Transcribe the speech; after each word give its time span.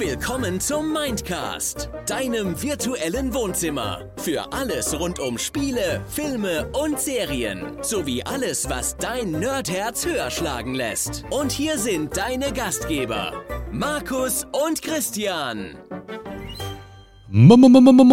Willkommen 0.00 0.60
zum 0.60 0.94
Mindcast, 0.94 1.90
deinem 2.06 2.62
virtuellen 2.62 3.34
Wohnzimmer. 3.34 4.10
Für 4.16 4.50
alles 4.50 4.98
rund 4.98 5.18
um 5.18 5.36
Spiele, 5.36 6.00
Filme 6.08 6.70
und 6.72 6.98
Serien. 6.98 7.76
Sowie 7.82 8.22
alles, 8.22 8.70
was 8.70 8.96
dein 8.96 9.32
Nerdherz 9.32 10.06
höher 10.06 10.30
schlagen 10.30 10.74
lässt. 10.74 11.24
Und 11.28 11.52
hier 11.52 11.76
sind 11.76 12.16
deine 12.16 12.50
Gastgeber, 12.50 13.44
Markus 13.72 14.46
und 14.66 14.80
Christian. 14.80 15.76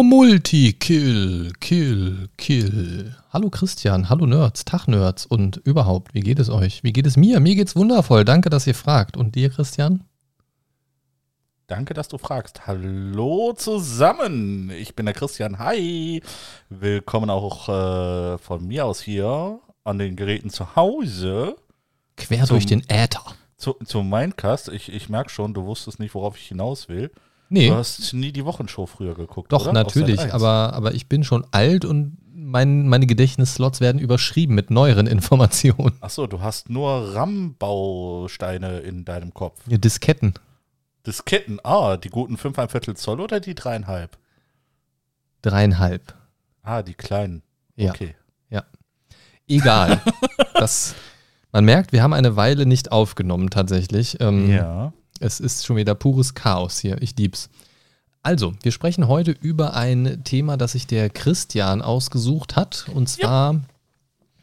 Multi-Kill, 0.02 1.52
Kill, 1.58 2.28
Kill. 2.36 3.16
Hallo 3.32 3.48
Christian, 3.48 4.10
hallo 4.10 4.26
Nerds, 4.26 4.66
Tag 4.66 4.88
Nerds 4.88 5.24
und 5.24 5.56
überhaupt, 5.64 6.12
wie 6.12 6.20
geht 6.20 6.38
es 6.38 6.50
euch? 6.50 6.84
Wie 6.84 6.92
geht 6.92 7.06
es 7.06 7.16
mir? 7.16 7.40
Mir 7.40 7.54
geht's 7.54 7.74
wundervoll, 7.74 8.26
danke, 8.26 8.50
dass 8.50 8.66
ihr 8.66 8.74
fragt. 8.74 9.16
Und 9.16 9.36
dir, 9.36 9.48
Christian? 9.48 10.04
Danke, 11.68 11.92
dass 11.92 12.08
du 12.08 12.16
fragst. 12.16 12.66
Hallo 12.66 13.52
zusammen. 13.54 14.70
Ich 14.70 14.96
bin 14.96 15.04
der 15.04 15.14
Christian. 15.14 15.58
Hi. 15.58 16.22
Willkommen 16.70 17.28
auch 17.28 17.68
äh, 17.68 18.38
von 18.38 18.66
mir 18.66 18.86
aus 18.86 19.02
hier 19.02 19.58
an 19.84 19.98
den 19.98 20.16
Geräten 20.16 20.48
zu 20.48 20.76
Hause. 20.76 21.56
Quer 22.16 22.46
Zum- 22.46 22.54
durch 22.56 22.64
den 22.64 22.80
Äther. 22.88 23.20
Zu, 23.58 23.74
zum 23.84 24.08
Mindcast. 24.08 24.68
Ich, 24.70 24.90
ich 24.90 25.10
merke 25.10 25.28
schon, 25.28 25.52
du 25.52 25.66
wusstest 25.66 25.98
nicht, 26.00 26.14
worauf 26.14 26.38
ich 26.38 26.46
hinaus 26.46 26.88
will. 26.88 27.10
Nee, 27.50 27.68
Du 27.68 27.74
hast 27.74 28.14
nie 28.14 28.32
die 28.32 28.46
Wochenshow 28.46 28.86
früher 28.86 29.14
geguckt. 29.14 29.52
doch, 29.52 29.62
oder? 29.64 29.72
Natürlich, 29.74 30.20
Sat.1. 30.20 30.32
aber, 30.32 30.72
aber 30.72 30.94
ich 30.94 31.06
bin 31.08 31.22
schon 31.22 31.44
alt 31.50 31.84
und 31.84 32.16
mein, 32.34 32.88
meine 32.88 33.06
Gedächtnisslots 33.06 33.80
werden 33.82 33.98
überschrieben 34.00 34.54
mit 34.54 34.70
neueren 34.70 35.06
Informationen. 35.08 35.96
Achso, 36.00 36.26
du 36.26 36.40
hast 36.40 36.70
nur 36.70 37.14
RAM-Bausteine 37.14 38.78
in 38.80 39.04
deinem 39.04 39.34
Kopf. 39.34 39.60
Ja, 39.66 39.76
Disketten. 39.76 40.32
Disketten. 41.08 41.58
Ah, 41.64 41.96
die 41.96 42.10
guten 42.10 42.36
5 42.36 42.58
ein 42.58 42.68
Viertel 42.68 42.96
Zoll 42.96 43.20
oder 43.20 43.40
die 43.40 43.54
dreieinhalb? 43.54 44.16
Dreieinhalb. 45.42 46.14
Ah, 46.62 46.82
die 46.82 46.94
kleinen. 46.94 47.42
Ja. 47.74 47.90
Okay. 47.90 48.14
Egal. 49.48 50.00
das, 50.54 50.94
man 51.52 51.64
merkt, 51.64 51.92
wir 51.92 52.02
haben 52.02 52.12
eine 52.12 52.36
Weile 52.36 52.66
nicht 52.66 52.92
aufgenommen 52.92 53.50
tatsächlich. 53.50 54.20
Ähm, 54.20 54.50
Ja. 54.50 54.92
Es 55.20 55.40
ist 55.40 55.66
schon 55.66 55.76
wieder 55.76 55.96
pures 55.96 56.34
Chaos 56.34 56.78
hier. 56.78 57.02
Ich 57.02 57.16
lieb's. 57.16 57.48
Also, 58.22 58.52
wir 58.62 58.70
sprechen 58.70 59.08
heute 59.08 59.32
über 59.32 59.74
ein 59.74 60.22
Thema, 60.22 60.56
das 60.56 60.72
sich 60.72 60.86
der 60.86 61.10
Christian 61.10 61.82
ausgesucht 61.82 62.54
hat. 62.54 62.86
Und 62.94 63.08
zwar 63.08 63.60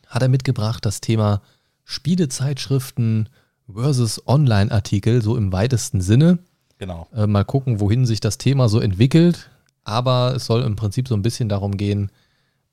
hat 0.08 0.22
er 0.22 0.28
mitgebracht 0.28 0.86
das 0.86 1.00
Thema 1.00 1.42
Spielezeitschriften 1.86 3.30
versus 3.72 4.28
Online-Artikel, 4.28 5.22
so 5.22 5.38
im 5.38 5.54
weitesten 5.54 6.02
Sinne. 6.02 6.40
Genau. 6.78 7.08
Äh, 7.14 7.28
mal 7.28 7.46
gucken, 7.46 7.80
wohin 7.80 8.06
sich 8.06 8.20
das 8.20 8.38
Thema 8.38 8.70
so 8.70 8.80
entwickelt. 8.80 9.50
Aber 9.84 10.34
es 10.36 10.46
soll 10.46 10.64
im 10.64 10.76
Prinzip 10.76 11.08
so 11.08 11.16
ein 11.16 11.22
bisschen 11.22 11.48
darum 11.48 11.78
gehen, 11.78 12.12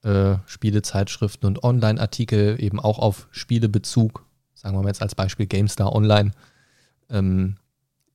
äh, 0.03 0.37
Spielezeitschriften 0.47 1.47
und 1.47 1.63
Online-Artikel 1.63 2.57
eben 2.59 2.81
auch 2.81 2.99
auf 2.99 3.29
Spielebezug, 3.31 4.25
sagen 4.55 4.77
wir 4.77 4.83
mal 4.83 4.89
jetzt 4.89 5.03
als 5.03 5.15
Beispiel 5.15 5.47
GameStar 5.47 5.95
Online, 5.95 6.33
ähm, 7.11 7.57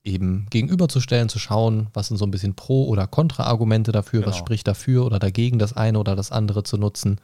eben 0.03 0.47
gegenüberzustellen, 0.49 1.30
zu 1.30 1.38
schauen, 1.38 1.88
was 1.93 2.08
sind 2.08 2.17
so 2.17 2.25
ein 2.25 2.31
bisschen 2.31 2.55
Pro- 2.55 2.85
oder 2.85 3.08
Kontra-Argumente 3.08 3.91
dafür, 3.91 4.21
was 4.25 4.35
Genau. 4.35 4.45
spricht 4.45 4.67
dafür 4.67 5.05
oder 5.05 5.19
dagegen, 5.19 5.59
das 5.59 5.73
eine 5.73 5.99
oder 5.99 6.15
das 6.15 6.31
andere 6.31 6.63
zu 6.63 6.77
nutzen. 6.77 7.19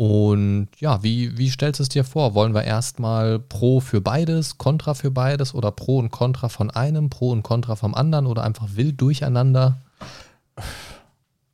Und 0.00 0.68
ja, 0.78 1.02
wie, 1.02 1.36
wie 1.36 1.50
stellst 1.50 1.78
du 1.78 1.82
es 1.82 1.90
dir 1.90 2.04
vor? 2.04 2.32
Wollen 2.32 2.54
wir 2.54 2.64
erstmal 2.64 3.38
Pro 3.38 3.80
für 3.80 4.00
beides, 4.00 4.56
Contra 4.56 4.94
für 4.94 5.10
beides 5.10 5.54
oder 5.54 5.70
Pro 5.72 5.98
und 5.98 6.10
Contra 6.10 6.48
von 6.48 6.70
einem, 6.70 7.10
Pro 7.10 7.30
und 7.30 7.42
Contra 7.42 7.76
vom 7.76 7.94
anderen 7.94 8.24
oder 8.26 8.42
einfach 8.42 8.68
wild 8.76 8.98
durcheinander? 8.98 9.82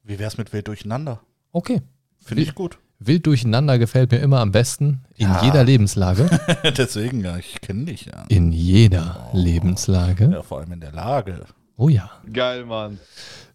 Wie 0.04 0.20
wär's 0.20 0.38
mit 0.38 0.52
Wild 0.52 0.68
Durcheinander? 0.68 1.18
Okay. 1.50 1.82
Finde 2.20 2.44
ich 2.44 2.54
gut. 2.54 2.78
Wild 3.00 3.26
durcheinander 3.26 3.80
gefällt 3.80 4.12
mir 4.12 4.18
immer 4.18 4.38
am 4.38 4.52
besten. 4.52 5.02
In 5.16 5.26
Ja. 5.26 5.42
jeder 5.44 5.64
Lebenslage. 5.64 6.30
Deswegen, 6.76 7.24
ja, 7.24 7.36
ich 7.38 7.60
kenne 7.60 7.86
dich 7.86 8.04
ja. 8.06 8.26
In 8.28 8.52
jeder 8.52 9.28
Lebenslage. 9.32 10.30
Ja, 10.30 10.42
vor 10.44 10.60
allem 10.60 10.70
in 10.70 10.80
der 10.80 10.92
Lage. 10.92 11.46
Oh 11.76 11.88
ja. 11.88 12.10
Geil, 12.32 12.64
Mann. 12.64 13.00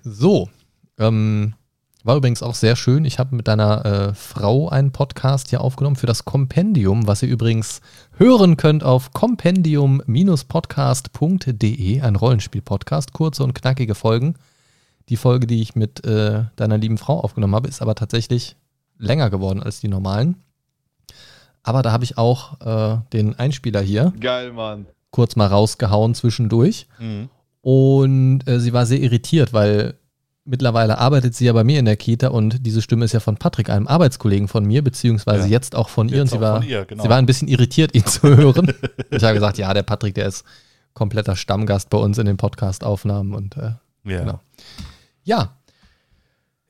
So. 0.04 0.50
Ähm, 1.00 1.54
war 2.06 2.18
übrigens 2.18 2.42
auch 2.42 2.56
sehr 2.56 2.76
schön. 2.76 3.06
Ich 3.06 3.20
habe 3.20 3.36
mit 3.36 3.48
deiner 3.48 3.86
äh, 3.86 4.14
Frau 4.14 4.70
einen 4.70 4.92
Podcast 4.92 5.50
hier 5.50 5.62
aufgenommen 5.62 5.96
für 5.96 6.08
das 6.08 6.26
Kompendium, 6.26 7.08
was 7.08 7.22
ihr 7.22 7.30
übrigens 7.30 7.82
hören 8.18 8.58
könnt 8.58 8.84
auf 8.84 9.14
kompendium-podcast.de, 9.14 12.02
ein 12.02 12.16
Rollenspiel-Podcast, 12.16 13.14
kurze 13.14 13.44
und 13.44 13.54
knackige 13.54 13.96
Folgen. 13.96 14.36
Die 15.10 15.18
Folge, 15.18 15.46
die 15.46 15.62
ich 15.62 15.76
mit 15.76 16.04
äh, 16.06 16.46
deiner 16.56 16.78
lieben 16.78 16.98
Frau 16.98 17.20
aufgenommen 17.20 17.56
habe, 17.56 17.68
ist 17.68 17.82
aber 17.82 17.96
tatsächlich 17.96 18.56
länger 18.98 19.30
geworden 19.30 19.62
als 19.62 19.80
die 19.80 19.88
normalen. 19.88 20.36
Aber 21.64 21.82
da 21.82 21.92
habe 21.92 22.04
ich 22.04 22.18
auch 22.18 22.60
äh, 22.62 22.98
den 23.14 23.38
Einspieler 23.38 23.82
hier 23.82 24.14
Geil, 24.20 24.52
Mann. 24.54 24.88
kurz 25.12 25.36
mal 25.36 25.48
rausgehauen 25.48 26.16
zwischendurch. 26.16 26.88
Mhm. 27.00 27.30
Und 27.62 28.48
äh, 28.48 28.60
sie 28.60 28.74
war 28.74 28.88
sehr 28.88 29.00
irritiert, 29.00 29.54
weil 29.54 29.96
mittlerweile 30.52 30.98
arbeitet 30.98 31.34
sie 31.34 31.46
ja 31.46 31.54
bei 31.54 31.64
mir 31.64 31.80
in 31.80 31.86
der 31.86 31.96
Kita 31.96 32.28
und 32.28 32.66
diese 32.66 32.82
Stimme 32.82 33.06
ist 33.06 33.14
ja 33.14 33.22
von 33.22 33.38
Patrick, 33.38 33.70
einem 33.70 33.88
Arbeitskollegen 33.88 34.48
von 34.50 34.66
mir, 34.66 34.84
beziehungsweise 34.84 35.46
Ja. 35.46 35.52
jetzt 35.52 35.76
auch 35.76 35.88
von 35.90 36.10
ihr. 36.10 36.18
Jetzt 36.18 36.34
und 36.34 36.40
sie 36.40 36.42
war, 36.42 36.64
ihr, 36.64 36.86
genau. 36.86 37.02
sie 37.02 37.10
war 37.10 37.18
ein 37.18 37.26
bisschen 37.26 37.48
irritiert, 37.48 37.96
ihn 37.96 38.06
zu 38.06 38.28
hören. 38.36 38.74
ich 39.10 39.24
habe 39.24 39.34
gesagt, 39.34 39.58
ja, 39.58 39.74
der 39.74 39.84
Patrick, 39.84 40.14
der 40.14 40.28
ist 40.28 40.44
kompletter 40.94 41.38
Stammgast 41.38 41.90
bei 41.90 41.98
uns 41.98 42.18
in 42.18 42.26
den 42.26 42.36
Podcast-Aufnahmen. 42.38 43.34
Und 43.34 43.56
äh, 43.56 43.72
Ja. 44.04 44.20
Genau. 44.20 44.40
ja, 45.24 45.56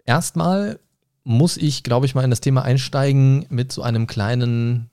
erstmal 0.05 0.79
muss 1.23 1.57
ich, 1.57 1.81
glaube 1.83 2.05
ich, 2.05 2.13
mal 2.15 2.23
in 2.23 2.29
das 2.29 2.41
Thema 2.41 2.61
einsteigen 2.63 3.45
mit 3.49 3.71
so 3.71 3.81
einem 3.81 4.05
kleinen 4.07 4.89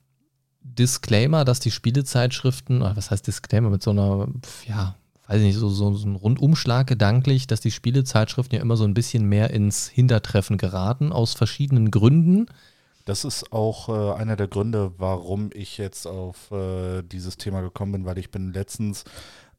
Disclaimer, 0.62 1.44
dass 1.44 1.60
die 1.60 1.70
Spielezeitschriften, 1.70 2.80
oder 2.82 2.96
was 2.96 3.10
heißt 3.10 3.26
Disclaimer, 3.26 3.68
mit 3.70 3.82
so 3.82 3.90
einer, 3.90 4.28
ja, 4.66 4.94
weiß 5.28 5.36
ich 5.38 5.46
nicht, 5.46 5.58
so, 5.58 5.68
so, 5.68 5.94
so 5.94 6.08
ein 6.08 6.16
Rundumschlag 6.16 6.86
gedanklich, 6.86 7.46
dass 7.46 7.60
die 7.60 7.70
Spielezeitschriften 7.70 8.56
ja 8.56 8.62
immer 8.62 8.76
so 8.76 8.84
ein 8.84 8.94
bisschen 8.94 9.24
mehr 9.28 9.50
ins 9.50 9.86
Hintertreffen 9.86 10.56
geraten, 10.56 11.12
aus 11.12 11.34
verschiedenen 11.34 11.90
Gründen. 11.90 12.46
Das 13.04 13.24
ist 13.24 13.52
auch 13.52 13.88
äh, 13.88 14.18
einer 14.18 14.36
der 14.36 14.48
Gründe, 14.48 14.92
warum 14.98 15.50
ich 15.54 15.78
jetzt 15.78 16.06
auf 16.06 16.50
äh, 16.50 17.02
dieses 17.02 17.36
Thema 17.36 17.60
gekommen 17.60 17.92
bin, 17.92 18.04
weil 18.06 18.18
ich 18.18 18.30
bin 18.30 18.52
letztens 18.52 19.04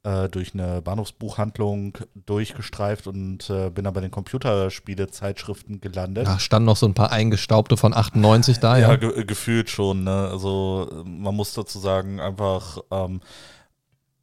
äh, 0.04 0.28
durch 0.30 0.54
eine 0.54 0.82
Bahnhofsbuchhandlung 0.82 1.98
durchgestreift 2.26 3.06
und 3.06 3.50
äh, 3.50 3.70
bin 3.70 3.84
dann 3.84 3.94
bei 3.94 4.02
den 4.02 4.12
Computerspielezeitschriften 4.12 5.82
gelandet. 5.82 6.26
Da 6.26 6.40
standen 6.40 6.66
noch 6.68 6.78
so 6.78 6.86
ein 6.86 6.94
paar 6.94 7.12
eingestaubte 7.12 7.78
von 7.78 7.94
98 7.94 8.60
da, 8.60 8.78
Ja, 8.78 8.90
ja. 8.90 8.96
ge 8.96 9.26
gefühlt 9.26 9.70
schon. 9.70 10.04
Ne? 10.04 10.30
Also 10.32 11.04
man 11.06 11.36
muss 11.36 11.54
dazu 11.54 11.80
sagen, 11.80 12.20
einfach, 12.20 12.80
ähm, 12.92 13.20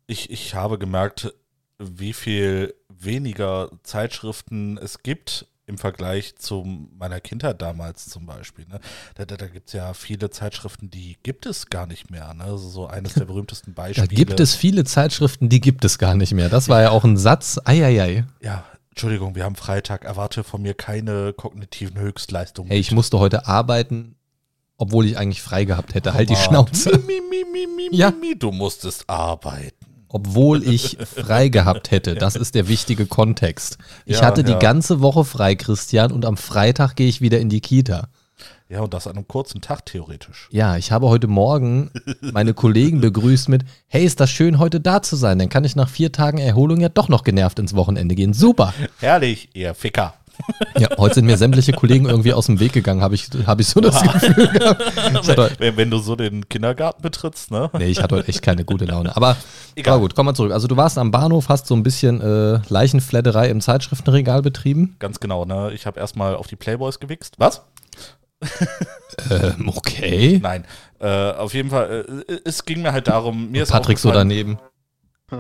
ich, 0.07 0.31
ich 0.31 0.55
habe 0.55 0.79
gemerkt, 0.79 1.33
wie 1.79 2.13
viel 2.13 2.75
weniger 2.89 3.71
Zeitschriften 3.83 4.79
es 4.79 5.03
gibt 5.03 5.47
im 5.67 5.79
Vergleich 5.79 6.37
zu 6.37 6.63
meiner 6.97 7.19
Kindheit 7.21 7.61
damals 7.61 8.09
zum 8.09 8.25
Beispiel. 8.25 8.67
Ne? 8.69 8.79
Da, 9.17 9.25
da, 9.25 9.37
da 9.37 9.47
gibt 9.49 9.67
es 9.69 9.73
ja 9.73 9.95
viele 9.95 10.31
Zeitschriften, 10.31 10.91
die 10.91 11.17
gibt 11.25 11.45
es 11.45 11.67
gar 11.67 11.87
nicht 11.87 12.09
mehr. 12.09 12.33
Ne? 12.35 12.45
Also 12.45 12.69
so 12.69 12.87
eines 12.87 13.15
der 13.15 13.25
berühmtesten 13.27 13.75
Da 13.75 13.83
Beispiele. 13.83 14.07
gibt 14.09 14.39
es 14.39 14.55
viele 14.55 14.85
Zeitschriften, 14.85 15.49
die 15.49 15.61
gibt 15.61 15.85
es 15.85 15.99
gar 15.99 16.15
nicht 16.15 16.33
mehr. 16.35 16.49
Das 16.49 16.69
war 16.69 16.83
ja 16.83 16.91
auch 16.91 17.03
ein 17.05 17.17
Satz. 17.17 17.59
Eieiei. 17.65 18.25
Ja, 18.41 18.65
Entschuldigung, 18.91 19.35
wir 19.35 19.43
haben 19.45 19.57
Freitag. 19.57 20.05
Erwarte 20.05 20.45
von 20.45 20.63
mir 20.63 20.73
keine 20.75 21.33
kognitiven 21.33 21.99
Höchstleistungen. 21.99 22.71
Hey, 22.71 22.79
ich 22.79 22.93
musste 22.93 23.19
heute 23.19 23.47
arbeiten, 23.49 24.15
obwohl 24.79 25.05
ich 25.05 25.19
eigentlich 25.19 25.43
frei 25.43 25.65
gehabt 25.65 25.95
hätte. 25.95 26.15
Halt 26.15 26.31
die 26.31 26.37
Schnauze. 26.37 26.97
Mi, 27.07 27.21
mi, 27.29 27.45
mi, 27.53 27.67
mi, 27.67 27.89
mi, 27.91 27.97
Ja. 27.97 28.13
mi, 28.13 28.39
du 28.39 28.53
musstest 28.53 29.11
arbeiten. 29.11 29.96
Obwohl 30.09 30.63
ich 30.63 30.99
frei 31.05 31.49
gehabt 31.49 31.91
hätte. 31.91 32.15
Das 32.15 32.37
ist 32.37 32.55
der 32.55 32.69
wichtige 32.69 33.07
Kontext. 33.07 33.79
Ich 34.05 34.19
Ja, 34.19 34.27
hatte 34.27 34.45
die 34.45 34.53
ja. 34.53 34.59
ganze 34.59 35.01
Woche 35.01 35.25
frei, 35.25 35.55
Christian, 35.55 36.13
und 36.13 36.25
am 36.25 36.37
Freitag 36.37 36.95
gehe 36.97 37.09
ich 37.09 37.21
wieder 37.21 37.41
in 37.41 37.49
die 37.49 37.61
Kita. 37.61 38.09
Ja, 38.69 38.81
und 38.81 38.95
das 38.95 39.07
an 39.07 39.15
einem 39.17 39.29
kurzen 39.29 39.61
Tag 39.61 39.87
theoretisch. 39.87 40.49
Ja, 40.51 40.77
ich 40.77 40.91
habe 40.91 41.09
heute 41.09 41.29
Morgen 41.29 41.91
meine 42.21 42.53
Kollegen 42.53 43.01
begrüßt 43.01 43.49
mit, 43.49 43.63
hey, 43.87 44.05
ist 44.05 44.19
das 44.19 44.31
schön, 44.31 44.59
heute 44.59 44.81
da 44.81 45.03
zu 45.03 45.15
sein. 45.15 45.39
Dann 45.39 45.49
kann 45.49 45.65
ich 45.65 45.77
nach 45.77 45.89
vier 45.89 46.11
Tagen 46.11 46.39
Erholung 46.39 46.81
ja 46.81 46.89
doch 46.89 47.09
noch 47.09 47.23
genervt 47.23 47.61
ins 47.61 47.75
Wochenende 47.75 48.17
gehen. 48.17 48.33
Super. 48.33 48.75
Herrlich, 48.99 49.51
ihr 49.55 49.73
Ficker. 49.75 50.15
Ja, 50.79 50.89
heute 50.99 51.17
sind 51.17 51.27
mir 51.27 51.37
sämtliche 51.39 51.73
Kollegen 51.73 52.07
irgendwie 52.07 52.33
aus 52.33 52.47
dem 52.47 52.61
Weg 52.61 52.73
gegangen, 52.73 53.01
habe 53.01 53.15
ich, 53.15 53.29
habe 53.47 53.63
ich 53.63 53.69
so 53.69 53.81
das 53.81 54.03
Gefühl 54.03 54.49
gehabt. 54.49 54.83
Hatte, 55.29 55.51
Wenn, 55.59 55.77
wenn 55.77 55.91
du 55.91 55.99
so 55.99 56.17
den 56.17 56.49
Kindergarten 56.49 57.03
betrittst, 57.03 57.51
ne? 57.51 57.71
nee, 57.79 57.87
ich 57.87 58.03
hatte 58.03 58.17
heute 58.17 58.29
echt 58.29 58.43
keine 58.43 58.65
gute 58.65 58.85
Laune. 58.85 59.17
Aber, 59.17 59.37
Egal. 59.75 59.95
aber 59.95 60.03
gut, 60.03 60.15
komm 60.15 60.27
mal 60.27 60.35
zurück. 60.35 60.53
Also 60.53 60.69
du 60.69 60.77
warst 60.77 60.99
am 60.99 61.11
Bahnhof, 61.11 61.49
hast 61.49 61.67
so 61.67 61.75
ein 61.75 61.83
bisschen 61.83 62.21
äh, 62.21 62.61
Leichenfledderei 62.69 63.49
im 63.49 63.61
Zeitschriftenregal 63.61 64.43
betrieben. 64.43 64.97
Ganz 64.99 65.19
genau, 65.19 65.45
ne? 65.45 65.73
Ich 65.73 65.87
habe 65.87 65.99
erstmal 65.99 66.37
auf 66.37 66.47
die 66.47 66.57
Playboys 66.57 67.01
gewichst. 67.01 67.35
Was? 67.39 67.63
Ähm, 69.31 69.73
okay. 69.75 70.39
Nein. 70.43 70.67
Äh, 71.01 71.33
auf 71.33 71.55
jeden 71.55 71.71
Fall, 71.71 72.25
äh, 72.29 72.39
es 72.45 72.65
ging 72.65 72.83
mir 72.83 72.93
halt 72.93 73.09
darum, 73.09 73.51
mir 73.51 73.63
ist 73.63 73.73
Patrick 73.73 73.99
so 73.99 74.11
daneben. 74.11 74.59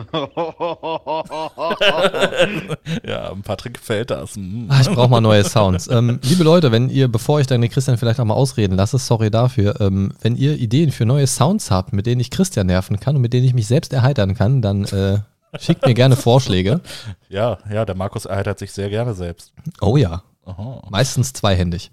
ja, 3.06 3.33
Patrick 3.44 3.75
gefällt 3.75 4.11
das. 4.11 4.35
Hm. 4.35 4.67
Ah, 4.69 4.81
ich 4.81 4.88
brauche 4.91 5.09
mal 5.09 5.21
neue 5.21 5.44
Sounds. 5.44 5.87
ähm, 5.91 6.19
liebe 6.23 6.43
Leute, 6.43 6.73
wenn 6.73 6.88
ihr, 6.91 7.06
bevor 7.06 7.38
ich 7.38 7.47
dann 7.47 7.61
den 7.61 7.71
Christian 7.71 7.97
vielleicht 7.97 8.19
auch 8.19 8.25
mal 8.25 8.35
ausreden 8.35 8.77
lasse, 8.77 8.99
sorry 8.99 9.31
dafür, 9.31 9.81
ähm, 9.81 10.12
wenn 10.23 10.35
ihr 10.35 10.56
Ideen 10.59 10.91
für 10.91 11.06
neue 11.06 11.29
Sounds 11.29 11.71
habt, 11.71 11.93
mit 11.93 12.06
denen 12.06 12.21
ich 12.21 12.33
Christian 12.33 12.67
nerven 12.67 12.99
kann 12.99 13.15
und 13.15 13.23
mit 13.23 13.33
denen 13.33 13.47
ich 13.47 13.55
mich 13.55 13.69
selbst 13.69 13.93
erheitern 13.93 14.35
kann, 14.35 14.61
dann 14.61 14.87
äh, 14.87 15.21
schickt 15.61 15.87
mir 15.87 15.94
gerne 15.94 16.17
Vorschläge. 16.17 16.81
Ja, 17.29 17.59
ja, 17.69 17.85
der 17.85 17.97
Markus 17.97 18.25
erheitert 18.25 18.61
sich 18.61 18.73
sehr 18.73 18.88
gerne 18.88 19.12
selbst. 19.12 19.53
Oh 19.81 19.97
ja. 19.97 20.23
Aha. 20.44 20.81
Meistens 20.91 21.33
zweihändig. 21.33 21.91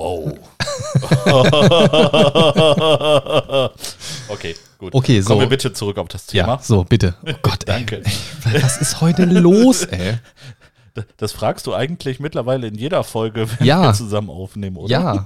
Wow. 0.00 0.30
okay, 4.28 4.54
gut. 4.78 4.94
Okay, 4.94 5.20
so. 5.20 5.28
Kommen 5.28 5.40
wir 5.42 5.48
bitte 5.48 5.72
zurück 5.74 5.98
auf 5.98 6.08
das 6.08 6.24
Thema. 6.26 6.54
Ja, 6.54 6.58
so, 6.62 6.84
bitte. 6.84 7.14
Oh 7.26 7.32
Gott, 7.42 7.64
Danke. 7.66 8.02
Ey, 8.04 8.62
was 8.62 8.80
ist 8.80 9.00
heute 9.02 9.24
los, 9.26 9.84
ey? 9.84 10.14
Das 11.18 11.30
fragst 11.32 11.66
du 11.68 11.74
eigentlich 11.74 12.18
mittlerweile 12.18 12.66
in 12.66 12.74
jeder 12.74 13.04
Folge, 13.04 13.46
wenn 13.58 13.64
Ja. 13.66 13.82
wir 13.82 13.92
zusammen 13.94 14.28
aufnehmen, 14.28 14.76
oder? 14.76 14.90
Ja, 14.90 15.24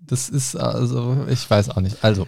das 0.00 0.28
ist 0.28 0.56
also, 0.56 1.24
ich 1.30 1.48
weiß 1.48 1.70
auch 1.70 1.80
nicht. 1.80 2.02
Also, 2.02 2.26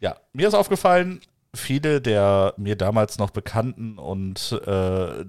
Ja, 0.00 0.16
mir 0.32 0.48
ist 0.48 0.54
aufgefallen, 0.54 1.20
viele 1.54 2.00
der 2.00 2.54
mir 2.56 2.76
damals 2.76 3.18
noch 3.18 3.28
bekannten 3.30 3.98
und 3.98 4.52
äh, 4.66 5.24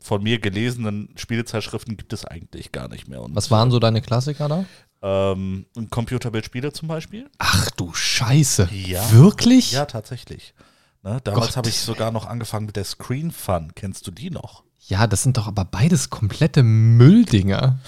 von 0.00 0.22
mir 0.22 0.38
gelesenen 0.38 1.08
Spielezeitschriften 1.16 1.96
gibt 1.96 2.12
es 2.12 2.26
eigentlich 2.26 2.72
gar 2.72 2.88
nicht 2.88 3.08
mehr. 3.08 3.22
Und, 3.22 3.34
was 3.34 3.50
waren 3.50 3.70
so 3.70 3.78
deine 3.78 4.02
Klassiker 4.02 4.48
da? 4.48 4.66
Ähm, 5.00 5.66
Computerbildspiele 5.90 6.72
zum 6.72 6.88
Beispiel? 6.88 7.30
Ach 7.38 7.70
du 7.72 7.92
Scheiße. 7.92 8.68
Ja. 8.72 9.10
Wirklich? 9.12 9.72
Ja, 9.72 9.86
tatsächlich. 9.86 10.54
Ne, 11.02 11.20
damals 11.22 11.56
habe 11.56 11.68
ich 11.68 11.78
sogar 11.78 12.10
noch 12.10 12.26
angefangen 12.26 12.66
mit 12.66 12.76
der 12.76 12.84
Screen 12.84 13.30
Fun. 13.30 13.72
Kennst 13.74 14.06
du 14.06 14.10
die 14.10 14.30
noch? 14.30 14.64
Ja, 14.80 15.06
das 15.06 15.22
sind 15.22 15.36
doch 15.36 15.46
aber 15.46 15.64
beides 15.64 16.10
komplette 16.10 16.62
Mülldinger. 16.62 17.78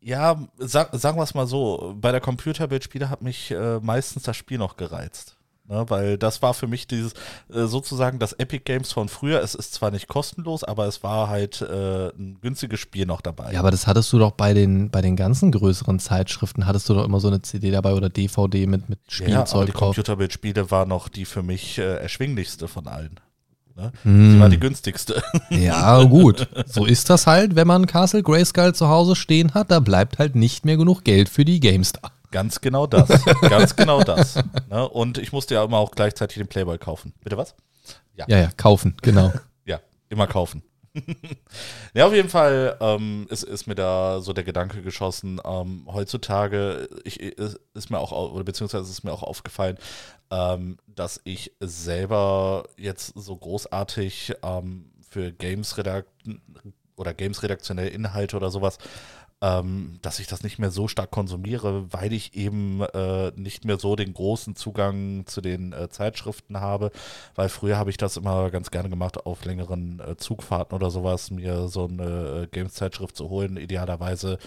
Ja, 0.00 0.48
sag, 0.58 0.90
sagen 0.94 1.18
wir 1.18 1.22
es 1.22 1.34
mal 1.34 1.46
so, 1.46 1.94
bei 2.00 2.10
der 2.10 2.20
Computerbildspiele 2.20 3.10
hat 3.10 3.22
mich 3.22 3.50
äh, 3.50 3.78
meistens 3.80 4.24
das 4.24 4.36
Spiel 4.36 4.58
noch 4.58 4.76
gereizt. 4.76 5.36
Ne, 5.68 5.84
weil 5.88 6.18
das 6.18 6.42
war 6.42 6.54
für 6.54 6.66
mich 6.66 6.88
dieses 6.88 7.12
äh, 7.52 7.66
sozusagen 7.66 8.18
das 8.18 8.32
Epic 8.32 8.64
Games 8.64 8.90
von 8.90 9.08
früher. 9.08 9.40
Es 9.42 9.54
ist 9.54 9.74
zwar 9.74 9.92
nicht 9.92 10.08
kostenlos, 10.08 10.64
aber 10.64 10.86
es 10.86 11.04
war 11.04 11.28
halt 11.28 11.60
äh, 11.62 12.08
ein 12.08 12.38
günstiges 12.40 12.80
Spiel 12.80 13.06
noch 13.06 13.20
dabei. 13.20 13.52
Ja, 13.52 13.60
aber 13.60 13.70
das 13.70 13.86
hattest 13.86 14.12
du 14.12 14.18
doch 14.18 14.32
bei 14.32 14.54
den, 14.54 14.90
bei 14.90 15.02
den 15.02 15.14
ganzen 15.14 15.52
größeren 15.52 16.00
Zeitschriften, 16.00 16.66
hattest 16.66 16.88
du 16.88 16.94
doch 16.94 17.04
immer 17.04 17.20
so 17.20 17.28
eine 17.28 17.42
CD 17.42 17.70
dabei 17.70 17.94
oder 17.94 18.08
DVD 18.10 18.66
mit, 18.66 18.88
mit 18.88 18.98
Ja, 19.10 19.26
aber 19.26 19.46
Spielzeug 19.46 19.66
die. 19.66 19.72
Computerbildspiele 19.72 20.70
war 20.72 20.84
noch 20.84 21.08
die 21.08 21.24
für 21.24 21.44
mich 21.44 21.78
äh, 21.78 21.96
erschwinglichste 21.96 22.66
von 22.66 22.88
allen. 22.88 23.20
Ne? 23.76 23.92
Hm. 24.02 24.32
Sie 24.32 24.40
war 24.40 24.48
die 24.48 24.60
günstigste. 24.60 25.22
Ja, 25.50 26.02
gut. 26.02 26.48
So 26.66 26.86
ist 26.86 27.08
das 27.08 27.26
halt, 27.26 27.54
wenn 27.54 27.66
man 27.66 27.86
Castle 27.86 28.22
Grayskull 28.22 28.74
zu 28.74 28.88
Hause 28.88 29.14
stehen 29.14 29.54
hat, 29.54 29.70
da 29.70 29.80
bleibt 29.80 30.18
halt 30.18 30.34
nicht 30.34 30.64
mehr 30.64 30.76
genug 30.76 31.04
Geld 31.04 31.28
für 31.28 31.44
die 31.44 31.60
GameStar. 31.60 32.10
Ganz 32.32 32.60
genau 32.60 32.88
das. 32.88 33.08
Ganz 33.42 33.76
genau 33.76 34.02
das. 34.02 34.36
Ne? 34.68 34.88
Und 34.88 35.18
ich 35.18 35.32
musste 35.32 35.54
ja 35.54 35.64
immer 35.64 35.78
auch 35.78 35.92
gleichzeitig 35.92 36.38
den 36.38 36.48
Playboy 36.48 36.78
kaufen. 36.78 37.14
Bitte 37.22 37.36
was? 37.36 37.54
Ja, 38.16 38.26
ja, 38.28 38.50
kaufen, 38.56 38.96
genau. 39.02 39.32
Ja, 39.64 39.78
immer 40.08 40.26
kaufen. 40.26 40.64
ja, 41.94 42.06
auf 42.06 42.12
jeden 42.12 42.28
Fall 42.28 42.76
ähm, 42.80 43.26
ist, 43.30 43.44
ist 43.44 43.66
mir 43.66 43.74
da 43.74 44.20
so 44.20 44.32
der 44.32 44.44
Gedanke 44.44 44.82
geschossen, 44.82 45.40
ähm, 45.44 45.86
heutzutage 45.90 46.88
ich, 47.04 47.20
ist, 47.20 47.90
mir 47.90 47.98
auch, 47.98 48.12
au- 48.12 48.30
oder 48.32 48.44
beziehungsweise 48.44 48.90
ist 48.90 49.04
mir 49.04 49.12
auch 49.12 49.22
aufgefallen, 49.22 49.78
ähm, 50.30 50.78
dass 50.86 51.20
ich 51.24 51.52
selber 51.60 52.64
jetzt 52.76 53.12
so 53.14 53.36
großartig 53.36 54.34
ähm, 54.42 54.90
für 55.08 55.32
Games 55.32 55.78
redakt 55.78 56.10
oder 56.96 57.14
Games 57.14 57.42
redaktionelle 57.42 57.88
Inhalte 57.88 58.36
oder 58.36 58.50
sowas 58.50 58.78
ähm, 59.42 59.98
dass 60.02 60.20
ich 60.20 60.28
das 60.28 60.44
nicht 60.44 60.60
mehr 60.60 60.70
so 60.70 60.86
stark 60.86 61.10
konsumiere, 61.10 61.92
weil 61.92 62.12
ich 62.12 62.36
eben 62.36 62.80
äh, 62.80 63.32
nicht 63.34 63.64
mehr 63.64 63.76
so 63.78 63.96
den 63.96 64.14
großen 64.14 64.54
Zugang 64.54 65.26
zu 65.26 65.40
den 65.40 65.72
äh, 65.72 65.88
Zeitschriften 65.88 66.60
habe, 66.60 66.92
weil 67.34 67.48
früher 67.48 67.76
habe 67.76 67.90
ich 67.90 67.96
das 67.96 68.16
immer 68.16 68.50
ganz 68.50 68.70
gerne 68.70 68.88
gemacht 68.88 69.26
auf 69.26 69.44
längeren 69.44 69.98
äh, 69.98 70.16
Zugfahrten 70.16 70.76
oder 70.76 70.90
sowas, 70.90 71.32
mir 71.32 71.66
so 71.66 71.88
eine 71.88 72.42
äh, 72.42 72.46
Games-Zeitschrift 72.46 73.16
zu 73.16 73.30
holen, 73.30 73.56
idealerweise 73.56 74.38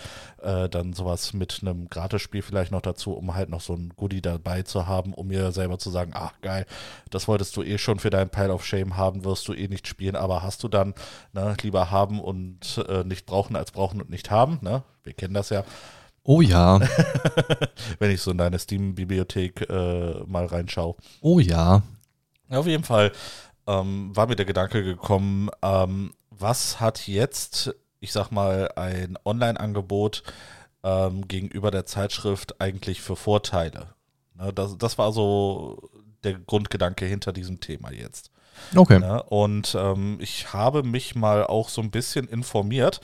äh, 0.42 0.70
dann 0.70 0.94
sowas 0.94 1.34
mit 1.34 1.60
einem 1.62 1.90
Gratisspiel 1.90 2.42
vielleicht 2.42 2.72
noch 2.72 2.82
dazu, 2.82 3.12
um 3.12 3.36
halt 3.36 3.50
noch 3.50 3.62
so 3.62 3.74
ein 3.74 3.92
Goodie 3.98 4.22
dabei 4.22 4.64
zu 4.64 4.88
haben, 4.88 5.14
um 5.14 5.28
mir 5.28 5.52
selber 5.52 5.78
zu 5.78 5.90
sagen, 5.90 6.12
ach 6.16 6.40
geil, 6.42 6.66
das 7.10 7.28
wolltest 7.28 7.58
du 7.58 7.64
eh 7.64 7.78
schon 7.78 8.00
für 8.00 8.12
deinen 8.12 8.30
Pile 8.30 8.54
of 8.54 8.66
Shame 8.66 8.96
haben, 8.96 9.26
wirst 9.26 9.46
du 9.50 9.54
eh 9.54 9.68
nicht 9.68 9.90
spielen, 9.90 10.16
aber 10.16 10.42
hast 10.42 10.64
du 10.64 10.70
dann, 10.70 10.94
ne, 11.34 11.58
lieber 11.62 11.92
haben 11.92 12.22
und 12.22 12.78
äh, 12.88 13.04
nicht 13.04 13.26
brauchen 13.26 13.58
als 13.58 13.72
brauchen 13.72 14.02
und 14.02 14.10
nicht 14.10 14.32
haben, 14.32 14.60
ne? 14.62 14.85
Wir 15.04 15.14
kennen 15.14 15.34
das 15.34 15.50
ja, 15.50 15.64
Oh 16.28 16.42
ja, 16.42 16.80
wenn 18.00 18.10
ich 18.10 18.20
so 18.20 18.32
in 18.32 18.40
deine 18.40 18.58
Steam-Bibliothek 18.58 19.70
äh, 19.70 20.24
mal 20.26 20.46
reinschaue. 20.48 20.96
oh 21.22 21.40
ja. 21.40 21.84
Auf 22.50 22.66
jeden 22.66 22.84
Fall 22.84 23.12
ähm, 23.68 24.16
war 24.16 24.28
mir 24.28 24.36
der 24.36 24.46
Gedanke 24.46 24.84
gekommen, 24.84 25.50
ähm, 25.62 26.14
was 26.32 26.80
hat 26.80 27.08
jetzt, 27.08 27.76
ich 28.00 28.12
sag 28.12 28.32
mal, 28.32 28.72
ein 28.76 29.18
Online-Angebot 29.24 30.24
ähm, 30.84 31.28
gegenüber 31.28 31.72
der 31.72 31.86
Zeitschrift 31.86 32.60
eigentlich 32.60 33.02
für 33.02 33.16
Vorteile? 33.16 33.90
Ne, 34.36 34.52
das, 34.52 34.78
das 34.78 34.98
war 34.98 35.12
so 35.12 35.90
der 36.24 36.34
Grundgedanke 36.34 37.06
hinter 37.06 37.34
diesem 37.34 37.60
Thema 37.60 37.92
jetzt. 37.92 38.32
Okay. 38.76 39.00
Ne? 39.00 39.22
Und 39.24 39.76
ähm, 39.80 40.18
ich 40.20 40.54
habe 40.54 40.84
mich 40.84 41.16
mal 41.16 41.46
auch 41.46 41.70
so 41.70 41.82
ein 41.82 41.92
bisschen 41.92 42.28
informiert. 42.28 43.02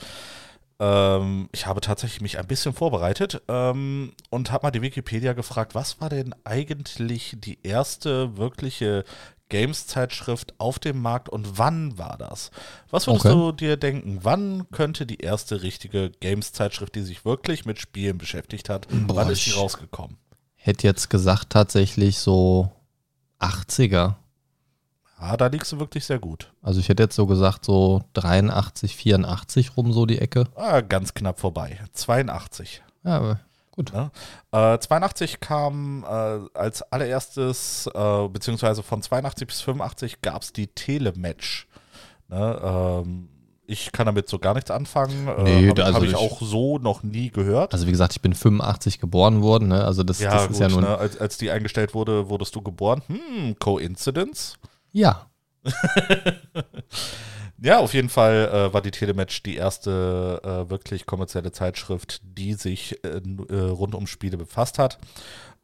Ähm, 0.82 1.48
ich 1.52 1.66
habe 1.66 1.80
tatsächlich 1.80 2.20
mich 2.22 2.38
ein 2.40 2.46
bisschen 2.48 2.72
vorbereitet 2.74 3.40
ähm, 3.46 4.12
und 4.30 4.50
habe 4.50 4.66
mal 4.66 4.70
die 4.72 4.82
Wikipedia 4.82 5.32
gefragt, 5.32 5.76
was 5.76 6.00
war 6.00 6.08
denn 6.08 6.34
eigentlich 6.42 7.36
die 7.38 7.60
erste 7.62 8.36
wirkliche 8.36 9.04
Games-Zeitschrift 9.48 10.54
auf 10.58 10.80
dem 10.80 11.00
Markt 11.00 11.28
und 11.28 11.56
wann 11.56 11.98
war 11.98 12.16
das? 12.18 12.50
Was 12.90 13.06
würdest 13.06 13.26
Okay. 13.26 13.34
du 13.34 13.52
dir 13.52 13.76
denken? 13.76 14.18
Wann 14.22 14.68
könnte 14.72 15.06
die 15.06 15.18
erste 15.18 15.62
richtige 15.62 16.10
Games-Zeitschrift, 16.18 16.96
die 16.96 17.02
sich 17.02 17.24
wirklich 17.24 17.64
mit 17.64 17.78
Spielen 17.78 18.18
beschäftigt 18.18 18.68
hat, 18.68 18.88
Boah, 18.90 19.14
wann 19.14 19.30
ist 19.30 19.46
die 19.46 19.52
rausgekommen? 19.52 20.16
Hätte 20.56 20.88
jetzt 20.88 21.10
gesagt 21.10 21.50
tatsächlich 21.50 22.18
so 22.18 22.72
80er. 23.38 24.14
Ah, 25.24 25.36
da 25.36 25.46
liegst 25.46 25.70
du 25.70 25.78
wirklich 25.78 26.04
sehr 26.04 26.18
gut. 26.18 26.52
Also 26.62 26.80
ich 26.80 26.88
hätte 26.88 27.04
jetzt 27.04 27.14
so 27.14 27.26
gesagt 27.26 27.64
so 27.64 28.02
83, 28.14 28.96
84 28.96 29.76
rum 29.76 29.92
so 29.92 30.04
die 30.04 30.18
Ecke. 30.18 30.44
Ah, 30.56 30.80
ganz 30.80 31.14
knapp 31.14 31.38
vorbei. 31.38 31.78
82. 31.92 32.82
Ja, 33.04 33.18
aber 33.18 33.40
gut. 33.70 33.92
Ne? 33.92 34.10
Äh, 34.50 34.78
82 34.78 35.38
kam 35.38 36.04
äh, 36.04 36.40
als 36.58 36.82
allererstes, 36.82 37.88
äh, 37.94 38.28
beziehungsweise 38.28 38.82
von 38.82 39.00
82 39.00 39.46
bis 39.46 39.60
85 39.60 40.22
gab 40.22 40.42
es 40.42 40.52
die 40.52 40.66
Telematch. 40.66 41.68
Ne? 42.28 42.60
Ähm, 43.04 43.28
ich 43.64 43.92
kann 43.92 44.06
damit 44.06 44.28
so 44.28 44.38
gar 44.40 44.54
nichts 44.54 44.70
anfangen. 44.72 45.24
Nee, 45.44 45.66
äh, 45.66 45.70
Habe 45.70 45.84
also 45.84 45.96
hab 45.98 46.02
ich 46.02 46.10
ich- 46.10 46.16
auch 46.16 46.40
so 46.42 46.78
noch 46.78 47.04
nie 47.04 47.30
gehört. 47.30 47.72
Also 47.74 47.86
wie 47.86 47.92
gesagt, 47.92 48.12
ich 48.12 48.20
bin 48.20 48.34
85 48.34 48.98
geboren 48.98 49.40
worden, 49.40 49.68
ne? 49.68 49.84
Also 49.84 50.02
das, 50.02 50.18
ja, 50.18 50.32
das 50.32 50.42
gut, 50.48 50.50
ist 50.54 50.58
ja 50.60 50.68
nun. 50.68 50.80
ne? 50.82 50.98
als, 50.98 51.16
als 51.16 51.38
die 51.38 51.50
eingestellt 51.50 51.94
wurde, 51.94 52.28
wurdest 52.28 52.54
du 52.56 52.60
geboren. 52.60 53.02
Hm, 53.06 53.56
Coincidence? 53.60 54.54
Ja. 54.92 55.26
Ja, 57.64 57.78
auf 57.78 57.94
jeden 57.94 58.08
Fall 58.08 58.50
äh, 58.52 58.74
war 58.74 58.82
die 58.82 58.90
Telematch 58.90 59.44
die 59.44 59.54
erste 59.54 60.40
äh, 60.42 60.68
wirklich 60.68 61.06
kommerzielle 61.06 61.52
Zeitschrift, 61.52 62.20
die 62.24 62.54
sich 62.54 62.98
äh, 63.04 63.18
äh, 63.18 63.68
rund 63.68 63.94
um 63.94 64.08
Spiele 64.08 64.36
befasst 64.36 64.80
hat. 64.80 64.98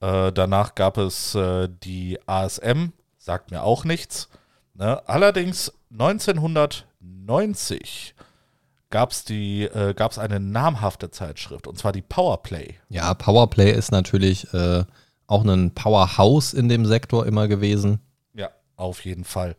Äh, 0.00 0.30
danach 0.30 0.76
gab 0.76 0.96
es 0.96 1.34
äh, 1.34 1.68
die 1.68 2.20
ASM, 2.26 2.92
sagt 3.18 3.50
mir 3.50 3.64
auch 3.64 3.84
nichts. 3.84 4.28
Ne? 4.74 5.02
Allerdings 5.08 5.72
1990 5.90 8.14
gab 8.90 9.10
es 9.10 9.28
äh, 9.28 9.92
gab's 9.96 10.20
eine 10.20 10.38
namhafte 10.38 11.10
Zeitschrift, 11.10 11.66
und 11.66 11.78
zwar 11.78 11.90
die 11.90 12.02
Powerplay. 12.02 12.76
Ja, 12.88 13.12
Powerplay 13.14 13.72
ist 13.72 13.90
natürlich 13.90 14.54
äh, 14.54 14.84
auch 15.26 15.44
ein 15.44 15.74
Powerhouse 15.74 16.54
in 16.54 16.68
dem 16.68 16.86
Sektor 16.86 17.26
immer 17.26 17.48
gewesen. 17.48 17.98
Auf 18.78 19.04
jeden 19.04 19.24
Fall. 19.24 19.56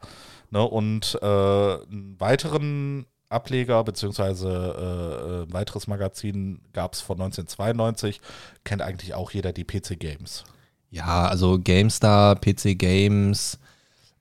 Ne, 0.50 0.64
und 0.64 1.20
äh, 1.22 1.26
einen 1.26 2.16
weiteren 2.18 3.06
Ableger 3.30 3.84
beziehungsweise 3.84 4.48
äh, 4.50 5.44
ein 5.44 5.54
weiteres 5.54 5.86
Magazin 5.88 6.62
gab 6.74 6.94
es 6.94 7.02
von 7.02 7.18
1992, 7.22 8.22
kennt 8.64 8.82
eigentlich 8.82 9.14
auch 9.14 9.30
jeder 9.30 9.54
die 9.54 9.66
PC 9.66 10.00
Games. 10.00 10.46
Ja, 10.90 11.28
also 11.28 11.60
GameStar, 11.60 12.36
PC 12.38 12.80
Games, 12.80 13.60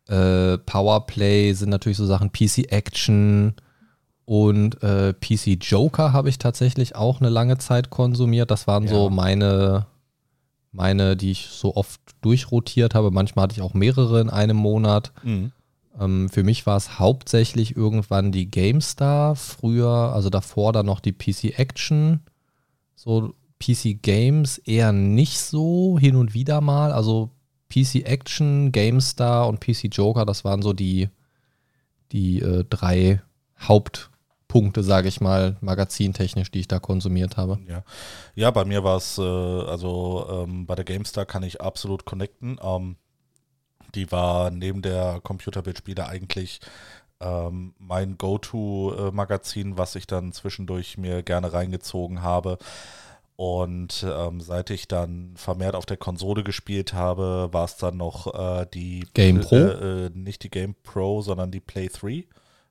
äh, 0.08 0.58
Powerplay 0.58 1.54
sind 1.54 1.70
natürlich 1.70 1.96
so 1.96 2.04
Sachen, 2.04 2.30
PC 2.32 2.70
Action 2.70 3.54
und 4.26 4.82
äh, 4.82 5.14
PC 5.14 5.58
Joker 5.62 6.12
habe 6.12 6.28
ich 6.28 6.38
tatsächlich 6.38 6.96
auch 6.96 7.20
eine 7.20 7.30
lange 7.30 7.56
Zeit 7.56 7.88
konsumiert. 7.88 8.50
Das 8.50 8.66
waren 8.66 8.86
so 8.86 9.04
Ja. 9.04 9.10
meine, 9.10 9.86
meine, 10.72 11.16
die 11.16 11.30
ich 11.30 11.46
so 11.46 11.76
oft 11.76 12.00
durchrotiert 12.20 12.94
habe. 12.94 13.10
Manchmal 13.10 13.44
hatte 13.44 13.54
ich 13.54 13.62
auch 13.62 13.74
mehrere 13.74 14.20
in 14.20 14.30
einem 14.30 14.56
Monat. 14.56 15.12
Ähm, 15.98 16.28
für 16.28 16.44
mich 16.44 16.66
war 16.66 16.76
es 16.76 16.98
hauptsächlich 16.98 17.76
irgendwann 17.76 18.32
die 18.32 18.50
GameStar, 18.50 19.36
früher, 19.36 20.12
also 20.14 20.30
davor 20.30 20.72
dann 20.72 20.86
noch 20.86 21.00
die 21.00 21.12
PC 21.12 21.58
Action, 21.58 22.20
so 22.94 23.34
PC 23.58 24.02
Games 24.02 24.58
eher 24.58 24.92
nicht 24.92 25.40
so, 25.40 25.98
hin 25.98 26.16
und 26.16 26.34
wieder 26.34 26.60
mal. 26.60 26.92
Also 26.92 27.30
PC 27.68 28.06
Action, 28.06 28.72
GameStar 28.72 29.48
und 29.48 29.60
PC 29.60 29.88
Joker, 29.92 30.24
das 30.24 30.44
waren 30.44 30.62
so 30.62 30.72
die, 30.72 31.08
die 32.12 32.40
äh, 32.40 32.64
drei 32.68 33.20
Hauptpunkte, 34.48 34.82
sage 34.82 35.08
ich 35.08 35.20
mal, 35.20 35.56
magazintechnisch, 35.60 36.50
die 36.50 36.60
ich 36.60 36.68
da 36.68 36.78
konsumiert 36.78 37.36
habe. 37.36 37.58
Ja, 37.68 37.82
ja 38.34 38.50
bei 38.50 38.64
mir 38.64 38.82
war 38.82 38.96
es, 38.96 39.18
äh, 39.18 39.22
also 39.22 40.26
ähm, 40.30 40.66
bei 40.66 40.74
der 40.74 40.84
GameStar 40.84 41.26
kann 41.26 41.42
ich 41.42 41.60
absolut 41.60 42.04
connecten. 42.06 42.58
Ähm, 42.62 42.96
die 43.94 44.10
war 44.10 44.50
neben 44.50 44.82
der 44.82 45.20
Computerbildspiele 45.22 46.06
eigentlich 46.06 46.60
ähm, 47.20 47.74
mein 47.78 48.16
Go-To-Magazin, 48.16 49.76
was 49.76 49.94
ich 49.96 50.06
dann 50.06 50.32
zwischendurch 50.32 50.98
mir 50.98 51.22
gerne 51.22 51.52
reingezogen 51.52 52.22
habe. 52.22 52.58
Und 53.36 54.04
ähm, 54.08 54.40
seit 54.40 54.70
ich 54.70 54.88
dann 54.88 55.32
vermehrt 55.36 55.74
auf 55.74 55.86
der 55.86 55.96
Konsole 55.96 56.42
gespielt 56.42 56.92
habe, 56.92 57.48
war 57.52 57.66
es 57.66 57.76
dann 57.76 57.96
noch 57.96 58.34
äh, 58.34 58.66
die 58.72 59.06
Game 59.14 59.40
Pro? 59.40 59.56
Äh, 59.56 60.06
äh, 60.06 60.10
nicht 60.12 60.42
die 60.42 60.50
Game 60.50 60.74
Pro, 60.82 61.22
sondern 61.22 61.50
die 61.50 61.60
Play 61.60 61.88
3. 61.88 62.24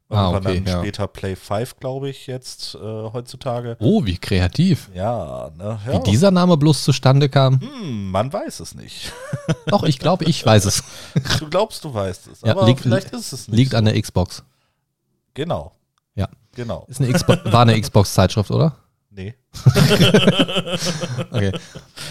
Ah, 0.09 0.29
Und 0.29 0.35
okay, 0.37 0.61
dann 0.61 0.65
ja. 0.73 0.79
später 0.79 1.05
Play 1.07 1.35
5, 1.35 1.79
glaube 1.81 2.09
ich, 2.09 2.27
jetzt 2.27 2.75
äh, 2.75 2.79
heutzutage. 2.79 3.75
Oh, 3.79 4.05
wie 4.05 4.17
kreativ. 4.17 4.89
Ja, 4.93 5.51
ne? 5.57 5.79
Ja. 5.85 5.93
Wie 5.93 6.11
dieser 6.11 6.31
Name 6.31 6.55
bloß 6.55 6.83
zustande 6.85 7.27
kam. 7.27 7.59
Hm, 7.59 8.09
man 8.11 8.31
weiß 8.31 8.61
es 8.61 8.73
nicht. 8.73 9.11
Doch, 9.67 9.83
ich 9.83 9.99
glaube, 9.99 10.23
ich 10.25 10.45
weiß 10.45 10.63
es. 10.65 10.83
Du 11.39 11.49
glaubst, 11.49 11.83
du 11.83 11.93
weißt 11.93 12.27
es, 12.27 12.39
Ja, 12.41 12.51
aber 12.53 12.65
liegt- 12.67 12.79
vielleicht 12.81 13.11
ist 13.11 13.33
es 13.33 13.47
nicht. 13.49 13.57
Liegt 13.57 13.71
so. 13.71 13.77
an 13.77 13.85
der 13.85 14.01
Xbox. 14.01 14.43
Genau, 15.33 15.73
Ja. 16.15 16.29
genau. 16.55 16.85
Ist 16.87 17.01
eine 17.01 17.11
Xbox, 17.11 17.41
war 17.51 17.61
eine 17.63 17.77
Xbox-Zeitschrift, 17.81 18.49
oder? 18.51 18.75
Nee, 19.17 19.33
Okay. 21.31 21.51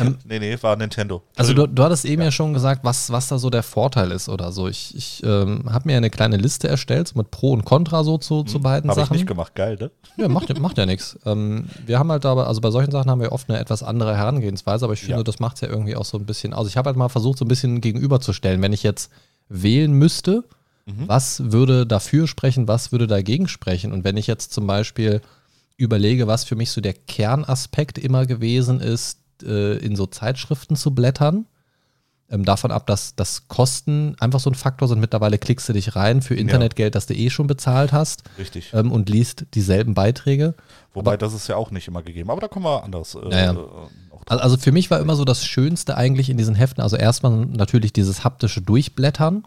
Ähm, 0.00 0.18
nee, 0.24 0.38
nee, 0.40 0.58
war 0.60 0.76
Nintendo. 0.76 1.22
also 1.36 1.54
du, 1.54 1.66
du 1.68 1.82
hattest 1.84 2.04
eben 2.04 2.20
ja. 2.22 2.30
schon 2.32 2.52
gesagt, 2.52 2.80
was, 2.84 3.10
was 3.12 3.28
da 3.28 3.38
so 3.38 3.48
der 3.48 3.62
Vorteil 3.62 4.10
ist 4.10 4.28
oder 4.28 4.50
so. 4.52 4.66
Ich, 4.68 4.94
ich 4.96 5.22
ähm, 5.24 5.62
habe 5.72 5.88
mir 5.88 5.96
eine 5.96 6.10
kleine 6.10 6.36
Liste 6.36 6.66
erstellt 6.68 7.08
so 7.08 7.16
mit 7.18 7.30
Pro 7.30 7.52
und 7.52 7.64
Contra 7.64 8.02
so 8.04 8.18
zu, 8.18 8.42
zu 8.42 8.58
beiden 8.60 8.90
Habe 8.90 9.00
Hm, 9.00 9.02
ich 9.02 9.06
Sachen. 9.08 9.14
nicht 9.18 9.26
gemacht, 9.26 9.54
geil, 9.54 9.76
ne? 9.80 9.90
Ja, 10.16 10.28
macht, 10.28 10.58
macht 10.58 10.78
ja 10.78 10.86
nichts. 10.86 11.16
Ähm, 11.24 11.66
wir 11.86 11.98
haben 11.98 12.10
halt 12.10 12.26
aber, 12.26 12.48
also 12.48 12.60
bei 12.60 12.70
solchen 12.70 12.90
Sachen 12.90 13.10
haben 13.10 13.20
wir 13.20 13.30
oft 13.32 13.48
eine 13.48 13.58
etwas 13.60 13.82
andere 13.84 14.16
Herangehensweise, 14.16 14.84
aber 14.84 14.94
ich 14.94 15.00
finde, 15.00 15.18
Ja. 15.18 15.22
das 15.22 15.38
macht 15.38 15.56
es 15.56 15.60
ja 15.62 15.68
irgendwie 15.68 15.94
auch 15.96 16.04
so 16.04 16.18
ein 16.18 16.26
bisschen 16.26 16.52
aus. 16.52 16.66
Ich 16.68 16.76
habe 16.76 16.88
halt 16.88 16.96
mal 16.96 17.08
versucht, 17.08 17.38
so 17.38 17.44
ein 17.44 17.48
bisschen 17.48 17.80
gegenüberzustellen. 17.80 18.60
Wenn 18.62 18.72
ich 18.72 18.82
jetzt 18.82 19.10
wählen 19.48 19.92
müsste, 19.92 20.42
Mhm. 20.88 21.08
was 21.08 21.50
würde 21.52 21.84
dafür 21.86 22.28
sprechen, 22.28 22.68
was 22.68 22.92
würde 22.92 23.06
dagegen 23.08 23.48
sprechen? 23.48 23.92
Und 23.92 24.04
wenn 24.04 24.16
ich 24.16 24.26
jetzt 24.28 24.52
zum 24.52 24.66
Beispiel 24.68 25.20
überlege, 25.76 26.26
was 26.26 26.44
für 26.44 26.56
mich 26.56 26.70
so 26.70 26.80
der 26.80 26.94
Kernaspekt 26.94 27.98
immer 27.98 28.26
gewesen 28.26 28.80
ist, 28.80 29.20
äh, 29.42 29.76
in 29.78 29.96
so 29.96 30.06
Zeitschriften 30.06 30.76
zu 30.76 30.94
blättern, 30.94 31.46
ähm, 32.28 32.44
davon 32.44 32.70
ab, 32.72 32.86
dass, 32.86 33.14
dass 33.14 33.48
Kosten 33.48 34.16
einfach 34.18 34.40
so 34.40 34.50
ein 34.50 34.54
Faktor 34.54 34.88
sind. 34.88 34.98
Mittlerweile 35.00 35.38
klickst 35.38 35.68
du 35.68 35.72
dich 35.72 35.94
rein 35.94 36.22
für 36.22 36.34
Internetgeld, 36.34 36.94
das 36.94 37.06
du 37.06 37.14
eh 37.14 37.30
schon 37.30 37.46
bezahlt 37.46 37.92
hast 37.92 38.24
Richtig. 38.38 38.72
ähm, 38.74 38.90
und 38.90 39.08
liest 39.08 39.46
dieselben 39.54 39.94
Beiträge. 39.94 40.54
Wobei 40.92 41.16
das 41.16 41.34
ist 41.34 41.46
ja 41.48 41.56
auch 41.56 41.70
nicht 41.70 41.86
immer 41.86 42.02
gegeben. 42.02 42.30
Aber 42.30 42.40
da 42.40 42.48
kommen 42.48 42.64
wir 42.64 42.82
anders. 42.82 43.14
Äh, 43.14 43.30
Ja, 43.30 43.38
ja. 43.38 43.52
äh, 43.52 43.58
Also 44.26 44.56
für 44.56 44.72
mich 44.72 44.90
war 44.90 44.98
immer 44.98 45.14
so 45.14 45.24
das 45.24 45.44
Schönste 45.44 45.96
eigentlich 45.96 46.30
in 46.30 46.36
diesen 46.36 46.54
Heften, 46.54 46.80
also 46.82 46.96
erstmal 46.96 47.46
natürlich 47.46 47.92
dieses 47.92 48.24
haptische 48.24 48.60
Durchblättern, 48.60 49.46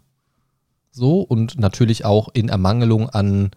so 0.91 1.21
und 1.21 1.59
natürlich 1.59 2.05
auch 2.05 2.29
in 2.33 2.49
Ermangelung 2.49 3.09
an 3.09 3.51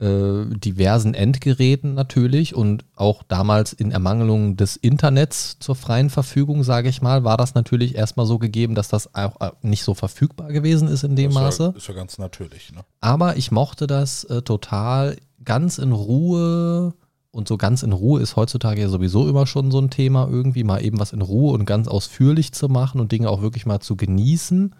äh, 0.00 0.46
diversen 0.56 1.12
Endgeräten 1.14 1.94
natürlich 1.94 2.54
und 2.54 2.84
auch 2.96 3.22
damals 3.22 3.72
in 3.72 3.90
Ermangelung 3.90 4.56
des 4.56 4.76
Internets 4.76 5.58
zur 5.60 5.74
freien 5.74 6.08
Verfügung, 6.08 6.64
sage 6.64 6.88
ich 6.88 7.02
mal, 7.02 7.22
war 7.22 7.36
das 7.36 7.54
natürlich 7.54 7.94
erstmal 7.94 8.26
so 8.26 8.38
gegeben, 8.38 8.74
dass 8.74 8.88
das 8.88 9.14
auch 9.14 9.40
äh, 9.40 9.50
nicht 9.62 9.84
so 9.84 9.94
verfügbar 9.94 10.52
gewesen 10.52 10.88
ist 10.88 11.04
in 11.04 11.16
dem 11.16 11.30
ist 11.30 11.34
Maße. 11.34 11.62
Ja, 11.64 11.76
ist 11.76 11.88
ja 11.88 11.94
ganz 11.94 12.18
natürlich. 12.18 12.72
Ne? 12.72 12.80
Aber 13.00 13.36
ich 13.36 13.50
mochte 13.50 13.86
das 13.86 14.24
äh, 14.24 14.42
total 14.42 15.16
ganz 15.44 15.78
in 15.78 15.92
Ruhe. 15.92 16.94
Und 17.32 17.46
so 17.46 17.56
ganz 17.56 17.84
in 17.84 17.92
Ruhe 17.92 18.20
ist 18.20 18.34
heutzutage 18.34 18.80
ja 18.80 18.88
sowieso 18.88 19.28
immer 19.28 19.46
schon 19.46 19.70
so 19.70 19.78
ein 19.78 19.90
Thema, 19.90 20.26
irgendwie 20.28 20.64
mal 20.64 20.82
eben 20.82 20.98
was 20.98 21.12
in 21.12 21.22
Ruhe 21.22 21.52
und 21.52 21.64
ganz 21.64 21.86
ausführlich 21.86 22.52
zu 22.52 22.68
machen 22.68 23.00
und 23.00 23.12
Dinge 23.12 23.30
auch 23.30 23.40
wirklich 23.40 23.66
mal 23.66 23.80
zu 23.80 23.96
genießen. 23.96 24.74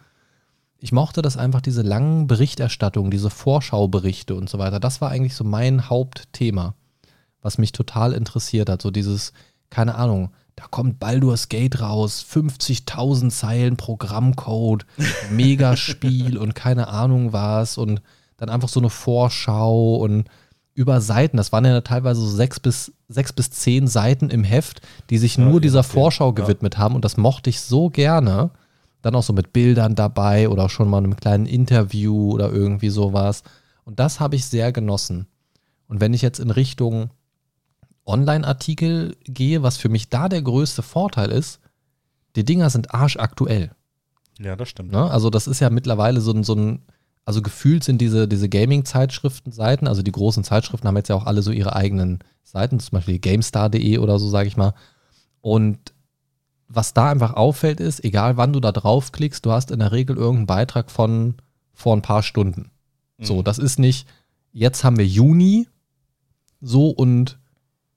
Ich 0.81 0.93
mochte 0.93 1.21
das 1.21 1.37
einfach, 1.37 1.61
diese 1.61 1.83
langen 1.83 2.27
Berichterstattungen, 2.27 3.11
diese 3.11 3.31
Vorschauberichte 3.31 4.35
und 4.35 4.49
so 4.49 4.59
weiter. 4.59 4.81
Das 4.81 5.01
war 5.01 5.11
eigentlich 5.11 5.35
so 5.35 5.45
mein 5.45 5.91
Hauptthema, 5.91 6.75
was 7.43 7.59
mich 7.59 7.73
total 7.73 8.15
interessiert 8.15 8.71
hat. 8.71 8.81
So 8.81 8.91
dieses, 8.91 9.33
keine 9.69 9.95
Ahnung, 9.95 10.31
da 10.57 10.65
kommt 10.71 10.99
Baldur's 10.99 11.49
Gate 11.49 11.81
raus, 11.81 12.25
50.000 12.31 13.31
Zeilen 13.31 13.77
Programmcode, 13.77 14.87
Megaspiel 15.31 16.39
und 16.39 16.55
keine 16.55 16.89
Ahnung 16.89 17.33
was 17.33 17.77
und 17.79 18.01
dann 18.39 18.49
einfach 18.49 18.69
so 18.69 18.81
eine 18.81 18.91
Vorschau 18.91 19.97
und 19.97 20.29
über 20.75 21.01
Seiten, 21.03 21.37
das 21.37 21.53
waren 21.53 21.65
ja 21.67 21.81
teilweise 21.83 22.21
so 22.21 22.29
sechs 22.29 22.59
bis, 22.59 22.93
sechs 23.09 23.33
bis 23.33 23.51
zehn 23.51 23.87
Seiten 23.87 24.31
im 24.31 24.45
Heft, 24.45 24.81
die 25.11 25.19
sich 25.19 25.37
Ja, 25.37 25.45
nur 25.45 25.61
dieser 25.61 25.83
Vorschau 25.83 26.29
ja. 26.29 26.33
gewidmet 26.33 26.79
haben 26.79 26.95
und 26.95 27.05
das 27.05 27.19
mochte 27.19 27.51
ich 27.51 27.61
so 27.61 27.91
gerne. 27.91 28.51
Dann 29.03 29.15
auch 29.15 29.23
so 29.23 29.33
mit 29.33 29.53
Bildern 29.53 29.95
dabei 29.95 30.49
oder 30.49 30.65
auch 30.65 30.71
schon 30.71 30.89
mal 30.89 30.99
einem 30.99 31.17
kleinen 31.17 31.47
Interview 31.47 32.33
oder 32.33 32.51
irgendwie 32.51 32.91
sowas. 32.91 33.43
Und 33.85 33.99
das 33.99 34.21
habe 34.21 34.37
ich 34.37 34.45
sehr 34.45 34.73
genossen. 34.73 35.27
Und 35.89 36.01
wenn 36.01 36.15
ich 36.15 36.23
jetzt 36.23 36.39
in 36.39 36.51
Richtung 36.51 37.11
Online-Artikel 38.07 39.17
gehe, 39.25 39.63
was 39.63 39.77
für 39.77 39.89
mich 39.89 40.09
da 40.09 40.29
der 40.29 40.43
größte 40.43 40.83
Vorteil 40.83 41.31
ist, 41.31 41.61
die 42.37 42.45
Dinger 42.45 42.71
sind 42.71 42.95
arschaktuell. 42.95 43.71
Ja, 44.39 44.57
das 44.57 44.69
stimmt. 44.69 44.93
Ne? 44.93 45.11
Also 45.11 45.31
das 45.31 45.47
ist 45.47 45.61
ja 45.61 45.71
mittlerweile 45.71 46.21
so 46.21 46.33
ein, 46.33 46.45
so 46.45 46.55
ein 46.55 46.83
also 47.25 47.43
gefühlt 47.43 47.85
sind 47.85 48.01
diese, 48.01 48.27
diese 48.27 48.49
Gaming-Zeitschriften-Seiten, 48.49 49.87
also 49.87 50.03
die 50.03 50.13
großen 50.13 50.43
Zeitschriften 50.43 50.89
haben 50.89 50.97
jetzt 50.97 51.09
ja 51.09 51.15
auch 51.15 51.27
alle 51.27 51.43
so 51.43 51.53
ihre 51.53 51.77
eigenen 51.77 52.21
Seiten, 52.43 52.81
zum 52.81 52.97
Beispiel 52.97 53.19
GameStar.de 53.19 53.99
oder 53.99 54.19
so, 54.19 54.29
sage 54.29 54.49
ich 54.49 54.57
mal. 54.57 54.75
Und 55.41 55.79
was 56.73 56.95
da 56.95 57.11
einfach 57.11 57.35
auffällt 57.35 57.81
ist, 57.81 58.05
egal 58.05 58.37
wann 58.37 58.53
du 58.53 58.61
da 58.61 58.71
draufklickst, 58.73 59.45
du 59.45 59.51
hast 59.51 59.71
in 59.73 59.81
der 59.81 59.91
Regel 59.93 60.17
irgendeinen 60.17 60.47
Beitrag 60.47 60.91
von 60.91 61.35
vor 61.75 61.97
ein 61.97 62.03
paar 62.03 62.23
Stunden. 62.23 62.71
So, 63.21 63.39
Mhm. 63.39 63.45
das 63.45 63.59
ist 63.59 63.79
nicht, 63.79 64.07
jetzt 64.53 64.85
haben 64.85 64.97
wir 64.97 65.07
Juni, 65.07 65.67
so 66.61 66.89
und 66.91 67.39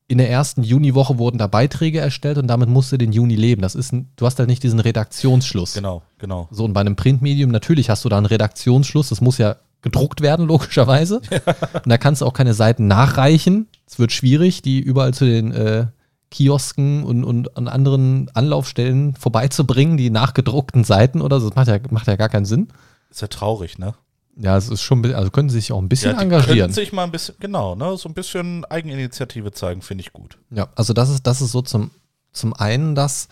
in 0.07 0.17
der 0.17 0.29
ersten 0.29 0.63
Juniwoche 0.63 1.17
wurden 1.17 1.37
da 1.37 1.47
Beiträge 1.47 1.99
erstellt 1.99 2.37
und 2.37 2.47
damit 2.47 2.67
musst 2.69 2.91
du 2.91 2.97
den 2.97 3.11
Juni 3.13 3.35
leben. 3.35 3.61
Das 3.61 3.73
ist, 3.75 3.93
ein, 3.93 4.09
du 4.15 4.25
hast 4.25 4.37
halt 4.39 4.49
nicht 4.49 4.61
diesen 4.63 4.79
Redaktionsschluss. 4.79 5.73
Genau, 5.73 6.01
genau. 6.17 6.47
So, 6.51 6.65
und 6.65 6.73
bei 6.73 6.81
einem 6.81 6.95
Printmedium, 6.95 7.51
natürlich 7.51 7.89
hast 7.89 8.03
du 8.05 8.09
da 8.09 8.17
einen 8.17 8.25
Redaktionsschluss, 8.25 9.09
das 9.09 9.21
muss 9.21 9.37
ja 9.37 9.55
gedruckt 9.81 10.21
werden, 10.21 10.47
logischerweise. 10.47 11.17
Und 11.73 11.89
da 11.89 11.97
kannst 11.97 12.21
du 12.21 12.25
auch 12.25 12.31
keine 12.33 12.53
Seiten 12.53 12.87
nachreichen. 12.87 13.67
Es 13.85 13.99
wird 13.99 14.13
schwierig, 14.13 14.61
die 14.61 14.79
überall 14.79 15.13
zu 15.13 15.25
den 15.25 15.51
äh, 15.51 15.87
Kiosken 16.33 17.03
und, 17.03 17.23
und 17.23 17.55
an 17.57 17.67
anderen 17.67 18.29
Anlaufstellen 18.33 19.13
vorbeizubringen, 19.13 19.97
die 19.97 20.09
nachgedruckten 20.09 20.83
Seiten 20.83 21.21
oder 21.21 21.39
so. 21.39 21.49
Das 21.49 21.55
macht 21.55 21.67
ja, 21.67 21.77
macht 21.91 22.07
ja 22.07 22.15
gar 22.15 22.29
keinen 22.29 22.45
Sinn. 22.45 22.69
Ist 23.11 23.21
ja 23.21 23.27
traurig, 23.27 23.77
ne? 23.77 23.93
Ja, 24.35 24.57
es 24.57 24.67
ist 24.67 24.81
schon, 24.81 25.05
also 25.13 25.29
können 25.29 25.49
sie 25.49 25.59
sich 25.59 25.71
auch 25.71 25.79
ein 25.79 25.89
bisschen 25.89 26.11
ja, 26.11 26.17
die 26.17 26.23
engagieren. 26.23 26.57
können 26.57 26.73
sich 26.73 26.91
mal 26.91 27.03
ein 27.03 27.11
bisschen, 27.11 27.35
genau, 27.39 27.75
ne? 27.75 27.95
So 27.97 28.09
ein 28.09 28.15
bisschen 28.15 28.65
Eigeninitiative 28.65 29.51
zeigen, 29.51 29.83
finde 29.83 30.01
ich 30.01 30.11
gut. 30.11 30.39
Ja, 30.49 30.69
also 30.75 30.93
das 30.93 31.09
ist, 31.09 31.27
das 31.27 31.39
ist 31.39 31.51
so 31.51 31.61
zum, 31.61 31.91
zum 32.31 32.53
einen 32.53 32.95
das, 32.95 33.27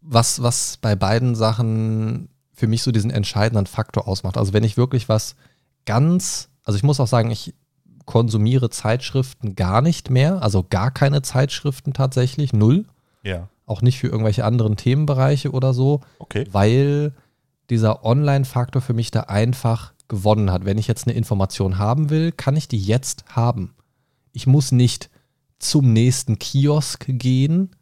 was, 0.00 0.40
was 0.40 0.76
bei 0.76 0.94
beiden 0.94 1.34
Sachen 1.34 2.28
für 2.54 2.68
mich 2.68 2.84
so 2.84 2.92
diesen 2.92 3.10
entscheidenden 3.10 3.66
Faktor 3.66 4.06
ausmacht. 4.06 4.38
Also 4.38 4.52
wenn 4.52 4.62
ich 4.62 4.76
wirklich 4.76 5.08
was 5.08 5.34
ganz, 5.84 6.48
also 6.62 6.76
ich 6.76 6.84
muss 6.84 7.00
auch 7.00 7.08
sagen, 7.08 7.32
ich 7.32 7.54
konsumiere 8.08 8.70
Zeitschriften 8.70 9.54
gar 9.54 9.82
nicht 9.82 10.08
mehr, 10.08 10.42
also 10.42 10.64
gar 10.68 10.90
keine 10.90 11.20
Zeitschriften 11.20 11.92
tatsächlich, 11.92 12.54
null. 12.54 12.86
Ja, 13.22 13.50
Auch 13.66 13.82
nicht 13.82 13.98
für 13.98 14.08
irgendwelche 14.08 14.46
anderen 14.46 14.76
Themenbereiche 14.76 15.50
oder 15.50 15.74
so, 15.74 16.00
okay. 16.18 16.46
weil 16.50 17.12
dieser 17.68 18.06
Online-Faktor 18.06 18.80
für 18.80 18.94
mich 18.94 19.10
da 19.10 19.20
einfach 19.24 19.92
gewonnen 20.08 20.50
hat. 20.50 20.64
Wenn 20.64 20.78
ich 20.78 20.88
jetzt 20.88 21.06
eine 21.06 21.18
Information 21.18 21.76
haben 21.76 22.08
will, 22.08 22.32
kann 22.32 22.56
ich 22.56 22.66
die 22.66 22.80
jetzt 22.80 23.26
haben. 23.28 23.74
Ich 24.32 24.46
muss 24.46 24.72
nicht 24.72 25.10
zum 25.58 25.92
nächsten 25.92 26.38
Kiosk 26.38 27.04
gehen 27.08 27.76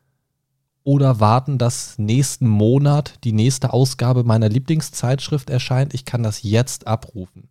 oder 0.82 1.20
warten, 1.20 1.56
dass 1.56 1.98
nächsten 1.98 2.48
Monat 2.48 3.14
die 3.22 3.32
nächste 3.32 3.72
Ausgabe 3.72 4.24
meiner 4.24 4.48
Lieblingszeitschrift 4.48 5.50
erscheint. 5.50 5.94
Ich 5.94 6.04
kann 6.04 6.24
das 6.24 6.42
jetzt 6.42 6.88
abrufen. 6.88 7.48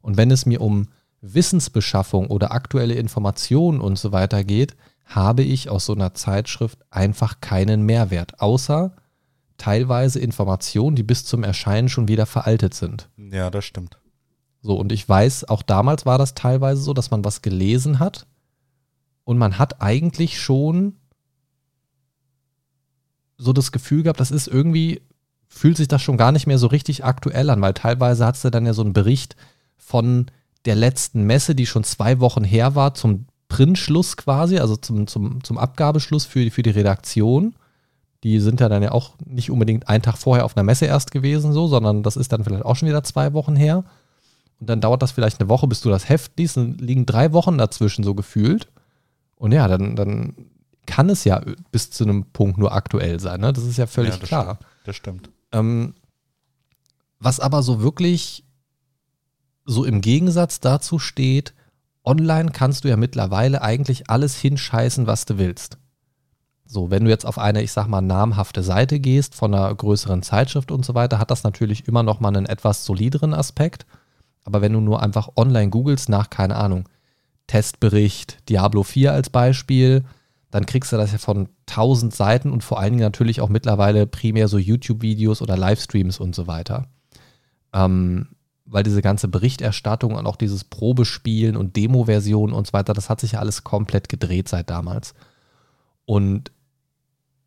Und 0.00 0.16
wenn 0.16 0.30
es 0.30 0.46
mir 0.46 0.62
um 0.62 0.88
Wissensbeschaffung 1.32 2.26
oder 2.26 2.52
aktuelle 2.52 2.94
Informationen 2.94 3.80
und 3.80 3.98
so 3.98 4.12
weiter 4.12 4.44
geht, 4.44 4.76
habe 5.06 5.42
ich 5.42 5.70
aus 5.70 5.86
so 5.86 5.94
einer 5.94 6.14
Zeitschrift 6.14 6.78
einfach 6.90 7.40
keinen 7.40 7.82
Mehrwert, 7.82 8.40
außer 8.40 8.94
teilweise 9.56 10.18
Informationen, 10.18 10.96
die 10.96 11.02
bis 11.02 11.24
zum 11.24 11.44
Erscheinen 11.44 11.88
schon 11.88 12.08
wieder 12.08 12.26
veraltet 12.26 12.74
sind. 12.74 13.08
Ja, 13.16 13.50
das 13.50 13.64
stimmt. 13.64 13.98
So, 14.60 14.76
und 14.76 14.92
ich 14.92 15.08
weiß, 15.08 15.48
auch 15.48 15.62
damals 15.62 16.06
war 16.06 16.18
das 16.18 16.34
teilweise 16.34 16.82
so, 16.82 16.94
dass 16.94 17.10
man 17.10 17.24
was 17.24 17.42
gelesen 17.42 17.98
hat 17.98 18.26
und 19.24 19.38
man 19.38 19.58
hat 19.58 19.80
eigentlich 19.82 20.40
schon 20.40 20.96
so 23.36 23.52
das 23.52 23.72
Gefühl 23.72 24.02
gehabt, 24.02 24.20
das 24.20 24.30
ist 24.30 24.48
irgendwie, 24.48 25.02
fühlt 25.48 25.76
sich 25.76 25.88
das 25.88 26.02
schon 26.02 26.16
gar 26.16 26.32
nicht 26.32 26.46
mehr 26.46 26.58
so 26.58 26.66
richtig 26.66 27.04
aktuell 27.04 27.50
an, 27.50 27.60
weil 27.60 27.74
teilweise 27.74 28.24
hattest 28.24 28.44
du 28.44 28.50
dann 28.50 28.66
ja 28.66 28.72
so 28.72 28.82
einen 28.82 28.92
Bericht 28.92 29.36
von 29.76 30.26
der 30.64 30.74
letzten 30.74 31.24
Messe, 31.24 31.54
die 31.54 31.66
schon 31.66 31.84
zwei 31.84 32.20
Wochen 32.20 32.44
her 32.44 32.74
war, 32.74 32.94
zum 32.94 33.26
Printschluss 33.48 34.16
quasi, 34.16 34.58
also 34.58 34.76
zum, 34.76 35.06
zum, 35.06 35.44
zum 35.44 35.58
Abgabeschluss 35.58 36.24
für, 36.24 36.50
für 36.50 36.62
die 36.62 36.70
Redaktion. 36.70 37.54
Die 38.22 38.40
sind 38.40 38.60
ja 38.60 38.68
dann 38.68 38.82
ja 38.82 38.92
auch 38.92 39.14
nicht 39.24 39.50
unbedingt 39.50 39.88
einen 39.88 40.02
Tag 40.02 40.16
vorher 40.16 40.44
auf 40.44 40.56
einer 40.56 40.64
Messe 40.64 40.86
erst 40.86 41.10
gewesen, 41.10 41.52
so, 41.52 41.66
sondern 41.66 42.02
das 42.02 42.16
ist 42.16 42.32
dann 42.32 42.42
vielleicht 42.42 42.64
auch 42.64 42.74
schon 42.76 42.88
wieder 42.88 43.04
zwei 43.04 43.34
Wochen 43.34 43.54
her. 43.54 43.84
Und 44.60 44.70
dann 44.70 44.80
dauert 44.80 45.02
das 45.02 45.12
vielleicht 45.12 45.40
eine 45.40 45.48
Woche, 45.48 45.66
bis 45.66 45.82
du 45.82 45.90
das 45.90 46.08
Heft 46.08 46.38
liest. 46.38 46.56
Dann 46.56 46.78
liegen 46.78 47.04
drei 47.04 47.32
Wochen 47.32 47.58
dazwischen 47.58 48.02
so 48.02 48.14
gefühlt. 48.14 48.68
Und 49.36 49.52
ja, 49.52 49.68
dann, 49.68 49.94
dann 49.94 50.34
kann 50.86 51.10
es 51.10 51.24
ja 51.24 51.42
bis 51.70 51.90
zu 51.90 52.04
einem 52.04 52.24
Punkt 52.32 52.56
nur 52.56 52.72
aktuell 52.72 53.20
sein. 53.20 53.40
Ne? 53.40 53.52
Das 53.52 53.64
ist 53.64 53.76
ja 53.76 53.86
völlig 53.86 54.14
Ja, 54.14 54.20
das 54.20 54.28
klar. 54.28 54.44
Stimmt. 54.44 54.68
Das 54.84 54.96
stimmt. 54.96 55.30
Ähm, 55.52 55.94
was 57.18 57.40
aber 57.40 57.62
so 57.62 57.82
wirklich 57.82 58.43
so 59.64 59.84
im 59.84 60.00
Gegensatz 60.00 60.60
dazu 60.60 60.98
steht, 60.98 61.54
online 62.04 62.50
kannst 62.52 62.84
du 62.84 62.88
ja 62.88 62.96
mittlerweile 62.96 63.62
eigentlich 63.62 64.10
alles 64.10 64.36
hinscheißen, 64.38 65.06
was 65.06 65.24
du 65.24 65.38
willst. 65.38 65.78
So, 66.66 66.90
wenn 66.90 67.04
du 67.04 67.10
jetzt 67.10 67.26
auf 67.26 67.38
eine, 67.38 67.62
ich 67.62 67.72
sag 67.72 67.86
mal, 67.88 68.00
namhafte 68.00 68.62
Seite 68.62 68.98
gehst 68.98 69.34
von 69.34 69.54
einer 69.54 69.74
größeren 69.74 70.22
Zeitschrift 70.22 70.70
und 70.70 70.84
so 70.84 70.94
weiter, 70.94 71.18
hat 71.18 71.30
das 71.30 71.44
natürlich 71.44 71.86
immer 71.86 72.02
noch 72.02 72.20
mal 72.20 72.28
einen 72.28 72.46
etwas 72.46 72.84
solideren 72.84 73.34
Aspekt. 73.34 73.86
Aber 74.44 74.60
wenn 74.60 74.72
du 74.72 74.80
nur 74.80 75.02
einfach 75.02 75.30
online 75.36 75.70
googelst 75.70 76.08
nach, 76.08 76.30
keine 76.30 76.56
Ahnung, 76.56 76.88
Testbericht, 77.46 78.48
Diablo 78.48 78.82
4 78.82 79.12
als 79.12 79.30
Beispiel, 79.30 80.04
dann 80.50 80.66
kriegst 80.66 80.92
du 80.92 80.96
das 80.96 81.12
ja 81.12 81.18
von 81.18 81.48
tausend 81.66 82.14
Seiten 82.14 82.50
und 82.50 82.64
vor 82.64 82.78
allen 82.78 82.92
Dingen 82.92 83.02
natürlich 83.02 83.40
auch 83.40 83.48
mittlerweile 83.48 84.06
primär 84.06 84.48
so 84.48 84.56
YouTube-Videos 84.56 85.42
oder 85.42 85.56
Livestreams 85.56 86.18
und 86.20 86.34
so 86.34 86.46
weiter. 86.46 86.86
Ähm, 87.72 88.28
weil 88.66 88.82
diese 88.82 89.02
ganze 89.02 89.28
Berichterstattung 89.28 90.14
und 90.14 90.26
auch 90.26 90.36
dieses 90.36 90.64
Probespielen 90.64 91.56
und 91.56 91.76
Demo-Versionen 91.76 92.54
und 92.54 92.66
so 92.66 92.72
weiter, 92.72 92.94
das 92.94 93.10
hat 93.10 93.20
sich 93.20 93.32
ja 93.32 93.40
alles 93.40 93.64
komplett 93.64 94.08
gedreht 94.08 94.48
seit 94.48 94.70
damals. 94.70 95.14
Und 96.06 96.50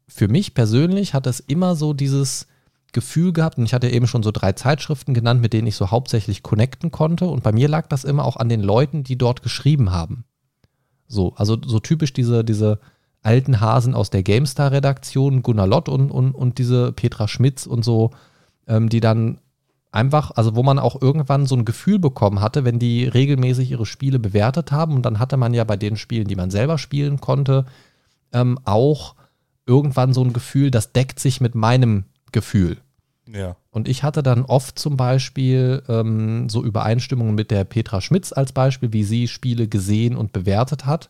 für 0.08 0.28
mich 0.28 0.54
persönlich 0.54 1.14
hat 1.14 1.28
es 1.28 1.40
immer 1.40 1.76
so 1.76 1.94
dieses 1.94 2.48
Gefühl 2.94 3.34
gehabt, 3.34 3.58
und 3.58 3.66
ich 3.66 3.74
hatte 3.74 3.90
eben 3.90 4.08
schon 4.08 4.24
so 4.24 4.32
drei 4.32 4.54
Zeitschriften 4.54 5.14
genannt, 5.14 5.42
mit 5.42 5.54
denen 5.54 5.68
ich 5.68 5.76
so 5.76 5.92
hauptsächlich 5.92 6.44
connecten 6.44 6.92
konnte. 6.92 7.28
Und 7.28 7.44
bei 7.44 7.52
mir 7.52 7.68
lag 7.68 7.88
das 7.88 8.04
immer 8.04 8.24
auch 8.24 8.38
an 8.38 8.50
den 8.50 8.62
Leuten, 8.62 9.04
die 9.04 9.18
dort 9.18 9.44
geschrieben 9.44 9.92
haben. 9.92 10.24
So, 11.08 11.34
also 11.36 11.58
so 11.64 11.80
typisch 11.80 12.14
diese, 12.14 12.44
diese 12.44 12.80
alten 13.22 13.60
Hasen 13.60 13.94
aus 13.94 14.10
der 14.10 14.24
GameStar-Redaktion, 14.24 15.44
Gunnar 15.44 15.68
Lott 15.68 15.90
und, 15.90 16.12
und, 16.12 16.32
und 16.32 16.58
diese 16.60 16.92
Petra 16.92 17.28
Schmitz 17.28 17.66
und 17.66 17.84
so, 17.84 18.12
ähm, 18.68 18.90
die 18.90 19.00
dann 19.00 19.40
einfach, 19.92 20.32
also 20.36 20.56
wo 20.56 20.64
man 20.64 20.80
auch 20.80 21.02
irgendwann 21.02 21.46
so 21.46 21.56
ein 21.56 21.66
Gefühl 21.66 22.00
bekommen 22.00 22.42
hatte, 22.42 22.66
wenn 22.66 22.80
die 22.80 23.06
regelmäßig 23.06 23.72
ihre 23.72 23.86
Spiele 23.86 24.20
bewertet 24.20 24.72
haben. 24.72 24.96
Und 24.96 25.06
dann 25.06 25.20
hatte 25.20 25.38
man 25.38 25.54
ja 25.54 25.64
bei 25.64 25.78
den 25.78 25.98
Spielen, 25.98 26.28
die 26.28 26.36
man 26.36 26.52
selber 26.52 26.78
spielen 26.78 27.20
konnte, 27.22 27.66
ähm, 28.34 28.60
auch 28.66 29.16
irgendwann 29.66 30.14
so 30.14 30.24
ein 30.24 30.34
Gefühl, 30.34 30.72
das 30.72 30.94
deckt 30.94 31.20
sich 31.20 31.42
mit 31.42 31.56
meinem 31.56 32.06
Gefühl. 32.32 32.78
Ja. 33.28 33.58
Und 33.72 33.88
ich 33.88 34.04
hatte 34.04 34.24
dann 34.24 34.46
oft 34.46 34.80
zum 34.80 34.96
Beispiel 34.96 35.84
ähm, 35.90 36.50
so 36.50 36.64
Übereinstimmungen 36.64 37.36
mit 37.36 37.52
der 37.52 37.64
Petra 37.66 38.00
Schmitz 38.02 38.32
als 38.32 38.54
Beispiel, 38.54 38.94
wie 38.94 39.04
sie 39.04 39.28
Spiele 39.28 39.68
gesehen 39.68 40.16
und 40.16 40.32
bewertet 40.32 40.86
hat. 40.86 41.10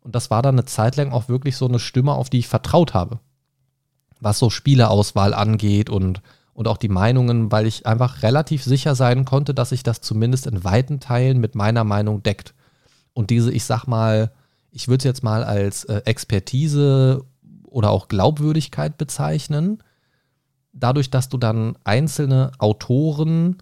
Und 0.00 0.14
das 0.14 0.30
war 0.30 0.42
dann 0.42 0.56
eine 0.56 0.64
Zeit 0.64 0.96
lang 0.96 1.12
auch 1.12 1.28
wirklich 1.28 1.56
so 1.56 1.66
eine 1.66 1.78
Stimme, 1.78 2.12
auf 2.12 2.28
die 2.28 2.40
ich 2.40 2.48
vertraut 2.48 2.92
habe. 2.92 3.20
Was 4.20 4.38
so 4.38 4.50
Spieleauswahl 4.50 5.32
angeht 5.32 5.88
und, 5.88 6.20
und 6.54 6.68
auch 6.68 6.76
die 6.78 6.88
Meinungen, 6.88 7.52
weil 7.52 7.66
ich 7.66 7.86
einfach 7.86 8.22
relativ 8.22 8.64
sicher 8.64 8.94
sein 8.94 9.24
konnte, 9.24 9.54
dass 9.54 9.70
sich 9.70 9.82
das 9.82 10.00
zumindest 10.00 10.46
in 10.46 10.64
weiten 10.64 11.00
Teilen 11.00 11.38
mit 11.38 11.54
meiner 11.54 11.84
Meinung 11.84 12.22
deckt. 12.22 12.54
Und 13.12 13.30
diese, 13.30 13.52
ich 13.52 13.64
sag 13.64 13.86
mal, 13.86 14.32
ich 14.70 14.88
würde 14.88 14.98
es 14.98 15.04
jetzt 15.04 15.22
mal 15.22 15.44
als 15.44 15.84
äh, 15.84 16.02
Expertise 16.04 17.24
oder 17.66 17.90
auch 17.90 18.08
Glaubwürdigkeit 18.08 18.96
bezeichnen 18.96 19.82
dadurch, 20.74 21.10
dass 21.10 21.28
du 21.28 21.38
dann 21.38 21.76
einzelne 21.84 22.52
Autoren 22.58 23.58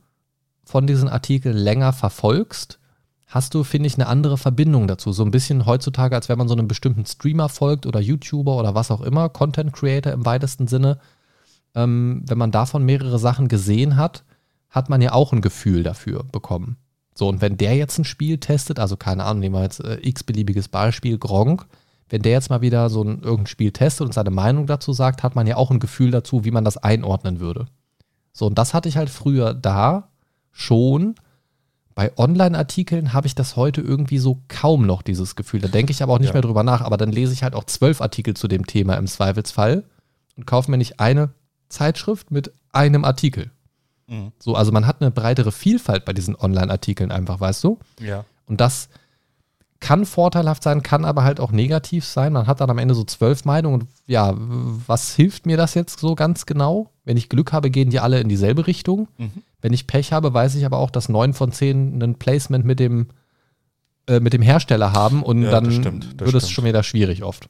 von 0.65 0.87
diesen 0.87 1.09
Artikeln 1.09 1.57
länger 1.57 1.93
verfolgst, 1.93 2.79
hast 3.27 3.55
du, 3.55 3.65
finde 3.65 3.87
ich, 3.87 3.95
eine 3.95 4.07
andere 4.07 4.39
Verbindung 4.39 4.87
dazu. 4.89 5.13
So 5.13 5.25
ein 5.25 5.31
bisschen 5.31 5.67
heutzutage, 5.67 6.15
als 6.15 6.29
wenn 6.29 6.39
man 6.39 6.49
so 6.49 6.55
einem 6.55 6.69
bestimmten 6.69 7.07
Streamer 7.07 7.49
folgt 7.49 7.87
oder 7.87 8.01
YouTuber 8.01 8.57
oder 8.57 8.75
was 8.75 8.91
auch 8.91 9.01
immer, 9.01 9.29
Content 9.29 9.73
Creator 9.73 10.13
im 10.13 10.25
weitesten 10.25 10.67
Sinne. 10.67 10.99
Ähm, 11.75 12.23
wenn 12.27 12.39
man 12.39 12.51
davon 12.51 12.85
mehrere 12.85 13.19
Sachen 13.19 13.49
gesehen 13.49 13.97
hat, 13.97 14.25
hat 14.71 14.89
man 14.89 15.01
ja 15.03 15.13
auch 15.13 15.33
ein 15.33 15.41
Gefühl 15.43 15.83
dafür 15.83 16.25
bekommen. 16.25 16.77
So, 17.15 17.29
und 17.29 17.41
wenn 17.41 17.57
der 17.59 17.77
jetzt 17.77 17.99
ein 17.99 18.05
Spiel 18.05 18.39
testet, 18.39 18.79
also 18.79 18.97
keine 18.97 19.25
Ahnung, 19.25 19.41
nehmen 19.41 19.55
wir 19.55 19.63
jetzt 19.63 19.81
äh, 19.81 19.99
x-beliebiges 20.01 20.69
Beispiel, 20.69 21.19
Gronk, 21.19 21.67
wenn 22.09 22.23
der 22.23 22.33
jetzt 22.33 22.51
mal 22.51 22.61
wieder 22.63 22.89
so 22.91 23.03
ein 23.03 23.21
irgendein 23.23 23.47
Spiel 23.47 23.71
testet 23.73 24.07
und 24.07 24.13
seine 24.15 24.31
Meinung 24.31 24.67
dazu 24.67 24.93
sagt, 24.93 25.23
hat 25.23 25.35
man 25.35 25.47
ja 25.47 25.57
auch 25.57 25.71
ein 25.71 25.81
Gefühl 25.81 26.11
dazu, 26.11 26.45
wie 26.45 26.51
man 26.51 26.65
das 26.65 26.77
einordnen 26.79 27.41
würde. 27.41 27.67
So, 28.33 28.47
und 28.47 28.57
das 28.59 28.73
hatte 28.75 28.89
ich 28.89 28.97
halt 28.97 29.11
früher 29.11 29.55
da 29.55 30.09
schon. 30.53 31.15
Bei 31.95 32.17
Online-Artikeln 32.17 33.13
habe 33.13 33.27
ich 33.27 33.35
das 33.35 33.57
heute 33.57 33.83
irgendwie 33.83 34.19
so 34.19 34.41
kaum 34.49 34.87
noch, 34.87 35.03
dieses 35.03 35.37
Gefühl. 35.37 35.61
Da 35.61 35.69
denke 35.69 35.93
ich 35.93 36.03
aber 36.03 36.15
auch 36.15 36.19
nicht 36.19 36.29
Ja. 36.29 36.35
mehr 36.35 36.43
drüber 36.43 36.63
nach. 36.63 36.81
Aber 36.81 36.97
dann 36.97 37.13
lese 37.13 37.35
ich 37.35 37.43
halt 37.43 37.55
auch 37.55 37.65
zwölf 37.65 38.01
Artikel 38.01 38.35
zu 38.35 38.49
dem 38.49 38.67
Thema 38.67 38.95
im 38.95 39.07
Zweifelsfall 39.07 39.85
und 40.37 40.47
kaufe 40.47 40.71
mir 40.71 40.79
nicht 40.79 41.01
eine 41.01 41.31
Zeitschrift 41.73 42.31
mit 42.31 42.53
einem 42.73 43.05
Artikel. 43.05 43.51
Mhm. 44.07 44.33
So, 44.39 44.55
also 44.55 44.73
man 44.73 44.87
hat 44.87 45.01
eine 45.01 45.11
breitere 45.11 45.53
Vielfalt 45.53 46.05
bei 46.05 46.13
diesen 46.13 46.37
Online-Artikeln 46.37 47.11
einfach, 47.11 47.41
weißt 47.41 47.65
du? 47.65 47.79
Ja. 48.01 48.25
Und 48.47 48.61
das 48.61 48.89
kann 49.81 50.07
vorteilhaft 50.07 50.63
sein, 50.63 50.85
kann 50.85 51.05
aber 51.05 51.25
halt 51.25 51.41
auch 51.41 51.51
negativ 51.51 52.05
sein. 52.05 52.33
Man 52.35 52.47
hat 52.47 52.61
dann 52.61 52.71
am 52.71 52.79
Ende 52.79 52.95
so 52.95 53.03
zwölf 53.03 53.45
Meinungen. 53.45 53.81
Und 53.81 53.89
ja, 54.07 54.33
was 54.37 55.15
hilft 55.17 55.45
mir 55.45 55.57
das 55.57 55.75
jetzt 55.75 55.99
so 55.99 56.15
ganz 56.15 56.47
genau? 56.47 56.91
Wenn 57.05 57.17
ich 57.17 57.29
Glück 57.29 57.53
habe, 57.53 57.69
gehen 57.69 57.91
die 57.91 57.99
alle 57.99 58.21
in 58.21 58.29
dieselbe 58.29 58.69
Richtung. 58.69 59.09
Mhm. 59.19 59.43
Wenn 59.61 59.73
ich 59.73 59.89
Pech 59.89 60.13
habe, 60.13 60.33
weiß 60.33 60.55
ich 60.55 60.65
aber 60.65 60.79
auch, 60.79 60.91
dass 60.91 61.09
neun 61.09 61.35
von 61.35 61.51
zehn 61.51 62.01
ein 62.01 62.15
Placement 62.15 62.65
mit 62.65 62.79
dem, 62.79 63.09
äh, 64.07 64.21
mit 64.21 64.33
dem 64.35 64.43
Hersteller 64.43 64.93
haben 64.93 65.23
und 65.23 65.43
Ja, 65.43 65.51
dann 65.51 65.65
das 65.65 65.75
stimmt, 65.75 66.21
das 66.21 66.27
wird 66.27 66.37
es 66.37 66.43
stimmt. 66.45 66.55
schon 66.55 66.65
wieder 66.65 66.83
schwierig 66.85 67.25
oft. 67.25 67.49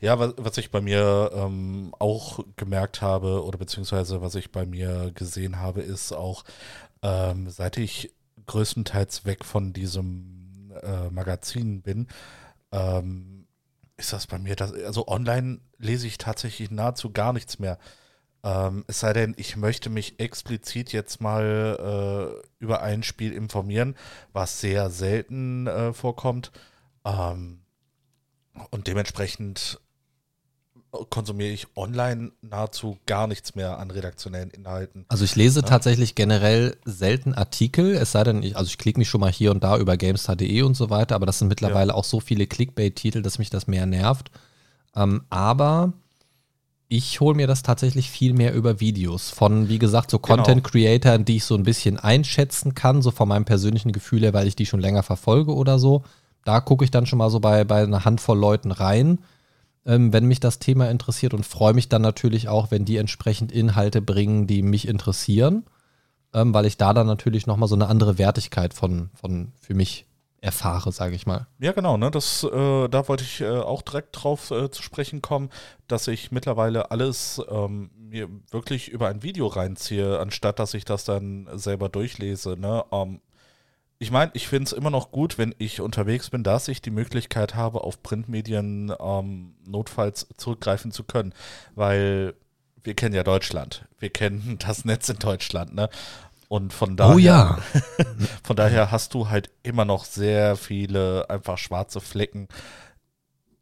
Ja, 0.00 0.18
was, 0.18 0.34
was 0.36 0.58
ich 0.58 0.70
bei 0.70 0.80
mir 0.80 1.30
ähm, 1.34 1.94
auch 1.98 2.40
gemerkt 2.56 3.02
habe 3.02 3.44
oder 3.44 3.58
beziehungsweise 3.58 4.20
was 4.20 4.34
ich 4.34 4.52
bei 4.52 4.66
mir 4.66 5.12
gesehen 5.14 5.58
habe, 5.60 5.82
ist 5.82 6.12
auch, 6.12 6.44
ähm, 7.02 7.48
seit 7.50 7.76
ich 7.78 8.12
größtenteils 8.46 9.24
weg 9.24 9.44
von 9.44 9.72
diesem 9.72 10.72
äh, 10.82 11.10
Magazin 11.10 11.82
bin, 11.82 12.08
ähm, 12.72 13.46
ist 13.96 14.12
das 14.12 14.26
bei 14.26 14.38
mir, 14.38 14.56
das, 14.56 14.72
also 14.72 15.06
online 15.08 15.60
lese 15.78 16.06
ich 16.06 16.18
tatsächlich 16.18 16.70
nahezu 16.70 17.12
gar 17.12 17.32
nichts 17.32 17.58
mehr. 17.58 17.78
Ähm, 18.42 18.84
es 18.88 19.00
sei 19.00 19.12
denn, 19.12 19.34
ich 19.38 19.56
möchte 19.56 19.88
mich 19.88 20.20
explizit 20.20 20.92
jetzt 20.92 21.20
mal 21.20 22.42
äh, 22.42 22.46
über 22.58 22.82
ein 22.82 23.02
Spiel 23.02 23.32
informieren, 23.32 23.96
was 24.32 24.60
sehr 24.60 24.90
selten 24.90 25.66
äh, 25.66 25.92
vorkommt. 25.92 26.52
Ähm, 27.04 27.60
und 28.70 28.86
dementsprechend 28.86 29.80
konsumiere 31.10 31.50
ich 31.50 31.66
online 31.76 32.32
nahezu 32.42 32.98
gar 33.06 33.26
nichts 33.26 33.54
mehr 33.54 33.78
an 33.78 33.90
redaktionellen 33.90 34.50
Inhalten. 34.50 35.04
Also 35.08 35.24
ich 35.24 35.36
lese 35.36 35.60
Ja. 35.60 35.66
tatsächlich 35.66 36.14
generell 36.14 36.76
selten 36.84 37.34
Artikel, 37.34 37.94
es 37.94 38.12
sei 38.12 38.24
denn, 38.24 38.42
ich, 38.42 38.56
also 38.56 38.68
ich 38.68 38.78
klicke 38.78 38.98
mich 38.98 39.08
schon 39.08 39.20
mal 39.20 39.32
hier 39.32 39.50
und 39.50 39.62
da 39.64 39.76
über 39.78 39.96
GameStar.de 39.96 40.62
und 40.62 40.76
so 40.76 40.90
weiter, 40.90 41.14
aber 41.14 41.26
das 41.26 41.38
sind 41.38 41.48
mittlerweile 41.48 41.94
auch 41.94 42.04
so 42.04 42.20
viele 42.20 42.46
Clickbait-Titel, 42.46 43.22
dass 43.22 43.38
mich 43.38 43.50
das 43.50 43.66
mehr 43.66 43.86
nervt. 43.86 44.30
Ähm, 44.96 45.22
aber 45.30 45.92
ich 46.88 47.20
hole 47.20 47.34
mir 47.34 47.46
das 47.46 47.62
tatsächlich 47.62 48.10
viel 48.10 48.34
mehr 48.34 48.54
über 48.54 48.78
Videos 48.78 49.30
von, 49.30 49.68
wie 49.68 49.78
gesagt, 49.78 50.10
so 50.10 50.18
Genau. 50.18 50.36
Content-Creatern, 50.36 51.24
die 51.24 51.36
ich 51.36 51.44
so 51.44 51.54
ein 51.56 51.62
bisschen 51.64 51.98
einschätzen 51.98 52.74
kann, 52.74 53.02
so 53.02 53.10
von 53.10 53.28
meinem 53.28 53.44
persönlichen 53.44 53.90
Gefühl 53.92 54.22
her, 54.22 54.34
weil 54.34 54.46
ich 54.46 54.54
die 54.54 54.66
schon 54.66 54.80
länger 54.80 55.02
verfolge 55.02 55.54
oder 55.54 55.78
so. 55.78 56.04
Da 56.44 56.60
gucke 56.60 56.84
ich 56.84 56.90
dann 56.90 57.06
schon 57.06 57.18
mal 57.18 57.30
so 57.30 57.40
bei, 57.40 57.64
bei 57.64 57.82
einer 57.82 58.04
Handvoll 58.04 58.38
Leuten 58.38 58.70
rein 58.70 59.18
ähm, 59.86 60.12
wenn 60.12 60.26
mich 60.26 60.40
das 60.40 60.58
Thema 60.58 60.90
interessiert 60.90 61.34
und 61.34 61.44
freue 61.44 61.74
mich 61.74 61.88
dann 61.88 62.02
natürlich 62.02 62.48
auch, 62.48 62.70
wenn 62.70 62.84
die 62.84 62.96
entsprechend 62.96 63.52
Inhalte 63.52 64.00
bringen, 64.00 64.46
die 64.46 64.62
mich 64.62 64.88
interessieren, 64.88 65.64
ähm, 66.32 66.54
weil 66.54 66.66
ich 66.66 66.76
da 66.76 66.92
dann 66.92 67.06
natürlich 67.06 67.46
nochmal 67.46 67.68
so 67.68 67.74
eine 67.74 67.88
andere 67.88 68.18
Wertigkeit 68.18 68.74
von, 68.74 69.10
von 69.14 69.52
für 69.60 69.74
mich 69.74 70.06
erfahre, 70.44 70.92
sage 70.92 71.16
ich 71.16 71.26
mal. 71.26 71.46
Ja, 71.58 71.72
genau, 71.72 71.96
ne? 71.96 72.10
Das, 72.10 72.44
äh, 72.44 72.88
da 72.88 73.08
wollte 73.08 73.24
ich 73.24 73.40
äh, 73.40 73.48
auch 73.48 73.82
direkt 73.82 74.10
drauf 74.12 74.50
äh, 74.50 74.70
zu 74.70 74.82
sprechen 74.82 75.22
kommen, 75.22 75.48
dass 75.88 76.06
ich 76.06 76.32
mittlerweile 76.32 76.90
alles 76.90 77.40
ähm, 77.48 77.90
mir 77.96 78.28
wirklich 78.50 78.88
über 78.90 79.08
ein 79.08 79.22
Video 79.22 79.46
reinziehe, 79.46 80.20
anstatt 80.20 80.58
dass 80.58 80.74
ich 80.74 80.84
das 80.84 81.04
dann 81.04 81.48
selber 81.54 81.88
durchlese. 81.88 82.56
Ne? 82.58 82.84
Ähm, 82.92 83.20
ich 83.98 84.10
meine, 84.10 84.30
ich 84.34 84.48
finde 84.48 84.64
es 84.64 84.72
immer 84.72 84.90
noch 84.90 85.12
gut, 85.12 85.38
wenn 85.38 85.54
ich 85.58 85.80
unterwegs 85.80 86.30
bin, 86.30 86.42
dass 86.42 86.68
ich 86.68 86.82
die 86.82 86.90
Möglichkeit 86.90 87.54
habe, 87.54 87.84
auf 87.84 88.02
Printmedien 88.02 88.92
ähm, 89.00 89.54
notfalls 89.66 90.26
zurückgreifen 90.36 90.90
zu 90.90 91.04
können. 91.04 91.32
Weil 91.74 92.34
wir 92.82 92.94
kennen 92.94 93.14
ja 93.14 93.24
Deutschland. 93.24 93.86
Wir 93.98 94.10
kennen 94.10 94.58
das 94.66 94.84
Netz 94.84 95.08
in 95.08 95.18
Deutschland, 95.18 95.74
ne? 95.74 95.88
Und 96.48 96.72
von 96.72 96.96
daher, 96.96 97.14
Oh 97.14 97.18
ja. 97.18 97.58
von 98.44 98.54
daher 98.54 98.90
hast 98.90 99.14
du 99.14 99.30
halt 99.30 99.50
immer 99.62 99.84
noch 99.84 100.04
sehr 100.04 100.56
viele 100.56 101.28
einfach 101.30 101.58
schwarze 101.58 102.00
Flecken, 102.00 102.48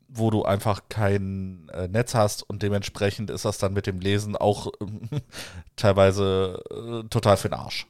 wo 0.09 0.31
du 0.31 0.45
einfach 0.45 0.83
kein 0.88 1.68
äh, 1.73 1.88
Netz 1.88 2.14
hast 2.14 2.42
und 2.42 2.62
dementsprechend 2.62 3.31
ist 3.31 3.45
das 3.45 3.59
dann 3.59 3.73
mit 3.73 3.87
dem 3.87 4.01
Lesen 4.01 4.37
auch 4.37 4.73
ähm, 4.81 5.09
teilweise 5.77 6.62
äh, 6.71 7.09
total 7.09 7.37
für 7.37 7.49
den 7.49 7.59
Arsch. 7.59 7.87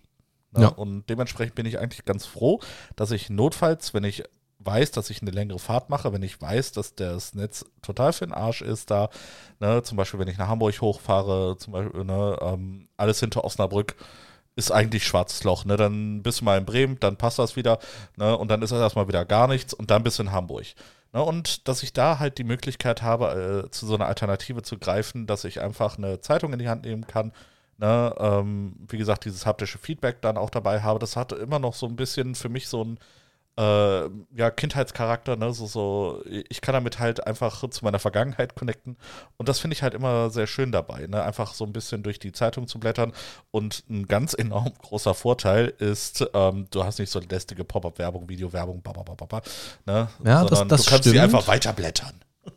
Ne? 0.53 0.63
Ja. 0.63 0.69
Und 0.69 1.09
dementsprechend 1.09 1.55
bin 1.55 1.67
ich 1.67 1.79
eigentlich 1.79 2.05
ganz 2.05 2.27
froh, 2.27 2.61
dass 2.97 3.11
ich 3.11 3.31
notfalls, 3.31 3.95
wenn 3.95 4.05
ich 4.05 4.25
weiß, 4.65 4.93
dass 4.93 5.11
ich 5.11 5.23
eine 5.23 5.31
längere 5.31 5.59
Fahrt 5.59 5.91
mache, 5.91 6.13
wenn 6.13 6.23
ich 6.23 6.41
weiß, 6.41 6.73
dass 6.73 6.95
das 6.95 7.35
Netz 7.35 7.65
total 7.83 8.13
für 8.13 8.27
den 8.27 8.35
Arsch 8.35 8.63
ist 8.63 8.91
da, 8.91 9.09
ne, 9.61 9.83
zum 9.83 9.97
Beispiel 9.97 10.21
wenn 10.21 10.29
ich 10.29 10.39
nach 10.39 10.49
Hamburg 10.49 10.81
hochfahre, 10.81 11.57
zum 11.59 11.73
Beispiel, 11.73 12.05
ne, 12.05 12.37
ähm, 12.41 12.89
alles 12.97 13.21
hinter 13.21 13.45
Osnabrück 13.45 13.97
ist 14.55 14.71
eigentlich 14.71 15.07
schwarzes 15.07 15.45
Loch, 15.45 15.65
ne, 15.65 15.77
dann 15.77 16.23
bist 16.23 16.41
du 16.41 16.45
mal 16.45 16.59
in 16.59 16.65
Bremen, 16.65 17.01
dann 17.01 17.17
passt 17.17 17.39
das 17.39 17.57
wieder, 17.57 17.79
ne, 18.17 18.37
und 18.37 18.49
dann 18.51 18.63
ist 18.63 18.71
das 18.71 18.81
erstmal 18.81 19.09
wieder 19.09 19.25
gar 19.25 19.49
nichts 19.49 19.75
und 19.75 19.91
dann 19.91 20.03
bist 20.03 20.19
du 20.19 20.25
in 20.25 20.33
Hamburg. 20.33 20.67
Ne, 21.13 21.23
und 21.23 21.69
dass 21.69 21.83
ich 21.83 21.93
da 21.93 22.19
halt 22.19 22.39
die 22.39 22.45
Möglichkeit 22.45 23.03
habe, 23.03 23.65
äh, 23.67 23.71
zu 23.71 23.87
so 23.87 23.95
einer 23.95 24.07
Alternative 24.07 24.63
zu 24.63 24.79
greifen, 24.79 25.27
dass 25.27 25.45
ich 25.45 25.61
einfach 25.61 25.99
eine 25.99 26.21
Zeitung 26.21 26.53
in 26.53 26.59
die 26.59 26.69
Hand 26.69 26.85
nehmen 26.85 27.07
kann, 27.07 27.33
ne, 27.79 28.15
ähm, 28.19 28.75
wie 28.89 28.99
gesagt, 28.99 29.25
dieses 29.25 29.47
haptische 29.47 29.79
Feedback 29.79 30.21
dann 30.23 30.37
auch 30.37 30.51
dabei 30.51 30.83
habe, 30.83 30.99
das 30.99 31.17
hatte 31.17 31.37
immer 31.37 31.59
noch 31.59 31.75
so 31.75 31.87
ein 31.87 31.97
bisschen 31.97 32.35
für 32.35 32.49
mich 32.49 32.69
so 32.69 32.85
ein 32.85 32.99
äh, 33.59 34.09
ja, 34.35 34.51
Kindheitscharakter, 34.51 35.37
ne, 35.37 35.53
so, 35.53 35.67
so, 35.67 36.23
ich 36.49 36.63
kann 36.63 36.73
damit 36.73 36.99
halt 36.99 37.27
einfach 37.27 37.69
zu 37.69 37.85
meiner 37.85 37.99
Vergangenheit 37.99 38.55
connecten 38.55 38.97
und 39.37 39.47
das 39.47 39.59
finde 39.59 39.75
ich 39.75 39.83
halt 39.83 39.93
immer 39.93 40.31
sehr 40.31 40.47
schön 40.47 40.73
dabei, 40.73 41.07
ne, 41.07 41.23
einfach 41.23 41.53
so 41.53 41.65
ein 41.67 41.73
bisschen 41.75 42.03
durch 42.03 42.19
die 42.19 42.33
Zeitung 42.33 42.67
zu 42.67 42.81
blättern 42.81 43.13
und 43.51 43.85
ein 43.91 44.07
ganz 44.09 44.33
enorm 44.39 44.73
großer 44.81 45.13
Vorteil 45.13 45.67
ist, 45.69 46.25
ähm, 46.33 46.67
du 46.71 46.83
hast 46.85 46.99
nicht 46.99 47.11
so 47.11 47.21
lästige 47.21 47.63
Pop-Up-Werbung, 47.63 48.27
Videowerbung, 48.31 48.83
ne, 49.85 50.09
Ja, 50.25 50.41
das- 50.45 50.49
sondern 50.49 50.69
das 50.69 50.85
du 50.85 50.91
kannst 50.91 51.09
stimmt. 51.09 51.23
einfach 51.23 51.47
weiterblättern. 51.47 52.15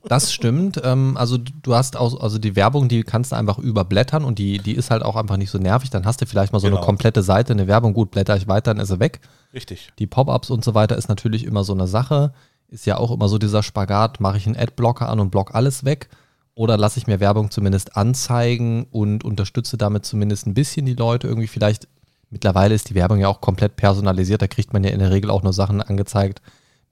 Das 0.08 0.34
stimmt. 0.34 0.82
Ähm, 0.84 1.16
also 1.18 1.38
du 1.38 1.76
hast 1.76 1.98
auch, 1.98 2.20
also 2.22 2.38
die 2.38 2.56
Werbung, 2.56 2.88
die 2.88 3.04
kannst 3.04 3.32
du 3.32 3.36
einfach 3.36 3.58
überblättern 3.60 4.24
und 4.24 4.40
die, 4.40 4.60
die 4.60 4.74
ist 4.74 4.92
halt 4.92 5.04
auch 5.04 5.16
einfach 5.16 5.38
nicht 5.38 5.50
so 5.52 5.58
nervig. 5.58 5.90
Dann 5.90 6.06
hast 6.06 6.22
du 6.22 6.26
vielleicht 6.26 6.54
mal 6.54 6.60
so 6.60 6.68
Genau. 6.68 6.78
eine 6.78 6.86
komplette 6.86 7.22
Seite, 7.24 7.54
eine 7.54 7.68
Werbung, 7.68 7.94
gut, 7.94 8.12
blätter 8.12 8.36
ich 8.36 8.48
weiter, 8.48 8.74
dann 8.74 8.82
ist 8.84 8.90
sie 8.90 9.00
weg. 9.00 9.20
Richtig. 9.54 9.90
Die 10.00 10.08
Pop-ups 10.08 10.50
und 10.50 10.64
so 10.64 10.74
weiter 10.74 10.98
ist 10.98 11.08
natürlich 11.10 11.44
immer 11.46 11.64
so 11.64 11.74
eine 11.74 11.88
Sache. 11.88 12.34
Ist 12.68 12.86
ja 12.86 12.98
auch 12.98 13.12
immer 13.12 13.30
so 13.30 13.38
dieser 13.38 13.62
Spagat, 13.64 14.20
mache 14.20 14.38
ich 14.38 14.48
einen 14.48 14.58
Adblocker 14.58 15.08
an 15.08 15.20
und 15.20 15.30
block 15.30 15.54
alles 15.54 15.86
weg 15.86 16.10
oder 16.56 16.78
lasse 16.78 17.00
ich 17.00 17.06
mir 17.08 17.20
Werbung 17.20 17.52
zumindest 17.52 17.96
anzeigen 17.96 18.88
und 18.92 19.24
unterstütze 19.24 19.78
damit 19.78 20.06
zumindest 20.06 20.48
ein 20.48 20.54
bisschen 20.54 20.86
die 20.86 20.94
Leute 20.96 21.28
irgendwie 21.28 21.48
vielleicht. 21.48 21.88
Mittlerweile 22.32 22.74
ist 22.74 22.90
die 22.90 22.96
Werbung 22.96 23.20
ja 23.20 23.28
auch 23.28 23.40
komplett 23.40 23.76
personalisiert, 23.76 24.42
da 24.42 24.48
kriegt 24.48 24.74
man 24.74 24.84
ja 24.84 24.90
in 24.90 25.00
der 25.00 25.12
Regel 25.12 25.30
auch 25.30 25.44
nur 25.44 25.54
Sachen 25.54 25.82
angezeigt, 25.82 26.42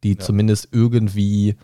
die 0.03 0.15
zumindest 0.17 0.69
irgendwie 0.71 1.56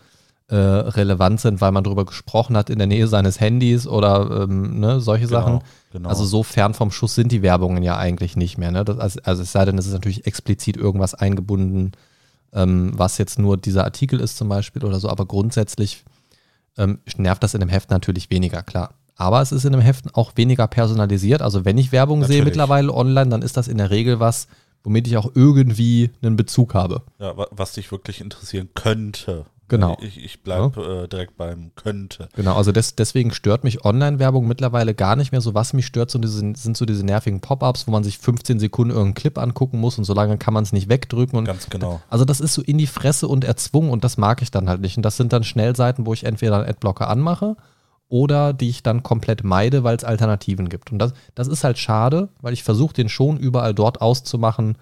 äh, 0.50 0.56
relevant 0.56 1.40
sind, 1.40 1.60
weil 1.60 1.70
man 1.72 1.84
darüber 1.84 2.04
gesprochen 2.04 2.56
hat 2.56 2.70
in 2.70 2.78
der 2.78 2.86
Nähe 2.88 3.06
seines 3.06 3.38
Handys 3.40 3.86
oder 3.86 4.42
ähm, 4.48 4.80
ne, 4.80 5.00
solche 5.00 5.26
Genau, 5.26 5.40
Sachen. 5.40 5.58
genau. 5.92 6.08
Also 6.08 6.24
so 6.24 6.42
fern 6.42 6.74
vom 6.74 6.90
Schuss 6.90 7.14
sind 7.14 7.30
die 7.32 7.42
Werbungen 7.42 7.82
ja 7.84 7.96
eigentlich 7.96 8.36
nicht 8.36 8.58
mehr. 8.58 8.70
Ne? 8.72 8.84
Das, 8.84 8.98
also, 8.98 9.20
also 9.22 9.42
es 9.42 9.52
sei 9.52 9.64
denn, 9.64 9.78
es 9.78 9.86
ist 9.86 9.92
natürlich 9.92 10.26
explizit 10.26 10.76
irgendwas 10.76 11.14
eingebunden, 11.14 11.92
ähm, 12.52 12.92
was 12.96 13.16
jetzt 13.18 13.38
nur 13.38 13.56
dieser 13.56 13.84
Artikel 13.84 14.18
ist 14.18 14.36
zum 14.36 14.48
Beispiel 14.48 14.84
oder 14.84 14.98
so, 14.98 15.08
aber 15.08 15.24
grundsätzlich 15.24 16.02
ähm, 16.76 16.98
nervt 17.16 17.42
das 17.44 17.54
in 17.54 17.60
dem 17.60 17.68
Heft 17.68 17.90
natürlich 17.90 18.28
weniger, 18.30 18.62
klar. 18.64 18.94
Aber 19.16 19.42
es 19.42 19.52
ist 19.52 19.64
in 19.64 19.72
dem 19.72 19.80
Heft 19.82 20.14
auch 20.16 20.32
weniger 20.36 20.66
personalisiert. 20.66 21.42
Also 21.42 21.64
wenn 21.64 21.76
ich 21.78 21.92
Werbung 21.92 22.20
sehe 22.22 22.28
Natürlich. 22.38 22.44
mittlerweile 22.46 22.92
online, 22.92 23.28
dann 23.30 23.42
ist 23.42 23.56
das 23.56 23.68
in 23.68 23.76
der 23.78 23.90
Regel 23.90 24.18
was, 24.18 24.48
womit 24.82 25.06
ich 25.06 25.16
auch 25.18 25.30
irgendwie 25.34 26.10
einen 26.22 26.36
Bezug 26.36 26.72
habe. 26.74 27.02
Ja, 27.20 27.36
wa- 27.36 27.46
was 27.50 27.72
dich 27.74 27.92
wirklich 27.92 28.20
interessieren 28.22 28.70
könnte. 28.74 29.44
Genau. 29.70 29.96
Ich, 30.02 30.22
ich 30.22 30.42
bleibe 30.42 31.04
äh, 31.04 31.08
direkt 31.08 31.36
beim 31.36 31.70
könnte. 31.76 32.28
Genau, 32.34 32.56
also 32.56 32.72
des, 32.72 32.96
deswegen 32.96 33.30
stört 33.30 33.62
mich 33.62 33.84
Online-Werbung 33.84 34.48
mittlerweile 34.48 34.94
gar 34.94 35.14
nicht 35.14 35.30
mehr 35.30 35.40
so. 35.40 35.54
Was 35.54 35.72
mich 35.72 35.86
stört, 35.86 36.10
so 36.10 36.18
diese, 36.18 36.40
sind 36.40 36.76
so 36.76 36.84
diese 36.84 37.06
nervigen 37.06 37.40
Pop-ups, 37.40 37.86
wo 37.86 37.92
man 37.92 38.02
sich 38.02 38.18
15 38.18 38.58
Sekunden 38.58 38.90
irgendeinen 38.90 39.14
Clip 39.14 39.38
angucken 39.38 39.78
muss 39.78 39.96
und 39.96 40.04
so 40.04 40.12
lange 40.12 40.38
kann 40.38 40.52
man 40.52 40.64
es 40.64 40.72
nicht 40.72 40.88
wegdrücken. 40.88 41.38
Und 41.38 41.44
Ganz 41.44 41.70
genau. 41.70 42.02
Also 42.10 42.24
das 42.24 42.40
ist 42.40 42.52
so 42.52 42.62
in 42.62 42.78
die 42.78 42.88
Fresse 42.88 43.28
und 43.28 43.44
erzwungen 43.44 43.90
und 43.90 44.02
das 44.02 44.16
mag 44.16 44.42
ich 44.42 44.50
dann 44.50 44.68
halt 44.68 44.80
nicht. 44.80 44.96
Und 44.96 45.04
das 45.04 45.16
sind 45.16 45.32
dann 45.32 45.44
Schnellseiten, 45.44 46.04
wo 46.04 46.12
ich 46.12 46.24
entweder 46.24 46.56
einen 46.56 46.68
Adblocker 46.68 47.08
anmache 47.08 47.56
oder 48.08 48.52
die 48.52 48.70
ich 48.70 48.82
dann 48.82 49.04
komplett 49.04 49.44
meide, 49.44 49.84
weil 49.84 49.96
es 49.96 50.02
Alternativen 50.02 50.68
gibt. 50.68 50.90
Und 50.90 50.98
das, 50.98 51.14
das 51.36 51.46
ist 51.46 51.62
halt 51.62 51.78
schade, 51.78 52.28
weil 52.40 52.54
ich 52.54 52.64
versuche 52.64 52.92
den 52.92 53.08
schon 53.08 53.36
überall 53.36 53.72
dort 53.72 54.00
auszumachen, 54.00 54.76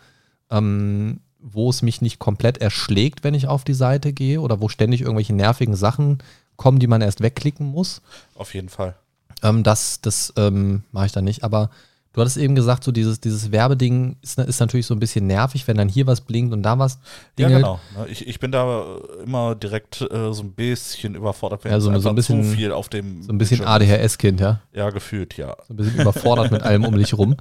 ähm, 0.50 1.20
wo 1.40 1.70
es 1.70 1.82
mich 1.82 2.00
nicht 2.02 2.18
komplett 2.18 2.58
erschlägt, 2.58 3.22
wenn 3.24 3.34
ich 3.34 3.46
auf 3.46 3.64
die 3.64 3.74
Seite 3.74 4.12
gehe 4.12 4.40
oder 4.40 4.60
wo 4.60 4.68
ständig 4.68 5.00
irgendwelche 5.02 5.34
nervigen 5.34 5.76
Sachen 5.76 6.18
kommen, 6.56 6.78
die 6.80 6.86
man 6.88 7.00
erst 7.00 7.20
wegklicken 7.20 7.66
muss. 7.66 8.02
Auf 8.34 8.54
jeden 8.54 8.68
Fall. 8.68 8.96
Ähm, 9.42 9.62
das 9.62 10.00
das 10.00 10.32
ähm, 10.36 10.82
mache 10.90 11.06
ich 11.06 11.12
dann 11.12 11.22
nicht. 11.24 11.44
Aber 11.44 11.70
du 12.12 12.20
hattest 12.20 12.38
eben 12.38 12.56
gesagt, 12.56 12.82
so 12.82 12.90
dieses, 12.90 13.20
dieses 13.20 13.52
Werbeding 13.52 14.16
ist, 14.22 14.36
ist 14.40 14.58
natürlich 14.58 14.86
so 14.86 14.94
ein 14.94 14.98
bisschen 14.98 15.28
nervig, 15.28 15.68
wenn 15.68 15.76
dann 15.76 15.88
hier 15.88 16.08
was 16.08 16.22
blinkt 16.22 16.52
und 16.52 16.64
da 16.64 16.76
was 16.80 16.94
Ja, 16.94 17.46
dingelt. 17.46 17.58
genau. 17.62 17.80
Ne, 17.96 18.08
Ich, 18.08 18.26
ich 18.26 18.40
bin 18.40 18.50
da 18.50 18.96
äh, 18.96 19.22
immer 19.22 19.54
direkt 19.54 20.00
äh, 20.00 20.32
so 20.32 20.42
ein 20.42 20.50
bisschen 20.52 21.14
überfordert, 21.14 21.62
wenn 21.62 21.70
Ja, 21.70 21.78
so- 21.78 21.84
so 21.84 21.90
ein 21.90 21.94
einfach 21.96 22.10
zu 22.10 22.14
bisschen- 22.16 22.44
viel 22.56 22.72
auf 22.72 22.88
dem 22.88 23.22
So 23.22 23.32
ein 23.32 23.38
bisschen. 23.38 23.64
ADHS-Kind, 23.64 24.40
ja. 24.40 24.60
Ja, 24.72 24.90
gefühlt, 24.90 25.36
ja. 25.36 25.56
So 25.68 25.74
ein 25.74 25.76
bisschen 25.76 26.00
überfordert 26.00 26.50
mit 26.50 26.62
allem 26.64 26.84
um 26.84 26.94
dich 26.98 27.16
rum. 27.16 27.36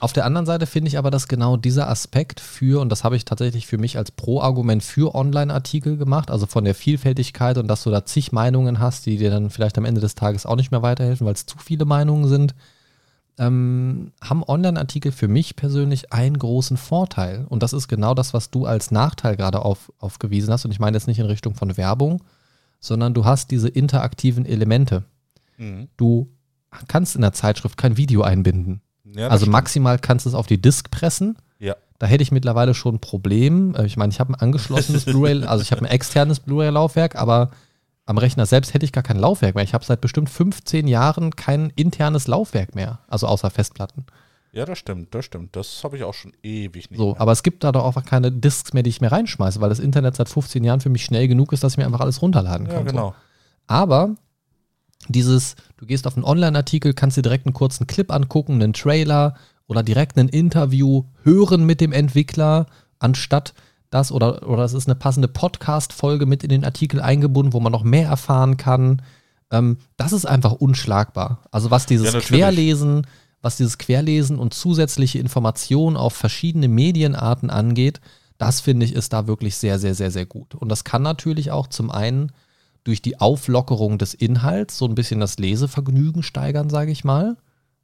Auf 0.00 0.12
der 0.12 0.24
anderen 0.24 0.46
Seite 0.46 0.66
finde 0.66 0.88
ich 0.88 0.98
aber, 0.98 1.10
dass 1.10 1.28
genau 1.28 1.56
dieser 1.56 1.88
Aspekt 1.88 2.40
für, 2.40 2.80
und 2.80 2.90
das 2.90 3.04
habe 3.04 3.16
ich 3.16 3.24
tatsächlich 3.24 3.66
für 3.66 3.78
mich 3.78 3.98
als 3.98 4.10
Pro-Argument 4.12 4.82
für 4.82 5.14
Online-Artikel 5.14 5.96
gemacht, 5.96 6.30
also 6.30 6.46
von 6.46 6.64
der 6.64 6.74
Vielfältigkeit 6.74 7.58
und 7.58 7.68
dass 7.68 7.82
du 7.82 7.90
da 7.90 8.04
zig 8.04 8.32
Meinungen 8.32 8.78
hast, 8.78 9.06
die 9.06 9.16
dir 9.16 9.30
dann 9.30 9.50
vielleicht 9.50 9.76
am 9.78 9.84
Ende 9.84 10.00
des 10.00 10.14
Tages 10.14 10.46
auch 10.46 10.56
nicht 10.56 10.70
mehr 10.70 10.82
weiterhelfen, 10.82 11.26
weil 11.26 11.34
es 11.34 11.46
zu 11.46 11.58
viele 11.58 11.84
Meinungen 11.84 12.28
sind, 12.28 12.54
ähm, 13.38 14.12
haben 14.20 14.42
Online-Artikel 14.42 15.12
für 15.12 15.28
mich 15.28 15.56
persönlich 15.56 16.12
einen 16.12 16.38
großen 16.38 16.76
Vorteil. 16.76 17.46
Und 17.48 17.62
das 17.62 17.72
ist 17.72 17.88
genau 17.88 18.14
das, 18.14 18.34
was 18.34 18.50
du 18.50 18.66
als 18.66 18.90
Nachteil 18.90 19.36
gerade 19.36 19.62
auf, 19.62 19.92
aufgewiesen 19.98 20.52
hast. 20.52 20.64
Und 20.64 20.72
ich 20.72 20.80
meine 20.80 20.96
jetzt 20.96 21.06
nicht 21.06 21.18
in 21.20 21.26
Richtung 21.26 21.54
von 21.54 21.76
Werbung, 21.76 22.22
sondern 22.80 23.14
du 23.14 23.24
hast 23.24 23.50
diese 23.50 23.68
interaktiven 23.68 24.44
Elemente. 24.44 25.04
Mhm. 25.56 25.88
Du 25.96 26.28
kannst 26.88 27.14
in 27.14 27.22
der 27.22 27.32
Zeitschrift 27.32 27.76
kein 27.76 27.96
Video 27.96 28.22
einbinden. 28.22 28.82
Ja 29.14 29.28
also 29.28 29.44
stimmt. 29.44 29.52
maximal 29.52 29.98
kannst 29.98 30.26
du 30.26 30.30
es 30.30 30.34
auf 30.34 30.46
die 30.46 30.60
Disk 30.60 30.90
pressen. 30.90 31.36
Ja. 31.58 31.74
Da 31.98 32.06
hätte 32.06 32.22
ich 32.22 32.30
mittlerweile 32.32 32.74
schon 32.74 32.96
ein 32.96 33.00
Problem. 33.00 33.74
Äh, 33.74 33.86
Ich 33.86 33.96
meine, 33.96 34.12
ich 34.12 34.20
habe 34.20 34.32
ein 34.32 34.36
angeschlossenes 34.36 35.04
Blu-ray, 35.06 35.44
also 35.44 35.62
ich 35.62 35.72
habe 35.72 35.82
ein 35.82 35.90
externes 35.90 36.40
Blu-ray-Laufwerk, 36.40 37.16
aber 37.16 37.50
am 38.06 38.16
Rechner 38.18 38.46
selbst 38.46 38.72
hätte 38.72 38.84
ich 38.86 38.92
gar 38.92 39.02
kein 39.02 39.18
Laufwerk 39.18 39.54
mehr. 39.54 39.64
Ich 39.64 39.74
habe 39.74 39.84
seit 39.84 40.00
bestimmt 40.00 40.30
15 40.30 40.88
Jahren 40.88 41.36
kein 41.36 41.70
internes 41.76 42.26
Laufwerk 42.26 42.74
mehr, 42.74 43.00
also 43.08 43.26
außer 43.26 43.50
Festplatten. 43.50 44.06
ja, 44.52 44.64
das 44.64 44.78
stimmt, 44.78 45.14
das 45.14 45.24
stimmt. 45.26 45.54
Das 45.56 45.84
habe 45.84 45.96
ich 45.98 46.04
auch 46.04 46.14
schon 46.14 46.32
ewig 46.42 46.90
nicht 46.90 46.98
So, 46.98 47.12
mehr. 47.12 47.20
aber 47.20 47.32
es 47.32 47.42
gibt 47.42 47.64
da 47.64 47.72
doch 47.72 47.84
einfach 47.84 48.04
keine 48.06 48.32
Disks 48.32 48.72
mehr, 48.72 48.82
die 48.82 48.88
ich 48.90 49.00
mir 49.02 49.12
reinschmeiße, 49.12 49.60
weil 49.60 49.68
das 49.68 49.78
Internet 49.78 50.16
seit 50.16 50.28
15 50.30 50.64
Jahren 50.64 50.80
für 50.80 50.88
mich 50.88 51.04
schnell 51.04 51.28
genug 51.28 51.52
ist, 51.52 51.62
dass 51.64 51.72
ich 51.74 51.78
mir 51.78 51.84
einfach 51.86 52.00
alles 52.00 52.22
runterladen 52.22 52.66
ja, 52.66 52.72
kann. 52.74 52.86
So. 52.86 52.90
genau. 52.92 53.14
Aber 53.66 54.14
dieses, 55.06 55.54
du 55.76 55.86
gehst 55.86 56.06
auf 56.06 56.16
einen 56.16 56.24
Online-Artikel, 56.24 56.92
kannst 56.92 57.16
dir 57.16 57.22
direkt 57.22 57.46
einen 57.46 57.54
kurzen 57.54 57.86
Clip 57.86 58.10
angucken, 58.12 58.54
einen 58.54 58.72
Trailer 58.72 59.34
oder 59.66 59.82
direkt 59.82 60.18
ein 60.18 60.28
Interview 60.28 61.04
hören 61.22 61.64
mit 61.64 61.80
dem 61.80 61.92
Entwickler, 61.92 62.66
anstatt 62.98 63.54
das 63.90 64.12
oder, 64.12 64.46
oder 64.48 64.64
es 64.64 64.74
ist 64.74 64.86
eine 64.86 64.96
passende 64.96 65.28
Podcast-Folge 65.28 66.26
mit 66.26 66.42
in 66.42 66.50
den 66.50 66.64
Artikel 66.64 67.00
eingebunden, 67.00 67.52
wo 67.52 67.60
man 67.60 67.72
noch 67.72 67.84
mehr 67.84 68.08
erfahren 68.08 68.56
kann. 68.56 69.02
Ähm, 69.50 69.78
das 69.96 70.12
ist 70.12 70.26
einfach 70.26 70.52
unschlagbar. 70.52 71.44
Also 71.50 71.70
was 71.70 71.86
dieses 71.86 72.12
Ja. 72.12 72.20
Querlesen, 72.20 73.06
was 73.40 73.56
dieses 73.56 73.78
Querlesen 73.78 74.38
und 74.38 74.52
zusätzliche 74.52 75.18
Informationen 75.18 75.96
auf 75.96 76.14
verschiedene 76.14 76.68
Medienarten 76.68 77.50
angeht, 77.50 78.00
das 78.36 78.60
finde 78.60 78.84
ich 78.84 78.94
ist 78.94 79.12
da 79.12 79.26
wirklich 79.26 79.56
sehr, 79.56 79.78
sehr, 79.78 79.94
sehr, 79.94 80.10
sehr 80.10 80.26
gut. 80.26 80.54
Und 80.54 80.68
das 80.68 80.84
kann 80.84 81.02
natürlich 81.02 81.50
auch 81.50 81.66
zum 81.66 81.90
einen 81.90 82.32
durch 82.84 83.02
die 83.02 83.20
Auflockerung 83.20 83.98
des 83.98 84.14
Inhalts 84.14 84.78
so 84.78 84.86
ein 84.86 84.94
bisschen 84.94 85.20
das 85.20 85.38
Lesevergnügen 85.38 86.22
steigern, 86.22 86.70
sage 86.70 86.90
ich 86.90 87.04
mal. 87.04 87.36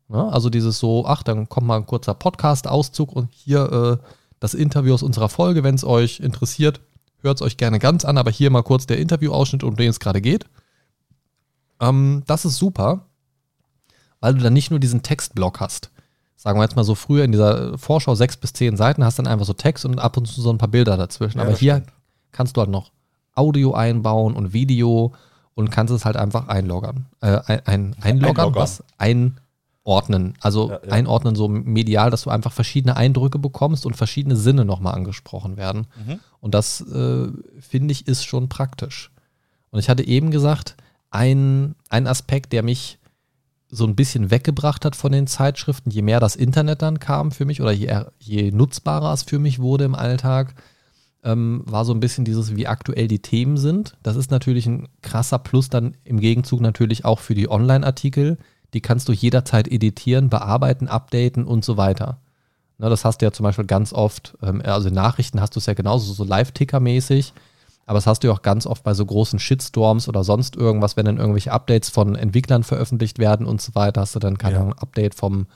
Ja, 0.09 0.28
also 0.28 0.50
dieses 0.50 0.78
so, 0.78 1.07
ach, 1.07 1.22
dann 1.22 1.48
kommt 1.48 1.66
mal 1.66 1.76
ein 1.76 1.87
kurzer 1.87 2.14
Podcast-Auszug 2.14 3.12
und 3.12 3.33
hier 3.33 4.00
äh, 4.02 4.07
das 4.40 4.54
Interview 4.54 4.94
aus 4.94 5.02
unserer 5.02 5.28
Folge, 5.28 5.64
wenn 5.64 5.74
es 5.74 5.85
euch 5.85 6.20
interessiert, 6.20 6.80
hört 7.22 7.38
es 7.38 7.42
euch 7.42 7.57
gerne 7.57 7.78
ganz 7.78 8.04
an, 8.04 8.18
aber 8.18 8.30
hier 8.30 8.50
mal 8.50 8.62
kurz 8.62 8.87
der 8.87 8.98
Interviewausschnitt, 8.98 9.64
um 9.64 9.76
den 9.76 9.90
es 9.90 10.00
gerade 10.00 10.20
geht. 10.20 10.44
Ähm, 11.80 12.22
das 12.26 12.44
ist 12.44 12.57
super, 12.57 13.07
weil 14.20 14.35
du 14.35 14.42
dann 14.42 14.52
nicht 14.52 14.70
nur 14.70 14.80
diesen 14.80 15.02
Textblock 15.02 15.61
hast, 15.61 15.90
sagen 16.37 16.59
wir 16.59 16.64
jetzt 16.64 16.76
mal 16.76 16.85
so 16.85 16.94
früher 16.94 17.24
in 17.24 17.33
dieser 17.33 17.78
Vorschau 17.78 18.14
sechs 18.14 18.37
bis 18.37 18.52
zehn 18.52 18.76
Seiten, 18.76 19.04
hast 19.04 19.18
dann 19.18 19.26
einfach 19.26 19.46
so 19.46 19.54
Text 19.54 19.87
und 19.87 19.98
ab 19.98 20.16
und 20.16 20.26
zu 20.26 20.42
so 20.42 20.50
ein 20.50 20.59
paar 20.59 20.68
Bilder 20.68 20.96
dazwischen. 20.98 21.38
Ja, 21.38 21.44
Aber 21.44 21.57
hier 21.57 21.76
stimmt. 21.76 21.92
kannst 22.33 22.57
du 22.57 22.61
halt 22.61 22.70
noch 22.70 22.90
Audio 23.34 23.74
einbauen 23.74 24.34
und 24.34 24.52
Video 24.52 25.12
und 25.54 25.70
kannst 25.70 25.92
es 25.92 26.04
halt 26.04 26.16
einfach 26.16 26.48
einloggern. 26.48 27.06
Äh, 27.20 27.40
ein, 27.46 27.60
ein, 27.66 27.96
einloggern, 28.00 28.46
Einloggern. 28.46 28.54
was? 28.54 28.84
Einordnen. 28.98 30.34
Also 30.40 30.70
Ja, 30.70 30.80
ja. 30.84 30.92
einordnen 30.92 31.34
so 31.36 31.48
medial, 31.48 32.10
dass 32.10 32.22
du 32.22 32.30
einfach 32.30 32.52
verschiedene 32.52 32.96
Eindrücke 32.96 33.38
bekommst 33.38 33.86
und 33.86 33.96
verschiedene 33.96 34.36
Sinne 34.36 34.64
nochmal 34.64 34.94
angesprochen 34.94 35.56
werden. 35.56 35.86
Mhm. 36.06 36.20
Und 36.40 36.54
das, 36.54 36.80
äh, 36.80 37.28
finde 37.60 37.92
ich, 37.92 38.06
ist 38.06 38.24
schon 38.24 38.48
praktisch. 38.48 39.10
Und 39.70 39.78
ich 39.78 39.88
hatte 39.88 40.06
eben 40.06 40.30
gesagt, 40.30 40.76
ein, 41.10 41.74
ein 41.88 42.06
Aspekt, 42.06 42.52
der 42.52 42.62
mich 42.62 42.98
so 43.68 43.84
ein 43.86 43.96
bisschen 43.96 44.30
weggebracht 44.30 44.84
hat 44.84 44.94
von 44.94 45.12
den 45.12 45.26
Zeitschriften, 45.26 45.90
je 45.90 46.02
mehr 46.02 46.20
das 46.20 46.36
Internet 46.36 46.82
dann 46.82 46.98
kam 46.98 47.32
für 47.32 47.44
mich 47.44 47.60
oder 47.60 47.72
je, 47.72 48.04
je 48.18 48.50
nutzbarer 48.52 49.12
es 49.12 49.24
für 49.24 49.38
mich 49.38 49.58
wurde 49.58 49.84
im 49.84 49.94
Alltag, 49.94 50.54
ähm, 51.24 51.62
war 51.66 51.84
so 51.84 51.92
ein 51.92 52.00
bisschen 52.00 52.24
dieses, 52.24 52.54
wie 52.56 52.66
aktuell 52.66 53.08
die 53.08 53.20
Themen 53.20 53.56
sind. 53.56 53.96
Das 54.02 54.16
ist 54.16 54.30
natürlich 54.30 54.66
ein 54.66 54.88
krasser 55.02 55.38
Plus 55.38 55.68
dann 55.68 55.96
im 56.04 56.20
Gegenzug 56.20 56.60
natürlich 56.60 57.04
auch 57.04 57.18
für 57.18 57.34
die 57.34 57.50
Online-Artikel. 57.50 58.38
Die 58.74 58.80
kannst 58.80 59.08
du 59.08 59.12
jederzeit 59.12 59.68
editieren, 59.68 60.28
bearbeiten, 60.28 60.88
updaten 60.88 61.44
und 61.44 61.64
so 61.64 61.76
weiter. 61.76 62.18
Ne, 62.78 62.90
das 62.90 63.04
hast 63.04 63.18
du 63.18 63.26
ja 63.26 63.32
zum 63.32 63.44
Beispiel 63.44 63.66
ganz 63.66 63.92
oft, 63.92 64.37
ähm, 64.42 64.60
also 64.64 64.88
in 64.88 64.94
Nachrichten 64.94 65.40
hast 65.40 65.54
du 65.54 65.60
es 65.60 65.66
ja 65.66 65.74
genauso 65.74 66.12
so 66.12 66.24
Live-Ticker-mäßig, 66.24 67.32
aber 67.87 67.98
das 67.98 68.06
hast 68.06 68.20
du 68.20 68.28
ja 68.28 68.32
auch 68.34 68.42
ganz 68.42 68.66
oft 68.66 68.82
bei 68.82 68.94
so 68.94 69.06
großen 69.06 69.38
Shitstorms 69.38 70.08
oder 70.08 70.24
sonst 70.24 70.56
irgendwas, 70.56 70.96
wenn 70.96 71.06
dann 71.06 71.18
irgendwelche 71.18 71.52
Updates 71.52 71.90
von 71.90 72.16
Entwicklern 72.16 72.64
veröffentlicht 72.64 73.18
werden 73.18 73.46
und 73.46 73.60
so 73.60 73.74
weiter, 73.74 74.00
hast 74.00 74.14
du 74.14 74.18
dann 74.18 74.38
keine 74.38 74.56
Ja. 74.56 74.60
Ahnung, 74.62 74.74
Update 74.74 75.14
vom 75.14 75.46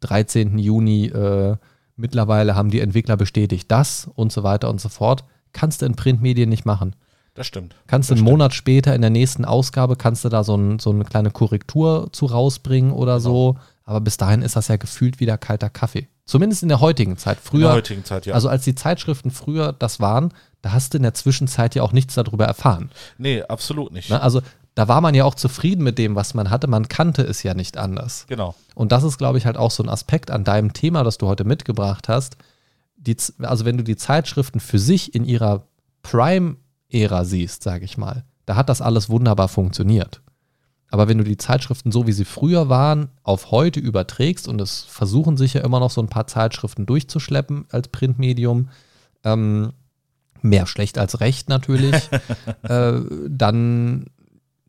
13. 0.00 0.58
Juni, 0.58 1.06
äh, 1.06 1.56
mittlerweile 1.96 2.54
haben 2.54 2.70
die 2.70 2.80
Entwickler 2.80 3.16
bestätigt 3.16 3.70
das 3.70 4.08
und 4.14 4.32
so 4.32 4.42
weiter 4.42 4.68
und 4.70 4.80
so 4.80 4.88
fort. 4.88 5.24
Kannst 5.52 5.82
du 5.82 5.86
in 5.86 5.94
Printmedien 5.94 6.48
nicht 6.48 6.64
machen. 6.64 6.96
Das 7.34 7.46
stimmt. 7.46 7.74
Kannst 7.86 8.10
du 8.10 8.14
einen 8.14 8.18
stimmt. 8.18 8.30
Monat 8.30 8.54
später 8.54 8.94
in 8.94 9.00
der 9.00 9.10
nächsten 9.10 9.44
Ausgabe, 9.44 9.96
kannst 9.96 10.24
du 10.24 10.28
da 10.28 10.44
so, 10.44 10.54
ein, 10.54 10.78
so 10.78 10.90
eine 10.90 11.04
kleine 11.04 11.30
Korrektur 11.30 12.10
zu 12.12 12.26
rausbringen 12.26 12.92
oder 12.92 13.20
so. 13.20 13.56
Aber 13.84 14.00
bis 14.00 14.16
dahin 14.16 14.42
ist 14.42 14.56
das 14.56 14.68
ja 14.68 14.76
gefühlt 14.76 15.18
wieder 15.18 15.38
kalter 15.38 15.70
Kaffee. 15.70 16.08
Zumindest 16.24 16.62
in 16.62 16.68
der 16.68 16.80
heutigen 16.80 17.16
Zeit. 17.16 17.38
In 17.38 17.42
Früher, 17.42 17.68
der 17.68 17.72
heutigen 17.76 18.04
Zeit, 18.04 18.26
ja. 18.26 18.34
also 18.34 18.48
als 18.48 18.64
die 18.64 18.74
Zeitschriften 18.74 19.30
früher 19.30 19.72
das 19.72 19.98
waren, 19.98 20.32
da 20.60 20.72
hast 20.72 20.94
du 20.94 20.98
in 20.98 21.02
der 21.02 21.14
Zwischenzeit 21.14 21.74
ja 21.74 21.82
auch 21.82 21.92
nichts 21.92 22.14
darüber 22.14 22.44
erfahren. 22.44 22.90
nee, 23.18 23.42
absolut 23.42 23.92
nicht. 23.92 24.10
Ne? 24.10 24.20
Also 24.20 24.40
da 24.74 24.88
war 24.88 25.00
man 25.00 25.14
ja 25.14 25.24
auch 25.24 25.34
zufrieden 25.34 25.82
mit 25.82 25.98
dem, 25.98 26.14
was 26.14 26.34
man 26.34 26.50
hatte. 26.50 26.66
Man 26.66 26.88
kannte 26.88 27.22
es 27.22 27.42
ja 27.42 27.54
nicht 27.54 27.76
anders. 27.76 28.24
Genau. 28.28 28.54
Und 28.74 28.92
das 28.92 29.04
ist, 29.04 29.18
glaube 29.18 29.38
ich, 29.38 29.46
halt 29.46 29.56
auch 29.56 29.70
so 29.70 29.82
ein 29.82 29.88
Aspekt 29.88 30.30
an 30.30 30.44
deinem 30.44 30.72
Thema, 30.72 31.04
das 31.04 31.18
du 31.18 31.26
heute 31.26 31.44
mitgebracht 31.44 32.08
hast. 32.08 32.36
Die, 32.96 33.16
also 33.40 33.64
wenn 33.64 33.76
du 33.76 33.84
die 33.84 33.96
Zeitschriften 33.96 34.60
für 34.60 34.78
sich 34.78 35.14
in 35.14 35.24
ihrer 35.24 35.66
Prime-Ära 36.02 37.24
siehst, 37.24 37.62
sage 37.62 37.84
ich 37.84 37.98
mal, 37.98 38.24
da 38.46 38.56
hat 38.56 38.68
das 38.68 38.80
alles 38.80 39.08
wunderbar 39.08 39.48
funktioniert. 39.48 40.22
Aber 40.92 41.08
wenn 41.08 41.16
du 41.16 41.24
die 41.24 41.38
Zeitschriften 41.38 41.90
so, 41.90 42.06
wie 42.06 42.12
sie 42.12 42.26
früher 42.26 42.68
waren, 42.68 43.08
auf 43.22 43.50
heute 43.50 43.80
überträgst, 43.80 44.46
und 44.46 44.60
es 44.60 44.82
versuchen 44.82 45.38
sich 45.38 45.54
ja 45.54 45.62
immer 45.62 45.80
noch 45.80 45.90
so 45.90 46.02
ein 46.02 46.08
paar 46.08 46.26
Zeitschriften 46.26 46.84
durchzuschleppen 46.84 47.64
als 47.70 47.88
Printmedium, 47.88 48.68
ähm, 49.24 49.72
mehr 50.42 50.66
schlecht 50.66 50.98
als 50.98 51.20
recht 51.20 51.48
natürlich, 51.48 51.94
äh, 52.62 53.00
dann, 53.26 54.06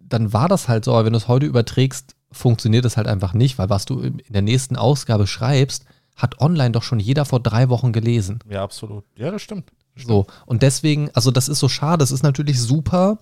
dann 0.08 0.34
war 0.34 0.48
das 0.48 0.68
halt 0.68 0.86
so. 0.86 0.94
Aber 0.94 1.06
wenn 1.06 1.14
du 1.14 1.18
es 1.18 1.28
heute 1.28 1.46
überträgst, 1.46 2.16
funktioniert 2.32 2.86
es 2.86 2.98
halt 2.98 3.08
einfach 3.08 3.34
nicht, 3.34 3.58
weil 3.58 3.70
was 3.70 3.86
du 3.86 4.00
in 4.00 4.22
der 4.30 4.42
nächsten 4.42 4.76
Ausgabe 4.76 5.28
schreibst, 5.28 5.86
hat 6.16 6.40
online 6.40 6.72
doch 6.72 6.84
schon 6.84 7.00
jeder 7.00 7.26
vor 7.26 7.40
drei 7.40 7.70
Wochen 7.70 7.92
gelesen. 7.92 8.40
Ja, 8.50 8.64
absolut. 8.64 9.04
Ja, 9.16 9.32
das 9.32 9.42
stimmt. 9.42 9.72
So, 9.96 10.26
und 10.46 10.64
deswegen, 10.64 11.12
also 11.14 11.30
das 11.30 11.48
ist 11.48 11.60
so 11.60 11.70
schade, 11.70 12.04
es 12.04 12.12
ist 12.12 12.24
natürlich 12.24 12.60
super 12.60 13.20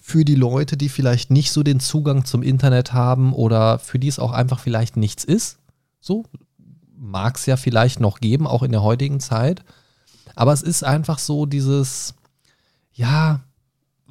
für 0.00 0.24
die 0.24 0.34
Leute, 0.34 0.76
die 0.76 0.88
vielleicht 0.88 1.30
nicht 1.30 1.52
so 1.52 1.62
den 1.62 1.80
Zugang 1.80 2.24
zum 2.24 2.42
Internet 2.42 2.92
haben 2.92 3.32
oder 3.34 3.78
für 3.78 3.98
die 3.98 4.08
es 4.08 4.18
auch 4.18 4.32
einfach 4.32 4.58
vielleicht 4.58 4.96
nichts 4.96 5.24
ist. 5.24 5.58
So, 6.00 6.24
mag 6.96 7.36
es 7.36 7.46
ja 7.46 7.56
vielleicht 7.56 8.00
noch 8.00 8.20
geben, 8.20 8.46
auch 8.46 8.62
in 8.62 8.72
der 8.72 8.82
heutigen 8.82 9.20
Zeit. 9.20 9.64
Aber 10.34 10.52
es 10.52 10.62
ist 10.62 10.82
einfach 10.82 11.18
so 11.18 11.46
dieses, 11.46 12.14
ja, 12.92 13.40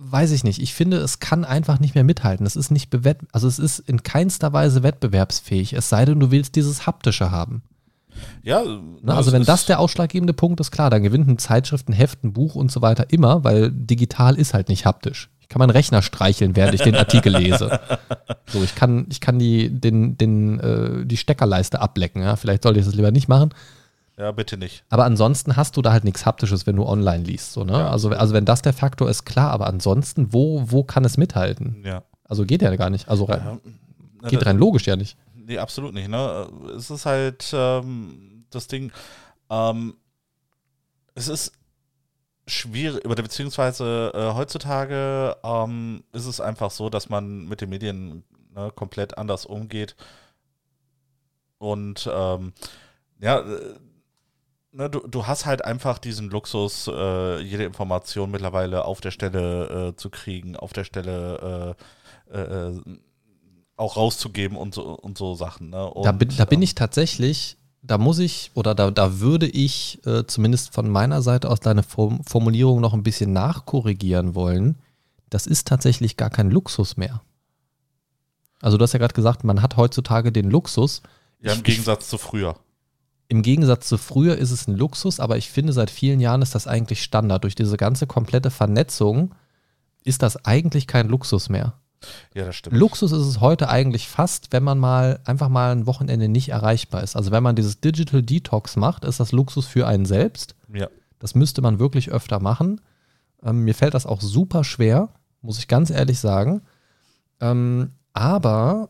weiß 0.06 0.32
ich 0.32 0.44
nicht. 0.44 0.62
Ich 0.62 0.74
finde, 0.74 0.98
es 0.98 1.20
kann 1.20 1.46
einfach 1.46 1.80
nicht 1.80 1.96
mehr 1.96 2.04
mithalten. 2.04 2.46
Es 2.46 2.56
ist 2.56 2.72
nicht 2.72 2.90
bewett, 2.90 3.20
also 3.32 3.48
es 3.48 3.60
ist 3.60 3.80
in 3.80 4.04
keinster 4.04 4.54
Weise 4.54 4.84
wettbewerbsfähig, 4.84 5.74
es 5.74 5.90
sei 5.90 6.06
denn, 6.06 6.20
du 6.20 6.32
willst 6.32 6.56
dieses 6.56 6.86
haptische 6.86 7.32
haben. 7.32 7.64
Ja, 8.44 8.64
Ne? 8.64 9.14
Also 9.14 9.32
wenn 9.32 9.44
das 9.44 9.66
der 9.66 9.80
ausschlaggebende 9.80 10.34
Punkt 10.34 10.60
ist, 10.60 10.72
klar, 10.72 10.90
dann 10.90 11.04
gewinnt 11.04 11.28
ein 11.28 11.38
Zeitschrift, 11.38 11.90
ein 11.90 11.94
Heft, 11.94 12.24
ein 12.24 12.34
Buch 12.34 12.56
und 12.56 12.72
so 12.72 12.82
weiter 12.82 13.08
immer, 13.10 13.44
weil 13.44 13.72
digital 13.72 14.36
ist 14.36 14.54
halt 14.54 14.70
nicht 14.70 14.86
haptisch. 14.86 15.30
Ich 15.42 15.50
kann 15.50 15.60
meinen 15.60 15.72
Rechner 15.72 16.02
streicheln, 16.02 16.56
während 16.56 16.74
ich 16.74 16.82
den 16.82 16.96
Artikel 16.96 17.36
lese. 17.36 17.80
So, 18.46 18.62
ich 18.62 18.76
kann, 18.76 19.08
ich 19.10 19.20
kann 19.20 19.40
die, 19.40 19.70
den, 19.70 20.16
den, 20.18 20.60
äh, 20.60 21.06
die 21.06 21.18
Steckerleiste 21.18 21.82
ablecken. 21.82 22.22
Ja? 22.22 22.36
Vielleicht 22.36 22.62
sollte 22.62 22.80
ich 22.80 22.86
das 22.86 22.94
lieber 22.94 23.10
nicht 23.10 23.28
machen. 23.28 23.50
Ja, 24.18 24.32
bitte 24.32 24.58
nicht. 24.58 24.84
Aber 24.90 25.06
ansonsten 25.06 25.56
hast 25.56 25.76
du 25.76 25.82
da 25.82 25.92
halt 25.92 26.04
nichts 26.04 26.26
Haptisches, 26.26 26.68
wenn 26.68 26.76
du 26.76 26.86
online 26.86 27.24
liest. 27.24 27.54
So, 27.54 27.64
ne? 27.64 27.74
Ja, 27.74 27.90
also, 27.90 28.10
also 28.10 28.34
wenn 28.34 28.46
das 28.46 28.62
der 28.62 28.74
Faktor 28.74 29.10
ist, 29.10 29.26
klar, 29.26 29.52
aber 29.52 29.68
ansonsten, 29.68 30.34
wo, 30.34 30.64
wo 30.72 30.84
kann 30.84 31.04
es 31.04 31.18
mithalten? 31.18 31.84
Ja. 31.84 32.04
Also 32.24 32.46
geht 32.46 32.62
ja 32.62 32.76
gar 32.76 32.90
nicht. 32.90 33.10
Also 33.10 33.26
rein, 33.26 33.60
ja. 34.22 34.30
geht 34.30 34.46
rein 34.46 34.58
logisch 34.58 34.86
ja 34.86 34.96
nicht. 34.96 35.18
Nee, 35.36 35.58
absolut 35.58 35.94
nicht. 35.94 36.10
Ne? 36.10 36.48
Es 36.78 36.90
ist 36.90 37.06
halt 37.06 37.52
ähm, 37.54 38.46
das 38.52 38.68
Ding, 38.68 38.92
ähm, 39.50 39.96
es 41.16 41.28
ist 41.28 41.52
schwierig, 42.48 43.06
oder 43.06 43.24
beziehungsweise 43.24 44.12
äh, 44.14 44.34
heutzutage 44.34 45.36
ähm, 45.44 46.04
ist 46.12 46.26
es 46.26 46.40
einfach 46.40 46.72
so, 46.72 46.90
dass 46.90 47.10
man 47.10 47.48
mit 47.48 47.62
den 47.62 47.70
Medien 47.70 48.24
ne, 48.54 48.72
komplett 48.76 49.18
anders 49.18 49.46
umgeht. 49.46 49.96
Und 51.58 52.10
ähm, 52.14 52.54
ja, 53.20 53.40
äh, 53.40 53.76
ne, 54.74 54.90
du, 54.90 55.00
du 55.08 55.26
hast 55.28 55.46
halt 55.46 55.64
einfach 55.64 55.98
diesen 56.00 56.30
Luxus, 56.30 56.88
äh, 56.88 57.40
jede 57.42 57.64
Information 57.64 58.30
mittlerweile 58.32 58.86
auf 58.86 59.00
der 59.02 59.12
Stelle 59.12 59.90
äh, 59.90 59.96
zu 59.96 60.10
kriegen, 60.10 60.56
auf 60.56 60.74
der 60.74 60.84
Stelle 60.84 61.76
äh, 62.32 62.38
äh, 62.38 62.82
auch 63.76 63.98
rauszugeben 63.98 64.58
und 64.58 64.76
so, 64.76 64.84
und 64.94 65.18
so 65.18 65.36
Sachen. 65.36 65.70
Ne? 65.70 65.86
Und, 65.86 66.06
Da 66.06 66.12
bin, 66.12 66.30
da 66.38 66.46
bin 66.46 66.60
ähm, 66.60 66.64
ich 66.64 66.76
tatsächlich, 66.76 67.58
da 67.82 67.98
muss 67.98 68.20
ich 68.20 68.52
oder 68.54 68.76
da, 68.76 68.92
da 68.92 69.20
würde 69.20 69.48
ich 69.48 70.00
äh, 70.06 70.26
zumindest 70.28 70.74
von 70.74 70.90
meiner 70.90 71.22
Seite 71.22 71.50
aus 71.50 71.60
deine 71.60 71.84
Form, 71.84 72.24
Formulierung 72.24 72.82
noch 72.82 72.94
ein 72.94 73.04
bisschen 73.04 73.34
nachkorrigieren 73.34 74.36
wollen. 74.36 74.78
Das 75.30 75.48
ist 75.48 75.68
tatsächlich 75.68 76.18
gar 76.18 76.30
kein 76.30 76.52
Luxus 76.52 76.98
mehr. 76.98 77.22
Also 78.62 78.78
du 78.78 78.84
hast 78.84 78.94
ja 78.94 79.00
gerade 79.00 79.16
gesagt, 79.16 79.44
man 79.44 79.62
hat 79.62 79.76
heutzutage 79.78 80.32
den 80.32 80.50
Luxus. 80.50 81.02
Ja, 81.42 81.52
im 81.52 81.58
Ich- 81.58 81.64
Gegensatz 81.64 82.08
zu 82.10 82.18
früher. 82.18 82.56
Im 83.34 83.42
Gegensatz 83.42 83.88
zu 83.88 83.98
früher 83.98 84.38
ist 84.38 84.52
es 84.52 84.68
ein 84.68 84.78
Luxus, 84.78 85.20
aber 85.20 85.38
ich 85.38 85.50
finde, 85.50 85.74
seit 85.74 85.90
vielen 85.90 86.20
Jahren 86.20 86.44
ist 86.44 86.54
das 86.54 86.68
eigentlich 86.68 87.02
Standard. 87.02 87.44
Durch 87.44 87.56
diese 87.56 87.78
ganze 87.78 88.06
komplette 88.06 88.52
Vernetzung 88.52 89.34
ist 90.04 90.22
das 90.22 90.46
eigentlich 90.46 90.86
kein 90.86 91.10
Luxus 91.10 91.50
mehr. 91.50 91.74
Ja, 92.36 92.46
das 92.46 92.58
stimmt. 92.58 92.78
Luxus 92.78 93.12
ist 93.12 93.26
es 93.26 93.42
heute 93.42 93.70
eigentlich 93.70 94.08
fast, 94.08 94.54
wenn 94.54 94.62
man 94.62 94.78
mal 94.78 95.20
einfach 95.26 95.50
mal 95.50 95.72
ein 95.72 95.88
Wochenende 95.88 96.30
nicht 96.30 96.50
erreichbar 96.50 97.02
ist. 97.02 97.16
Also 97.16 97.32
wenn 97.32 97.42
man 97.42 97.56
dieses 97.56 97.82
Digital 97.82 98.22
Detox 98.22 98.76
macht, 98.76 99.04
ist 99.04 99.20
das 99.20 99.32
Luxus 99.32 99.66
für 99.66 99.88
einen 99.88 100.06
selbst. 100.06 100.54
Ja. 100.72 100.88
Das 101.18 101.34
müsste 101.34 101.64
man 101.64 101.80
wirklich 101.80 102.12
öfter 102.12 102.40
machen. 102.40 102.82
Ähm, 103.42 103.64
mir 103.64 103.74
fällt 103.74 103.96
das 103.96 104.06
auch 104.06 104.22
super 104.22 104.64
schwer, 104.64 105.10
muss 105.42 105.58
ich 105.58 105.68
ganz 105.68 105.90
ehrlich 105.90 106.20
sagen. 106.20 106.62
Ähm, 107.42 107.94
aber 108.14 108.90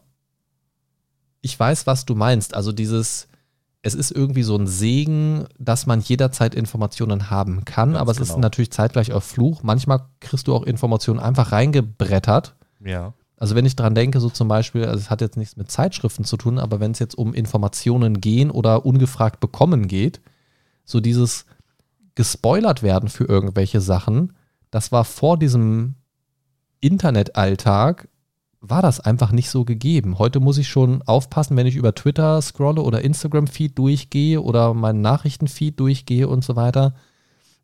ich 1.40 1.58
weiß, 1.58 1.88
was 1.88 2.04
du 2.04 2.14
meinst. 2.14 2.54
Also 2.56 2.74
dieses, 2.74 3.30
es 3.86 3.96
ist 3.96 4.12
irgendwie 4.12 4.44
so 4.44 4.56
ein 4.56 4.66
Segen, 4.66 5.46
dass 5.60 5.86
man 5.86 6.00
jederzeit 6.00 6.56
Informationen 6.56 7.30
haben 7.30 7.66
kann, 7.66 7.92
Ganz 7.92 8.02
aber 8.02 8.12
es 8.12 8.20
ist 8.20 8.30
genau. 8.30 8.40
natürlich 8.40 8.72
zeitgleich 8.72 9.12
auch 9.12 9.22
Fluch. 9.22 9.62
Manchmal 9.62 10.06
kriegst 10.22 10.48
du 10.48 10.56
auch 10.56 10.64
Informationen 10.64 11.20
einfach 11.20 11.52
reingebrettert. 11.52 12.56
Ja. 12.84 13.14
Also 13.38 13.56
wenn 13.56 13.66
ich 13.66 13.76
dran 13.76 13.94
denke, 13.94 14.22
so 14.22 14.30
zum 14.30 14.48
Beispiel, 14.48 14.86
also 14.86 15.00
es 15.00 15.10
hat 15.10 15.20
jetzt 15.20 15.36
nichts 15.36 15.58
mit 15.58 15.70
Zeitschriften 15.70 16.24
zu 16.24 16.38
tun, 16.38 16.60
aber 16.60 16.80
wenn 16.80 16.92
es 16.92 17.00
jetzt 17.00 17.18
um 17.18 17.34
Informationen 17.34 18.22
gehen 18.22 18.52
oder 18.52 18.86
ungefragt 18.86 19.42
bekommen 19.42 19.90
geht, 19.90 20.22
so 20.86 21.02
dieses 21.02 21.46
gespoilert 22.16 22.84
werden 22.84 23.10
für 23.10 23.26
irgendwelche 23.26 23.82
Sachen, 23.82 24.32
das 24.72 24.94
war 24.94 25.04
vor 25.04 25.38
diesem 25.38 25.96
Internetalltag, 26.80 28.08
war 28.66 28.82
das 28.82 29.02
einfach 29.02 29.34
nicht 29.34 29.50
so 29.50 29.66
gegeben. 29.66 30.18
Heute 30.20 30.40
muss 30.40 30.58
ich 30.58 30.70
schon 30.70 31.02
aufpassen, 31.02 31.58
wenn 31.58 31.68
ich 31.68 31.76
über 31.76 31.94
Twitter 31.94 32.42
scrolle 32.42 32.82
oder 32.82 33.02
Instagram-Feed 33.02 33.78
durchgehe 33.78 34.42
oder 34.42 34.74
meinen 34.74 35.02
Nachrichten-Feed 35.02 35.78
durchgehe 35.78 36.30
und 36.30 36.46
so 36.46 36.56
weiter. 36.56 36.94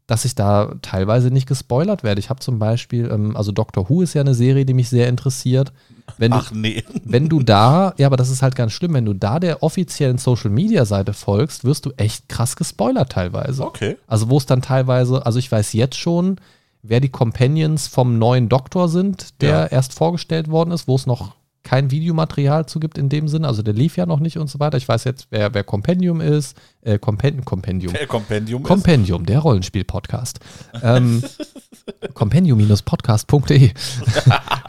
dass 0.10 0.26
ich 0.26 0.34
da 0.34 0.74
teilweise 0.82 1.30
nicht 1.30 1.48
gespoilert 1.48 2.04
werde. 2.04 2.20
Ich 2.20 2.32
habe 2.32 2.40
zum 2.40 2.58
Beispiel, 2.58 3.10
ähm, 3.12 3.38
also 3.38 3.52
Doctor 3.52 3.90
Who 3.90 4.02
ist 4.02 4.16
ja 4.16 4.22
eine 4.22 4.34
Serie, 4.34 4.66
die 4.66 4.74
mich 4.74 4.90
sehr 4.90 5.08
interessiert. 5.08 5.72
Wenn 6.18 6.34
Ach 6.34 6.50
du, 6.50 6.58
nee. 6.58 6.84
wenn 7.04 7.30
du 7.30 7.44
da, 7.44 7.94
ja, 7.98 8.08
aber 8.08 8.18
das 8.18 8.32
ist 8.32 8.42
halt 8.42 8.56
ganz 8.56 8.72
schlimm, 8.72 8.96
wenn 8.96 9.06
du 9.06 9.14
da 9.14 9.40
der 9.40 9.62
offiziellen 9.62 10.18
Social 10.18 10.50
Media 10.50 10.86
Seite 10.86 11.14
folgst, 11.14 11.64
wirst 11.64 11.86
du 11.86 11.92
echt 11.98 12.28
krass 12.28 12.56
gespoilert 12.56 13.12
teilweise. 13.12 13.64
Okay. 13.64 13.98
Also 14.08 14.30
wo 14.30 14.38
es 14.40 14.48
dann 14.48 14.64
teilweise, 14.64 15.24
also 15.28 15.38
ich 15.38 15.52
weiß 15.52 15.74
jetzt 15.74 15.98
schon, 15.98 16.38
wer 16.82 17.00
die 17.00 17.10
Companions 17.10 17.88
vom 17.88 18.18
neuen 18.18 18.50
Doktor 18.50 18.88
sind, 18.90 19.42
der 19.42 19.50
Ja. 19.50 19.66
erst 19.68 19.94
vorgestellt 19.94 20.50
worden 20.50 20.72
ist, 20.72 20.88
wo 20.88 20.96
es 20.96 21.06
noch 21.06 21.36
kein 21.62 21.92
Videomaterial 21.92 22.66
zu 22.68 22.80
gibt 22.80 22.98
in 22.98 23.10
dem 23.10 23.28
Sinne. 23.28 23.46
Also 23.48 23.62
der 23.62 23.74
lief 23.74 23.98
ja 23.98 24.06
noch 24.06 24.22
nicht 24.22 24.38
und 24.38 24.50
so 24.50 24.60
weiter. 24.60 24.78
Ich 24.78 24.88
weiß 24.88 25.04
jetzt, 25.04 25.28
wer, 25.30 25.54
wer 25.54 25.64
Compendium 25.66 26.22
ist. 26.22 26.58
Äh, 26.82 26.98
Compen 26.98 27.44
Compendium. 27.44 27.94
Der 27.94 28.08
Kompendium 28.08 28.62
ist. 28.62 28.68
Compendium, 28.68 29.26
der 29.26 29.40
Rollenspiel-Podcast. 29.40 30.40
Ähm, 30.82 31.22
Compendium-podcast.de. 32.14 33.72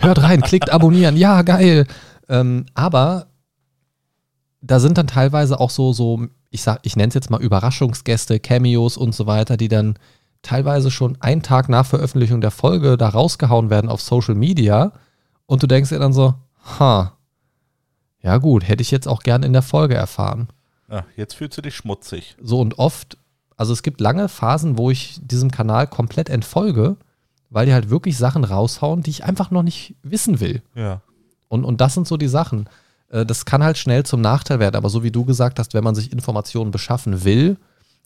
Hört 0.01 0.23
rein, 0.23 0.41
klickt 0.43 0.71
abonnieren. 0.71 1.17
Ja, 1.17 1.43
geil. 1.43 1.87
Ähm, 2.29 2.67
aber 2.75 3.27
da 4.61 4.81
sind 4.81 4.99
dann 4.99 5.07
teilweise 5.07 5.61
auch 5.61 5.71
so, 5.71 5.93
so 5.93 6.27
ich 6.51 6.63
sag, 6.63 6.81
ich 6.83 6.97
nenne 6.97 7.09
es 7.09 7.15
jetzt 7.15 7.31
mal 7.31 7.41
Überraschungsgäste, 7.41 8.41
Cameos 8.41 8.97
und 8.97 9.15
so 9.15 9.27
weiter, 9.27 9.57
die 9.57 9.69
dann 9.69 9.95
teilweise 10.43 10.91
schon 10.91 11.17
einen 11.21 11.43
Tag 11.43 11.69
nach 11.69 11.87
Veröffentlichung 11.87 12.41
der 12.41 12.51
Folge 12.51 12.97
da 12.97 13.09
rausgehauen 13.09 13.71
werden 13.71 13.91
auf 13.91 14.01
Social 14.01 14.35
Media. 14.35 14.93
Und 15.47 15.63
du 15.63 15.67
denkst 15.67 15.91
dir 15.91 15.99
dann 15.99 16.13
so, 16.13 16.35
ha, 16.79 17.13
ja 18.23 18.39
gut, 18.39 18.67
hätte 18.67 18.83
ich 18.83 18.91
jetzt 18.91 19.09
auch 19.09 19.23
gern 19.23 19.43
in 19.43 19.53
der 19.53 19.63
Folge 19.63 19.95
erfahren. 19.95 20.49
Ja, 20.91 21.05
jetzt 21.17 21.35
fühlst 21.35 21.57
du 21.59 21.63
dich 21.63 21.77
schmutzig. 21.77 22.37
So 22.43 22.61
und 22.61 22.79
oft, 22.79 23.17
also 23.57 23.73
es 23.73 23.83
gibt 23.83 24.01
lange 24.01 24.29
Phasen, 24.29 24.77
wo 24.79 24.91
ich 24.91 25.21
diesem 25.23 25.51
Kanal 25.51 25.87
komplett 25.87 26.29
entfolge, 26.29 26.97
weil 27.51 27.67
die 27.67 27.73
halt 27.73 27.91
wirklich 27.91 28.17
Sachen 28.17 28.45
raushauen, 28.45 29.03
die 29.03 29.11
ich 29.11 29.25
einfach 29.25 29.51
noch 29.51 29.63
nicht 29.63 29.95
wissen 30.03 30.41
will. 30.41 30.63
Ja. 30.75 31.01
Und, 31.49 31.65
und 31.65 31.81
das 31.81 31.95
sind 31.95 32.07
so 32.07 32.17
die 32.17 32.29
Sachen. 32.29 32.69
Äh, 33.11 33.27
Das 33.27 33.45
kann 33.45 33.63
halt 33.65 33.79
schnell 33.79 34.05
zum 34.05 34.21
Nachteil 34.21 34.61
werden, 34.61 34.77
aber 34.77 34.89
so 34.89 35.03
wie 35.03 35.11
du 35.11 35.25
gesagt 35.25 35.59
hast, 35.59 35.75
wenn 35.75 35.85
man 35.85 35.95
sich 35.95 36.13
Informationen 36.13 36.71
beschaffen 36.71 37.25
will, 37.25 37.57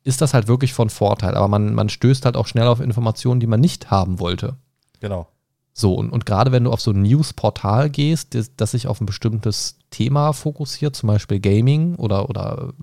ist 0.04 0.20
das 0.20 0.34
halt 0.34 0.46
wirklich 0.46 0.72
von 0.74 0.90
Vorteil. 0.90 1.34
Aber 1.34 1.48
man, 1.48 1.74
man 1.74 1.88
stößt 1.88 2.24
halt 2.24 2.36
auch 2.36 2.46
schnell 2.46 2.68
auf 2.68 2.80
Informationen, 2.80 3.40
die 3.40 3.46
man 3.46 3.60
nicht 3.60 3.90
haben 3.90 4.20
wollte. 4.20 4.56
Genau. 5.00 5.28
So, 5.72 5.94
und, 5.94 6.10
und 6.10 6.24
gerade 6.24 6.52
wenn 6.52 6.64
du 6.64 6.70
auf 6.70 6.80
so 6.80 6.92
ein 6.92 7.02
News-Portal 7.02 7.90
gehst, 7.90 8.34
das, 8.34 8.54
das 8.54 8.70
sich 8.70 8.86
auf 8.86 9.00
ein 9.00 9.06
bestimmtes 9.06 9.78
Thema 9.90 10.32
fokussiert, 10.32 10.94
zum 10.94 11.08
Beispiel 11.08 11.40
Gaming 11.40 11.96
oder, 11.96 12.30
oder 12.30 12.74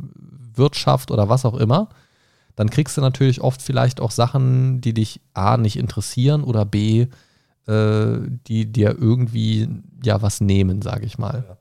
Wirtschaft 0.54 1.10
oder 1.10 1.30
was 1.30 1.46
auch 1.46 1.56
immer, 1.56 1.88
dann 2.58 2.70
kriegst 2.70 2.98
du 2.98 3.02
natürlich 3.02 3.40
oft 3.42 3.62
vielleicht 3.62 4.02
auch 4.02 4.12
Sachen, 4.12 4.82
die 4.82 4.94
dich 4.94 5.22
A 5.34 5.56
nicht 5.56 5.78
interessieren 5.78 6.44
oder 6.44 6.66
B, 6.66 7.08
äh, 7.68 8.18
die 8.48 8.72
dir 8.72 8.98
irgendwie 9.00 9.70
ja 10.04 10.22
was 10.22 10.42
nehmen, 10.42 10.82
sage 10.82 11.06
ich 11.06 11.18
mal. 11.18 11.58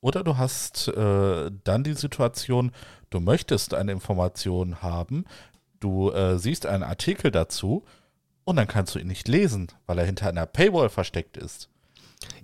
Oder 0.00 0.22
du 0.22 0.36
hast 0.36 0.88
äh, 0.88 1.50
dann 1.64 1.84
die 1.84 1.94
Situation, 1.94 2.72
du 3.10 3.20
möchtest 3.20 3.74
eine 3.74 3.92
Information 3.92 4.82
haben, 4.82 5.24
du 5.80 6.10
äh, 6.10 6.38
siehst 6.38 6.66
einen 6.66 6.82
Artikel 6.82 7.30
dazu 7.30 7.84
und 8.44 8.56
dann 8.56 8.68
kannst 8.68 8.94
du 8.94 8.98
ihn 8.98 9.08
nicht 9.08 9.28
lesen, 9.28 9.68
weil 9.86 9.98
er 9.98 10.06
hinter 10.06 10.28
einer 10.28 10.46
Paywall 10.46 10.88
versteckt 10.88 11.36
ist. 11.36 11.68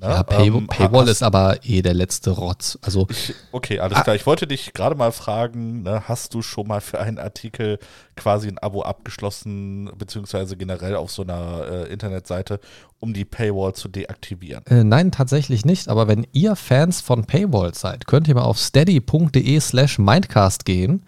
Ne? 0.01 0.09
Ja, 0.09 0.23
Pay 0.23 0.49
Ähm, 0.49 0.67
Paywall 0.67 1.09
ist 1.09 1.23
aber 1.23 1.65
eh 1.65 1.81
der 1.83 1.95
letzte 1.95 2.31
Rotz. 2.31 2.79
Also 2.83 3.07
Ich, 3.09 3.35
okay, 3.53 3.79
alles 3.81 3.99
Ah. 3.99 4.03
klar. 4.03 4.17
Ich 4.17 4.27
wollte 4.27 4.47
dich 4.47 4.73
gerade 4.75 4.95
mal 4.97 5.13
fragen, 5.13 5.83
ne, 5.83 6.03
hast 6.09 6.35
du 6.35 6.43
schon 6.43 6.67
mal 6.69 6.81
für 6.81 7.01
einen 7.01 7.19
Artikel 7.19 7.79
quasi 8.17 8.49
ein 8.49 8.59
Abo 8.59 8.83
abgeschlossen, 8.83 9.91
beziehungsweise 9.97 10.57
generell 10.57 10.97
auf 10.97 11.11
so 11.11 11.23
einer 11.23 11.65
äh, 11.89 11.93
Internetseite, 11.93 12.61
um 13.01 13.15
die 13.15 13.25
Paywall 13.25 13.75
zu 13.75 13.89
deaktivieren? 13.89 14.67
Äh, 14.67 14.85
nein, 14.85 15.13
tatsächlich 15.13 15.65
nicht. 15.65 15.89
Aber 15.89 16.09
wenn 16.09 16.27
ihr 16.33 16.57
Fans 16.57 17.01
von 17.01 17.25
Paywall 17.25 17.75
seid, 17.75 18.07
könnt 18.07 18.29
ihr 18.29 18.35
mal 18.35 18.43
auf 18.43 18.59
steady.de 18.59 19.61
slash 19.61 19.99
mindcast 19.99 20.65
gehen. 20.65 21.05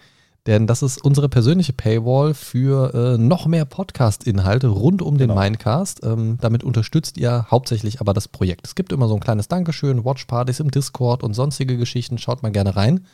Denn 0.47 0.67
das 0.67 0.83
ist 0.83 1.03
unsere 1.03 1.31
persönliche 1.31 1.73
Paywall 1.73 2.35
für 2.35 2.93
äh, 2.93 3.19
noch 3.19 3.47
mehr 3.47 3.65
Podcast-Inhalte 3.65 4.67
rund 4.69 5.01
um 5.01 5.17
den 5.17 5.29
Genau. 5.29 5.41
Mindcast. 5.41 6.05
Ähm, 6.05 6.37
damit 6.41 6.63
unterstützt 6.63 7.17
ihr 7.17 7.47
hauptsächlich 7.51 8.01
aber 8.01 8.13
das 8.13 8.29
Projekt. 8.29 8.67
Es 8.67 8.75
gibt 8.75 8.93
immer 8.93 9.09
so 9.09 9.15
ein 9.15 9.21
kleines 9.21 9.49
Dankeschön, 9.49 10.05
Watchpartys 10.05 10.61
im 10.61 10.71
Discord 10.71 11.23
und 11.23 11.33
sonstige 11.33 11.79
Geschichten. 11.79 12.19
Schaut 12.19 12.43
mal 12.43 12.53
gerne 12.53 12.77
rein. 12.77 13.07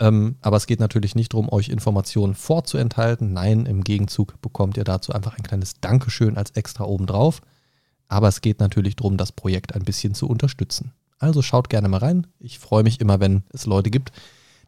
Ähm, 0.00 0.36
aber 0.40 0.56
es 0.56 0.66
geht 0.66 0.80
natürlich 0.80 1.14
nicht 1.14 1.34
darum, 1.34 1.52
euch 1.52 1.68
Informationen 1.68 2.34
vorzuenthalten. 2.34 3.32
Nein, 3.34 3.66
im 3.66 3.84
Gegenzug 3.84 4.40
bekommt 4.40 4.78
ihr 4.78 4.84
dazu 4.84 5.12
einfach 5.12 5.36
ein 5.36 5.42
kleines 5.44 5.80
Dankeschön 5.82 6.38
als 6.38 6.52
extra 6.52 6.84
obendrauf. 6.84 7.42
Aber 8.08 8.28
es 8.28 8.40
geht 8.40 8.60
natürlich 8.60 8.96
darum, 8.96 9.18
das 9.18 9.32
Projekt 9.32 9.74
ein 9.74 9.84
bisschen 9.84 10.14
zu 10.14 10.28
unterstützen. 10.28 10.92
Also 11.18 11.42
schaut 11.42 11.68
gerne 11.68 11.88
mal 11.88 11.98
rein. 11.98 12.26
Ich 12.40 12.58
freue 12.58 12.82
mich 12.82 13.00
immer, 13.00 13.20
wenn 13.20 13.44
es 13.50 13.66
Leute 13.66 13.90
gibt, 13.90 14.12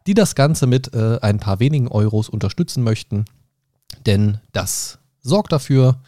die 0.07 0.15
das 0.15 0.35
Ganze 0.35 0.67
mit 0.67 0.95
äh, 0.95 1.19
ein 1.23 1.39
paar 1.39 1.61
wenigen 1.61 1.89
Euros 1.89 2.29
unterstützen 2.29 2.83
möchten. 2.83 3.25
Denn 4.07 4.39
das 4.53 4.99
sorgt 5.21 5.53
dafür, 5.53 6.01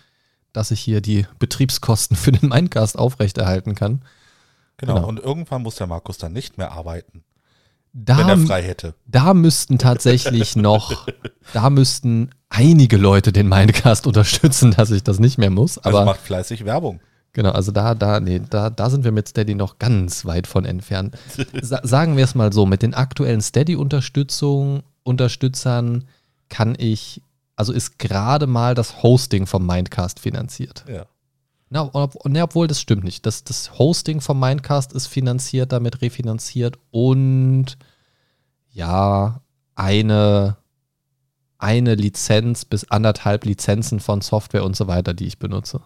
dass 0.52 0.70
ich 0.70 0.80
hier 0.80 1.00
die 1.00 1.26
Betriebskosten 1.38 2.16
für 2.16 2.32
den 2.32 2.48
Mindcast 2.48 2.98
aufrechterhalten 2.98 3.74
kann. 3.74 4.02
Genau. 4.76 4.94
Genau. 4.94 5.08
Und 5.08 5.18
irgendwann 5.20 5.62
muss 5.62 5.76
der 5.76 5.86
Markus 5.88 6.18
dann 6.18 6.32
nicht 6.32 6.56
mehr 6.58 6.72
arbeiten, 6.72 7.24
Da, 7.92 8.18
wenn 8.18 8.28
er 8.28 8.38
frei 8.38 8.62
hätte. 8.62 8.94
da 9.06 9.34
müssten 9.34 9.78
tatsächlich 9.78 10.54
noch, 10.56 11.06
da 11.52 11.68
müssten 11.70 12.30
einige 12.48 12.96
Leute 12.96 13.32
den 13.32 13.48
Mindcast 13.48 14.06
unterstützen, 14.06 14.70
dass 14.70 14.90
ich 14.92 15.02
das 15.02 15.18
nicht 15.18 15.36
mehr 15.38 15.50
muss. 15.50 15.78
Also 15.78 15.98
Aber 15.98 16.04
macht 16.06 16.20
fleißig 16.20 16.64
Werbung. 16.64 17.00
Genau, 17.38 17.52
also 17.52 17.70
da, 17.70 17.94
da, 17.94 18.18
nee, 18.18 18.40
da, 18.50 18.68
da 18.68 18.90
sind 18.90 19.04
wir 19.04 19.12
mit 19.12 19.28
Steady 19.28 19.54
noch 19.54 19.78
ganz 19.78 20.24
weit 20.24 20.48
von 20.48 20.64
entfernt. 20.64 21.16
Sa 21.62 21.78
sagen 21.84 22.16
wir 22.16 22.24
es 22.24 22.34
mal 22.34 22.52
so, 22.52 22.66
mit 22.66 22.82
den 22.82 22.94
aktuellen 22.94 23.40
Steady-Unterstützung, 23.40 24.82
Unterstützern 25.04 26.08
kann 26.48 26.74
ich, 26.76 27.22
also 27.54 27.72
ist 27.72 28.00
gerade 28.00 28.48
mal 28.48 28.74
das 28.74 29.04
Hosting 29.04 29.46
vom 29.46 29.64
Mindcast 29.64 30.18
finanziert. 30.18 30.84
Ja. 30.88 31.06
Na, 31.70 31.88
ob, 31.94 32.26
ne, 32.26 32.42
obwohl 32.42 32.66
das 32.66 32.80
stimmt 32.80 33.04
nicht. 33.04 33.24
Das, 33.24 33.44
das 33.44 33.78
Hosting 33.78 34.20
vom 34.20 34.40
Mindcast 34.40 34.92
ist 34.92 35.06
finanziert, 35.06 35.70
damit 35.70 36.02
refinanziert 36.02 36.76
und 36.90 37.78
ja, 38.72 39.42
eine, 39.76 40.56
eine 41.58 41.94
Lizenz 41.94 42.64
bis 42.64 42.90
anderthalb 42.90 43.44
Lizenzen 43.44 44.00
von 44.00 44.22
Software 44.22 44.64
und 44.64 44.74
so 44.74 44.88
weiter, 44.88 45.14
die 45.14 45.28
ich 45.28 45.38
benutze. 45.38 45.82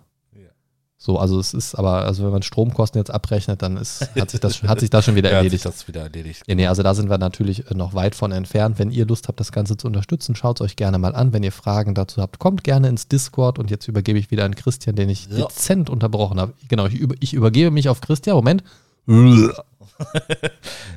So, 1.05 1.19
also 1.19 1.41
es 1.41 1.53
ist 1.53 1.75
aber, 1.75 2.05
also 2.05 2.23
wenn 2.23 2.31
man 2.31 2.43
Stromkosten 2.43 2.97
jetzt 3.01 3.11
abrechnet, 3.11 3.61
dann 3.61 3.77
ist, 3.77 4.03
hat, 4.15 4.31
sich 4.31 4.38
das, 4.38 4.62
hat 4.62 4.79
sich 4.79 4.88
das 4.88 5.05
schon 5.05 5.17
wieder 5.17 5.31
Ja, 5.33 5.38
hat 5.38 5.43
sich 5.43 5.53
erledigt. 5.53 5.65
das 5.67 5.88
wieder 5.88 6.03
erledigt. 6.03 6.43
Ja, 6.47 6.55
nee, 6.55 6.69
also 6.69 6.85
da 6.85 6.95
sind 6.95 7.11
wir 7.11 7.19
natürlich 7.19 7.69
äh, 7.69 7.75
noch 7.75 7.93
weit 7.95 8.15
von 8.15 8.31
entfernt. 8.31 8.79
Wenn 8.79 8.93
ihr 8.93 9.05
Lust 9.05 9.27
habt, 9.27 9.41
das 9.41 9.51
Ganze 9.51 9.77
zu 9.77 9.88
unterstützen, 9.88 10.37
schaut 10.37 10.61
es 10.61 10.65
euch 10.65 10.77
gerne 10.77 10.99
mal 10.99 11.17
an. 11.17 11.33
Wenn 11.33 11.43
ihr 11.43 11.51
Fragen 11.51 11.97
dazu 11.97 12.23
habt, 12.23 12.38
kommt 12.38 12.62
gerne 12.62 12.88
ins 12.88 13.09
Discord 13.09 13.59
und 13.59 13.69
jetzt 13.69 13.88
übergebe 13.88 14.17
ich 14.17 14.31
wieder 14.31 14.45
an 14.45 14.55
Christian, 14.55 14.95
den 14.95 15.09
ich 15.09 15.27
Ja. 15.27 15.47
dezent 15.47 15.91
unterbrochen 15.91 16.38
habe. 16.41 16.53
Genau, 16.69 16.87
ich, 16.87 16.95
über, 16.95 17.17
ich 17.19 17.35
übergebe 17.35 17.73
mich 17.73 17.88
auf 17.88 18.01
Christian. 18.01 18.37
Moment. 18.37 18.62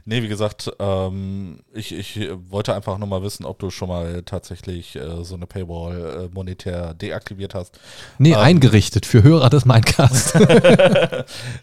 Nee, 0.06 0.22
wie 0.22 0.28
gesagt, 0.28 0.72
ähm, 0.80 1.60
ich, 1.74 1.92
ich 1.94 2.30
wollte 2.50 2.76
einfach 2.76 2.98
nur 2.98 3.08
mal 3.08 3.24
wissen, 3.24 3.46
ob 3.46 3.58
du 3.60 3.70
schon 3.72 3.88
mal 3.90 4.22
tatsächlich 4.24 4.96
äh, 4.96 5.24
so 5.24 5.36
eine 5.36 5.48
Paywall 5.48 6.26
äh, 6.26 6.34
monetär 6.34 6.94
deaktiviert 6.94 7.56
hast. 7.56 7.80
Nee, 8.20 8.34
Ähm. 8.34 8.40
eingerichtet 8.40 9.06
für 9.06 9.24
Hörer 9.24 9.50
des 9.50 9.66
Mindcast. 9.66 10.36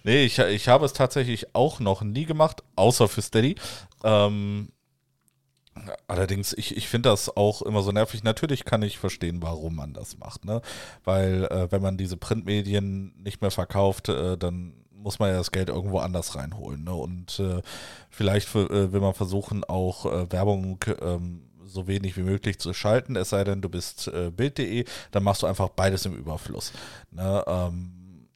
Nee, 0.04 0.24
ich, 0.24 0.38
ich 0.38 0.68
habe 0.68 0.84
es 0.84 0.92
tatsächlich 0.92 1.54
auch 1.54 1.78
noch 1.80 2.02
nie 2.02 2.24
gemacht, 2.24 2.62
außer 2.76 3.08
für 3.08 3.22
Steady. 3.22 3.54
Ähm, 4.04 4.70
allerdings, 6.08 6.52
ich, 6.52 6.76
ich 6.76 6.88
finde 6.88 7.10
das 7.10 7.34
auch 7.36 7.62
immer 7.62 7.82
so 7.82 7.92
nervig. 7.92 8.22
Natürlich 8.24 8.64
kann 8.64 8.82
ich 8.82 8.98
verstehen, 8.98 9.42
warum 9.42 9.76
man 9.76 9.94
das 9.94 10.18
macht. 10.18 10.44
Ne? 10.44 10.60
Weil, 11.04 11.44
äh, 11.44 11.70
wenn 11.70 11.82
man 11.82 11.96
diese 11.96 12.16
Printmedien 12.16 13.14
nicht 13.22 13.40
mehr 13.40 13.50
verkauft, 13.50 14.08
äh, 14.08 14.36
dann 14.36 14.74
muss 15.02 15.18
man 15.18 15.30
ja 15.30 15.36
das 15.36 15.50
Geld 15.50 15.68
irgendwo 15.68 15.98
anders 15.98 16.36
reinholen. 16.36 16.84
Ne? 16.84 16.94
Und 16.94 17.38
äh, 17.40 17.62
vielleicht 18.10 18.48
für, 18.48 18.70
äh, 18.70 18.92
will 18.92 19.00
man 19.00 19.14
versuchen, 19.14 19.64
auch 19.64 20.06
äh, 20.06 20.30
Werbung 20.30 20.78
ähm, 21.00 21.42
so 21.64 21.86
wenig 21.86 22.16
wie 22.16 22.22
möglich 22.22 22.58
zu 22.58 22.72
schalten, 22.72 23.16
es 23.16 23.30
sei 23.30 23.44
denn, 23.44 23.62
du 23.62 23.68
bist 23.68 24.08
äh, 24.08 24.30
Bild.de, 24.30 24.84
dann 25.10 25.22
machst 25.22 25.42
du 25.42 25.46
einfach 25.46 25.70
beides 25.70 26.04
im 26.04 26.14
Überfluss. 26.14 26.72
Ne? 27.10 27.44
Ähm, 27.46 28.28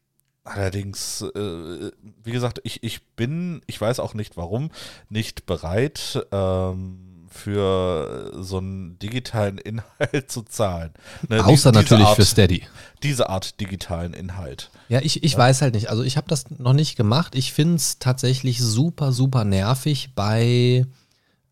allerdings, 0.44 1.22
äh, 1.22 1.90
wie 2.22 2.32
gesagt, 2.32 2.60
ich, 2.64 2.82
ich 2.82 3.06
bin, 3.14 3.62
ich 3.66 3.80
weiß 3.80 4.00
auch 4.00 4.14
nicht 4.14 4.36
warum, 4.36 4.70
nicht 5.08 5.46
bereit, 5.46 6.26
ähm, 6.32 7.15
für 7.37 8.32
so 8.41 8.59
einen 8.59 8.99
digitalen 8.99 9.59
Inhalt 9.59 10.28
zu 10.30 10.43
zahlen. 10.43 10.91
Ne? 11.28 11.45
Außer 11.45 11.70
Diese 11.70 11.72
natürlich 11.72 12.07
Art, 12.07 12.16
für 12.16 12.24
Steady. 12.24 12.62
Diese 13.03 13.28
Art 13.28 13.61
digitalen 13.61 14.14
Inhalt. 14.14 14.70
Ja, 14.89 15.01
ich, 15.03 15.22
ich 15.22 15.37
weiß 15.37 15.62
halt 15.62 15.74
nicht. 15.74 15.91
Also 15.91 16.03
ich 16.03 16.16
habe 16.16 16.28
das 16.28 16.51
noch 16.51 16.72
nicht 16.72 16.97
gemacht. 16.97 17.34
Ich 17.34 17.53
finde 17.53 17.76
es 17.76 17.99
tatsächlich 17.99 18.61
super, 18.61 19.12
super 19.12 19.45
nervig 19.45 20.11
bei 20.14 20.87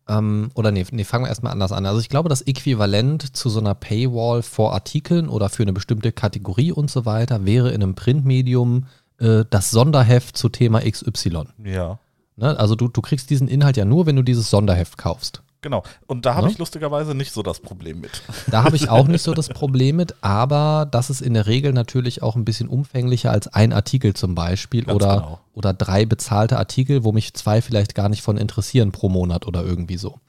Ähm, 0.07 0.51
oder 0.53 0.71
nee, 0.71 0.85
nee, 0.91 1.03
fangen 1.03 1.25
wir 1.25 1.29
erstmal 1.29 1.51
anders 1.51 1.71
an. 1.71 1.85
Also 1.85 1.99
ich 1.99 2.09
glaube, 2.09 2.29
das 2.29 2.41
Äquivalent 2.43 3.35
zu 3.35 3.49
so 3.49 3.59
einer 3.59 3.73
Paywall 3.75 4.43
vor 4.43 4.73
Artikeln 4.73 5.27
oder 5.29 5.49
für 5.49 5.63
eine 5.63 5.73
bestimmte 5.73 6.11
Kategorie 6.11 6.71
und 6.71 6.91
so 6.91 7.05
weiter 7.05 7.45
wäre 7.45 7.69
in 7.69 7.81
einem 7.81 7.95
Printmedium 7.95 8.85
äh, 9.19 9.45
das 9.49 9.71
Sonderheft 9.71 10.37
zu 10.37 10.49
Thema 10.49 10.81
XY. 10.81 11.45
Ja. 11.63 11.99
Ne? 12.35 12.59
Also 12.59 12.75
du, 12.75 12.87
du 12.87 13.01
kriegst 13.01 13.29
diesen 13.29 13.47
Inhalt 13.47 13.77
ja 13.77 13.85
nur, 13.85 14.05
wenn 14.05 14.15
du 14.15 14.21
dieses 14.21 14.49
Sonderheft 14.49 14.97
kaufst. 14.97 15.41
Genau. 15.65 15.81
Und 16.05 16.27
da 16.27 16.35
habe 16.35 16.45
Ja. 16.45 16.51
ich 16.51 16.59
lustigerweise 16.59 17.15
nicht 17.15 17.31
so 17.33 17.41
das 17.41 17.59
Problem 17.59 17.99
mit. 17.99 18.21
Da 18.51 18.63
habe 18.63 18.75
ich 18.75 18.87
auch 18.91 19.07
nicht 19.07 19.23
so 19.23 19.33
das 19.33 19.49
Problem 19.61 19.95
mit, 19.95 20.13
aber 20.21 20.87
das 20.91 21.09
ist 21.09 21.21
in 21.21 21.33
der 21.33 21.47
Regel 21.47 21.73
natürlich 21.73 22.21
auch 22.21 22.35
ein 22.35 22.45
bisschen 22.45 22.67
umfänglicher 22.69 23.31
als 23.31 23.47
ein 23.47 23.73
Artikel 23.73 24.13
zum 24.13 24.35
Beispiel 24.35 24.83
Ganz 24.83 24.95
oder, 24.95 25.15
genau. 25.15 25.39
oder 25.55 25.73
drei 25.73 26.05
bezahlte 26.05 26.59
Artikel, 26.59 27.03
wo 27.03 27.11
mich 27.11 27.33
zwei 27.33 27.63
vielleicht 27.63 27.95
gar 27.95 28.09
nicht 28.09 28.21
von 28.21 28.37
interessieren 28.37 28.91
pro 28.91 29.09
Monat 29.09 29.47
oder 29.47 29.63
irgendwie 29.63 29.97
so. 29.97 30.19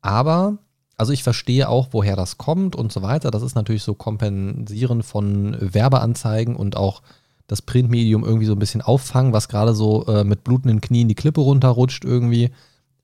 Aber, 0.00 0.56
also 0.96 1.12
ich 1.12 1.22
verstehe 1.22 1.68
auch, 1.68 1.88
woher 1.90 2.16
das 2.16 2.38
kommt 2.38 2.74
und 2.76 2.90
so 2.92 3.02
weiter. 3.02 3.30
Das 3.30 3.42
ist 3.42 3.56
natürlich 3.56 3.82
so 3.82 3.92
Kompensieren 3.92 5.02
von 5.02 5.54
Werbeanzeigen 5.60 6.56
und 6.56 6.78
auch 6.78 7.02
das 7.46 7.60
Printmedium 7.60 8.24
irgendwie 8.24 8.46
so 8.46 8.54
ein 8.54 8.58
bisschen 8.58 8.80
auffangen, 8.80 9.34
was 9.34 9.48
gerade 9.48 9.74
so 9.74 10.06
äh, 10.06 10.24
mit 10.24 10.44
blutenden 10.44 10.80
Knien 10.80 11.08
die 11.08 11.14
Klippe 11.14 11.42
runterrutscht 11.42 12.06
irgendwie. 12.06 12.52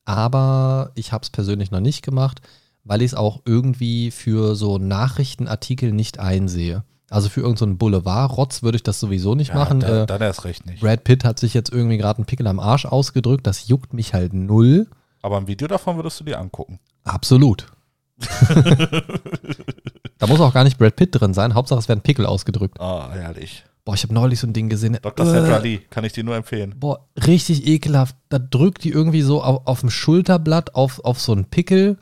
Aber 0.04 0.90
ich 0.94 1.12
habe 1.12 1.22
es 1.22 1.30
persönlich 1.30 1.70
noch 1.70 1.80
nicht 1.80 2.02
gemacht, 2.02 2.40
weil 2.84 3.02
ich 3.02 3.12
es 3.12 3.14
auch 3.14 3.42
irgendwie 3.44 4.10
für 4.10 4.56
so 4.56 4.78
Nachrichtenartikel 4.78 5.92
nicht 5.92 6.18
einsehe. 6.18 6.84
Also 7.12 7.28
für 7.28 7.42
irgendeinen 7.42 7.72
so 7.72 7.76
Boulevard-Rotz 7.76 8.62
würde 8.62 8.76
ich 8.76 8.82
das 8.82 8.98
sowieso 8.98 9.34
nicht 9.34 9.52
machen. 9.52 9.80
Da, 9.80 10.04
äh, 10.04 10.06
dann 10.06 10.22
erst 10.22 10.44
recht 10.44 10.64
nicht. 10.64 10.80
Brad 10.80 11.04
Pitt 11.04 11.24
hat 11.24 11.38
sich 11.38 11.52
jetzt 11.52 11.70
irgendwie 11.70 11.98
gerade 11.98 12.18
einen 12.18 12.26
Pickel 12.26 12.46
am 12.46 12.58
Arsch 12.58 12.86
ausgedrückt. 12.86 13.46
Das 13.46 13.68
juckt 13.68 13.92
mich 13.92 14.14
halt 14.14 14.32
null. 14.32 14.88
Aber 15.20 15.36
ein 15.36 15.46
Video 15.46 15.68
davon 15.68 15.96
würdest 15.96 16.20
du 16.20 16.24
dir 16.24 16.38
angucken. 16.40 16.80
Absolut. 17.04 17.66
da 20.18 20.26
muss 20.26 20.40
auch 20.40 20.54
gar 20.54 20.64
nicht 20.64 20.78
Brad 20.78 20.96
Pitt 20.96 21.10
drin 21.12 21.34
sein. 21.34 21.52
Hauptsache 21.54 21.80
es 21.80 21.88
werden 21.88 22.00
Pickel 22.00 22.24
ausgedrückt. 22.24 22.80
Ah, 22.80 23.10
herrlich. 23.12 23.64
Boah, 23.84 23.94
ich 23.94 24.04
habe 24.04 24.14
neulich 24.14 24.38
so 24.38 24.46
ein 24.46 24.52
Ding 24.52 24.68
gesehen. 24.68 24.96
Dr. 25.02 25.26
Äh, 25.26 25.30
Sandra 25.30 25.58
Lee, 25.58 25.78
kann 25.90 26.04
ich 26.04 26.12
dir 26.12 26.22
nur 26.22 26.36
empfehlen. 26.36 26.74
Boah, 26.78 27.06
richtig 27.26 27.66
ekelhaft. 27.66 28.14
Da 28.28 28.38
drückt 28.38 28.84
die 28.84 28.90
irgendwie 28.90 29.22
so 29.22 29.42
auf, 29.42 29.66
auf 29.66 29.80
dem 29.80 29.90
Schulterblatt 29.90 30.74
auf, 30.74 31.04
auf 31.04 31.20
so 31.20 31.32
einen 31.32 31.46
Pickel 31.46 31.98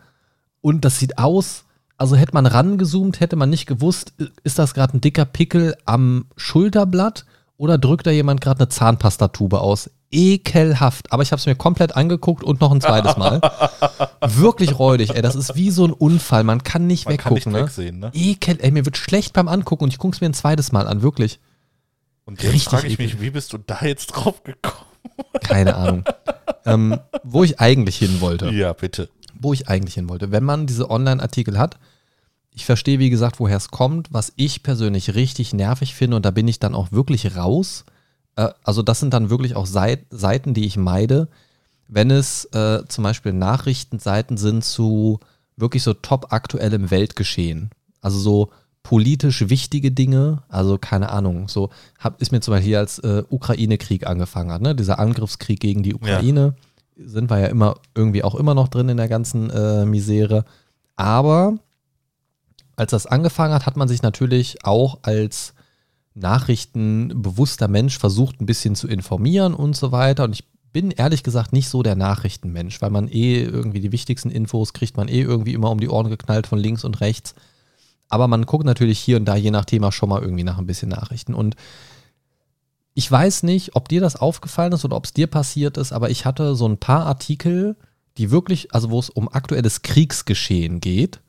und 0.60 0.84
das 0.84 0.98
sieht 0.98 1.18
aus, 1.18 1.64
also 1.96 2.16
hätte 2.16 2.34
man 2.34 2.46
rangezoomt, 2.46 3.20
hätte 3.20 3.36
man 3.36 3.50
nicht 3.50 3.66
gewusst, 3.66 4.12
ist 4.42 4.58
das 4.58 4.74
gerade 4.74 4.96
ein 4.96 5.00
dicker 5.00 5.24
Pickel 5.24 5.74
am 5.84 6.26
Schulterblatt 6.36 7.24
oder 7.56 7.78
drückt 7.78 8.06
da 8.06 8.10
jemand 8.10 8.40
gerade 8.40 8.60
eine 8.60 8.68
Zahnpastatube 8.68 9.60
aus? 9.60 9.90
Ekelhaft. 10.10 11.12
Aber 11.12 11.22
ich 11.22 11.30
habe 11.30 11.40
es 11.40 11.46
mir 11.46 11.54
komplett 11.54 11.96
angeguckt 11.96 12.42
und 12.42 12.60
noch 12.60 12.72
ein 12.72 12.80
zweites 12.80 13.16
Mal. 13.16 13.40
Wirklich 14.26 14.78
räudig, 14.78 15.14
ey. 15.14 15.22
Das 15.22 15.36
ist 15.36 15.54
wie 15.56 15.70
so 15.70 15.84
ein 15.84 15.92
Unfall. 15.92 16.42
Man 16.42 16.62
kann 16.62 16.86
nicht 16.86 17.06
Man 17.06 17.16
kann 17.16 17.34
nicht 17.34 17.46
weggucken, 17.46 17.60
ne? 17.60 17.66
wegsehen, 17.66 17.98
ne? 18.00 18.10
Ekel, 18.12 18.58
ey, 18.60 18.70
mir 18.70 18.86
wird 18.86 18.96
schlecht 18.96 19.34
beim 19.34 19.46
Angucken 19.46 19.84
und 19.84 19.92
ich 19.92 19.98
gucke 19.98 20.14
es 20.14 20.20
mir 20.20 20.28
ein 20.28 20.34
zweites 20.34 20.72
Mal 20.72 20.88
an, 20.88 21.02
wirklich. 21.02 21.38
Und 22.30 22.40
jetzt 22.42 22.52
Richtig 22.52 22.68
frage 22.70 22.86
ich 22.86 22.92
eklig. 22.94 23.14
mich, 23.14 23.20
wie 23.22 23.30
bist 23.30 23.52
du 23.52 23.58
da 23.58 23.80
jetzt 23.82 24.06
drauf 24.08 24.42
gekommen? 24.44 24.86
Keine 25.40 25.74
Ahnung. 25.74 26.04
ähm, 26.64 26.98
wo 27.24 27.42
ich 27.42 27.58
eigentlich 27.60 27.96
hin 27.98 28.20
wollte. 28.20 28.50
Ja, 28.50 28.72
bitte. 28.72 29.08
wo 29.34 29.52
ich 29.52 29.68
eigentlich 29.68 29.94
hin 29.94 30.08
wollte. 30.08 30.30
Wenn 30.30 30.44
man 30.44 30.66
diese 30.68 30.90
Online-Artikel 30.90 31.58
hat, 31.58 31.78
ich 32.54 32.64
verstehe, 32.66 33.00
wie 33.00 33.10
gesagt, 33.10 33.40
woher 33.40 33.56
es 33.56 33.70
kommt, 33.70 34.12
was 34.12 34.32
ich 34.36 34.62
persönlich 34.62 35.14
richtig 35.16 35.52
nervig 35.52 35.94
finde 35.94 36.16
und 36.16 36.24
da 36.24 36.30
bin 36.30 36.46
ich 36.46 36.60
dann 36.60 36.74
auch 36.74 36.92
wirklich 36.92 37.36
raus. 37.36 37.84
Äh, 38.36 38.50
also 38.62 38.82
das 38.82 39.00
sind 39.00 39.12
dann 39.12 39.28
wirklich 39.30 39.56
auch 39.56 39.66
Seit 39.66 40.06
Seiten, 40.10 40.54
die 40.54 40.66
ich 40.66 40.76
meide, 40.76 41.28
wenn 41.88 42.12
es 42.12 42.44
äh, 42.46 42.84
zum 42.86 43.02
Beispiel 43.02 43.32
Nachrichtenseiten 43.32 44.36
sind 44.36 44.64
zu 44.64 45.18
wirklich 45.56 45.82
so 45.82 45.94
top 45.94 46.32
aktuellem 46.32 46.90
Weltgeschehen. 46.92 47.70
Also 48.00 48.18
so 48.18 48.50
politisch 48.82 49.48
wichtige 49.48 49.92
Dinge, 49.92 50.42
also 50.48 50.78
keine 50.78 51.10
Ahnung, 51.10 51.48
so 51.48 51.70
hab, 51.98 52.20
ist 52.20 52.32
mir 52.32 52.40
zum 52.40 52.52
Beispiel 52.52 52.68
hier 52.68 52.78
als 52.78 52.98
äh, 53.00 53.22
Ukraine-Krieg 53.28 54.06
angefangen 54.06 54.50
hat, 54.50 54.62
ne? 54.62 54.74
dieser 54.74 54.98
Angriffskrieg 54.98 55.60
gegen 55.60 55.82
die 55.82 55.94
Ukraine, 55.94 56.54
sind 56.96 57.30
wir 57.30 57.38
ja 57.38 57.46
immer 57.46 57.76
irgendwie 57.94 58.22
auch 58.22 58.34
immer 58.34 58.54
noch 58.54 58.68
drin 58.68 58.88
in 58.88 58.96
der 58.96 59.08
ganzen 59.08 59.50
äh, 59.50 59.84
Misere. 59.86 60.44
Aber 60.96 61.58
als 62.76 62.90
das 62.90 63.06
angefangen 63.06 63.54
hat, 63.54 63.66
hat 63.66 63.76
man 63.76 63.88
sich 63.88 64.02
natürlich 64.02 64.64
auch 64.64 64.98
als 65.02 65.54
nachrichtenbewusster 66.14 67.68
Mensch 67.68 67.98
versucht, 67.98 68.40
ein 68.40 68.46
bisschen 68.46 68.74
zu 68.74 68.88
informieren 68.88 69.54
und 69.54 69.76
so 69.76 69.92
weiter. 69.92 70.24
Und 70.24 70.32
ich 70.32 70.44
bin 70.72 70.90
ehrlich 70.90 71.22
gesagt 71.22 71.52
nicht 71.52 71.68
so 71.68 71.82
der 71.82 71.96
Nachrichtenmensch, 71.96 72.80
weil 72.80 72.90
man 72.90 73.08
eh 73.08 73.42
irgendwie 73.42 73.80
die 73.80 73.92
wichtigsten 73.92 74.30
Infos 74.30 74.72
kriegt 74.72 74.96
man 74.96 75.08
eh 75.08 75.22
irgendwie 75.22 75.54
immer 75.54 75.70
um 75.70 75.80
die 75.80 75.88
Ohren 75.88 76.10
geknallt 76.10 76.46
von 76.46 76.58
links 76.58 76.84
und 76.84 77.00
rechts. 77.00 77.34
Aber 78.10 78.28
man 78.28 78.44
guckt 78.44 78.64
natürlich 78.66 78.98
hier 78.98 79.16
und 79.16 79.24
da 79.24 79.36
je 79.36 79.50
nach 79.50 79.64
Thema 79.64 79.90
schon 79.92 80.08
mal 80.10 80.20
irgendwie 80.20 80.44
nach 80.44 80.58
ein 80.58 80.66
bisschen 80.66 80.88
Nachrichten. 80.90 81.32
Und 81.32 81.54
ich 82.94 83.10
weiß 83.10 83.44
nicht, 83.44 83.76
ob 83.76 83.88
dir 83.88 84.00
das 84.00 84.16
aufgefallen 84.16 84.72
ist 84.72 84.84
oder 84.84 84.96
ob 84.96 85.04
es 85.06 85.12
dir 85.14 85.28
passiert 85.28 85.76
ist, 85.78 85.92
aber 85.92 86.10
ich 86.10 86.26
hatte 86.26 86.54
so 86.56 86.66
ein 86.68 86.76
paar 86.76 87.06
Artikel, 87.06 87.76
die 88.18 88.30
wirklich, 88.30 88.74
also 88.74 88.90
wo 88.90 88.98
es 88.98 89.08
um 89.10 89.28
aktuelles 89.28 89.82
Kriegsgeschehen 89.82 90.80
geht, 90.80 91.20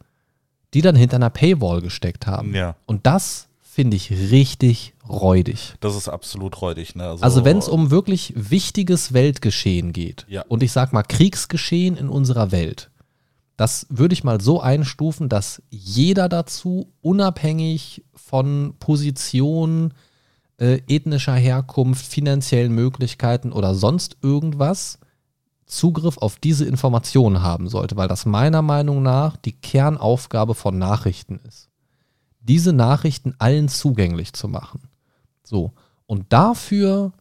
die 0.74 0.82
dann 0.82 0.96
hinter 0.96 1.18
einer 1.18 1.30
Paywall 1.30 1.82
gesteckt 1.82 2.26
haben. 2.28 2.56
Ja, 2.56 2.76
Und 2.88 3.06
das 3.06 3.48
finde 3.62 3.96
ich 3.96 4.12
richtig 4.12 4.94
räudig. 5.08 5.76
das 5.80 5.96
ist 5.96 6.10
absolut 6.10 6.62
räudig. 6.62 6.96
Ne? 6.96 7.16
Also 7.22 7.46
wenn 7.46 7.58
es 7.58 7.68
um 7.70 7.90
wirklich 7.92 8.34
wichtiges 8.36 9.14
Weltgeschehen 9.14 9.94
geht 9.94 10.26
Ja. 10.30 10.44
und 10.50 10.62
ich 10.64 10.72
sag 10.74 10.92
mal 10.94 11.04
Kriegsgeschehen 11.04 11.96
in 11.96 12.10
unserer 12.10 12.52
Welt, 12.52 12.90
das 13.62 13.86
würde 13.90 14.14
ich 14.14 14.24
mal 14.24 14.42
so 14.42 14.60
einstufen, 14.60 15.30
dass 15.30 15.62
jeder 15.70 16.30
dazu 16.30 16.92
unabhängig 17.02 18.04
von 18.16 18.74
Position, 18.80 19.94
äh, 20.58 20.82
ethnischer 20.88 21.36
Herkunft, 21.36 22.04
finanziellen 22.04 22.74
Möglichkeiten 22.74 23.52
oder 23.52 23.76
sonst 23.76 24.18
irgendwas 24.24 24.98
Zugriff 25.68 26.18
auf 26.18 26.38
diese 26.38 26.66
Informationen 26.66 27.44
haben 27.44 27.70
sollte, 27.70 27.98
weil 27.98 28.08
das 28.08 28.26
meiner 28.26 28.64
Meinung 28.64 29.04
nach 29.04 29.38
die 29.38 29.52
Kernaufgabe 29.52 30.56
von 30.56 30.80
Nachrichten 30.80 31.40
ist. 31.48 31.70
Diese 32.40 32.74
Nachrichten 32.74 33.36
allen 33.38 33.70
zugänglich 33.70 34.34
zu 34.34 34.48
machen. 34.48 34.90
So. 35.44 35.74
Und 36.08 36.34
dafür 36.34 37.14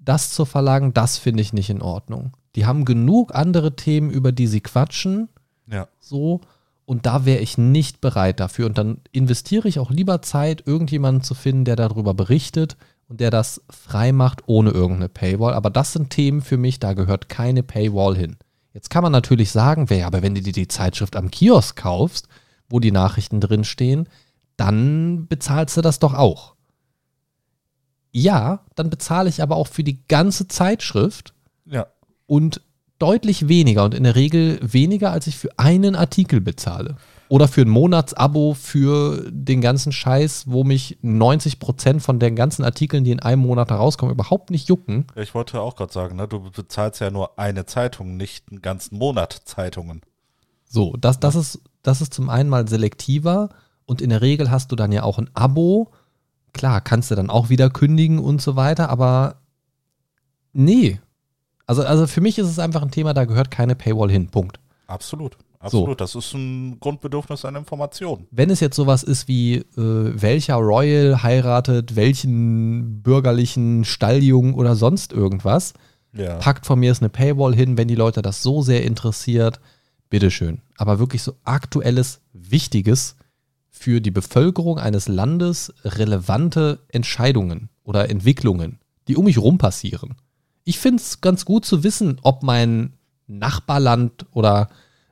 das 0.00 0.32
zu 0.32 0.46
verlangen, 0.46 0.94
das 0.94 1.16
finde 1.16 1.42
ich 1.42 1.52
nicht 1.52 1.70
in 1.70 1.80
Ordnung. 1.80 2.36
Die 2.56 2.66
haben 2.66 2.84
genug 2.84 3.36
andere 3.36 3.76
Themen, 3.76 4.10
über 4.10 4.32
die 4.32 4.48
sie 4.48 4.62
quatschen, 4.62 5.28
ja. 5.70 5.88
so. 5.98 6.40
Und 6.84 7.06
da 7.06 7.24
wäre 7.24 7.40
ich 7.40 7.56
nicht 7.56 8.00
bereit 8.00 8.40
dafür. 8.40 8.66
Und 8.66 8.76
dann 8.76 8.98
investiere 9.12 9.68
ich 9.68 9.78
auch 9.78 9.90
lieber 9.90 10.22
Zeit, 10.22 10.66
irgendjemanden 10.66 11.22
zu 11.22 11.34
finden, 11.34 11.64
der 11.64 11.76
darüber 11.76 12.14
berichtet 12.14 12.76
und 13.08 13.20
der 13.20 13.30
das 13.30 13.62
frei 13.70 14.10
macht, 14.12 14.42
ohne 14.46 14.70
irgendeine 14.70 15.08
Paywall. 15.08 15.54
Aber 15.54 15.70
das 15.70 15.92
sind 15.92 16.10
Themen 16.10 16.42
für 16.42 16.56
mich, 16.56 16.80
da 16.80 16.94
gehört 16.94 17.28
keine 17.28 17.62
Paywall 17.62 18.16
hin. 18.16 18.36
Jetzt 18.72 18.90
kann 18.90 19.02
man 19.02 19.12
natürlich 19.12 19.50
sagen, 19.52 19.90
wer, 19.90 20.06
aber 20.06 20.22
wenn 20.22 20.34
du 20.34 20.42
dir 20.42 20.52
die 20.52 20.68
Zeitschrift 20.68 21.16
am 21.16 21.30
Kiosk 21.30 21.76
kaufst, 21.76 22.28
wo 22.68 22.80
die 22.80 22.92
Nachrichten 22.92 23.40
drinstehen, 23.40 24.08
dann 24.56 25.26
bezahlst 25.28 25.76
du 25.76 25.80
das 25.80 25.98
doch 25.98 26.14
auch. 26.14 26.54
Ja, 28.12 28.64
dann 28.74 28.90
bezahle 28.90 29.28
ich 29.28 29.42
aber 29.42 29.56
auch 29.56 29.68
für 29.68 29.84
die 29.84 30.06
ganze 30.08 30.48
Zeitschrift 30.48 31.34
Ja. 31.64 31.86
und 32.26 32.60
deutlich 33.00 33.48
weniger 33.48 33.84
und 33.84 33.94
in 33.94 34.04
der 34.04 34.14
Regel 34.14 34.60
weniger, 34.62 35.10
als 35.10 35.26
ich 35.26 35.36
für 35.36 35.50
einen 35.58 35.96
Artikel 35.96 36.40
bezahle. 36.40 36.96
Oder 37.28 37.46
für 37.46 37.62
ein 37.62 37.68
Monatsabo 37.68 38.54
für 38.54 39.24
den 39.30 39.60
ganzen 39.60 39.92
Scheiß, 39.92 40.44
wo 40.48 40.64
mich 40.64 40.98
90% 41.02 42.00
von 42.00 42.18
den 42.18 42.34
ganzen 42.34 42.64
Artikeln, 42.64 43.04
die 43.04 43.12
in 43.12 43.20
einem 43.20 43.42
Monat 43.42 43.70
herauskommen, 43.70 44.12
überhaupt 44.12 44.50
nicht 44.50 44.68
jucken. 44.68 45.06
Ja, 45.14 45.22
Ich 45.22 45.34
wollte 45.34 45.60
auch 45.60 45.76
gerade 45.76 45.92
sagen, 45.92 46.16
ne? 46.16 46.26
du 46.26 46.50
bezahlst 46.50 47.00
ja 47.00 47.10
nur 47.10 47.38
eine 47.38 47.66
Zeitung, 47.66 48.16
nicht 48.16 48.50
einen 48.50 48.62
ganzen 48.62 48.98
Monat 48.98 49.42
Zeitungen. 49.44 50.02
So, 50.64 50.96
das, 51.00 51.20
das, 51.20 51.36
ist, 51.36 51.60
das 51.82 52.00
ist 52.00 52.12
zum 52.12 52.28
einen 52.30 52.48
mal 52.48 52.68
selektiver 52.68 53.50
und 53.86 54.02
in 54.02 54.10
der 54.10 54.22
Regel 54.22 54.50
hast 54.50 54.72
du 54.72 54.76
dann 54.76 54.92
ja 54.92 55.04
auch 55.04 55.18
ein 55.18 55.30
Abo. 55.34 55.92
Klar, 56.52 56.80
kannst 56.80 57.12
du 57.12 57.14
dann 57.14 57.30
auch 57.30 57.48
wieder 57.48 57.70
kündigen 57.70 58.18
und 58.18 58.42
so 58.42 58.56
weiter, 58.56 58.90
aber 58.90 59.36
nee. 60.52 60.98
Also, 61.70 61.84
also 61.84 62.08
für 62.08 62.20
mich 62.20 62.36
ist 62.36 62.48
es 62.48 62.58
einfach 62.58 62.82
ein 62.82 62.90
Thema, 62.90 63.14
da 63.14 63.26
gehört 63.26 63.52
keine 63.52 63.76
Paywall 63.76 64.10
hin. 64.10 64.26
Punkt. 64.26 64.58
Absolut. 64.88 65.36
Absolut. 65.60 66.00
Das 66.00 66.16
ist 66.16 66.34
ein 66.34 66.80
Grundbedürfnis 66.80 67.44
an 67.44 67.54
Informationen. 67.54 68.26
Wenn 68.32 68.50
es 68.50 68.58
jetzt 68.58 68.74
sowas 68.74 69.04
ist 69.04 69.28
wie, 69.28 69.58
äh, 69.58 69.64
welcher 69.76 70.56
Royal 70.56 71.22
heiratet 71.22 71.94
welchen 71.94 73.02
bürgerlichen 73.02 73.84
Stalljungen 73.84 74.54
oder 74.54 74.74
sonst 74.74 75.12
irgendwas, 75.12 75.74
Ja. 76.12 76.38
packt 76.38 76.66
von 76.66 76.80
mir 76.80 76.90
ist 76.90 77.02
eine 77.02 77.08
Paywall 77.08 77.54
hin, 77.54 77.76
wenn 77.78 77.86
die 77.86 77.94
Leute 77.94 78.20
das 78.20 78.42
so 78.42 78.62
sehr 78.62 78.82
interessiert, 78.82 79.60
bitteschön. 80.08 80.62
Aber 80.76 80.98
wirklich 80.98 81.22
so 81.22 81.34
aktuelles, 81.44 82.20
wichtiges, 82.32 83.14
für 83.68 84.00
die 84.00 84.10
Bevölkerung 84.10 84.80
eines 84.80 85.06
Landes 85.06 85.72
relevante 85.84 86.80
Entscheidungen 86.88 87.68
oder 87.84 88.10
Entwicklungen, 88.10 88.80
die 89.06 89.16
um 89.16 89.26
mich 89.26 89.38
rum 89.38 89.56
passieren. 89.56 90.16
Ich 90.64 90.78
finde 90.78 91.02
es 91.02 91.20
ganz 91.20 91.44
gut 91.44 91.64
zu 91.64 91.82
wissen, 91.84 92.18
ob 92.22 92.42
mein 92.42 92.92
Nachbarland 93.26 94.26
oder 94.32 94.68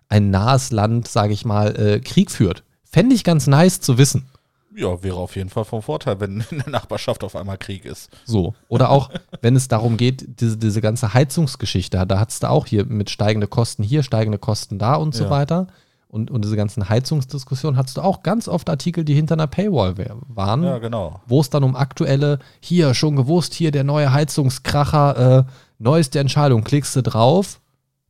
ein 0.09 0.31
nahes 0.31 0.71
Land, 0.71 1.09
sage 1.09 1.33
ich 1.33 1.45
mal, 1.45 1.77
äh, 1.79 2.01
Krieg 2.01 2.31
führt. 2.31 2.63
Fände 2.85 3.15
ich 3.15 3.25
ganz 3.25 3.47
nice 3.47 3.81
zu 3.81 3.99
wissen. 3.99 4.27
Ja, 4.75 5.03
wäre 5.03 5.17
auf 5.17 5.35
jeden 5.37 5.51
Fall 5.51 5.65
vom 5.65 5.83
Vorteil, 5.83 6.21
wenn 6.21 6.45
in 6.51 6.59
der 6.59 6.71
Nachbarschaft 6.71 7.25
auf 7.25 7.35
einmal 7.37 7.59
Krieg 7.59 7.85
ist. 7.85 8.11
So. 8.25 8.55
Oder 8.69 8.91
auch, 8.91 9.11
wenn 9.43 9.57
es 9.57 9.69
darum 9.69 9.97
geht, 9.97 10.41
diese, 10.41 10.57
diese 10.57 10.81
ganze 10.81 11.15
Heizungsgeschichte, 11.15 12.07
da 12.07 12.19
hattest 12.21 12.43
du 12.45 12.51
auch 12.51 12.67
hier 12.67 12.85
mit 12.87 13.11
steigende 13.11 13.47
Kosten 13.49 13.83
hier, 13.83 14.03
steigende 14.03 14.39
Kosten 14.39 14.79
da 14.79 14.95
und 14.95 15.15
so 15.15 15.25
Ja. 15.25 15.31
weiter. 15.31 15.67
Und, 16.09 16.31
und 16.31 16.43
diese 16.43 16.57
ganzen 16.57 16.89
Heizungsdiskussionen 16.89 17.77
hattest 17.77 17.99
du 17.99 18.01
auch 18.01 18.23
ganz 18.23 18.49
oft 18.49 18.71
Artikel, 18.71 19.05
die 19.05 19.15
hinter 19.15 19.35
einer 19.35 19.47
Paywall 19.47 19.95
waren, 20.29 20.63
Ja, 20.65 20.79
genau. 20.79 21.21
wo 21.27 21.41
es 21.41 21.51
dann 21.51 21.63
um 21.65 21.77
aktuelle, 21.77 22.39
hier 22.61 22.95
schon 22.95 23.15
gewusst, 23.15 23.53
hier 23.53 23.71
der 23.71 23.85
neue 23.85 24.11
Heizungskracher, 24.11 25.39
äh, 25.39 25.45
neueste 25.79 26.19
Entscheidung, 26.19 26.65
klickst 26.65 26.97
du 26.97 27.03
drauf, 27.03 27.61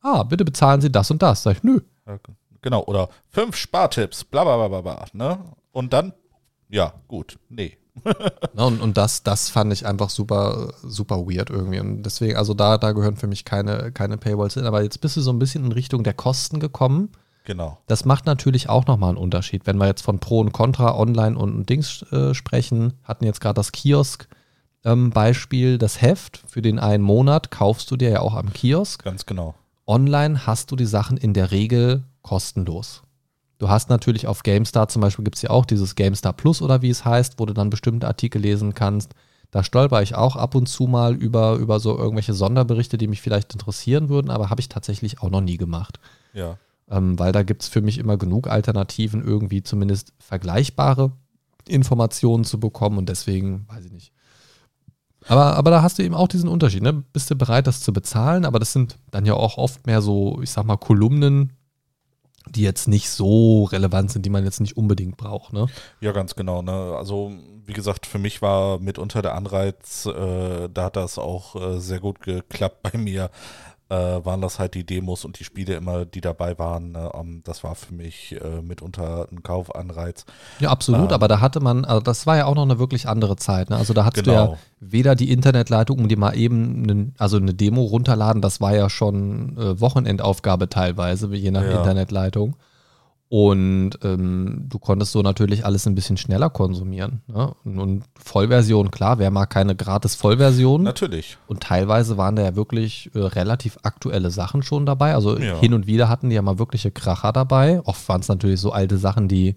ah, 0.01 0.23
bitte 0.23 0.45
bezahlen 0.45 0.81
Sie 0.81 0.93
das 0.93 1.11
und 1.11 1.23
das. 1.23 1.43
Sag 1.43 1.57
ich, 1.57 1.63
nö. 1.65 1.81
Genau. 2.63 2.85
Oder 2.85 3.09
fünf 3.29 3.57
Spartipps, 3.57 4.25
bla 4.25 4.45
bla 4.45 4.57
bla 4.57 4.69
bla 4.69 4.81
bla. 4.81 5.05
Ne? 5.13 5.39
Und 5.73 5.93
dann, 5.93 6.13
ja, 6.69 6.95
gut, 7.09 7.39
nee. 7.49 7.77
Ne, 8.55 8.65
und, 8.65 8.81
und 8.81 8.97
das, 8.97 9.25
das 9.25 9.49
fand 9.51 9.73
ich 9.73 9.85
einfach 9.87 10.09
super, 10.09 10.73
super 10.85 11.27
weird 11.27 11.51
irgendwie. 11.51 11.81
Und 11.81 12.05
deswegen, 12.05 12.37
also 12.37 12.55
da, 12.55 12.79
da 12.79 12.93
gehören 12.93 13.17
für 13.17 13.27
mich 13.27 13.45
keine, 13.45 13.91
keine 13.91 14.17
Paywalls 14.19 14.55
hin. 14.55 14.67
Aber 14.67 14.83
jetzt 14.83 15.01
bist 15.01 15.17
du 15.17 15.21
so 15.21 15.33
ein 15.33 15.41
bisschen 15.41 15.65
in 15.67 15.73
Richtung 15.73 16.05
der 16.05 16.15
Kosten 16.15 16.61
gekommen. 16.61 17.11
Genau. 17.49 17.79
Das 17.87 18.05
macht 18.05 18.27
natürlich 18.27 18.69
auch 18.69 18.87
nochmal 18.87 19.09
einen 19.09 19.17
Unterschied. 19.17 19.67
Wenn 19.67 19.79
wir 19.79 19.87
jetzt 19.87 20.03
von 20.03 20.19
Pro 20.19 20.41
und 20.41 20.53
Contra 20.53 20.95
online 20.95 21.39
und 21.39 21.67
Dings 21.71 22.03
äh, 22.13 22.35
sprechen, 22.35 22.93
hatten 23.05 23.25
jetzt 23.25 23.41
gerade 23.41 23.55
das 23.55 23.73
Kiosk-Beispiel, 23.73 25.79
das 25.79 26.03
Heft 26.03 26.43
für 26.47 26.61
den 26.61 26.79
einen 26.79 27.03
Monat 27.03 27.51
kaufst 27.51 27.91
du 27.91 27.97
dir 27.97 28.11
ja 28.11 28.21
auch 28.21 28.35
am 28.35 28.53
Kiosk. 28.53 29.03
Ganz 29.03 29.25
genau. 29.25 29.55
Online 29.87 30.47
hast 30.47 30.71
du 30.71 30.77
die 30.77 30.85
Sachen 30.85 31.17
in 31.17 31.33
der 31.33 31.51
Regel 31.51 32.05
kostenlos. 32.21 33.03
Du 33.57 33.71
hast 33.71 33.89
natürlich 33.89 34.27
auf 34.27 34.43
GameStar 34.43 34.89
zum 34.89 35.01
Beispiel 35.01 35.25
gibt 35.25 35.37
es 35.37 35.43
ja 35.43 35.49
auch 35.49 35.65
dieses 35.65 35.95
GameStar 35.95 36.35
Plus 36.35 36.61
oder 36.61 36.83
wie 36.83 36.91
es 36.91 37.07
heißt, 37.07 37.39
wo 37.39 37.47
du 37.47 37.55
dann 37.55 37.71
bestimmte 37.71 38.09
Artikel 38.09 38.43
lesen 38.43 38.75
kannst. 38.75 39.15
Da 39.51 39.65
stolper 39.65 40.03
ich 40.03 40.15
auch 40.15 40.37
ab 40.37 40.55
und 40.55 40.69
zu 40.69 40.87
mal 40.87 41.15
über, 41.15 41.55
über 41.55 41.81
so 41.81 41.97
irgendwelche 41.97 42.35
Sonderberichte, 42.35 42.99
die 42.99 43.09
mich 43.09 43.23
vielleicht 43.23 43.55
interessieren 43.55 44.11
würden, 44.11 44.29
aber 44.29 44.51
habe 44.51 44.61
ich 44.61 44.69
tatsächlich 44.69 45.23
auch 45.23 45.31
noch 45.31 45.41
nie 45.41 45.57
gemacht. 45.57 45.99
Ja. 46.35 46.59
Ähm, 46.91 47.19
weil 47.19 47.33
da 47.33 47.43
gibt 47.43 47.63
es 47.63 47.69
für 47.69 47.83
mich 47.83 47.99
immer 47.99 48.17
genug 48.17 48.49
Alternativen, 48.49 49.23
irgendwie 49.23 49.63
zumindest 49.63 50.13
vergleichbare 50.19 51.13
Informationen 51.67 52.45
zu 52.45 52.59
bekommen 52.59 52.99
und 52.99 53.09
deswegen, 53.09 53.67
weiß 53.69 53.85
ich 53.85 53.93
nicht. 53.93 54.13
Aber, 55.27 55.57
aber 55.57 55.71
da 55.71 55.83
hast 55.83 55.99
du 55.99 56.03
eben 56.03 56.15
auch 56.15 56.29
diesen 56.29 56.49
Unterschied, 56.49 56.83
ne? 56.83 57.05
Bist 57.13 57.31
du 57.31 57.37
bereit, 57.37 57.67
das 57.67 57.81
zu 57.81 57.93
bezahlen? 57.93 58.45
Aber 58.45 58.59
das 58.59 58.73
sind 58.73 58.99
dann 59.11 59.27
ja 59.27 59.35
auch 59.35 59.59
oft 59.59 59.87
mehr 59.87 60.01
so, 60.01 60.41
ich 60.43 60.51
sag 60.51 60.65
mal, 60.65 60.77
Kolumnen, 60.77 61.53
die 62.51 62.63
jetzt 62.63 62.89
nicht 62.89 63.11
so 63.11 63.65
relevant 63.65 64.11
sind, 64.11 64.25
die 64.25 64.31
man 64.31 64.45
jetzt 64.45 64.61
nicht 64.61 64.77
unbedingt 64.77 65.17
braucht, 65.17 65.53
ne? 65.53 65.67
Ja, 66.01 66.13
ganz 66.13 66.35
genau. 66.35 66.63
Ne? 66.63 66.73
Also, 66.97 67.33
wie 67.67 67.73
gesagt, 67.75 68.07
für 68.07 68.19
mich 68.19 68.41
war 68.41 68.79
mitunter 68.79 69.21
der 69.21 69.35
Anreiz, 69.35 70.07
äh, 70.07 70.69
da 70.73 70.85
hat 70.85 70.97
das 70.97 71.19
auch 71.19 71.57
äh, 71.57 71.79
sehr 71.81 72.01
gut 72.01 72.21
geklappt 72.21 72.83
bei 72.83 72.97
mir, 72.97 73.31
äh, 73.91 73.95
waren 73.95 74.41
das 74.43 74.59
halt 74.59 74.75
die 74.75 74.85
Demos 74.85 75.25
und 75.25 75.39
die 75.39 75.45
Spiele 75.45 75.75
immer, 75.75 76.05
die 76.05 76.21
dabei 76.21 76.59
waren. 76.59 76.93
Ne? 76.93 77.11
Ähm, 77.15 77.41
das 77.45 77.65
war 77.65 77.75
für 77.75 77.95
mich 77.95 78.37
äh, 78.41 78.61
mitunter 78.61 79.27
ein 79.33 79.43
Kaufanreiz. 79.43 80.27
Ja, 80.61 80.69
absolut, 80.71 81.09
Ähm. 81.09 81.15
aber 81.15 81.27
da 81.29 81.41
hatte 81.41 81.61
man, 81.61 81.85
also 81.87 82.01
das 82.03 82.27
war 82.27 82.37
ja 82.37 82.45
auch 82.47 82.55
noch 82.55 82.65
eine 82.65 82.79
wirklich 82.79 83.09
andere 83.09 83.37
Zeit. 83.37 83.71
Ne? 83.71 83.77
Also 83.77 83.95
da 83.95 84.05
hattest 84.05 84.27
du 84.27 84.31
Genau. 84.31 84.53
ja 84.53 84.59
weder 84.81 85.15
die 85.15 85.31
Internetleitung, 85.33 85.99
um 85.99 86.09
dir 86.09 86.19
mal 86.19 86.37
eben 86.37 86.83
einen, 86.85 87.15
also 87.19 87.39
eine 87.39 87.55
Demo 87.55 87.83
runterladen, 87.83 88.43
das 88.43 88.61
war 88.61 88.75
ja 88.77 88.91
schon 88.91 89.57
äh, 89.57 89.81
Wochenendaufgabe 89.81 90.69
teilweise, 90.69 91.35
je 91.35 91.51
nach 91.51 91.63
Ja. 91.65 91.79
Internetleitung. 91.79 92.57
Und 93.31 93.91
ähm, 94.05 94.65
du 94.71 94.79
konntest 94.79 95.13
so 95.13 95.21
natürlich 95.21 95.67
alles 95.67 95.87
ein 95.87 95.95
bisschen 95.95 96.17
schneller 96.17 96.49
konsumieren. 96.49 97.21
Ne? 97.27 97.55
Und, 97.63 97.79
und 97.79 98.05
Vollversion, 98.19 98.91
klar, 98.91 99.19
wer 99.19 99.31
mag 99.31 99.51
keine 99.51 99.77
gratis 99.77 100.15
Vollversion? 100.15 100.83
Natürlich. 100.83 101.37
Und 101.47 101.63
teilweise 101.63 102.17
waren 102.17 102.37
da 102.37 102.43
ja 102.43 102.57
wirklich 102.57 103.11
äh, 103.15 103.19
relativ 103.19 103.77
aktuelle 103.83 104.31
Sachen 104.31 104.63
schon 104.63 104.87
dabei. 104.87 105.15
Also 105.15 105.39
Ja. 105.39 105.61
hin 105.61 105.75
und 105.75 105.87
wieder 105.87 106.09
hatten 106.09 106.31
die 106.31 106.37
ja 106.37 106.43
mal 106.43 106.59
wirkliche 106.59 106.91
Kracher 106.91 107.33
dabei. 107.33 107.83
Oft 107.85 108.09
waren 108.09 108.23
es 108.23 108.29
natürlich 108.29 108.61
so 108.61 108.73
alte 108.73 108.97
Sachen, 108.97 109.29
die 109.29 109.57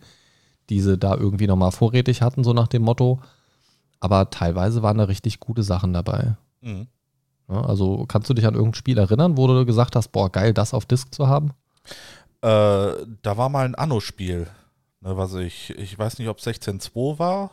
diese 0.70 0.98
da 0.98 1.16
irgendwie 1.16 1.48
nochmal 1.48 1.72
vorrätig 1.72 2.22
hatten, 2.22 2.44
so 2.44 2.52
nach 2.52 2.68
dem 2.68 2.82
Motto. 2.82 3.22
Aber 4.02 4.30
teilweise 4.32 4.84
waren 4.84 4.98
da 4.98 5.06
richtig 5.06 5.40
gute 5.40 5.64
Sachen 5.64 5.94
dabei. 5.94 6.36
Mhm. 6.60 6.88
Ja, 7.50 7.62
also 7.62 8.06
kannst 8.06 8.30
du 8.30 8.34
dich 8.34 8.46
an 8.46 8.54
irgendein 8.56 8.76
Spiel 8.76 8.98
erinnern, 8.98 9.38
wo 9.38 9.48
du 9.48 9.66
gesagt 9.66 9.96
hast, 9.96 10.10
boah, 10.12 10.30
geil, 10.30 10.54
das 10.54 10.74
auf 10.74 10.86
Disk 10.86 11.14
zu 11.14 11.28
haben? 11.30 11.52
Äh, 12.42 12.48
da 13.22 13.38
war 13.38 13.50
mal 13.50 13.66
ein 13.66 13.76
Anno-Spiel, 13.76 14.48
ne, 15.02 15.18
was 15.18 15.34
ich, 15.36 15.72
ich 15.78 15.98
weiß 15.98 16.20
nicht, 16.20 16.28
ob 16.28 16.40
16.2 16.40 17.20
war. 17.20 17.52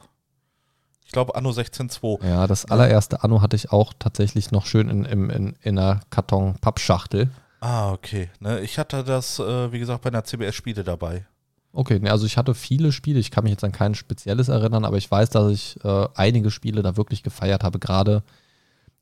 Ich 1.05 1.13
glaube 1.13 1.35
Anno 1.35 1.51
16.2. 1.51 2.27
Ja, 2.27 2.47
das 2.47 2.67
allererste 2.67 3.23
Anno 3.23 3.41
hatte 3.41 3.57
ich 3.57 3.73
auch 3.73 3.95
tatsächlich 3.99 4.51
noch 4.51 4.67
schön 4.67 4.91
in, 4.91 5.05
in, 5.07 5.31
in, 5.31 5.57
in 5.63 5.79
einer 5.79 6.01
Karton-Pappschachtel. 6.11 7.31
Ah, 7.61 7.93
okay. 7.93 8.31
Ne, 8.41 8.61
ich 8.61 8.79
hatte 8.79 9.05
das, 9.05 9.39
äh, 9.39 9.73
wie 9.73 9.79
gesagt, 9.79 10.03
bei 10.03 10.09
einer 10.09 10.25
CBS-Spiele 10.25 10.85
dabei. 10.85 11.27
Okay, 11.73 11.99
ne, 11.99 12.11
also 12.11 12.27
ich 12.27 12.37
hatte 12.37 12.55
viele 12.55 12.93
Spiele, 12.93 13.19
ich 13.21 13.31
kann 13.31 13.45
mich 13.45 13.53
jetzt 13.53 13.65
an 13.65 13.73
kein 13.73 13.95
spezielles 13.95 14.49
erinnern, 14.49 14.85
aber 14.85 14.97
ich 14.97 15.11
weiß, 15.11 15.31
dass 15.31 15.51
ich 15.51 15.83
äh, 15.85 16.09
einige 16.15 16.51
Spiele 16.51 16.83
da 16.83 16.97
wirklich 16.97 17.23
gefeiert 17.23 17.65
habe, 17.65 17.79
gerade 17.79 18.23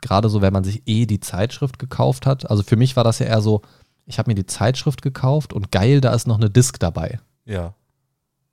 gerade 0.01 0.28
so, 0.28 0.43
wenn 0.43 0.53
man 0.53 0.64
sich 0.64 0.82
eh 0.87 1.07
die 1.07 1.20
Zeitschrift 1.20 1.78
gekauft 1.78 2.26
hat. 2.26 2.51
Also 2.51 2.62
für 2.62 2.76
mich 2.76 2.97
war 2.97 3.05
das 3.05 3.18
ja 3.18 3.26
eher 3.26 3.41
so, 3.41 3.62
ich 4.07 4.18
habe 4.18 4.30
mir 4.30 4.34
die 4.34 4.46
Zeitschrift 4.46 5.02
gekauft 5.02 5.52
und 5.52 5.72
geil, 5.72 6.00
da 6.00 6.14
ist 6.14 6.26
noch 6.26 6.38
eine 6.38 6.48
Disc 6.48 6.78
dabei. 6.78 7.20
Ja. 7.44 7.74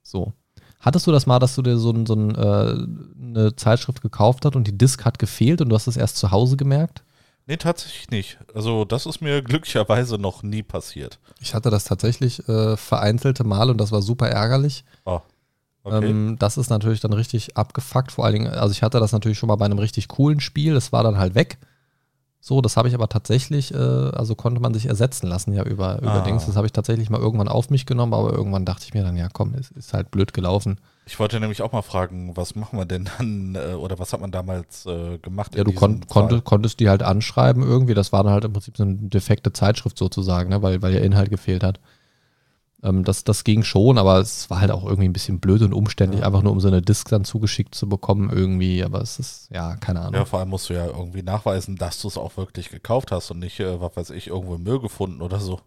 So. 0.02 0.32
Hattest 0.80 1.06
du 1.06 1.12
das 1.12 1.26
mal, 1.26 1.38
dass 1.38 1.54
du 1.54 1.62
dir 1.62 1.78
so, 1.78 1.92
ein, 1.92 2.04
so 2.04 2.14
ein, 2.14 2.34
äh, 2.34 3.26
eine 3.26 3.56
Zeitschrift 3.56 4.02
gekauft 4.02 4.44
hast 4.44 4.54
und 4.54 4.66
die 4.66 4.76
Disc 4.76 5.04
hat 5.04 5.18
gefehlt 5.18 5.62
und 5.62 5.70
du 5.70 5.74
hast 5.74 5.86
es 5.86 5.96
erst 5.96 6.18
zu 6.18 6.30
Hause 6.30 6.56
gemerkt? 6.56 7.02
Nee, 7.46 7.56
tatsächlich 7.56 8.10
nicht. 8.10 8.38
Also, 8.54 8.84
das 8.84 9.06
ist 9.06 9.20
mir 9.20 9.42
glücklicherweise 9.42 10.18
noch 10.18 10.42
nie 10.42 10.62
passiert. 10.62 11.18
Ich 11.40 11.54
hatte 11.54 11.70
das 11.70 11.84
tatsächlich 11.84 12.46
äh, 12.48 12.76
vereinzelte 12.76 13.44
Mal 13.44 13.70
und 13.70 13.78
das 13.78 13.92
war 13.92 14.02
super 14.02 14.28
ärgerlich. 14.28 14.84
Ah, 15.04 15.20
okay. 15.84 16.10
Ähm, 16.10 16.36
das 16.38 16.58
ist 16.58 16.68
natürlich 16.68 17.00
dann 17.00 17.12
richtig 17.12 17.56
abgefuckt. 17.56 18.12
Vor 18.12 18.24
allen 18.24 18.34
Dingen, 18.34 18.48
also 18.48 18.72
ich 18.72 18.82
hatte 18.82 19.00
das 19.00 19.12
natürlich 19.12 19.38
schon 19.38 19.48
mal 19.48 19.56
bei 19.56 19.66
einem 19.66 19.78
richtig 19.78 20.08
coolen 20.08 20.40
Spiel, 20.40 20.74
das 20.74 20.92
war 20.92 21.02
dann 21.02 21.18
halt 21.18 21.34
weg. 21.34 21.58
So, 22.46 22.60
das 22.60 22.76
habe 22.76 22.88
ich 22.88 22.94
aber 22.94 23.08
tatsächlich, 23.08 23.72
äh, 23.72 23.78
also 23.78 24.34
konnte 24.34 24.60
man 24.60 24.74
sich 24.74 24.84
ersetzen 24.84 25.26
lassen 25.28 25.54
ja 25.54 25.62
über, 25.64 25.96
über 26.02 26.16
Ah. 26.16 26.20
Dings. 26.20 26.44
Das 26.44 26.56
habe 26.56 26.66
ich 26.66 26.74
tatsächlich 26.74 27.08
mal 27.08 27.18
irgendwann 27.18 27.48
auf 27.48 27.70
mich 27.70 27.86
genommen, 27.86 28.12
aber 28.12 28.34
irgendwann 28.34 28.66
dachte 28.66 28.84
ich 28.84 28.92
mir 28.92 29.02
dann, 29.02 29.16
ja 29.16 29.30
komm, 29.32 29.54
es 29.58 29.70
ist 29.70 29.94
halt 29.94 30.10
blöd 30.10 30.34
gelaufen. 30.34 30.78
ich 31.06 31.18
wollte 31.18 31.40
nämlich 31.40 31.62
auch 31.62 31.72
mal 31.72 31.80
fragen, 31.80 32.36
was 32.36 32.54
machen 32.54 32.78
wir 32.78 32.84
denn 32.84 33.08
dann, 33.16 33.54
äh, 33.54 33.72
oder 33.72 33.98
was 33.98 34.12
hat 34.12 34.20
man 34.20 34.30
damals 34.30 34.84
äh, 34.84 35.16
gemacht? 35.16 35.54
Ja, 35.56 35.64
du 35.64 35.72
kon 35.72 35.92
diesem 36.02 36.06
konnt, 36.08 36.30
Fall? 36.32 36.40
konntest 36.42 36.80
die 36.80 36.90
halt 36.90 37.02
anschreiben 37.02 37.62
irgendwie. 37.62 37.94
Das 37.94 38.12
war 38.12 38.22
dann 38.22 38.34
halt 38.34 38.44
im 38.44 38.52
Prinzip 38.52 38.76
so 38.76 38.82
eine 38.82 38.94
defekte 38.96 39.54
Zeitschrift 39.54 39.96
sozusagen, 39.96 40.50
ne? 40.50 40.60
weil, 40.60 40.82
weil 40.82 40.92
der 40.92 41.02
Inhalt 41.02 41.30
gefehlt 41.30 41.64
hat. 41.64 41.80
Ähm, 42.84 43.02
das, 43.02 43.24
das 43.24 43.42
ging 43.42 43.62
schon, 43.64 43.96
aber 43.98 44.18
es 44.20 44.48
war 44.50 44.60
halt 44.60 44.70
auch 44.70 44.84
irgendwie 44.84 45.08
ein 45.08 45.12
bisschen 45.12 45.40
blöd 45.40 45.62
und 45.62 45.72
umständlich, 45.72 46.20
Ja. 46.20 46.26
einfach 46.26 46.42
nur 46.42 46.52
um 46.52 46.60
so 46.60 46.68
eine 46.68 46.82
Disk 46.82 47.08
dann 47.08 47.24
zugeschickt 47.24 47.74
zu 47.74 47.88
bekommen 47.88 48.30
irgendwie. 48.30 48.84
Aber 48.84 49.00
es 49.00 49.18
ist, 49.18 49.48
ja, 49.50 49.74
keine 49.76 50.00
Ahnung. 50.00 50.14
Ja, 50.14 50.24
vor 50.26 50.38
allem 50.40 50.50
musst 50.50 50.68
du 50.68 50.74
ja 50.74 50.86
irgendwie 50.86 51.22
nachweisen, 51.22 51.76
dass 51.76 52.00
du 52.00 52.08
es 52.08 52.18
auch 52.18 52.36
wirklich 52.36 52.68
gekauft 52.68 53.10
hast 53.10 53.30
und 53.30 53.38
nicht, 53.40 53.58
äh, 53.58 53.80
was 53.80 53.96
weiß 53.96 54.10
ich, 54.10 54.28
irgendwo 54.28 54.54
im 54.56 54.62
Müll 54.62 54.78
gefunden 54.80 55.22
oder 55.22 55.40
so. 55.40 55.60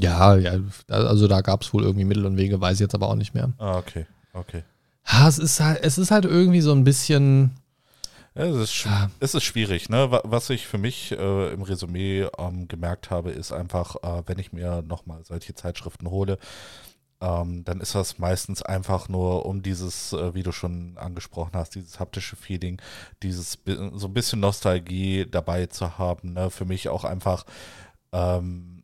Ja, 0.00 0.34
ja, 0.36 0.54
also 0.88 1.28
da 1.28 1.40
gab 1.40 1.62
es 1.62 1.72
wohl 1.72 1.84
irgendwie 1.84 2.04
Mittel 2.04 2.26
und 2.26 2.36
Wege, 2.36 2.60
weiß 2.60 2.74
ich 2.74 2.80
jetzt 2.80 2.96
aber 2.96 3.08
auch 3.08 3.14
nicht 3.14 3.32
mehr. 3.32 3.52
Ah, 3.58 3.78
okay, 3.78 4.06
okay. 4.32 4.64
Ha, 5.06 5.28
es 5.28 5.38
ist 5.38 5.60
halt, 5.60 5.78
es 5.84 5.98
ist 5.98 6.10
halt 6.10 6.24
irgendwie 6.24 6.60
so 6.62 6.72
ein 6.72 6.82
bisschen. 6.82 7.52
Es, 8.36 8.56
ist, 8.56 8.84
Ja. 8.84 9.10
es 9.20 9.34
ist 9.34 9.44
schwierig, 9.44 9.88
ne? 9.88 10.10
Wa- 10.10 10.22
Was 10.24 10.50
ich 10.50 10.66
für 10.66 10.78
mich 10.78 11.12
äh, 11.12 11.52
im 11.52 11.62
Resümee 11.62 12.26
ähm, 12.36 12.66
gemerkt 12.66 13.10
habe, 13.10 13.30
ist 13.30 13.52
einfach, 13.52 13.96
äh, 14.02 14.22
wenn 14.26 14.38
ich 14.40 14.52
mir 14.52 14.82
nochmal 14.82 15.24
solche 15.24 15.54
Zeitschriften 15.54 16.10
hole, 16.10 16.38
ähm, 17.20 17.64
dann 17.64 17.80
ist 17.80 17.94
das 17.94 18.18
meistens 18.18 18.60
einfach 18.62 19.08
nur 19.08 19.46
um 19.46 19.62
dieses, 19.62 20.12
äh, 20.12 20.34
wie 20.34 20.42
du 20.42 20.50
schon 20.50 20.98
angesprochen 20.98 21.52
hast, 21.54 21.76
dieses 21.76 22.00
haptische 22.00 22.34
Feeling, 22.34 22.82
dieses 23.22 23.58
so 23.94 24.08
ein 24.08 24.14
bisschen 24.14 24.40
Nostalgie 24.40 25.26
dabei 25.30 25.66
zu 25.66 25.96
haben. 25.98 26.32
Ne? 26.34 26.50
Für 26.50 26.64
mich 26.64 26.88
auch 26.88 27.04
einfach, 27.04 27.46
ähm, 28.12 28.82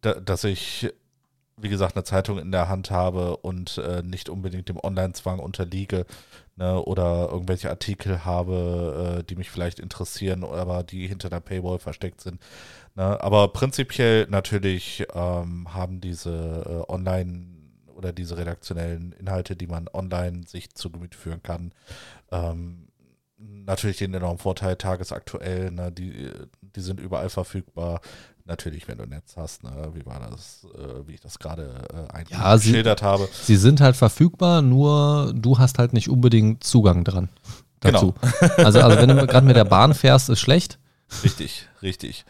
da, 0.00 0.14
dass 0.14 0.44
ich, 0.44 0.88
wie 1.58 1.68
gesagt, 1.68 1.96
eine 1.96 2.04
Zeitung 2.04 2.38
in 2.38 2.52
der 2.52 2.68
Hand 2.68 2.90
habe 2.90 3.38
und 3.38 3.78
äh, 3.78 4.02
nicht 4.02 4.28
unbedingt 4.28 4.68
dem 4.68 4.78
Online-Zwang 4.82 5.38
unterliege 5.38 6.04
ne, 6.56 6.80
oder 6.82 7.30
irgendwelche 7.30 7.70
Artikel 7.70 8.24
habe, 8.24 9.20
äh, 9.20 9.24
die 9.24 9.36
mich 9.36 9.50
vielleicht 9.50 9.78
interessieren, 9.78 10.44
aber 10.44 10.82
die 10.82 11.06
hinter 11.06 11.30
der 11.30 11.40
Paywall 11.40 11.78
versteckt 11.78 12.20
sind. 12.20 12.40
Ne. 12.94 13.20
Aber 13.20 13.48
prinzipiell 13.48 14.26
natürlich 14.28 15.06
ähm, 15.14 15.72
haben 15.72 16.00
diese 16.00 16.84
äh, 16.88 16.92
Online- 16.92 17.56
oder 17.94 18.12
diese 18.12 18.36
redaktionellen 18.36 19.12
Inhalte, 19.12 19.56
die 19.56 19.66
man 19.66 19.88
online 19.92 20.46
sich 20.46 20.74
zu 20.74 20.90
Gemüte 20.90 21.16
führen 21.16 21.42
kann, 21.42 21.72
ähm, 22.30 22.88
natürlich 23.38 23.98
den 23.98 24.14
enormen 24.14 24.38
Vorteil 24.38 24.76
tagesaktuell, 24.76 25.70
ne, 25.70 25.90
die, 25.92 26.30
die 26.60 26.80
sind 26.80 27.00
überall 27.00 27.30
verfügbar. 27.30 28.00
Natürlich, 28.48 28.86
wenn 28.86 28.98
du 28.98 29.06
Netz 29.06 29.36
hast, 29.36 29.64
ne? 29.64 29.90
wie 29.94 30.06
war 30.06 30.20
das, 30.30 30.64
äh, 30.74 31.06
wie 31.08 31.14
ich 31.14 31.20
das 31.20 31.38
gerade 31.40 31.82
äh, 32.14 32.24
Ja, 32.30 32.56
sie- 32.56 32.80
habe. 32.82 33.28
Sie 33.42 33.56
sind 33.56 33.80
halt 33.80 33.96
verfügbar, 33.96 34.62
nur 34.62 35.32
du 35.34 35.58
hast 35.58 35.78
halt 35.78 35.92
nicht 35.92 36.08
unbedingt 36.08 36.62
Zugang 36.62 37.02
dran. 37.02 37.28
Dazu. 37.80 38.14
Also, 38.56 38.80
also 38.80 38.98
wenn 38.98 39.08
du 39.08 39.26
gerade 39.26 39.46
mit 39.46 39.56
der 39.56 39.64
Bahn 39.64 39.94
fährst, 39.94 40.28
ist 40.30 40.40
schlecht. 40.40 40.78
Richtig, 41.24 41.68
richtig. 41.82 42.24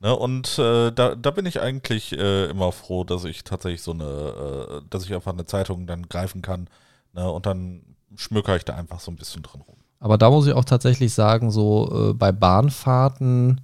Ne, 0.00 0.14
und 0.16 0.58
äh, 0.58 0.90
da, 0.92 1.14
da 1.14 1.30
bin 1.30 1.46
ich 1.46 1.60
eigentlich 1.60 2.12
äh, 2.18 2.46
immer 2.46 2.72
froh, 2.72 3.04
dass 3.04 3.24
ich 3.24 3.44
tatsächlich 3.44 3.82
so 3.82 3.92
eine, 3.92 4.04
äh, 4.04 4.80
dass 4.90 5.04
ich 5.04 5.14
einfach 5.14 5.32
eine 5.32 5.44
Zeitung 5.46 5.86
dann 5.86 6.08
greifen 6.08 6.42
kann. 6.42 6.68
Ne, 7.12 7.30
und 7.30 7.46
dann 7.46 7.82
schmöker 8.16 8.56
ich 8.56 8.64
da 8.64 8.74
einfach 8.74 8.98
so 9.00 9.10
ein 9.10 9.16
bisschen 9.16 9.42
drin 9.42 9.60
rum. 9.60 9.76
Aber 10.00 10.16
da 10.18 10.30
muss 10.30 10.46
ich 10.46 10.54
auch 10.54 10.64
tatsächlich 10.64 11.12
sagen, 11.12 11.50
so 11.50 12.10
äh, 12.10 12.14
bei 12.14 12.32
Bahnfahrten 12.32 13.60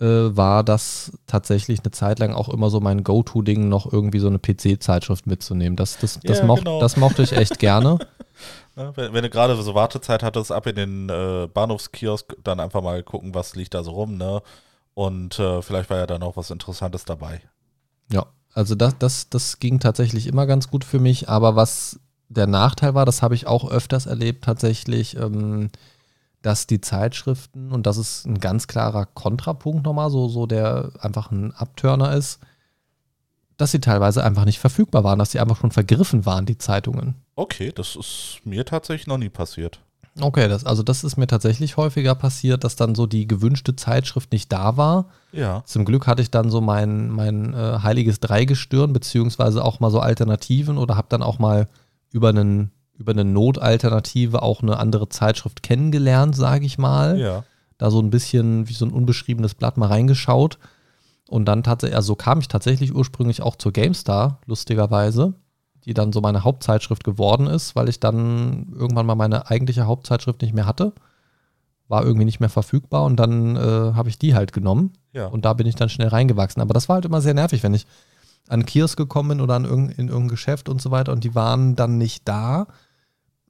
äh, 0.00 0.04
war 0.06 0.64
das 0.64 1.12
tatsächlich 1.26 1.80
eine 1.80 1.90
Zeit 1.90 2.18
lang 2.18 2.32
auch 2.32 2.48
immer 2.48 2.70
so 2.70 2.80
mein 2.80 3.02
Go-To-Ding, 3.04 3.68
noch 3.68 3.92
irgendwie 3.92 4.20
so 4.20 4.28
eine 4.28 4.38
PC-Zeitschrift 4.38 5.26
mitzunehmen. 5.26 5.76
Das, 5.76 5.98
das, 5.98 6.20
das, 6.20 6.38
Ja, 6.38 6.46
moch, 6.46 6.58
genau. 6.58 6.80
das 6.80 6.96
mochte 6.96 7.22
ich 7.22 7.32
echt 7.32 7.58
gerne. 7.58 7.98
Ne, 8.76 8.92
wenn, 8.94 9.12
wenn 9.12 9.24
du 9.24 9.30
gerade 9.30 9.60
so 9.60 9.74
Wartezeit 9.74 10.22
hattest, 10.22 10.52
ab 10.52 10.68
in 10.68 10.76
den 10.76 11.08
äh, 11.08 11.48
Bahnhofskiosk, 11.52 12.36
dann 12.44 12.60
einfach 12.60 12.80
mal 12.80 13.02
gucken, 13.02 13.34
was 13.34 13.56
liegt 13.56 13.74
da 13.74 13.82
so 13.82 13.90
rum, 13.90 14.16
ne? 14.16 14.40
Und 14.94 15.36
äh, 15.40 15.62
vielleicht 15.62 15.90
war 15.90 15.96
ja 15.96 16.06
da 16.06 16.20
noch 16.20 16.36
was 16.36 16.52
Interessantes 16.52 17.04
dabei. 17.04 17.40
Ja, 18.12 18.26
also 18.54 18.76
das, 18.76 18.96
das, 18.96 19.28
das 19.30 19.58
ging 19.58 19.80
tatsächlich 19.80 20.28
immer 20.28 20.46
ganz 20.46 20.70
gut 20.70 20.84
für 20.84 21.00
mich, 21.00 21.28
aber 21.28 21.56
was 21.56 21.98
der 22.28 22.46
Nachteil 22.46 22.94
war, 22.94 23.04
das 23.04 23.22
habe 23.22 23.34
ich 23.34 23.48
auch 23.48 23.68
öfters 23.68 24.06
erlebt 24.06 24.44
tatsächlich, 24.44 25.16
ähm, 25.16 25.70
dass 26.42 26.66
die 26.66 26.80
Zeitschriften, 26.80 27.72
und 27.72 27.86
das 27.86 27.96
ist 27.96 28.26
ein 28.26 28.38
ganz 28.38 28.66
klarer 28.66 29.06
Kontrapunkt 29.06 29.84
nochmal, 29.84 30.10
so, 30.10 30.28
so 30.28 30.46
der 30.46 30.92
einfach 31.00 31.30
ein 31.30 31.52
Abturner 31.52 32.14
ist, 32.14 32.40
dass 33.56 33.72
sie 33.72 33.80
teilweise 33.80 34.22
einfach 34.22 34.44
nicht 34.44 34.60
verfügbar 34.60 35.02
waren, 35.04 35.18
dass 35.18 35.32
sie 35.32 35.40
einfach 35.40 35.56
schon 35.56 35.72
vergriffen 35.72 36.24
waren, 36.26 36.46
die 36.46 36.58
Zeitungen. 36.58 37.16
Okay, 37.34 37.72
das 37.74 37.96
ist 37.96 38.40
mir 38.44 38.64
tatsächlich 38.64 39.08
noch 39.08 39.18
nie 39.18 39.28
passiert. 39.30 39.80
Okay, 40.20 40.48
das, 40.48 40.64
also 40.64 40.82
das 40.82 41.04
ist 41.04 41.16
mir 41.16 41.26
tatsächlich 41.26 41.76
häufiger 41.76 42.14
passiert, 42.14 42.64
dass 42.64 42.76
dann 42.76 42.94
so 42.94 43.06
die 43.06 43.26
gewünschte 43.26 43.76
Zeitschrift 43.76 44.32
nicht 44.32 44.52
da 44.52 44.76
war. 44.76 45.06
Ja. 45.32 45.62
Zum 45.64 45.84
Glück 45.84 46.06
hatte 46.06 46.22
ich 46.22 46.30
dann 46.30 46.50
so 46.50 46.60
mein, 46.60 47.08
mein 47.10 47.54
äh, 47.54 47.78
heiliges 47.82 48.20
Dreigestirn, 48.20 48.92
beziehungsweise 48.92 49.64
auch 49.64 49.80
mal 49.80 49.90
so 49.90 50.00
Alternativen 50.00 50.78
oder 50.78 50.96
habe 50.96 51.08
dann 51.08 51.22
auch 51.22 51.38
mal 51.38 51.68
über, 52.10 52.30
einen, 52.30 52.70
über 52.98 53.12
eine 53.12 53.24
Notalternative 53.24 54.42
auch 54.42 54.62
eine 54.62 54.78
andere 54.78 55.08
Zeitschrift 55.08 55.62
kennengelernt, 55.62 56.36
sage 56.36 56.66
ich 56.66 56.78
mal. 56.78 57.18
Ja. 57.18 57.44
Da 57.78 57.90
so 57.90 58.00
ein 58.00 58.10
bisschen 58.10 58.68
wie 58.68 58.74
so 58.74 58.84
ein 58.84 58.92
unbeschriebenes 58.92 59.54
Blatt 59.54 59.76
mal 59.76 59.86
reingeschaut. 59.86 60.58
Und 61.28 61.44
dann 61.44 61.62
tatsächlich, 61.62 61.96
also 61.96 62.08
so 62.08 62.16
kam 62.16 62.40
ich 62.40 62.48
tatsächlich 62.48 62.94
ursprünglich 62.94 63.42
auch 63.42 63.54
zur 63.54 63.72
GameStar, 63.72 64.40
lustigerweise, 64.46 65.34
die 65.84 65.94
dann 65.94 66.12
so 66.12 66.20
meine 66.20 66.42
Hauptzeitschrift 66.42 67.04
geworden 67.04 67.46
ist, 67.46 67.76
weil 67.76 67.88
ich 67.88 68.00
dann 68.00 68.72
irgendwann 68.74 69.06
mal 69.06 69.14
meine 69.14 69.48
eigentliche 69.48 69.86
Hauptzeitschrift 69.86 70.42
nicht 70.42 70.54
mehr 70.54 70.66
hatte. 70.66 70.92
War 71.86 72.02
irgendwie 72.02 72.24
nicht 72.24 72.40
mehr 72.40 72.48
verfügbar 72.48 73.04
und 73.04 73.16
dann 73.16 73.56
äh, 73.56 73.60
habe 73.94 74.08
ich 74.08 74.18
die 74.18 74.34
halt 74.34 74.52
genommen. 74.52 74.92
Ja. 75.12 75.26
Und 75.26 75.44
da 75.44 75.52
bin 75.52 75.66
ich 75.66 75.76
dann 75.76 75.88
schnell 75.88 76.08
reingewachsen. 76.08 76.60
Aber 76.60 76.74
das 76.74 76.88
war 76.88 76.94
halt 76.94 77.04
immer 77.04 77.20
sehr 77.20 77.34
nervig, 77.34 77.62
wenn 77.62 77.74
ich 77.74 77.86
an 78.48 78.66
Kiosk 78.66 78.96
gekommen 78.96 79.28
bin 79.28 79.40
oder 79.40 79.54
an 79.54 79.64
irgend, 79.64 79.98
in 79.98 80.08
irgendein 80.08 80.28
Geschäft 80.28 80.68
und 80.68 80.82
so 80.82 80.90
weiter 80.90 81.12
und 81.12 81.24
die 81.24 81.34
waren 81.34 81.76
dann 81.76 81.98
nicht 81.98 82.26
da. 82.26 82.66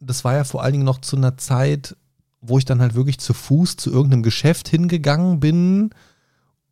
Das 0.00 0.24
war 0.24 0.34
ja 0.34 0.44
vor 0.44 0.62
allen 0.62 0.72
Dingen 0.72 0.84
noch 0.84 1.00
zu 1.00 1.16
einer 1.16 1.36
Zeit, 1.36 1.96
wo 2.40 2.58
ich 2.58 2.64
dann 2.64 2.80
halt 2.80 2.94
wirklich 2.94 3.18
zu 3.18 3.34
Fuß 3.34 3.76
zu 3.76 3.90
irgendeinem 3.90 4.22
Geschäft 4.22 4.68
hingegangen 4.68 5.40
bin 5.40 5.90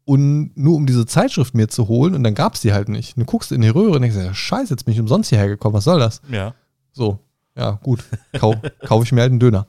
und 0.05 0.57
nur 0.57 0.77
um 0.77 0.87
diese 0.87 1.07
Zeitschrift 1.07 1.55
mir 1.55 1.69
zu 1.69 1.89
holen 1.89 2.15
und 2.15 2.23
dann 2.23 2.35
gab 2.35 2.55
es 2.55 2.61
die 2.61 2.73
halt 2.73 2.89
nicht. 2.89 3.17
Und 3.17 3.23
du 3.23 3.27
guckst 3.27 3.51
in 3.51 3.61
die 3.61 3.69
Röhre 3.69 3.97
und 3.97 4.03
denkst, 4.03 4.17
ja, 4.17 4.33
scheiße, 4.33 4.73
jetzt 4.73 4.85
bin 4.85 4.95
ich 4.95 5.01
umsonst 5.01 5.31
hierher 5.31 5.49
gekommen, 5.49 5.75
was 5.75 5.85
soll 5.85 5.99
das? 5.99 6.23
Ja. 6.31 6.55
So, 6.93 7.19
ja, 7.57 7.73
gut, 7.83 8.05
kau, 8.39 8.55
kaufe 8.87 9.05
ich 9.05 9.13
mir 9.13 9.23
halt 9.23 9.33
einen 9.33 9.41
Döner. 9.41 9.67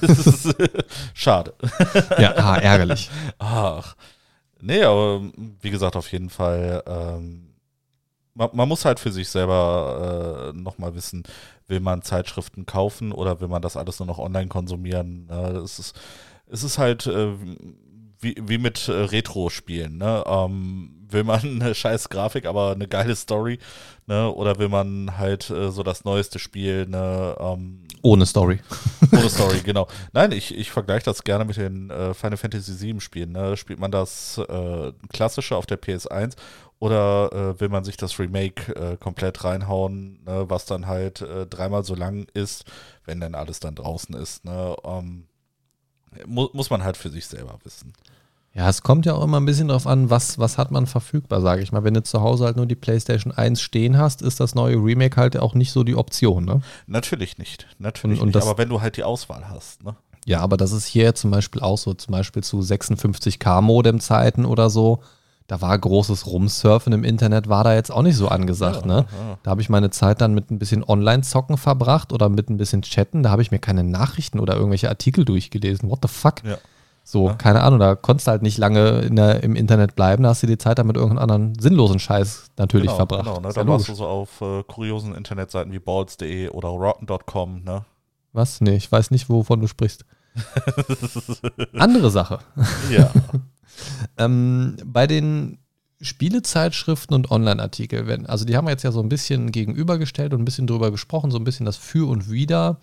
Das 0.00 0.26
ist 0.26 0.56
schade. 1.14 1.54
Ja, 2.18 2.34
ah, 2.36 2.56
ärgerlich. 2.56 3.10
Ach. 3.38 3.96
Nee, 4.60 4.82
aber 4.84 5.20
wie 5.60 5.70
gesagt, 5.70 5.96
auf 5.96 6.10
jeden 6.12 6.30
Fall. 6.30 6.82
Ähm, 6.86 7.51
man, 8.34 8.50
man 8.52 8.68
muss 8.68 8.84
halt 8.84 9.00
für 9.00 9.12
sich 9.12 9.28
selber 9.28 10.52
äh, 10.54 10.58
nochmal 10.58 10.94
wissen, 10.94 11.24
will 11.68 11.80
man 11.80 12.02
Zeitschriften 12.02 12.66
kaufen 12.66 13.12
oder 13.12 13.40
will 13.40 13.48
man 13.48 13.62
das 13.62 13.76
alles 13.76 13.98
nur 13.98 14.06
noch 14.06 14.18
online 14.18 14.48
konsumieren? 14.48 15.28
Äh, 15.30 15.58
es, 15.58 15.78
ist, 15.78 16.00
es 16.46 16.62
ist 16.64 16.78
halt 16.78 17.06
äh, 17.06 17.32
wie, 18.22 18.36
wie 18.40 18.58
mit 18.58 18.88
äh, 18.88 18.92
Retro-Spielen. 18.92 19.98
Ne? 19.98 20.24
Ähm, 20.26 21.06
will 21.10 21.24
man 21.24 21.40
eine 21.40 21.74
scheiß 21.74 22.08
Grafik, 22.08 22.46
aber 22.46 22.72
eine 22.72 22.88
geile 22.88 23.16
Story? 23.16 23.58
Ne? 24.06 24.30
Oder 24.30 24.58
will 24.58 24.68
man 24.68 25.18
halt 25.18 25.50
äh, 25.50 25.70
so 25.70 25.82
das 25.82 26.04
neueste 26.04 26.38
Spiel? 26.38 26.86
Ne? 26.86 27.36
Ähm, 27.38 27.82
Ohne 28.02 28.24
Story. 28.24 28.60
ohne 29.12 29.28
Story, 29.28 29.60
genau. 29.64 29.88
Nein, 30.12 30.32
ich, 30.32 30.56
ich 30.56 30.70
vergleiche 30.70 31.04
das 31.04 31.24
gerne 31.24 31.44
mit 31.44 31.56
den 31.56 31.90
äh, 31.90 32.14
Final 32.14 32.36
Fantasy 32.36 32.80
VII 32.80 33.00
Spielen. 33.00 33.32
Ne? 33.32 33.56
Spielt 33.56 33.80
man 33.80 33.90
das 33.90 34.38
äh, 34.38 34.92
klassische 35.12 35.56
auf 35.56 35.66
der 35.66 35.80
PS1 35.80 36.36
oder 36.82 37.32
äh, 37.32 37.60
will 37.60 37.68
man 37.68 37.84
sich 37.84 37.96
das 37.96 38.18
Remake 38.18 38.74
äh, 38.74 38.96
komplett 38.96 39.44
reinhauen, 39.44 40.18
ne? 40.24 40.46
was 40.48 40.66
dann 40.66 40.88
halt 40.88 41.20
äh, 41.20 41.46
dreimal 41.46 41.84
so 41.84 41.94
lang 41.94 42.26
ist, 42.34 42.64
wenn 43.04 43.20
dann 43.20 43.36
alles 43.36 43.60
dann 43.60 43.76
draußen 43.76 44.16
ist. 44.16 44.44
Ne? 44.44 44.74
Ähm, 44.82 45.28
mu 46.26 46.48
muss 46.52 46.70
man 46.70 46.82
halt 46.82 46.96
für 46.96 47.08
sich 47.08 47.28
selber 47.28 47.56
wissen. 47.62 47.92
Ja, 48.52 48.68
es 48.68 48.82
kommt 48.82 49.06
ja 49.06 49.14
auch 49.14 49.22
immer 49.22 49.38
ein 49.38 49.46
bisschen 49.46 49.68
drauf 49.68 49.86
an, 49.86 50.10
was, 50.10 50.40
was 50.40 50.58
hat 50.58 50.72
man 50.72 50.88
verfügbar, 50.88 51.40
sage 51.40 51.62
ich 51.62 51.70
mal. 51.70 51.84
Wenn 51.84 51.94
du 51.94 52.02
zu 52.02 52.20
Hause 52.20 52.46
halt 52.46 52.56
nur 52.56 52.66
die 52.66 52.74
PlayStation 52.74 53.32
1 53.32 53.60
stehen 53.60 53.96
hast, 53.96 54.20
ist 54.20 54.40
das 54.40 54.56
neue 54.56 54.74
Remake 54.74 55.16
halt 55.16 55.36
auch 55.36 55.54
nicht 55.54 55.70
so 55.70 55.84
die 55.84 55.94
Option, 55.94 56.44
ne? 56.44 56.62
Natürlich 56.88 57.38
nicht, 57.38 57.68
natürlich 57.78 58.18
Und- 58.18 58.26
und 58.26 58.34
nicht. 58.34 58.44
Aber 58.44 58.58
wenn 58.58 58.68
du 58.68 58.80
halt 58.80 58.96
die 58.96 59.04
Auswahl 59.04 59.48
hast, 59.48 59.84
ne? 59.84 59.94
Ja, 60.26 60.40
aber 60.40 60.56
das 60.56 60.72
ist 60.72 60.86
hier 60.86 61.14
zum 61.14 61.30
Beispiel 61.30 61.62
auch 61.62 61.78
so, 61.78 61.94
zum 61.94 62.10
Beispiel 62.10 62.42
zu 62.42 62.60
56K-Modem-Zeiten 62.60 64.44
oder 64.44 64.68
so. 64.68 65.00
Da 65.48 65.60
war 65.60 65.76
großes 65.76 66.26
Rumsurfen 66.26 66.92
im 66.92 67.04
Internet, 67.04 67.48
war 67.48 67.64
da 67.64 67.74
jetzt 67.74 67.90
auch 67.90 68.02
nicht 68.02 68.16
so 68.16 68.28
angesagt, 68.28 68.82
Ja, 68.82 68.86
ne? 68.86 68.94
ja. 69.10 69.38
Da 69.42 69.50
habe 69.50 69.60
ich 69.60 69.68
meine 69.68 69.90
Zeit 69.90 70.20
dann 70.20 70.34
mit 70.34 70.50
ein 70.50 70.58
bisschen 70.58 70.84
Online-Zocken 70.84 71.56
verbracht 71.56 72.12
oder 72.12 72.28
mit 72.28 72.48
ein 72.48 72.56
bisschen 72.56 72.82
Chatten. 72.82 73.22
Da 73.22 73.30
habe 73.30 73.42
ich 73.42 73.50
mir 73.50 73.58
keine 73.58 73.84
Nachrichten 73.84 74.38
oder 74.40 74.54
irgendwelche 74.54 74.88
Artikel 74.88 75.24
durchgelesen. 75.24 75.90
What 75.90 75.98
the 76.02 76.08
fuck? 76.08 76.44
Ja. 76.44 76.58
So, 77.04 77.34
keine 77.36 77.62
Ahnung, 77.62 77.80
da 77.80 77.96
konntest 77.96 78.28
du 78.28 78.30
halt 78.30 78.42
nicht 78.42 78.58
lange 78.58 79.00
in 79.00 79.16
der, 79.16 79.42
im 79.42 79.56
Internet 79.56 79.96
bleiben. 79.96 80.22
Da 80.22 80.28
hast 80.30 80.42
du 80.44 80.46
die 80.46 80.58
Zeit 80.58 80.78
dann 80.78 80.86
mit 80.86 80.96
irgendeinem 80.96 81.22
anderen 81.22 81.58
sinnlosen 81.58 81.98
Scheiß 81.98 82.44
natürlich 82.56 82.86
genau, 82.86 82.96
verbracht. 82.96 83.24
Genau, 83.24 83.40
ne? 83.40 83.52
Da 83.52 83.66
warst 83.66 83.88
du 83.88 83.94
so 83.94 84.06
auf 84.06 84.40
äh, 84.40 84.62
kuriosen 84.62 85.14
Internetseiten 85.14 85.72
wie 85.72 85.80
balls.de 85.80 86.50
oder 86.50 86.68
rotten.com, 86.68 87.64
ne? 87.64 87.84
Was? 88.32 88.60
Nee, 88.60 88.76
ich 88.76 88.90
weiß 88.90 89.10
nicht, 89.10 89.28
wovon 89.28 89.60
du 89.60 89.66
sprichst. 89.66 90.04
Andere 91.74 92.10
Sache. 92.10 92.38
ja. 92.90 93.10
Ähm, 94.18 94.76
bei 94.84 95.06
den 95.06 95.58
Spielezeitschriften 96.00 97.14
und 97.14 97.30
Online-Artikel, 97.30 98.26
also 98.26 98.44
die 98.44 98.56
haben 98.56 98.66
wir 98.66 98.72
jetzt 98.72 98.82
ja 98.82 98.92
so 98.92 99.00
ein 99.00 99.08
bisschen 99.08 99.52
gegenübergestellt 99.52 100.34
und 100.34 100.42
ein 100.42 100.44
bisschen 100.44 100.66
drüber 100.66 100.90
gesprochen, 100.90 101.30
so 101.30 101.38
ein 101.38 101.44
bisschen 101.44 101.66
das 101.66 101.76
Für 101.76 102.08
und 102.08 102.30
Wider. 102.30 102.80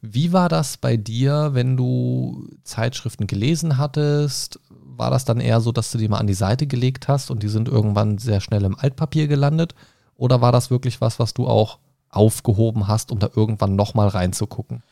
Wie 0.00 0.32
war 0.32 0.48
das 0.48 0.76
bei 0.76 0.96
dir, 0.96 1.50
wenn 1.52 1.76
du 1.76 2.48
Zeitschriften 2.64 3.26
gelesen 3.26 3.76
hattest? 3.76 4.60
War 4.70 5.10
das 5.10 5.24
dann 5.24 5.40
eher 5.40 5.60
so, 5.60 5.72
dass 5.72 5.90
du 5.90 5.98
die 5.98 6.08
mal 6.08 6.18
an 6.18 6.26
die 6.26 6.34
Seite 6.34 6.66
gelegt 6.66 7.08
hast 7.08 7.30
und 7.30 7.42
die 7.42 7.48
sind 7.48 7.68
irgendwann 7.68 8.18
sehr 8.18 8.40
schnell 8.40 8.64
im 8.64 8.78
Altpapier 8.78 9.26
gelandet? 9.26 9.74
Oder 10.16 10.40
war 10.40 10.52
das 10.52 10.70
wirklich 10.70 11.00
was, 11.00 11.18
was 11.18 11.34
du 11.34 11.46
auch 11.46 11.78
aufgehoben 12.08 12.88
hast, 12.88 13.12
um 13.12 13.18
da 13.18 13.28
irgendwann 13.34 13.76
nochmal 13.76 14.08
reinzugucken? 14.08 14.82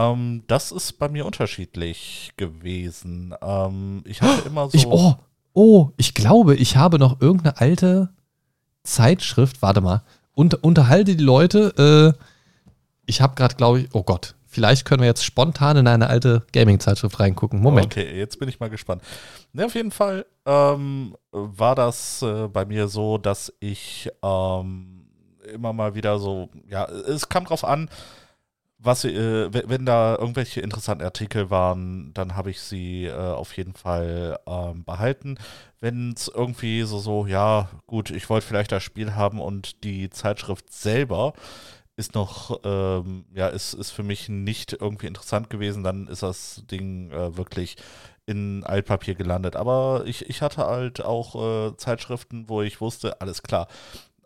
Ähm, 0.00 0.42
das 0.46 0.72
ist 0.72 0.92
bei 0.94 1.08
mir 1.08 1.26
unterschiedlich 1.26 2.32
gewesen. 2.36 3.34
Ähm, 3.42 4.02
ich 4.06 4.22
hatte 4.22 4.42
immer 4.48 4.68
so. 4.68 4.76
Ich, 4.76 4.86
oh, 4.86 5.14
oh, 5.52 5.90
ich 5.96 6.14
glaube, 6.14 6.54
ich 6.54 6.76
habe 6.76 6.98
noch 6.98 7.20
irgendeine 7.20 7.58
alte 7.60 8.10
Zeitschrift. 8.82 9.62
Warte 9.62 9.80
mal. 9.80 10.02
Unter, 10.32 10.62
unterhalte 10.62 11.16
die 11.16 11.22
Leute. 11.22 12.14
Äh, 12.16 12.24
ich 13.06 13.20
habe 13.20 13.34
gerade, 13.34 13.56
glaube 13.56 13.80
ich, 13.80 13.88
oh 13.92 14.02
Gott, 14.02 14.36
vielleicht 14.46 14.84
können 14.84 15.00
wir 15.00 15.08
jetzt 15.08 15.24
spontan 15.24 15.76
in 15.76 15.86
eine 15.86 16.08
alte 16.08 16.46
Gaming-Zeitschrift 16.52 17.18
reingucken. 17.18 17.60
Moment. 17.60 17.86
Okay, 17.86 18.16
jetzt 18.16 18.38
bin 18.38 18.48
ich 18.48 18.60
mal 18.60 18.70
gespannt. 18.70 19.02
Ne, 19.52 19.66
auf 19.66 19.74
jeden 19.74 19.90
Fall 19.90 20.24
ähm, 20.46 21.16
war 21.32 21.74
das 21.74 22.22
äh, 22.22 22.46
bei 22.48 22.64
mir 22.64 22.86
so, 22.88 23.18
dass 23.18 23.52
ich 23.58 24.08
ähm, 24.22 25.08
immer 25.52 25.72
mal 25.72 25.94
wieder 25.94 26.18
so, 26.18 26.48
ja, 26.68 26.84
es 26.84 27.28
kam 27.28 27.44
drauf 27.44 27.64
an, 27.64 27.90
was, 28.82 29.04
äh, 29.04 29.52
wenn, 29.52 29.84
da 29.84 30.16
irgendwelche 30.18 30.60
interessanten 30.60 31.04
Artikel 31.04 31.50
waren, 31.50 32.12
dann 32.14 32.36
habe 32.36 32.50
ich 32.50 32.60
sie 32.60 33.06
äh, 33.06 33.12
auf 33.12 33.56
jeden 33.56 33.74
Fall 33.74 34.38
ähm, 34.46 34.84
behalten. 34.84 35.36
Wenn 35.80 36.12
es 36.12 36.28
irgendwie 36.28 36.82
so, 36.82 36.98
so, 36.98 37.26
ja, 37.26 37.68
gut, 37.86 38.10
ich 38.10 38.28
wollte 38.30 38.46
vielleicht 38.46 38.72
das 38.72 38.82
Spiel 38.82 39.14
haben 39.14 39.40
und 39.40 39.84
die 39.84 40.10
Zeitschrift 40.10 40.72
selber 40.72 41.34
ist 41.96 42.14
noch, 42.14 42.60
ähm, 42.64 43.26
ja, 43.34 43.48
ist, 43.48 43.74
ist 43.74 43.90
für 43.90 44.02
mich 44.02 44.28
nicht 44.30 44.72
irgendwie 44.72 45.06
interessant 45.06 45.50
gewesen. 45.50 45.84
Dann 45.84 46.08
ist 46.08 46.22
das 46.22 46.64
Ding 46.70 47.10
äh, 47.10 47.36
wirklich 47.36 47.76
in 48.24 48.64
Altpapier 48.64 49.14
gelandet. 49.14 49.56
Aber 49.56 50.04
ich, 50.06 50.28
ich 50.30 50.40
hatte 50.40 50.66
halt 50.66 51.04
auch 51.04 51.34
äh, 51.68 51.76
Zeitschriften, 51.76 52.48
wo 52.48 52.62
ich 52.62 52.80
wusste, 52.80 53.20
alles 53.20 53.42
klar. 53.42 53.68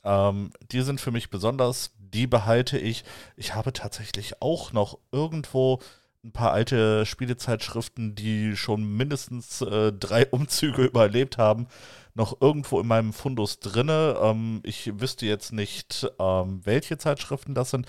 Ähm, 0.04 0.50
die 0.70 0.82
sind 0.82 1.00
für 1.00 1.10
mich 1.10 1.30
besonders, 1.30 1.90
die 2.14 2.26
behalte 2.26 2.78
ich. 2.78 3.04
Ich 3.36 3.54
habe 3.54 3.72
tatsächlich 3.72 4.40
auch 4.40 4.72
noch 4.72 4.98
irgendwo 5.12 5.80
ein 6.24 6.32
paar 6.32 6.52
alte 6.52 7.04
Spielezeitschriften, 7.04 8.14
die 8.14 8.56
schon 8.56 8.84
mindestens 8.96 9.60
äh, 9.60 9.92
drei 9.92 10.26
Umzüge 10.30 10.84
überlebt 10.84 11.36
haben, 11.38 11.66
noch 12.14 12.40
irgendwo 12.40 12.80
in 12.80 12.86
meinem 12.86 13.12
Fundus 13.12 13.60
drinne. 13.60 14.16
Ähm, 14.22 14.60
ich 14.64 14.98
wüsste 15.00 15.26
jetzt 15.26 15.52
nicht, 15.52 16.10
ähm, 16.18 16.60
welche 16.64 16.96
Zeitschriften 16.96 17.54
das 17.54 17.70
sind, 17.70 17.86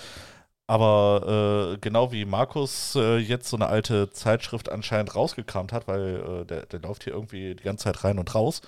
aber 0.67 1.75
äh, 1.75 1.77
genau 1.77 2.11
wie 2.11 2.25
Markus 2.25 2.95
äh, 2.95 3.17
jetzt 3.17 3.49
so 3.49 3.55
eine 3.55 3.67
alte 3.67 4.09
Zeitschrift 4.09 4.69
anscheinend 4.69 5.15
rausgekramt 5.15 5.71
hat, 5.71 5.87
weil 5.87 6.41
äh, 6.41 6.45
der, 6.45 6.65
der 6.65 6.81
läuft 6.81 7.03
hier 7.03 7.13
irgendwie 7.13 7.55
die 7.55 7.63
ganze 7.63 7.85
Zeit 7.85 8.03
rein 8.03 8.19
und 8.19 8.33
raus. 8.35 8.61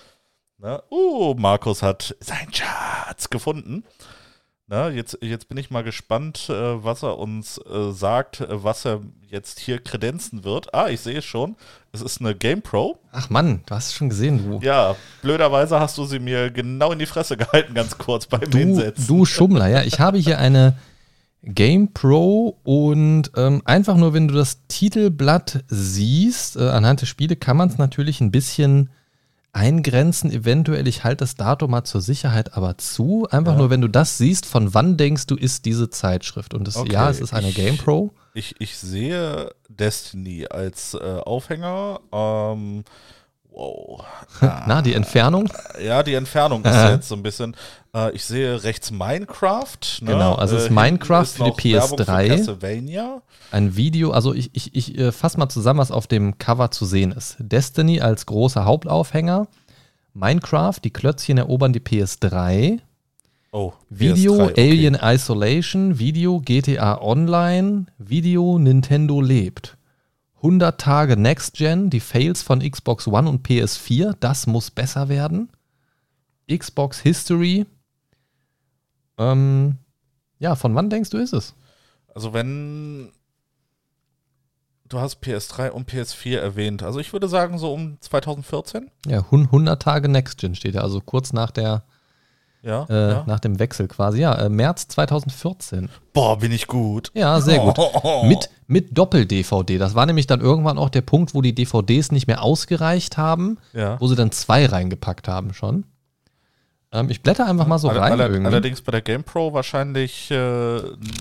Ne? 0.60 0.82
Uh, 0.90 1.34
Markus 1.36 1.84
hat 1.84 2.16
seinen 2.20 2.54
Schatz 2.54 3.30
gefunden. 3.30 3.84
Na, 4.70 4.90
jetzt, 4.90 5.18
jetzt 5.22 5.48
bin 5.48 5.58
ich 5.58 5.72
mal 5.72 5.84
gespannt, 5.84 6.50
äh, 6.50 6.84
was 6.84 7.02
er 7.02 7.18
uns 7.18 7.58
äh, 7.58 7.92
sagt, 7.94 8.42
äh, 8.42 8.48
was 8.64 8.84
er 8.86 9.00
jetzt 9.30 9.60
hier 9.62 9.80
kredenzen 9.80 10.44
wird. 10.44 10.74
Ah, 10.74 10.90
ich 10.90 11.00
sehe 11.00 11.20
es 11.20 11.26
schon. 11.26 11.56
Es 11.94 12.02
ist 12.02 12.20
eine 12.20 12.36
GamePro. 12.36 13.00
Ach 13.14 13.30
Mann, 13.30 13.62
du 13.66 13.74
hast 13.76 13.88
es 13.88 13.94
schon 13.94 14.10
gesehen, 14.10 14.44
du. 14.44 14.60
Ja, 14.66 14.98
blöderweise 15.22 15.80
hast 15.80 15.98
du 15.98 16.04
sie 16.04 16.20
mir 16.20 16.52
genau 16.52 16.92
in 16.92 17.00
die 17.00 17.06
Fresse 17.06 17.38
gehalten, 17.38 17.74
ganz 17.76 17.98
kurz 17.98 18.26
beim 18.26 18.42
Du, 18.42 18.58
Hinsetzen. 18.58 19.08
du 19.08 19.24
Schummler, 19.24 19.68
ja. 19.70 19.84
Ich 19.84 20.02
habe 20.02 20.18
hier 20.18 20.38
eine 20.38 20.76
GamePro 21.44 22.58
und 22.64 23.32
ähm, 23.38 23.62
einfach 23.64 23.96
nur, 23.96 24.14
wenn 24.14 24.28
du 24.28 24.34
das 24.34 24.68
Titelblatt 24.68 25.64
siehst, 25.70 26.58
äh, 26.58 26.68
anhand 26.68 27.00
der 27.00 27.06
Spiele, 27.06 27.38
kann 27.38 27.56
man 27.56 27.70
es 27.70 27.78
natürlich 27.78 28.20
ein 28.20 28.32
bisschen 28.32 28.90
eingrenzen. 29.58 30.32
Eventuell, 30.32 30.88
ich 30.88 31.04
halte 31.04 31.18
das 31.24 31.36
Datum 31.36 31.72
mal 31.72 31.84
zur 31.84 32.02
Sicherheit 32.02 32.54
aber 32.56 32.78
zu. 32.78 33.28
Einfach 33.32 33.54
Ja. 33.54 33.58
nur, 33.58 33.70
wenn 33.70 33.82
du 33.82 33.88
das 33.90 34.18
siehst, 34.18 34.46
von 34.46 34.74
wann 34.74 34.98
denkst 34.98 35.26
du, 35.28 35.36
ist 35.36 35.66
diese 35.66 35.90
Zeitschrift? 35.90 36.54
Und 36.54 36.68
das, 36.68 36.78
Okay, 36.78 36.94
ja, 36.94 37.10
es 37.10 37.20
ist 37.20 37.34
eine 37.34 37.50
ich- 37.50 37.56
GamePro. 37.56 38.14
Ich, 38.34 38.56
ich 38.60 38.78
sehe 38.78 39.50
Destiny 39.68 40.46
als 40.48 40.94
äh, 40.94 40.98
Aufhänger. 41.26 42.00
Ähm, 42.12 42.84
wow. 43.58 44.04
Na, 44.42 44.82
die 44.82 44.94
Entfernung? 44.94 45.50
Ja, 45.84 46.04
die 46.04 46.14
Entfernung 46.14 46.64
ist 46.64 46.76
jetzt 46.76 47.08
so 47.08 47.16
ein 47.16 47.24
bisschen. 47.24 47.56
Äh, 47.94 48.12
ich 48.12 48.24
sehe 48.24 48.64
rechts 48.64 48.92
Minecraft. 48.92 50.02
Ne? 50.02 50.12
Genau, 50.12 50.36
also 50.36 50.56
es 50.56 50.64
ist 50.64 50.68
hinten 50.68 50.82
Minecraft 50.82 51.24
ist 51.24 51.38
für 51.38 51.44
die 51.46 51.50
noch 51.50 51.64
Werbung 51.64 52.00
PS3. 52.00 52.22
Für 52.22 52.36
Castlevania. 52.36 53.22
Ein 53.52 53.76
Video, 53.76 54.12
also 54.12 54.34
ich, 54.34 54.52
ich, 54.54 54.76
ich 54.76 54.98
äh, 54.98 55.12
fasse 55.12 55.40
mal 55.40 55.50
zusammen, 55.50 55.80
was 55.80 55.92
auf 55.92 56.08
dem 56.08 56.38
Cover 56.38 56.72
zu 56.72 56.86
sehen 56.86 57.12
ist. 57.12 57.38
Destiny 57.40 58.02
als 58.02 58.26
großer 58.26 58.66
Hauptaufhänger. 58.66 59.48
Minecraft, 60.14 60.80
die 60.84 60.92
Klötzchen 60.92 61.38
erobern 61.38 61.74
die 61.74 61.80
PS3. 61.80 62.80
Oh, 63.52 63.74
Video 63.90 64.34
PS3, 64.34 64.52
okay. 64.52 64.70
Alien 64.70 64.98
Isolation, 65.02 66.00
Video 66.00 66.40
GTA 66.42 67.02
Online, 67.02 67.86
Video 67.98 68.60
Nintendo 68.60 69.22
lebt. 69.22 69.77
100 70.48 70.80
Tage 70.80 71.18
Next 71.18 71.56
Gen, 71.56 71.90
die 71.90 72.00
Fails 72.00 72.42
von 72.42 72.60
Xbox 72.60 73.06
One 73.08 73.28
und 73.30 73.46
PS4, 73.46 74.16
das 74.22 74.48
muss 74.48 74.72
besser 74.72 75.10
werden. 75.10 75.50
Xbox 76.50 77.00
History. 77.02 77.66
Ähm, 79.18 79.78
ja, 80.40 80.56
von 80.56 80.74
wann 80.74 80.90
denkst 80.90 81.10
du 81.10 81.18
ist 81.18 81.34
es? 81.34 81.54
Also 82.16 82.32
wenn 82.34 83.12
du 84.88 85.00
hast 85.02 85.22
PS3 85.22 85.72
und 85.72 85.90
PS4 85.92 86.38
erwähnt, 86.38 86.82
also 86.82 87.00
ich 87.00 87.12
würde 87.12 87.28
sagen 87.28 87.58
so 87.58 87.74
um 87.74 87.98
2014. 88.00 88.90
Ja, 89.06 89.30
hun- 89.30 89.48
100 89.48 89.82
Tage 89.82 90.08
Next 90.08 90.38
Gen 90.38 90.56
steht 90.56 90.76
ja, 90.76 90.82
also 90.82 91.02
kurz 91.02 91.34
nach 91.34 91.52
der 91.52 91.84
Ja. 92.62 92.86
äh, 92.90 93.12
ja. 93.12 93.24
nach 93.28 93.42
dem 93.42 93.60
Wechsel 93.60 93.90
quasi. 93.90 94.22
Ja, 94.22 94.34
äh, 94.36 94.48
März 94.50 94.88
2014. 94.88 95.90
Boah, 96.14 96.38
bin 96.40 96.54
ich 96.54 96.68
gut. 96.68 97.12
Ja, 97.14 97.42
sehr 97.42 97.60
gut. 97.60 97.78
Mit, 98.24 98.50
mit 98.68 98.98
Doppel-DVD. 98.98 99.78
Das 99.78 99.96
war 99.96 100.06
nämlich 100.06 100.28
dann 100.28 100.42
irgendwann 100.42 100.78
auch 100.78 100.90
der 100.90 101.02
Punkt, 101.02 101.34
wo 101.34 101.42
die 101.42 101.56
DVDs 101.56 102.12
nicht 102.12 102.28
mehr 102.28 102.44
ausgereicht 102.44 103.18
haben, 103.18 103.58
Ja. 103.74 104.00
wo 104.00 104.08
sie 104.08 104.16
dann 104.16 104.32
zwei 104.32 104.66
reingepackt 104.66 105.28
haben 105.28 105.54
schon. 105.54 105.86
Ähm, 106.92 107.10
ich 107.10 107.22
blätter 107.22 107.46
einfach 107.48 107.68
mal 107.68 107.80
so 107.80 107.90
Aller- 107.90 108.02
rein 108.02 108.14
aller- 108.14 108.46
allerdings 108.46 108.82
bei 108.82 108.92
der 108.92 109.02
GamePro 109.02 109.54
wahrscheinlich 109.54 110.32
äh, 110.32 110.36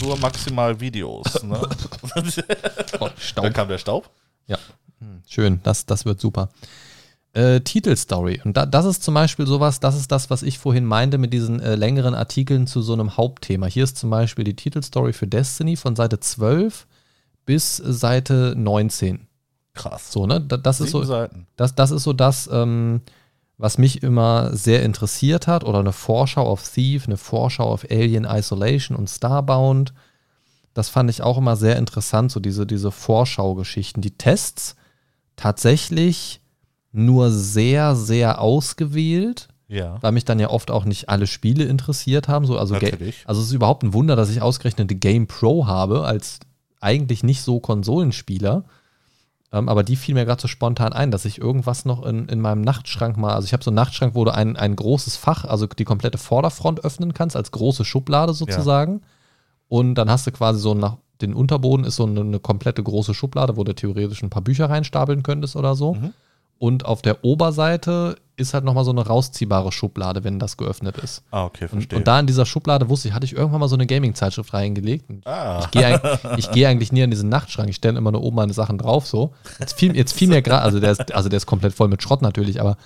nur 0.01 0.17
maximal 0.21 0.79
Videos. 0.81 1.43
Ne? 1.43 1.61
Oh, 3.01 3.09
Staub. 3.19 3.53
kam 3.55 3.69
der 3.69 3.79
Staub. 3.79 4.11
Ja, 4.47 4.59
Hm, 5.01 5.23
schön, 5.29 5.61
das, 5.65 5.85
das 5.87 6.05
wird 6.07 6.21
super. 6.21 6.49
Äh, 7.35 7.61
Titelstory. 7.61 8.41
Und 8.45 8.57
da, 8.57 8.65
das 8.65 8.87
ist 8.87 9.03
zum 9.03 9.13
Beispiel 9.15 9.47
sowas, 9.47 9.79
das 9.81 9.95
ist 9.97 10.11
das, 10.11 10.31
was 10.31 10.43
ich 10.43 10.59
vorhin 10.59 10.87
meinte 10.87 11.19
mit 11.19 11.33
diesen 11.35 11.61
äh, 11.61 11.75
längeren 11.75 12.15
Artikeln 12.15 12.67
zu 12.67 12.81
so 12.81 12.95
einem 12.95 13.17
Hauptthema. 13.19 13.67
Hier 13.67 13.85
ist 13.85 13.99
zum 13.99 14.09
Beispiel 14.09 14.45
die 14.45 14.57
Titelstory 14.57 15.13
für 15.13 15.27
Destiny 15.27 15.77
von 15.77 15.97
Seite 15.97 16.19
12 16.19 16.87
bis 17.47 17.77
Seite 17.79 18.55
19. 18.57 19.27
Krass. 19.73 20.13
So, 20.13 20.27
ne? 20.27 20.41
Da- 20.41 20.57
Das 20.59 20.81
ist 20.81 20.91
Sieben 20.91 21.05
so, 21.05 21.09
Seiten. 21.09 21.47
das, 21.57 21.75
das 21.75 21.91
ist 21.91 22.03
so 22.03 22.13
das, 22.13 22.49
ähm, 22.53 23.01
was 23.59 23.79
mich 23.79 24.03
immer 24.03 24.55
sehr 24.55 24.83
interessiert 24.83 25.47
hat. 25.47 25.65
Oder 25.65 25.79
eine 25.81 25.93
Vorschau 25.93 26.47
auf 26.47 26.63
Thief, 26.69 27.07
eine 27.07 27.17
Vorschau 27.17 27.65
auf 27.71 27.87
Alien 27.91 28.25
Isolation 28.25 28.97
und 28.97 29.09
Starbound. 29.09 29.95
Das 30.75 30.89
fand 30.91 31.09
ich 31.09 31.23
auch 31.23 31.39
immer 31.39 31.57
sehr 31.57 31.77
interessant, 31.77 32.31
so 32.31 32.39
diese, 32.41 32.67
diese 32.67 32.91
Vorschaugeschichten. 32.93 34.03
Die 34.03 34.11
Tests 34.19 34.77
tatsächlich 35.37 36.41
nur 36.93 37.31
sehr, 37.31 37.95
sehr 37.95 38.41
ausgewählt, 38.41 39.49
Ja. 39.69 39.99
weil 40.03 40.13
mich 40.13 40.25
dann 40.25 40.39
ja 40.41 40.51
oft 40.51 40.71
auch 40.71 40.85
nicht 40.85 41.09
alle 41.09 41.27
Spiele 41.27 41.65
interessiert 41.65 42.29
haben. 42.29 42.47
So, 42.47 42.59
also, 42.59 42.75
Natürlich. 42.75 43.23
also 43.27 43.41
es 43.41 43.49
ist 43.49 43.53
überhaupt 43.53 43.83
ein 43.83 43.93
Wunder, 43.93 44.17
dass 44.17 44.31
ich 44.31 44.41
ausgerechnet 44.43 44.91
die 44.91 44.99
Game 45.01 45.27
Pro 45.27 45.67
habe, 45.67 46.05
als 46.05 46.41
eigentlich 46.81 47.23
nicht 47.23 47.43
so 47.43 47.61
Konsolenspieler. 47.61 48.65
Ähm, 49.53 49.69
aber 49.69 49.83
die 49.83 49.97
fiel 49.97 50.15
mir 50.15 50.25
gerade 50.25 50.43
so 50.43 50.49
spontan 50.49 50.93
ein, 50.93 51.11
dass 51.11 51.25
ich 51.25 51.39
irgendwas 51.39 51.85
noch 51.85 52.05
in, 52.05 52.29
in 52.29 52.41
meinem 52.41 52.63
Nachtschrank 52.63 53.17
mal, 53.17 53.35
also 53.35 53.47
ich 53.47 53.53
habe 53.53 53.63
so 53.63 53.71
einen 53.71 53.77
Nachtschrank, 53.77 54.15
wo 54.15 54.25
du 54.25 54.35
ein, 54.35 54.57
ein 54.57 54.77
großes 54.77 55.17
Fach, 55.17 55.45
also 55.45 55.67
die 55.67 55.85
komplette 55.85 56.19
Vorderfront 56.19 56.85
öffnen 56.85 57.15
kannst, 57.15 57.37
als 57.37 57.53
große 57.53 57.85
Schublade 57.85 58.35
sozusagen. 58.35 59.03
Und 59.69 59.95
dann 59.95 60.11
hast 60.11 60.27
du 60.27 60.33
quasi 60.33 60.61
so 60.61 60.75
nach 60.75 60.97
den 61.21 61.35
Unterboden 61.35 61.87
ist 61.87 61.97
so 61.97 62.05
eine, 62.05 62.21
eine 62.21 62.41
komplette 62.41 62.83
große 62.83 63.15
Schublade, 63.15 63.57
wo 63.57 63.65
du 63.65 63.75
theoretisch 63.75 64.23
ein 64.23 64.31
paar 64.31 64.43
Bücher 64.43 64.69
reinstapeln 64.69 65.23
könntest 65.23 65.57
oder 65.57 65.75
so. 65.75 65.95
Mhm. 65.95 66.13
Und 66.59 66.85
auf 66.85 67.03
der 67.03 67.25
Oberseite 67.25 68.17
ist 68.37 68.53
halt 68.55 68.65
nochmal 68.65 68.85
so 68.85 68.91
eine 68.91 69.07
rausziehbare 69.07 69.73
Schublade, 69.73 70.23
wenn 70.25 70.39
das 70.39 70.57
geöffnet 70.57 70.99
ist. 70.99 71.23
Ah, 71.31 71.45
okay, 71.47 71.65
Und, 71.65 71.71
verstehe. 71.71 71.99
und 71.99 72.07
da 72.07 72.21
in 72.21 72.27
dieser 72.27 72.45
Schublade 72.47 72.89
wusste 72.89 73.09
ich, 73.09 73.15
hatte 73.15 73.25
ich 73.25 73.35
irgendwann 73.35 73.61
mal 73.61 73.69
so 73.69 73.77
eine 73.77 73.87
Gaming-Zeitschrift 73.87 74.53
reingelegt. 74.53 75.09
Und 75.09 75.27
ah, 75.27 75.61
Ich 75.65 75.71
gehe 75.71 76.01
gehe 76.53 76.69
eigentlich 76.69 76.93
nie 76.93 77.03
an 77.03 77.11
diesen 77.11 77.29
Nachtschrank. 77.31 77.69
Ich 77.71 77.77
stelle 77.77 77.97
immer 77.99 78.13
nur 78.13 78.23
oben 78.23 78.37
meine 78.37 78.53
Sachen 78.53 78.77
drauf. 78.79 79.07
So. 79.07 79.33
Jetzt 79.59 79.79
fiel, 79.79 79.97
jetzt 79.97 80.13
fiel 80.13 80.29
mir 80.29 80.43
gerade, 80.43 80.63
also, 80.63 80.81
der 80.81 80.93
ist- 80.93 81.15
also 81.15 81.29
der 81.29 81.39
ist 81.39 81.47
komplett 81.47 81.73
voll 81.75 81.89
mit 81.89 82.03
Schrott 82.03 82.21
natürlich, 82.23 82.61
aber 82.61 82.77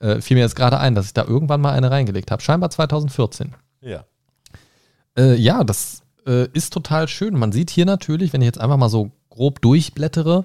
äh, 0.00 0.20
fiel 0.20 0.36
mir 0.36 0.42
jetzt 0.42 0.56
gerade 0.56 0.78
ein, 0.78 0.94
dass 0.94 1.06
ich 1.06 1.14
da 1.14 1.24
irgendwann 1.24 1.60
mal 1.60 1.72
eine 1.72 1.90
reingelegt 1.90 2.30
habe. 2.30 2.42
Scheinbar 2.42 2.70
2014. 2.70 3.54
ja. 3.82 4.04
Äh, 5.18 5.34
ja, 5.36 5.64
das 5.64 6.02
äh, 6.26 6.46
ist 6.52 6.72
total 6.72 7.08
schön. 7.08 7.38
Man 7.38 7.52
sieht 7.52 7.70
hier 7.70 7.86
natürlich, 7.86 8.32
wenn 8.32 8.42
ich 8.42 8.46
jetzt 8.46 8.60
einfach 8.60 8.76
mal 8.76 8.88
so 8.90 9.12
grob 9.30 9.62
durchblättere, 9.62 10.44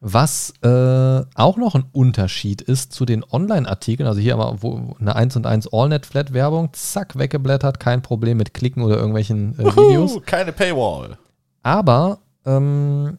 was 0.00 0.52
äh, 0.62 1.22
auch 1.34 1.56
noch 1.56 1.74
ein 1.74 1.84
Unterschied 1.92 2.60
ist 2.60 2.92
zu 2.92 3.04
den 3.04 3.24
Online-Artikeln. 3.24 4.06
Also 4.06 4.20
hier 4.20 4.34
aber 4.34 4.62
wo 4.62 4.96
eine 5.00 5.16
1 5.16 5.36
und 5.36 5.46
1 5.46 5.72
AllNet-Flat-Werbung, 5.72 6.70
zack, 6.72 7.16
weggeblättert, 7.18 7.80
kein 7.80 8.02
Problem 8.02 8.36
mit 8.36 8.52
Klicken 8.54 8.82
oder 8.82 8.96
irgendwelchen 8.96 9.58
äh, 9.58 9.64
Videos. 9.64 10.14
Wuhu, 10.14 10.22
keine 10.24 10.52
Paywall. 10.52 11.16
Aber 11.62 12.18
ähm, 12.44 13.18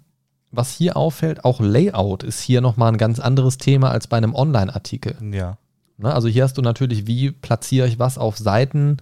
was 0.51 0.71
hier 0.71 0.95
auffällt, 0.95 1.43
auch 1.43 1.59
Layout 1.59 2.23
ist 2.23 2.41
hier 2.41 2.61
nochmal 2.61 2.91
ein 2.91 2.97
ganz 2.97 3.19
anderes 3.19 3.57
Thema 3.57 3.91
als 3.91 4.07
bei 4.07 4.17
einem 4.17 4.35
Online-Artikel. 4.35 5.15
Ja. 5.31 5.57
Ne? 5.97 6.13
Also 6.13 6.27
hier 6.27 6.43
hast 6.43 6.57
du 6.57 6.61
natürlich, 6.61 7.07
wie 7.07 7.31
platziere 7.31 7.87
ich 7.87 7.99
was 7.99 8.17
auf 8.17 8.37
Seiten, 8.37 8.97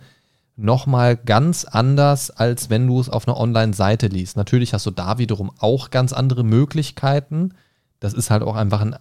nochmal 0.55 1.17
ganz 1.17 1.65
anders, 1.65 2.29
als 2.29 2.69
wenn 2.69 2.87
du 2.87 2.99
es 2.99 3.09
auf 3.09 3.27
einer 3.27 3.37
Online-Seite 3.37 4.07
liest. 4.07 4.37
Natürlich 4.37 4.73
hast 4.73 4.85
du 4.85 4.91
da 4.91 5.17
wiederum 5.17 5.51
auch 5.59 5.89
ganz 5.89 6.13
andere 6.13 6.43
Möglichkeiten. 6.43 7.53
Das 8.03 8.13
ist 8.13 8.29
halt 8.29 8.43
auch 8.43 8.57
einfach 8.57 8.81
ein, 8.81 8.97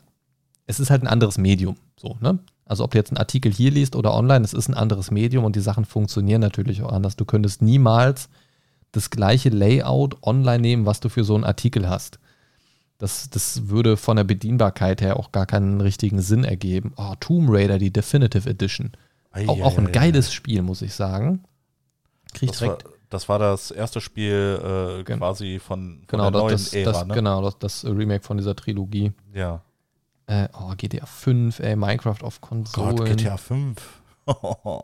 es 0.68 0.78
ist 0.78 0.88
halt 0.88 1.02
ein 1.02 1.08
anderes 1.08 1.36
Medium. 1.36 1.74
So, 1.96 2.16
ne? 2.20 2.38
Also 2.64 2.84
ob 2.84 2.92
du 2.92 2.98
jetzt 2.98 3.10
einen 3.10 3.18
Artikel 3.18 3.52
hier 3.52 3.72
liest 3.72 3.96
oder 3.96 4.14
online, 4.14 4.44
es 4.44 4.52
ist 4.52 4.68
ein 4.68 4.74
anderes 4.74 5.10
Medium 5.10 5.44
und 5.44 5.56
die 5.56 5.60
Sachen 5.60 5.84
funktionieren 5.84 6.40
natürlich 6.40 6.82
auch 6.82 6.92
anders. 6.92 7.16
Du 7.16 7.24
könntest 7.24 7.62
niemals 7.62 8.28
das 8.92 9.10
gleiche 9.10 9.48
Layout 9.48 10.22
online 10.22 10.60
nehmen, 10.60 10.86
was 10.86 11.00
du 11.00 11.08
für 11.08 11.24
so 11.24 11.34
einen 11.34 11.42
Artikel 11.42 11.88
hast. 11.88 12.20
Das, 12.98 13.28
das 13.28 13.68
würde 13.70 13.96
von 13.96 14.16
der 14.16 14.22
Bedienbarkeit 14.22 15.00
her 15.00 15.18
auch 15.18 15.32
gar 15.32 15.46
keinen 15.46 15.80
richtigen 15.80 16.22
Sinn 16.22 16.44
ergeben. 16.44 16.92
Oh, 16.96 17.14
Tomb 17.18 17.48
Raider, 17.50 17.78
die 17.78 17.92
Definitive 17.92 18.48
Edition. 18.48 18.92
Auch, 19.32 19.62
auch 19.62 19.78
ein 19.78 19.86
Eieiei. 19.86 19.92
geiles 19.92 20.32
Spiel, 20.32 20.62
muss 20.62 20.80
ich 20.80 20.94
sagen. 20.94 21.42
Kriegt 22.34 22.52
Das 22.52 22.60
war, 22.60 22.76
direkt. 22.76 23.01
Das 23.12 23.28
war 23.28 23.38
das 23.38 23.70
erste 23.70 24.00
Spiel 24.00 25.02
äh, 25.04 25.04
quasi 25.04 25.58
von, 25.58 25.98
von 25.98 26.06
Genau, 26.06 26.30
der 26.30 26.40
neuen 26.40 26.52
das, 26.52 26.64
das, 26.64 26.72
Ära, 26.72 26.92
das, 26.92 27.06
ne? 27.06 27.14
genau 27.14 27.42
das, 27.42 27.58
das 27.58 27.84
Remake 27.84 28.24
von 28.24 28.38
dieser 28.38 28.56
Trilogie. 28.56 29.12
Ja. 29.34 29.60
Äh, 30.26 30.48
oh, 30.58 30.72
GTA 30.74 31.04
5, 31.04 31.60
ey, 31.60 31.76
Minecraft 31.76 32.22
auf 32.22 32.40
Konsolen. 32.40 32.96
Gott, 32.96 33.06
GTA 33.06 33.36
5. 33.36 34.00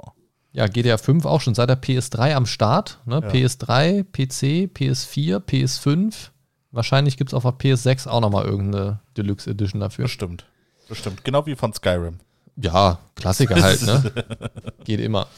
Ja, 0.51 0.67
GTA 0.67 0.97
5 0.97 1.25
auch 1.27 1.41
schon 1.41 1.55
seit 1.55 1.69
der 1.69 1.81
PS3 1.81 2.35
am 2.35 2.47
Start. 2.47 2.99
Ne? 3.05 3.21
Ja. 3.23 3.29
PS3, 3.29 4.03
PC, 4.03 4.69
PS4, 4.75 5.39
PS5. 5.39 6.31
Wahrscheinlich 6.73 7.17
gibt 7.17 7.31
es 7.31 7.35
auf 7.35 7.43
der 7.43 7.53
PS6 7.53 8.09
auch 8.09 8.21
nochmal 8.21 8.47
irgendeine 8.47 9.01
Deluxe 9.17 9.51
Edition 9.51 9.81
dafür. 9.81 10.05
Bestimmt. 10.07 10.47
Bestimmt. 10.89 11.23
Genau 11.23 11.47
wie 11.47 11.55
von 11.55 11.73
Skyrim. 11.73 12.19
Ja, 12.57 12.99
Klassiker 13.15 13.61
halt, 13.63 13.83
ne? 13.83 14.13
Geht 14.85 15.01
immer. 15.01 15.29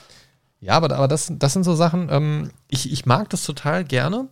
Ja, 0.61 0.75
aber, 0.75 0.95
aber 0.95 1.09
das, 1.09 1.33
das 1.37 1.53
sind 1.55 1.65
so 1.65 1.75
Sachen, 1.75 2.09
ähm, 2.11 2.51
ich, 2.69 2.93
ich 2.93 3.07
mag 3.07 3.31
das 3.31 3.45
total 3.45 3.85
gerne. 3.85 4.29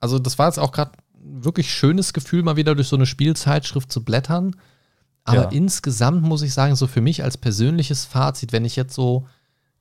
Also, 0.00 0.18
das 0.18 0.38
war 0.38 0.46
jetzt 0.48 0.58
auch 0.58 0.72
gerade 0.72 0.92
wirklich 1.14 1.72
schönes 1.72 2.12
Gefühl, 2.12 2.42
mal 2.42 2.56
wieder 2.56 2.74
durch 2.74 2.88
so 2.88 2.96
eine 2.96 3.06
Spielzeitschrift 3.06 3.90
zu 3.90 4.04
blättern. 4.04 4.56
Aber 5.24 5.42
Ja. 5.44 5.48
insgesamt 5.48 6.22
muss 6.22 6.42
ich 6.42 6.54
sagen, 6.54 6.76
so 6.76 6.86
für 6.86 7.00
mich 7.00 7.24
als 7.24 7.36
persönliches 7.36 8.04
Fazit, 8.04 8.52
wenn 8.52 8.64
ich 8.64 8.76
jetzt 8.76 8.94
so 8.94 9.26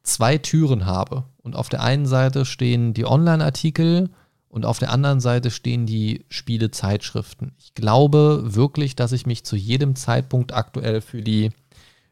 zwei 0.01 0.37
Türen 0.37 0.85
habe 0.85 1.25
und 1.41 1.55
auf 1.55 1.69
der 1.69 1.81
einen 1.83 2.05
Seite 2.05 2.45
stehen 2.45 2.93
die 2.93 3.05
Online-Artikel 3.05 4.09
und 4.49 4.65
auf 4.65 4.79
der 4.79 4.91
anderen 4.91 5.19
Seite 5.19 5.51
stehen 5.51 5.85
die 5.85 6.25
Spielezeitschriften. 6.29 7.53
Ich 7.59 7.73
glaube 7.73 8.41
wirklich, 8.55 8.95
dass 8.95 9.11
ich 9.11 9.25
mich 9.25 9.43
zu 9.45 9.55
jedem 9.55 9.95
Zeitpunkt 9.95 10.53
aktuell 10.53 11.01
für 11.01 11.21
die, 11.21 11.51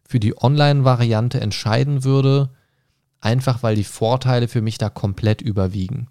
für 0.07 0.19
die 0.19 0.35
Online-Variante 0.37 1.39
entscheiden 1.39 2.03
würde, 2.03 2.49
einfach 3.23 3.63
weil 3.63 3.75
die 3.75 3.83
Vorteile 3.83 4.47
für 4.47 4.61
mich 4.61 4.77
da 4.77 4.89
komplett 4.89 5.41
überwiegen. 5.41 6.07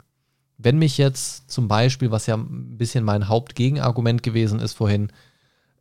Wenn 0.57 0.79
mich 0.79 0.97
jetzt 0.97 1.51
zum 1.51 1.69
Beispiel, 1.69 2.11
was 2.11 2.27
ja 2.27 2.37
ein 2.37 2.79
bisschen 2.79 3.05
mein 3.05 3.29
Hauptgegenargument 3.29 4.23
gewesen 4.23 4.61
ist 4.61 4.75
vorhin, 4.75 5.09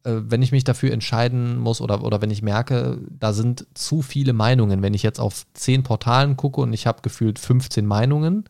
äh, 0.03 0.13
wenn 0.23 0.41
ich 0.41 0.51
mich 0.51 0.63
dafür 0.63 0.91
entscheiden 0.91 1.57
muss 1.57 1.81
oder, 1.81 2.03
oder 2.03 2.21
wenn 2.21 2.31
ich 2.31 2.41
merke, 2.41 2.99
da 3.09 3.33
sind 3.33 3.65
zu 3.73 4.01
viele 4.01 4.33
Meinungen, 4.33 4.81
wenn 4.81 4.93
ich 4.93 5.03
jetzt 5.03 5.19
auf 5.19 5.45
zehn 5.53 5.83
Portalen 5.83 6.35
gucke 6.35 6.61
und 6.61 6.73
ich 6.73 6.87
habe 6.87 7.01
gefühlt 7.01 7.39
15 7.39 7.85
Meinungen, 7.85 8.45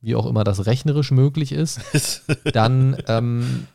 wie 0.00 0.14
auch 0.14 0.26
immer 0.26 0.44
das 0.44 0.66
rechnerisch 0.66 1.10
möglich 1.10 1.52
ist, 1.52 1.80
dann 2.52 2.96
ähm, 3.06 3.66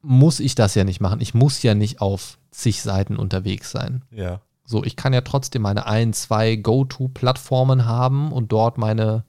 muss 0.00 0.40
ich 0.40 0.54
das 0.54 0.74
ja 0.74 0.84
nicht 0.84 1.00
machen. 1.00 1.20
Ich 1.20 1.34
muss 1.34 1.62
ja 1.62 1.74
nicht 1.74 2.00
auf 2.00 2.38
zig 2.50 2.82
Seiten 2.82 3.16
unterwegs 3.16 3.70
sein. 3.70 4.02
ja. 4.10 4.40
So, 4.64 4.84
ich 4.84 4.96
kann 4.96 5.12
ja 5.12 5.22
trotzdem 5.22 5.62
meine 5.62 5.86
ein, 5.86 6.12
zwei 6.12 6.56
Go-To-Plattformen 6.56 7.84
haben 7.86 8.32
und 8.32 8.52
dort 8.52 8.78
meine 8.78 9.24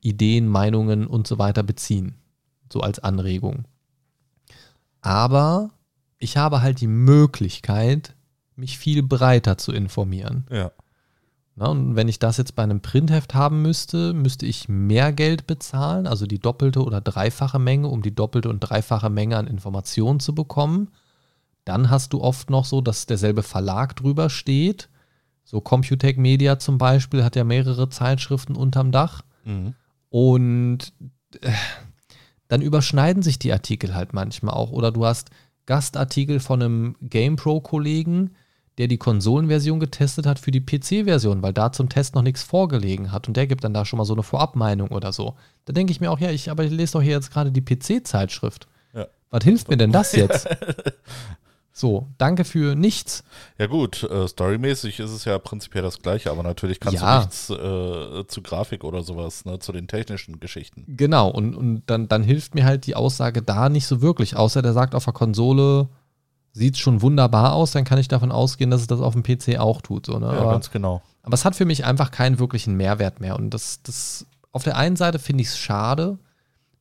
Ideen, 0.00 0.48
Meinungen 0.48 1.06
und 1.06 1.26
so 1.26 1.38
weiter 1.38 1.62
beziehen. 1.62 2.16
So 2.72 2.80
als 2.80 2.98
Anregung. 2.98 3.64
Aber 5.00 5.70
ich 6.18 6.36
habe 6.36 6.62
halt 6.62 6.80
die 6.80 6.86
Möglichkeit, 6.86 8.14
mich 8.56 8.78
viel 8.78 9.02
breiter 9.02 9.58
zu 9.58 9.72
informieren. 9.72 10.46
Ja. 10.50 10.70
Na, 11.56 11.66
und 11.66 11.94
wenn 11.94 12.08
ich 12.08 12.18
das 12.18 12.36
jetzt 12.36 12.56
bei 12.56 12.64
einem 12.64 12.80
Printheft 12.80 13.34
haben 13.34 13.62
müsste, 13.62 14.12
müsste 14.12 14.44
ich 14.46 14.68
mehr 14.68 15.12
Geld 15.12 15.46
bezahlen, 15.46 16.06
also 16.06 16.26
die 16.26 16.40
doppelte 16.40 16.82
oder 16.82 17.00
dreifache 17.00 17.60
Menge, 17.60 17.88
um 17.88 18.02
die 18.02 18.14
doppelte 18.14 18.48
und 18.48 18.60
dreifache 18.60 19.08
Menge 19.08 19.36
an 19.36 19.46
Informationen 19.46 20.18
zu 20.18 20.34
bekommen. 20.34 20.88
Dann 21.64 21.90
hast 21.90 22.12
du 22.12 22.20
oft 22.20 22.50
noch 22.50 22.64
so, 22.64 22.80
dass 22.80 23.06
derselbe 23.06 23.42
Verlag 23.42 23.96
drüber 23.96 24.28
steht. 24.30 24.88
So 25.44 25.60
Computec 25.60 26.18
Media 26.18 26.58
zum 26.58 26.78
Beispiel 26.78 27.24
hat 27.24 27.36
ja 27.36 27.44
mehrere 27.44 27.88
Zeitschriften 27.88 28.56
unterm 28.56 28.92
Dach. 28.92 29.22
Mhm. 29.44 29.74
Und 30.10 30.92
äh, 31.40 31.52
dann 32.48 32.62
überschneiden 32.62 33.22
sich 33.22 33.38
die 33.38 33.52
Artikel 33.52 33.94
halt 33.94 34.12
manchmal 34.12 34.54
auch. 34.54 34.70
Oder 34.70 34.92
du 34.92 35.04
hast 35.04 35.30
Gastartikel 35.66 36.40
von 36.40 36.62
einem 36.62 36.96
GamePro-Kollegen, 37.00 38.34
der 38.78 38.88
die 38.88 38.98
Konsolenversion 38.98 39.80
getestet 39.80 40.26
hat 40.26 40.38
für 40.38 40.50
die 40.50 40.60
PC-Version, 40.60 41.42
weil 41.42 41.52
da 41.52 41.72
zum 41.72 41.88
Test 41.88 42.14
noch 42.14 42.22
nichts 42.22 42.42
vorgelegen 42.42 43.12
hat. 43.12 43.28
Und 43.28 43.36
der 43.36 43.46
gibt 43.46 43.64
dann 43.64 43.74
da 43.74 43.84
schon 43.84 43.98
mal 43.98 44.04
so 44.04 44.14
eine 44.14 44.22
Vorabmeinung 44.22 44.88
oder 44.88 45.12
so. 45.12 45.34
Da 45.64 45.72
denke 45.72 45.92
ich 45.92 46.00
mir 46.00 46.10
auch, 46.10 46.18
ja, 46.18 46.30
ich, 46.30 46.50
aber 46.50 46.64
ich 46.64 46.72
lese 46.72 46.94
doch 46.94 47.02
hier 47.02 47.12
jetzt 47.12 47.30
gerade 47.30 47.52
die 47.52 47.62
PC-Zeitschrift. 47.62 48.66
Ja. 48.92 49.06
Was 49.30 49.44
hilft 49.44 49.68
mir 49.68 49.76
denn 49.76 49.92
das 49.92 50.12
jetzt? 50.12 50.48
so, 51.76 52.06
danke 52.18 52.44
für 52.44 52.76
nichts. 52.76 53.24
Ja 53.58 53.66
gut, 53.66 54.04
äh, 54.04 54.28
storymäßig 54.28 55.00
ist 55.00 55.10
es 55.10 55.24
ja 55.24 55.36
prinzipiell 55.40 55.82
das 55.82 55.98
gleiche, 55.98 56.30
aber 56.30 56.44
natürlich 56.44 56.78
kannst 56.78 57.02
Ja. 57.02 57.16
du 57.18 57.24
nichts 57.24 57.50
äh, 57.50 58.26
zu 58.28 58.42
Grafik 58.42 58.84
oder 58.84 59.02
sowas, 59.02 59.44
ne, 59.44 59.58
zu 59.58 59.72
den 59.72 59.88
technischen 59.88 60.38
Geschichten. 60.38 60.84
Genau, 60.86 61.28
und, 61.28 61.56
und 61.56 61.82
dann, 61.86 62.06
dann 62.06 62.22
hilft 62.22 62.54
mir 62.54 62.64
halt 62.64 62.86
die 62.86 62.94
Aussage 62.94 63.42
da 63.42 63.68
nicht 63.68 63.86
so 63.88 64.00
wirklich, 64.00 64.36
außer 64.36 64.62
der 64.62 64.72
sagt 64.72 64.94
auf 64.94 65.02
der 65.04 65.12
Konsole 65.14 65.88
sieht 66.52 66.78
schon 66.78 67.02
wunderbar 67.02 67.54
aus, 67.54 67.72
dann 67.72 67.82
kann 67.82 67.98
ich 67.98 68.06
davon 68.06 68.30
ausgehen, 68.30 68.70
dass 68.70 68.80
es 68.82 68.86
das 68.86 69.00
auf 69.00 69.14
dem 69.14 69.24
PC 69.24 69.58
auch 69.58 69.82
tut. 69.82 70.06
So, 70.06 70.20
ne? 70.20 70.26
Ja, 70.26 70.32
aber, 70.42 70.52
ganz 70.52 70.70
genau. 70.70 71.02
aber 71.24 71.34
es 71.34 71.44
hat 71.44 71.56
für 71.56 71.64
mich 71.64 71.84
einfach 71.84 72.12
keinen 72.12 72.38
wirklichen 72.38 72.76
Mehrwert 72.76 73.20
mehr. 73.20 73.34
Und 73.34 73.50
das, 73.50 73.82
das 73.82 74.26
auf 74.52 74.62
der 74.62 74.76
einen 74.76 74.94
Seite 74.94 75.18
finde 75.18 75.42
ich 75.42 75.48
es 75.48 75.58
schade, 75.58 76.18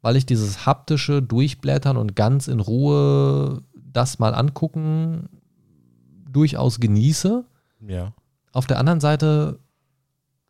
weil 0.03 0.15
ich 0.17 0.27
dieses 0.27 0.67
haptische 0.67 1.23
Durchblättern 1.23 1.97
und 1.97 2.15
ganz 2.15 2.47
in 2.47 2.59
Ruhe 2.59 3.63
das 3.93 4.19
mal 4.19 4.33
angucken 4.33 5.29
durchaus 6.29 6.79
genieße. 6.79 7.45
Ja. 7.87 8.13
Auf 8.51 8.67
der 8.67 8.79
anderen 8.79 8.99
Seite 8.99 9.59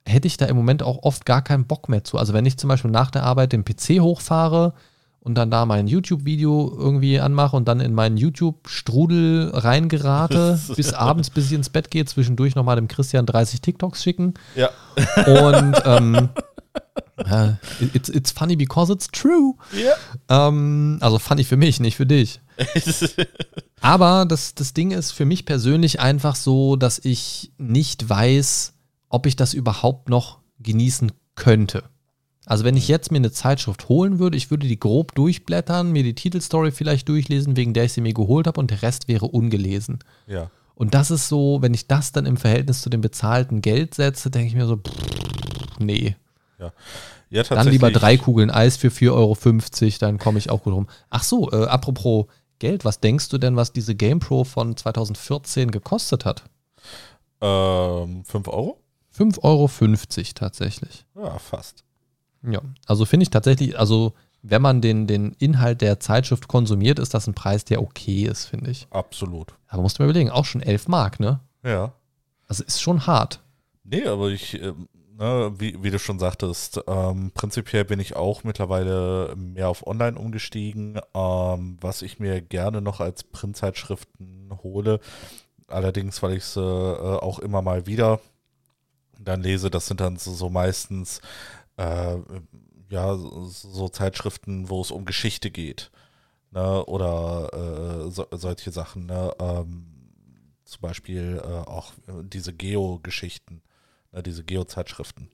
hätte 0.06 0.28
ich 0.28 0.38
da 0.38 0.46
im 0.46 0.56
Moment 0.56 0.84
auch 0.84 1.04
oft 1.04 1.26
gar 1.26 1.42
keinen 1.42 1.66
Bock 1.66 1.90
mehr 1.90 2.04
zu. 2.04 2.18
Also 2.18 2.34
wenn 2.34 2.46
ich 2.46 2.58
zum 2.58 2.68
Beispiel 2.68 2.92
nach 2.92 3.12
der 3.12 3.24
Arbeit 3.24 3.54
den 3.54 3.64
PC 3.64 4.02
hochfahre 4.02 4.74
und 5.20 5.36
dann 5.36 5.50
da 5.50 5.66
mein 5.66 5.88
YouTube-Video 5.88 6.74
irgendwie 6.78 7.20
anmache 7.20 7.56
und 7.56 7.68
dann 7.68 7.80
in 7.80 7.94
meinen 7.94 8.18
YouTube-Strudel 8.18 9.52
reingerate, 9.54 10.60
bis 10.76 10.94
abends, 10.94 11.30
bis 11.30 11.46
ich 11.46 11.54
ins 11.54 11.70
Bett 11.70 11.90
gehe, 11.92 12.04
zwischendurch 12.06 12.56
nochmal 12.56 12.76
dem 12.76 12.90
Christian 12.90 13.26
30 13.26 13.62
TikToks 13.62 14.04
schicken. 14.04 14.34
Ja. 14.56 14.70
Und 15.26 15.82
ähm, 15.86 16.30
ja, 17.26 17.58
it's, 17.94 18.10
it's 18.10 18.32
funny 18.32 18.56
because 18.56 18.92
it's 18.92 19.08
true. 19.08 19.54
Ja. 19.72 20.48
Ähm, 20.48 20.98
also 21.02 21.20
funny 21.20 21.44
für 21.44 21.58
mich, 21.58 21.80
nicht 21.80 21.96
für 21.96 22.06
dich. 22.06 22.40
Aber 23.82 24.26
das, 24.26 24.56
das 24.56 24.74
Ding 24.74 24.92
ist 24.92 25.12
für 25.12 25.26
mich 25.26 25.46
persönlich 25.46 26.00
einfach 26.00 26.36
so, 26.36 26.76
dass 26.76 27.00
ich 27.00 27.52
nicht 27.58 28.10
weiß, 28.10 28.74
ob 29.10 29.26
ich 29.26 29.36
das 29.36 29.54
überhaupt 29.54 30.10
noch 30.10 30.40
genießen 30.60 31.12
könnte. 31.36 31.84
Also 32.46 32.66
wenn 32.66 32.76
ich 32.76 32.88
jetzt 32.88 33.12
mir 33.12 33.18
eine 33.18 33.32
Zeitschrift 33.32 33.88
holen 33.88 34.20
würde, 34.20 34.36
ich 34.36 34.52
würde 34.52 34.68
die 34.68 34.80
grob 34.80 35.16
durchblättern, 35.16 35.92
mir 35.92 36.04
die 36.04 36.16
Titelstory 36.16 36.72
vielleicht 36.72 37.08
durchlesen, 37.08 37.56
wegen 37.56 37.74
der 37.74 37.86
ich 37.86 37.94
sie 37.94 38.02
mir 38.02 38.14
geholt 38.14 38.48
habe 38.48 38.60
und 38.60 38.70
der 38.70 38.82
Rest 38.82 39.08
wäre 39.08 39.28
ungelesen. 39.28 40.00
ja. 40.28 40.50
Und 40.76 40.96
das 40.96 41.12
ist 41.12 41.28
so, 41.28 41.60
wenn 41.62 41.74
ich 41.74 41.88
das 41.88 42.14
dann 42.14 42.26
im 42.26 42.36
Verhältnis 42.36 42.82
zu 42.82 42.90
dem 42.90 43.02
bezahlten 43.02 43.62
Geld 43.62 43.94
setze, 43.94 44.32
denke 44.32 44.48
ich 44.48 44.56
mir 44.56 44.66
so, 44.66 44.78
pff, 44.78 45.80
nee. 45.80 46.16
Ja, 47.30 47.44
Dann 47.44 47.68
lieber 47.68 47.92
drei 47.92 48.18
Kugeln 48.18 48.52
Eis 48.52 48.78
für 48.78 48.90
4,50 48.90 49.12
Euro, 49.12 49.98
dann 50.00 50.20
komme 50.20 50.38
ich 50.38 50.50
auch 50.50 50.64
gut 50.64 50.74
rum. 50.74 50.88
Ach 51.10 51.24
so, 51.24 51.52
äh, 51.52 51.66
apropos 51.66 52.28
Geld, 52.60 52.86
was 52.86 53.00
denkst 53.00 53.30
du 53.30 53.38
denn, 53.38 53.56
was 53.56 53.74
diese 53.74 53.96
GamePro 53.96 54.44
von 54.44 54.78
2014 54.78 55.72
gekostet 55.72 56.26
hat? 56.26 56.44
Ähm, 57.42 58.24
5 58.24 58.48
Euro? 58.48 58.80
5,50 59.18 59.44
Euro 59.44 59.70
tatsächlich. 60.36 61.06
Ja, 61.16 61.38
fast. 61.40 61.84
Ja, 62.44 62.62
also 62.86 63.06
finde 63.06 63.24
ich 63.24 63.30
tatsächlich, 63.30 63.78
also 63.80 64.14
wenn 64.42 64.62
man 64.62 64.82
den, 64.82 65.08
den 65.08 65.34
Inhalt 65.40 65.82
der 65.82 66.00
Zeitschrift 66.00 66.48
konsumiert, 66.48 67.00
ist 67.00 67.14
das 67.14 67.28
ein 67.28 67.34
Preis, 67.34 67.64
der 67.64 67.82
okay 67.82 68.24
ist, 68.24 68.46
finde 68.46 68.72
ich. 68.72 68.88
Absolut. 68.92 69.54
Aber 69.68 69.82
musst 69.82 69.98
du 69.98 70.04
mir 70.04 70.10
überlegen, 70.10 70.30
auch 70.30 70.46
schon 70.46 70.62
11 70.62 70.88
Mark, 70.90 71.20
ne? 71.20 71.40
Ja. 71.64 71.94
Also 72.48 72.64
ist 72.64 72.82
schon 72.82 73.08
hart. 73.08 73.40
Nee, 73.86 74.06
aber 74.06 74.30
ich, 74.30 74.62
ähm, 74.62 74.88
ne, 75.18 75.54
wie, 75.58 75.82
wie 75.84 75.92
du 75.92 76.00
schon 76.00 76.20
sagtest, 76.20 76.82
ähm, 76.88 77.32
prinzipiell 77.34 77.86
bin 77.86 78.00
ich 78.00 78.16
auch 78.16 78.44
mittlerweile 78.44 79.36
mehr 79.36 79.70
auf 79.70 79.86
Online 79.88 80.18
umgestiegen, 80.18 81.00
ähm, 81.14 81.78
was 81.82 82.02
ich 82.02 82.20
mir 82.20 82.42
gerne 82.42 82.82
noch 82.82 83.00
als 83.00 83.24
Printzeitschriften 83.24 84.52
hole. 84.64 85.00
Allerdings, 85.68 86.22
weil 86.24 86.34
ich 86.34 86.46
sie 86.46 86.62
äh, 86.62 87.18
auch 87.20 87.40
immer 87.40 87.62
mal 87.62 87.86
wieder 87.88 88.20
dann 89.20 89.42
lese, 89.42 89.70
das 89.70 89.88
sind 89.88 90.02
dann 90.02 90.18
so, 90.18 90.32
so 90.34 90.50
meistens 90.50 91.22
äh, 91.78 92.18
ja, 92.90 93.16
so, 93.16 93.90
Zeitschriften, 93.90 94.70
wo 94.70 94.82
es 94.82 94.92
um 94.92 95.06
Geschichte 95.06 95.50
geht. 95.52 95.92
Ne, 96.52 96.86
oder 96.86 98.06
äh, 98.06 98.12
so, 98.12 98.28
solche 98.32 98.72
Sachen. 98.72 99.08
Ne, 99.08 99.34
ähm, 99.40 99.88
zum 100.66 100.82
Beispiel 100.82 101.42
äh, 101.44 101.48
auch 101.48 101.92
äh, 102.08 102.24
diese 102.24 102.54
Geo-Geschichten, 102.54 103.62
ne, 104.14 104.24
diese 104.24 104.44
Geo-Zeitschriften. 104.44 105.30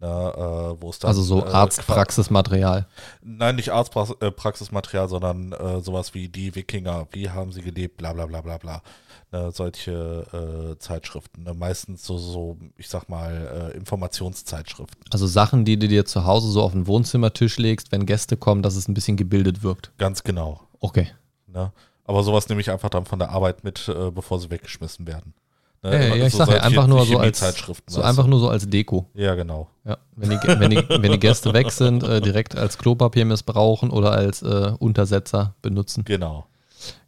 Ne, 0.00 0.06
äh, 0.08 0.82
wo 0.82 0.88
es 0.88 0.98
dann, 0.98 1.10
Also 1.10 1.22
so 1.22 1.44
äh, 1.44 1.50
Arztpraxismaterial. 1.50 2.86
Nein, 3.22 3.56
nicht 3.56 3.70
Arztpraxismaterial, 3.70 5.10
sondern 5.10 5.52
äh, 5.52 5.80
sowas 5.80 6.14
wie 6.14 6.28
die 6.30 6.54
Wikinger, 6.54 7.06
wie 7.12 7.28
haben 7.28 7.52
sie 7.52 7.60
gelebt, 7.60 7.98
bla 7.98 8.14
bla 8.14 8.24
bla 8.24 8.40
bla 8.40 8.56
bla. 8.56 8.82
Ne, 9.30 9.50
solche 9.52 10.72
äh, 10.72 10.78
Zeitschriften. 10.78 11.42
Ne, 11.42 11.52
meistens 11.52 12.06
so, 12.06 12.16
so, 12.16 12.56
ich 12.78 12.88
sag 12.88 13.10
mal, 13.10 13.72
äh, 13.74 13.76
Informationszeitschriften. 13.76 15.04
Also 15.10 15.26
Sachen, 15.26 15.66
die 15.66 15.78
du 15.78 15.86
dir 15.86 16.06
zu 16.06 16.24
Hause 16.24 16.50
so 16.50 16.62
auf 16.62 16.72
den 16.72 16.86
Wohnzimmertisch 16.86 17.58
legst, 17.58 17.92
wenn 17.92 18.06
Gäste 18.06 18.38
kommen, 18.38 18.62
dass 18.62 18.76
es 18.76 18.88
ein 18.88 18.94
bisschen 18.94 19.18
gebildet 19.18 19.62
wirkt. 19.62 19.92
Ganz 19.98 20.24
genau. 20.24 20.62
Okay. 20.80 21.08
Ne? 21.46 21.72
Aber 22.04 22.22
sowas 22.22 22.48
nehme 22.48 22.62
ich 22.62 22.70
einfach 22.70 22.88
dann 22.88 23.04
von 23.04 23.18
der 23.18 23.30
Arbeit 23.30 23.64
mit, 23.64 23.86
äh, 23.86 24.10
bevor 24.10 24.40
sie 24.40 24.50
weggeschmissen 24.50 25.06
werden. 25.06 25.34
Ne, 25.82 26.08
Ja, 26.08 26.14
ja, 26.16 26.26
ich 26.26 26.32
so 26.32 26.38
sag 26.38 26.50
ja, 26.50 26.60
einfach 26.60 26.86
nur 26.86 27.06
so 27.06 27.18
als, 27.18 27.40
so 27.86 28.02
einfach 28.02 28.26
nur 28.26 28.38
so 28.38 28.48
als 28.50 28.68
Deko. 28.68 29.06
Ja, 29.14 29.34
genau. 29.34 29.68
Ja, 29.84 29.96
wenn 30.14 30.30
die, 30.30 30.36
wenn 30.46 30.70
die, 30.70 30.76
wenn 31.02 31.12
die 31.12 31.18
Gäste 31.18 31.54
weg 31.54 31.70
sind, 31.70 32.02
äh, 32.02 32.20
direkt 32.20 32.56
als 32.56 32.76
Klopapier 32.76 33.24
missbrauchen 33.24 33.90
oder 33.90 34.12
als 34.12 34.42
äh, 34.42 34.72
Untersetzer 34.78 35.54
benutzen. 35.62 36.04
Genau. 36.04 36.46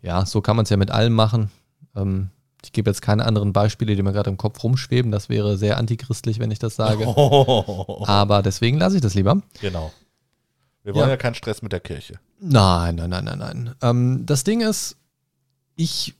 Ja, 0.01 0.25
so 0.25 0.41
kann 0.41 0.57
man 0.57 0.65
es 0.65 0.71
ja 0.71 0.77
mit 0.79 0.91
allem 0.91 1.13
machen. 1.13 1.51
Ähm, 1.95 2.31
ich 2.65 2.73
gebe 2.73 2.89
jetzt 2.89 3.03
keine 3.03 3.27
anderen 3.27 3.53
Beispiele, 3.53 3.95
die 3.97 4.03
mir 4.03 4.13
gerade 4.13 4.31
im 4.31 4.37
Kopf 4.37 4.63
rumschweben. 4.63 5.11
Das 5.11 5.29
wäre 5.29 5.59
sehr 5.59 5.77
antichristlich, 5.77 6.39
wenn 6.39 6.51
ich 6.51 6.59
das 6.59 6.77
sage. 6.77 7.07
Aber 8.07 8.43
deswegen 8.43 8.79
lasse 8.79 8.97
ich 8.97 9.03
das 9.03 9.15
lieber. 9.15 9.43
Genau. 9.61 9.93
Wir 10.85 10.95
wollen 10.95 11.05
Ja. 11.07 11.11
ja 11.11 11.17
keinen 11.17 11.35
Stress 11.35 11.61
mit 11.63 11.73
der 11.73 11.81
Kirche. 11.81 12.15
Nein, 12.41 12.95
nein, 12.97 13.11
nein, 13.11 13.25
nein, 13.25 13.39
nein. 13.39 13.75
Ähm, 13.83 14.23
das 14.27 14.45
Ding 14.45 14.61
ist, 14.63 14.97
ich 15.77 16.15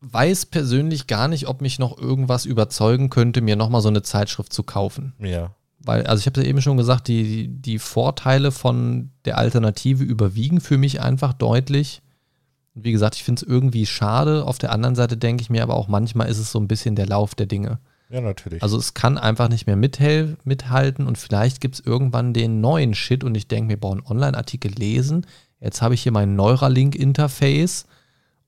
weiß 0.00 0.46
persönlich 0.46 1.06
gar 1.06 1.28
nicht, 1.28 1.46
ob 1.48 1.60
mich 1.60 1.78
noch 1.78 1.98
irgendwas 1.98 2.46
überzeugen 2.46 3.10
könnte, 3.10 3.40
mir 3.42 3.56
nochmal 3.56 3.82
so 3.82 3.88
eine 3.88 4.02
Zeitschrift 4.02 4.52
zu 4.52 4.62
kaufen. 4.62 5.14
Ja. 5.18 5.54
Weil, 5.78 6.06
also 6.06 6.20
ich 6.20 6.26
habe 6.26 6.40
es 6.40 6.44
ja 6.44 6.50
eben 6.50 6.62
schon 6.62 6.76
gesagt, 6.76 7.08
die, 7.08 7.48
die 7.48 7.78
Vorteile 7.78 8.50
von 8.52 9.10
der 9.24 9.38
Alternative 9.38 10.04
überwiegen 10.04 10.60
für 10.60 10.78
mich 10.78 11.00
einfach 11.00 11.32
deutlich. 11.32 12.02
Und 12.74 12.84
wie 12.84 12.92
gesagt, 12.92 13.16
ich 13.16 13.24
finde 13.24 13.42
es 13.42 13.48
irgendwie 13.48 13.86
schade. 13.86 14.44
Auf 14.44 14.58
der 14.58 14.72
anderen 14.72 14.94
Seite 14.94 15.16
denke 15.16 15.42
ich 15.42 15.50
mir 15.50 15.62
aber 15.62 15.74
auch, 15.74 15.88
manchmal 15.88 16.28
ist 16.28 16.38
es 16.38 16.52
so 16.52 16.58
ein 16.58 16.68
bisschen 16.68 16.96
der 16.96 17.06
Lauf 17.06 17.34
der 17.34 17.46
Dinge. 17.46 17.78
Ja, 18.10 18.20
natürlich. 18.20 18.62
Also 18.62 18.76
es 18.76 18.94
kann 18.94 19.18
einfach 19.18 19.48
nicht 19.48 19.66
mehr 19.66 19.76
mithalten 19.76 21.06
und 21.06 21.16
vielleicht 21.16 21.60
gibt 21.60 21.76
es 21.76 21.80
irgendwann 21.80 22.34
den 22.34 22.60
neuen 22.60 22.94
Shit 22.94 23.22
und 23.22 23.36
ich 23.36 23.48
denke 23.48 23.68
mir, 23.68 23.76
boah, 23.78 23.92
einen 23.92 24.04
Online-Artikel 24.04 24.72
lesen. 24.72 25.26
Jetzt 25.60 25.80
habe 25.80 25.94
ich 25.94 26.02
hier 26.02 26.12
mein 26.12 26.34
Neuralink-Interface 26.36 27.86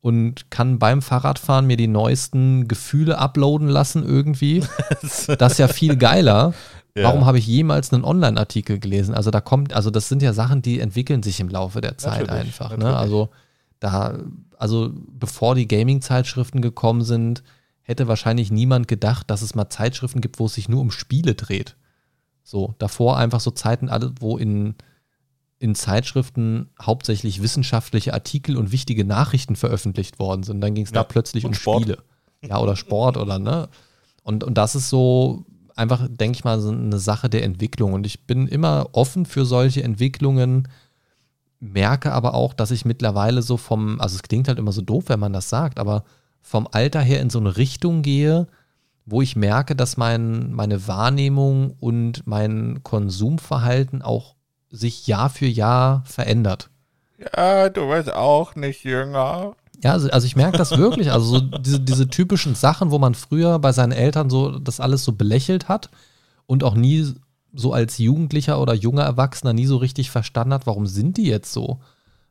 und 0.03 0.51
kann 0.51 0.81
beim 0.81 1.01
Fahrradfahren 1.01 1.67
mir 1.67 1.77
die 1.77 1.89
neuesten 1.89 2.69
Gefühle 2.69 3.19
uploaden 3.19 3.69
lassen 3.69 4.05
irgendwie. 4.05 4.63
Das 5.39 5.53
ist 5.53 5.59
ja 5.59 5.69
viel 5.69 5.97
geiler. 5.97 6.53
Ja. 6.95 7.05
Warum 7.05 7.25
habe 7.25 7.39
ich 7.39 7.47
jemals 7.47 7.93
einen 7.93 8.05
Online-Artikel 8.05 8.79
gelesen? 8.79 9.15
Also 9.15 9.31
da 9.31 9.41
kommt, 9.41 9.73
also 9.73 9.91
das 9.91 10.09
sind 10.09 10.21
ja 10.21 10.33
Sachen, 10.33 10.61
die 10.61 10.81
entwickeln 10.81 11.23
sich 11.23 11.41
im 11.41 11.49
Laufe 11.49 11.81
der 11.81 11.97
Zeit 11.97 12.27
Natürlich, 12.27 12.47
einfach. 12.47 12.71
Ne? 12.71 12.79
natürlich. 12.79 12.97
Also 12.99 13.31
da, 13.81 14.19
also 14.59 14.93
bevor 15.19 15.55
die 15.55 15.69
Gaming-Zeitschriften 15.69 16.61
gekommen 16.61 17.03
sind, 17.03 17.43
hätte 17.83 18.09
wahrscheinlich 18.09 18.51
niemand 18.51 18.89
gedacht, 18.89 19.31
dass 19.31 19.43
es 19.43 19.55
mal 19.55 19.71
Zeitschriften 19.71 20.21
gibt, 20.21 20.39
wo 20.39 20.47
es 20.47 20.55
sich 20.55 20.69
nur 20.69 20.81
um 20.81 20.91
Spiele 20.91 21.35
dreht. 21.35 21.77
So, 22.43 22.75
davor 22.79 23.17
einfach 23.19 23.41
so 23.41 23.53
Zeiten, 23.53 23.89
wo 24.21 24.37
in, 24.37 24.75
in 25.63 25.75
Zeitschriften 25.75 26.71
hauptsächlich 26.81 27.41
wissenschaftliche 27.41 28.13
Artikel 28.15 28.57
und 28.57 28.73
wichtige 28.73 29.05
Nachrichten 29.05 29.55
veröffentlicht 29.55 30.19
worden 30.19 30.43
sind. 30.43 30.61
Dann 30.61 30.75
ging 30.75 30.85
es 30.85 30.93
da 30.93 31.01
Ja, 31.01 31.05
plötzlich 31.05 31.45
und 31.45 31.51
um 31.51 31.55
Sport. 31.55 31.83
Spiele. 31.83 31.99
Ja, 32.45 32.59
oder 32.59 32.75
Sport 32.75 33.17
oder 33.17 33.39
ne? 33.39 33.69
Und, 34.25 34.43
und 34.43 34.59
das 34.59 34.75
ist 34.75 34.89
so 34.89 35.45
einfach, 35.77 36.09
denke 36.11 36.37
ich 36.37 36.45
mal, 36.45 36.61
so 36.61 36.71
eine 36.71 36.99
Sache 36.99 37.31
der 37.31 37.45
Entwicklung. 37.45 37.93
Und 37.93 38.07
ich 38.07 38.27
bin 38.27 38.49
immer 38.49 38.89
offen 38.93 39.25
für 39.25 39.45
solche 39.47 39.85
Entwicklungen, 39.85 40.69
merke 41.61 42.13
aber 42.13 42.35
auch, 42.35 42.55
dass 42.55 42.73
ich 42.73 42.85
mittlerweile 42.85 43.43
so 43.43 43.57
vom, 43.57 44.01
also 44.01 44.17
es 44.17 44.23
klingt 44.23 44.49
halt 44.49 44.59
immer 44.59 44.73
so 44.73 44.83
doof, 44.83 45.05
wenn 45.07 45.21
man 45.21 45.33
das 45.33 45.49
sagt, 45.49 45.79
aber 45.79 46.03
vom 46.41 46.67
Alter 46.73 47.01
her 47.01 47.21
in 47.21 47.31
so 47.31 47.39
eine 47.39 47.57
Richtung 47.57 48.03
gehe, 48.03 48.49
wo 49.07 49.23
ich 49.23 49.37
merke, 49.37 49.77
dass 49.77 49.97
mein, 49.97 50.53
meine 50.53 50.89
Wahrnehmung 50.89 51.77
und 51.79 52.27
mein 52.27 52.83
Konsumverhalten 52.83 54.03
auch 54.03 54.35
sich 54.73 55.07
Jahr 55.07 55.31
für 55.31 55.47
Jahr 55.47 56.03
verändert. 56.07 56.71
ja, 57.37 57.69
du 57.69 57.89
wirst 57.89 58.13
auch 58.13 58.57
nicht 58.57 58.83
jünger. 58.85 59.55
Ja, 59.85 59.93
also, 59.93 60.11
also 60.11 60.27
ich 60.27 60.35
merke 60.35 60.59
das 60.59 60.77
wirklich. 60.79 61.13
Also 61.13 61.27
so 61.27 61.41
diese, 61.41 61.79
diese 61.81 62.09
typischen 62.09 62.55
Sachen, 62.55 62.91
wo 62.91 62.99
man 62.99 63.15
früher 63.15 63.59
bei 63.59 63.73
seinen 63.73 63.93
Eltern 63.93 64.31
so 64.31 64.59
das 64.59 64.81
alles 64.81 65.05
so 65.05 65.13
belächelt 65.13 65.69
hat 65.69 65.91
und 66.47 66.65
auch 66.65 66.75
nie 66.75 67.07
so 67.53 67.73
als 67.73 67.99
Jugendlicher 67.99 68.61
oder 68.61 68.75
junger 68.75 69.03
Erwachsener 69.03 69.53
nie 69.53 69.67
so 69.67 69.77
richtig 69.77 70.11
verstanden 70.11 70.55
hat, 70.55 70.67
warum 70.67 70.87
sind 70.87 71.17
die 71.19 71.27
jetzt 71.27 71.53
so? 71.53 71.81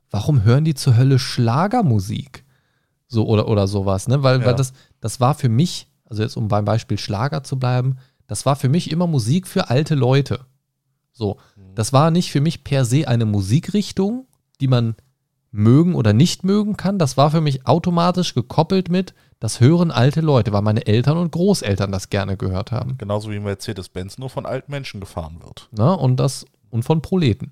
Warum 0.09 0.43
hören 0.43 0.65
die 0.65 0.73
zur 0.73 0.97
Hölle 0.97 1.19
Schlagermusik? 1.19 2.43
So 3.07 3.27
oder, 3.27 3.47
oder 3.47 3.67
sowas, 3.67 4.07
ne? 4.07 4.23
Weil, 4.23 4.39
Ja. 4.39 4.45
weil 4.47 4.55
das, 4.55 4.73
das 4.99 5.19
war 5.19 5.35
für 5.35 5.49
mich, 5.49 5.87
also 6.05 6.23
jetzt 6.23 6.37
um 6.37 6.47
beim 6.47 6.65
Beispiel 6.65 6.97
Schlager 6.97 7.43
zu 7.43 7.59
bleiben, 7.59 7.97
das 8.27 8.45
war 8.45 8.55
für 8.55 8.69
mich 8.69 8.91
immer 8.91 9.07
Musik 9.07 9.47
für 9.47 9.69
alte 9.69 9.95
Leute. 9.95 10.45
So, 11.11 11.37
das 11.75 11.93
war 11.93 12.11
nicht 12.11 12.31
für 12.31 12.41
mich 12.41 12.63
per 12.63 12.85
se 12.85 13.07
eine 13.07 13.25
Musikrichtung, 13.25 14.27
die 14.59 14.67
man 14.67 14.95
mögen 15.51 15.95
oder 15.95 16.13
nicht 16.13 16.43
mögen 16.43 16.77
kann. 16.77 16.97
Das 16.97 17.17
war 17.17 17.31
für 17.31 17.41
mich 17.41 17.67
automatisch 17.67 18.33
gekoppelt 18.33 18.89
mit, 18.89 19.13
das 19.39 19.59
hören 19.59 19.91
alte 19.91 20.21
Leute, 20.21 20.53
weil 20.53 20.61
meine 20.61 20.85
Eltern 20.87 21.17
und 21.17 21.31
Großeltern 21.31 21.91
das 21.91 22.09
gerne 22.09 22.37
gehört 22.37 22.71
haben. 22.71 22.97
Genauso 22.97 23.31
wie 23.31 23.39
Mercedes-Benz 23.39 24.17
nur 24.17 24.29
von 24.29 24.45
alten 24.45 24.71
Menschen 24.71 24.99
gefahren 24.99 25.41
wird. 25.41 25.69
Ne? 25.71 25.97
Und 25.97 26.17
das, 26.17 26.45
und 26.69 26.83
von 26.83 27.01
Proleten. 27.01 27.51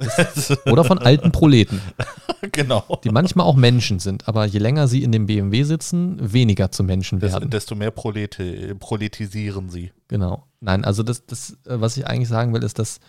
Oder 0.66 0.84
von 0.84 0.98
alten 0.98 1.32
Proleten, 1.32 1.80
genau. 2.52 3.00
die 3.04 3.10
manchmal 3.10 3.46
auch 3.46 3.56
Menschen 3.56 3.98
sind, 3.98 4.26
aber 4.28 4.46
je 4.46 4.58
länger 4.58 4.88
sie 4.88 5.02
in 5.02 5.12
dem 5.12 5.26
BMW 5.26 5.62
sitzen, 5.64 6.18
weniger 6.20 6.70
zu 6.70 6.84
Menschen 6.84 7.20
Des, 7.20 7.32
werden. 7.32 7.50
desto 7.50 7.74
mehr 7.74 7.90
Prolete, 7.90 8.74
proletisieren 8.76 9.68
sie. 9.68 9.92
Genau. 10.08 10.46
Nein, 10.60 10.84
also 10.84 11.02
das, 11.02 11.26
das, 11.26 11.52
äh, 11.66 11.80
was 11.80 11.96
ich 11.96 12.06
eigentlich 12.06 12.28
sagen 12.28 12.52
will, 12.54 12.62
ist, 12.62 12.78
dass, 12.78 13.00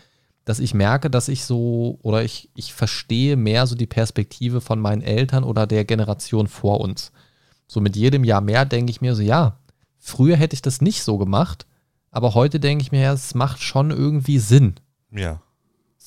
dass 0.45 0.59
ich 0.59 0.73
merke, 0.73 1.09
dass 1.09 1.27
ich 1.27 1.45
so, 1.45 1.99
oder 2.01 2.23
ich, 2.23 2.49
ich 2.55 2.73
verstehe 2.73 3.35
mehr 3.35 3.67
so 3.67 3.75
die 3.75 3.87
Perspektive 3.87 4.61
von 4.61 4.79
meinen 4.79 5.01
Eltern 5.01 5.43
oder 5.43 5.67
der 5.67 5.85
Generation 5.85 6.47
vor 6.47 6.81
uns. 6.81 7.11
So 7.67 7.79
mit 7.79 7.95
jedem 7.95 8.23
Jahr 8.23 8.41
mehr 8.41 8.65
denke 8.65 8.91
ich 8.91 9.01
mir 9.01 9.15
so, 9.15 9.21
ja, 9.21 9.57
früher 9.97 10.35
hätte 10.35 10.55
ich 10.55 10.61
das 10.61 10.81
nicht 10.81 11.03
so 11.03 11.17
gemacht, 11.17 11.65
aber 12.11 12.33
heute 12.33 12.59
denke 12.59 12.81
ich 12.81 12.91
mir, 12.91 13.01
ja, 13.01 13.13
es 13.13 13.33
macht 13.33 13.61
schon 13.61 13.91
irgendwie 13.91 14.39
Sinn. 14.39 14.75
Ja. 15.11 15.41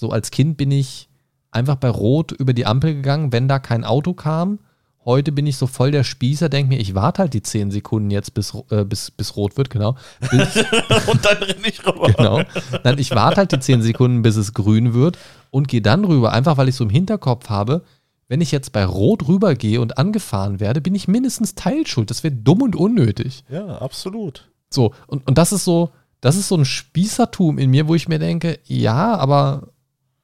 So 0.05 0.11
als 0.11 0.31
Kind 0.31 0.59
bin 0.59 0.71
ich 0.71 1.09
einfach 1.51 1.77
bei 1.77 1.89
Rot 1.89 2.33
über 2.33 2.53
die 2.53 2.67
Ampel 2.67 2.93
gegangen, 2.93 3.33
wenn 3.33 3.49
da 3.49 3.59
kein 3.59 3.85
Auto 3.85 4.13
kam. 4.13 4.59
Heute 5.07 5.33
bin 5.33 5.47
ich 5.47 5.57
so 5.57 5.67
voll 5.67 5.93
der 5.93 6.05
Spießer, 6.05 6.51
denke 6.51 6.75
mir, 6.75 6.79
ich 6.79 6.95
warte 6.95 7.23
halt 7.23 7.33
die 7.33 7.43
10 7.43 7.71
Sekunden 7.71 8.11
jetzt, 8.11 8.35
bis, 8.35 8.53
äh, 8.69 8.85
bis, 8.85 9.11
bis 9.11 9.35
rot 9.35 9.57
wird, 9.57 9.71
genau. 9.71 9.97
Bis, 10.31 10.57
Und 11.07 11.25
dann 11.25 11.39
renne 11.39 11.67
ich 11.67 11.87
rüber. 11.87 12.13
genau. 12.13 12.43
Nein, 12.85 12.99
ich 12.99 13.13
warte 13.13 13.39
halt 13.39 13.53
die 13.53 13.61
10 13.61 13.81
Sekunden, 13.81 14.21
bis 14.21 14.37
es 14.37 14.53
grün 14.53 14.93
wird 14.93 15.17
und 15.51 15.69
gehe 15.69 15.81
dann 15.81 16.05
rüber, 16.05 16.33
einfach 16.33 16.59
weil 16.59 16.69
ich 16.69 16.77
so 16.77 16.85
im 16.85 16.91
Hinterkopf 16.91 17.49
habe, 17.49 17.83
wenn 18.29 18.43
ich 18.43 18.53
jetzt 18.53 18.73
bei 18.73 18.85
Rot 18.85 19.27
rübergehe 19.27 19.81
und 19.81 19.97
angefahren 19.97 20.61
werde, 20.61 20.83
bin 20.83 20.95
ich 20.95 21.09
mindestens 21.09 21.55
teilschuld. 21.55 22.11
Das 22.11 22.25
wäre 22.25 22.35
dumm 22.35 22.61
und 22.61 22.77
unnötig. 22.77 23.43
Ja, 23.49 23.79
absolut. 23.79 24.51
So, 24.69 24.93
und, 25.07 25.27
und 25.27 25.39
das 25.39 25.53
ist 25.53 25.65
so, 25.65 25.93
das 26.21 26.37
ist 26.37 26.49
so 26.49 26.57
ein 26.57 26.67
Spießertum 26.67 27.57
in 27.57 27.71
mir, 27.71 27.89
wo 27.89 27.95
ich 27.95 28.07
mir 28.07 28.19
denke, 28.19 28.59
ja, 28.67 29.17
aber 29.17 29.69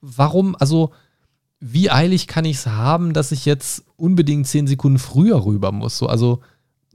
warum, 0.01 0.57
also 0.57 0.91
wie 1.61 1.91
eilig 1.91 2.27
kann 2.27 2.45
ich 2.45 2.57
es 2.57 2.67
haben, 2.67 3.13
dass 3.13 3.33
ich 3.33 3.45
jetzt 3.45 3.85
unbedingt 3.97 4.47
10 4.47 4.67
Sekunden 4.67 4.99
früher 4.99 5.45
rüber 5.45 5.73
muss? 5.73 5.99
So, 5.99 6.07
also 6.07 6.41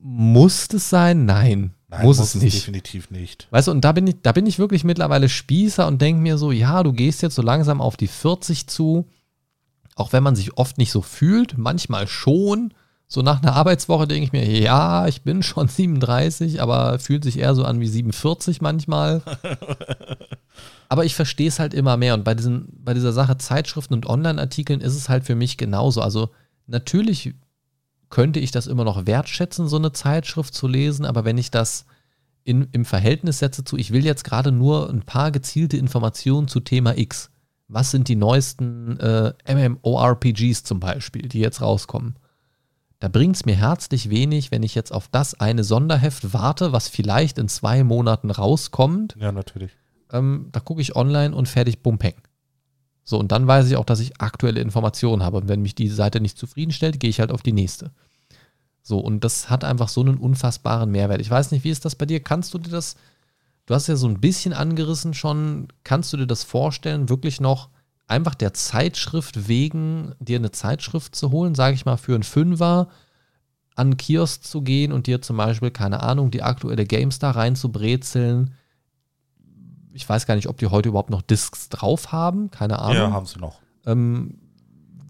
muss 0.01 0.68
es 0.74 0.89
sein? 0.89 1.26
Nein, 1.26 1.74
Nein, 1.88 2.03
muss, 2.03 2.20
es 2.20 2.36
nicht. 2.36 2.56
Definitiv 2.56 3.12
nicht. 3.12 3.47
Weißt 3.51 3.68
du, 3.68 3.72
und 3.72 3.82
da 3.82 3.91
bin 3.91 4.08
ich, 4.08 4.16
da 4.22 4.32
bin 4.32 4.47
ich 4.47 4.60
wirklich 4.60 4.84
mittlerweile 4.84 5.30
Spießer 5.30 5.88
und 5.88 6.01
denke 6.01 6.22
mir 6.22 6.38
so, 6.38 6.51
ja, 6.51 6.84
du 6.84 6.93
gehst 6.93 7.22
jetzt 7.22 7.36
so 7.36 7.41
langsam 7.41 7.80
auf 7.80 7.95
die 7.95 8.08
40 8.08 8.68
zu, 8.68 9.08
auch 9.95 10.14
wenn 10.14 10.24
man 10.24 10.36
sich 10.36 10.58
oft 10.58 10.78
nicht 10.78 10.91
so 10.91 11.01
fühlt, 11.01 11.58
manchmal 11.58 12.08
schon. 12.08 12.74
So 13.08 13.22
nach 13.22 13.41
einer 13.41 13.53
Arbeitswoche 13.53 14.08
denke 14.08 14.26
ich 14.26 14.32
mir, 14.32 14.45
ja, 14.60 15.08
ich 15.08 15.22
bin 15.22 15.43
schon 15.43 15.68
37, 15.70 16.62
aber 16.62 16.97
fühlt 16.99 17.24
sich 17.24 17.38
eher 17.38 17.53
so 17.53 17.64
an 17.64 17.80
wie 17.80 17.88
47 17.88 18.62
manchmal. 18.62 19.22
aber 20.89 21.05
ich 21.05 21.15
verstehe 21.15 21.47
es 21.47 21.59
halt 21.59 21.73
immer 21.73 21.97
mehr. 21.97 22.13
Und 22.13 22.23
bei, 22.23 22.36
diesen, 22.36 22.67
bei 22.83 22.93
dieser 22.93 23.13
Sache 23.13 23.38
Zeitschriften 23.38 23.93
und 23.93 24.05
Online-Artikeln 24.05 24.81
ist 24.81 24.95
es 24.95 25.09
halt 25.09 25.25
für 25.25 25.36
mich 25.36 25.57
genauso. 25.57 26.01
Also 26.01 26.29
natürlich 26.67 27.33
könnte 28.09 28.39
ich 28.39 28.51
das 28.51 28.67
immer 28.67 28.83
noch 28.83 29.05
wertschätzen, 29.05 29.67
so 29.67 29.77
eine 29.77 29.91
Zeitschrift 29.91 30.53
zu 30.53 30.67
lesen, 30.67 31.05
aber 31.05 31.25
wenn 31.25 31.38
ich 31.38 31.51
das 31.51 31.86
in, 32.43 32.67
im 32.71 32.86
Verhältnis 32.86 33.39
setze 33.39 33.63
zu, 33.63 33.75
ich 33.77 33.91
will 33.91 34.05
jetzt 34.05 34.23
gerade 34.23 34.51
nur 34.51 34.89
ein 34.89 35.01
paar 35.01 35.31
gezielte 35.31 35.77
Informationen 35.77 36.47
zu 36.47 36.59
Thema 36.59 36.97
X. 36.97 37.31
Was 37.67 37.89
sind 37.89 38.07
die 38.07 38.15
neuesten 38.15 38.99
äh, 38.99 39.33
MMORPGs 39.47 40.63
zum 40.63 40.79
Beispiel, 40.79 41.27
die 41.27 41.39
jetzt 41.39 41.61
rauskommen? 41.61 42.15
Da 42.99 43.07
bringt 43.07 43.36
es 43.36 43.45
mir 43.45 43.55
herzlich 43.55 44.09
wenig, 44.09 44.51
wenn 44.51 44.63
ich 44.63 44.75
jetzt 44.75 44.91
auf 44.91 45.07
das 45.07 45.39
eine 45.39 45.63
Sonderheft 45.63 46.33
warte, 46.33 46.71
was 46.71 46.88
vielleicht 46.88 47.39
in 47.39 47.47
zwei 47.47 47.83
Monaten 47.83 48.29
rauskommt, 48.29 49.15
Ja, 49.19 49.31
natürlich. 49.31 49.71
Ähm, 50.12 50.49
da 50.51 50.60
gucke 50.60 50.82
ich 50.82 50.95
online 50.95 51.36
und 51.36 51.47
fertig, 51.47 51.82
bum, 51.82 51.97
peng. 51.97 52.16
So, 53.03 53.20
und 53.20 53.32
dann 53.32 53.45
weiß 53.47 53.68
ich 53.68 53.78
auch, 53.78 53.86
dass 53.86 53.99
ich 53.99 54.20
aktuelle 54.20 54.62
Informationen 54.62 55.24
habe. 55.24 55.38
Und 55.38 55.47
wenn 55.47 55.62
mich 55.62 55.76
die 55.76 55.89
Seite 55.89 56.20
nicht 56.20 56.38
zufriedenstellt, 56.38 56.99
gehe 56.99 57.10
ich 57.10 57.20
halt 57.20 57.32
auf 57.32 57.43
die 57.43 57.53
nächste. 57.53 57.91
So, 58.82 58.99
und 58.99 59.24
das 59.24 59.49
hat 59.49 59.64
einfach 59.64 59.89
so 59.89 60.01
einen 60.01 60.18
unfassbaren 60.18 60.91
Mehrwert. 60.91 61.22
Ich 61.22 61.30
weiß 61.30 61.51
nicht, 61.51 61.64
wie 61.64 61.70
ist 61.70 61.86
das 61.86 61.95
bei 61.95 62.06
dir? 62.06 62.20
Kannst 62.20 62.53
du 62.53 62.58
dir 62.58 62.72
das, 62.72 62.95
du 63.66 63.76
hast 63.76 63.88
ja 63.88 63.95
so 63.95 64.08
ein 64.08 64.20
bisschen 64.20 64.53
angerissen 64.53 65.14
schon, 65.14 65.68
kannst 65.84 66.14
du 66.14 66.18
dir 66.18 66.28
das 66.28 66.43
vorstellen, 66.43 67.10
wirklich 67.10 67.39
noch 67.39 67.70
einfach 68.08 68.36
der 68.36 68.53
Zeitschrift 68.53 69.47
wegen 69.47 70.14
dir 70.20 70.38
eine 70.38 70.51
Zeitschrift 70.51 71.16
zu 71.16 71.32
holen, 71.32 71.56
sage 71.56 71.76
ich 71.76 71.86
mal, 71.86 71.97
für 71.97 72.14
einen 72.14 72.24
Fünfer 72.24 72.89
an 73.76 73.97
Kiosk 73.97 74.43
zu 74.43 74.62
gehen 74.62 74.91
und 74.91 75.08
dir 75.08 75.22
zum 75.22 75.38
Beispiel, 75.38 75.72
keine 75.72 76.01
Ahnung, 76.01 76.32
die 76.32 76.43
aktuelle 76.43 76.86
GameStar 76.86 77.36
reinzubrezeln. 77.36 78.53
Ich 79.95 80.07
weiß 80.07 80.25
gar 80.25 80.35
nicht, 80.35 80.49
ob 80.49 80.57
die 80.57 80.67
heute 80.67 80.89
überhaupt 80.89 81.09
noch 81.09 81.21
Discs 81.21 81.69
drauf 81.69 82.11
haben, 82.11 82.51
keine 82.51 82.79
Ahnung. 82.79 82.95
Ja, 82.97 83.11
haben 83.11 83.25
sie 83.25 83.39
noch. 83.39 83.59
Ähm, 83.85 84.39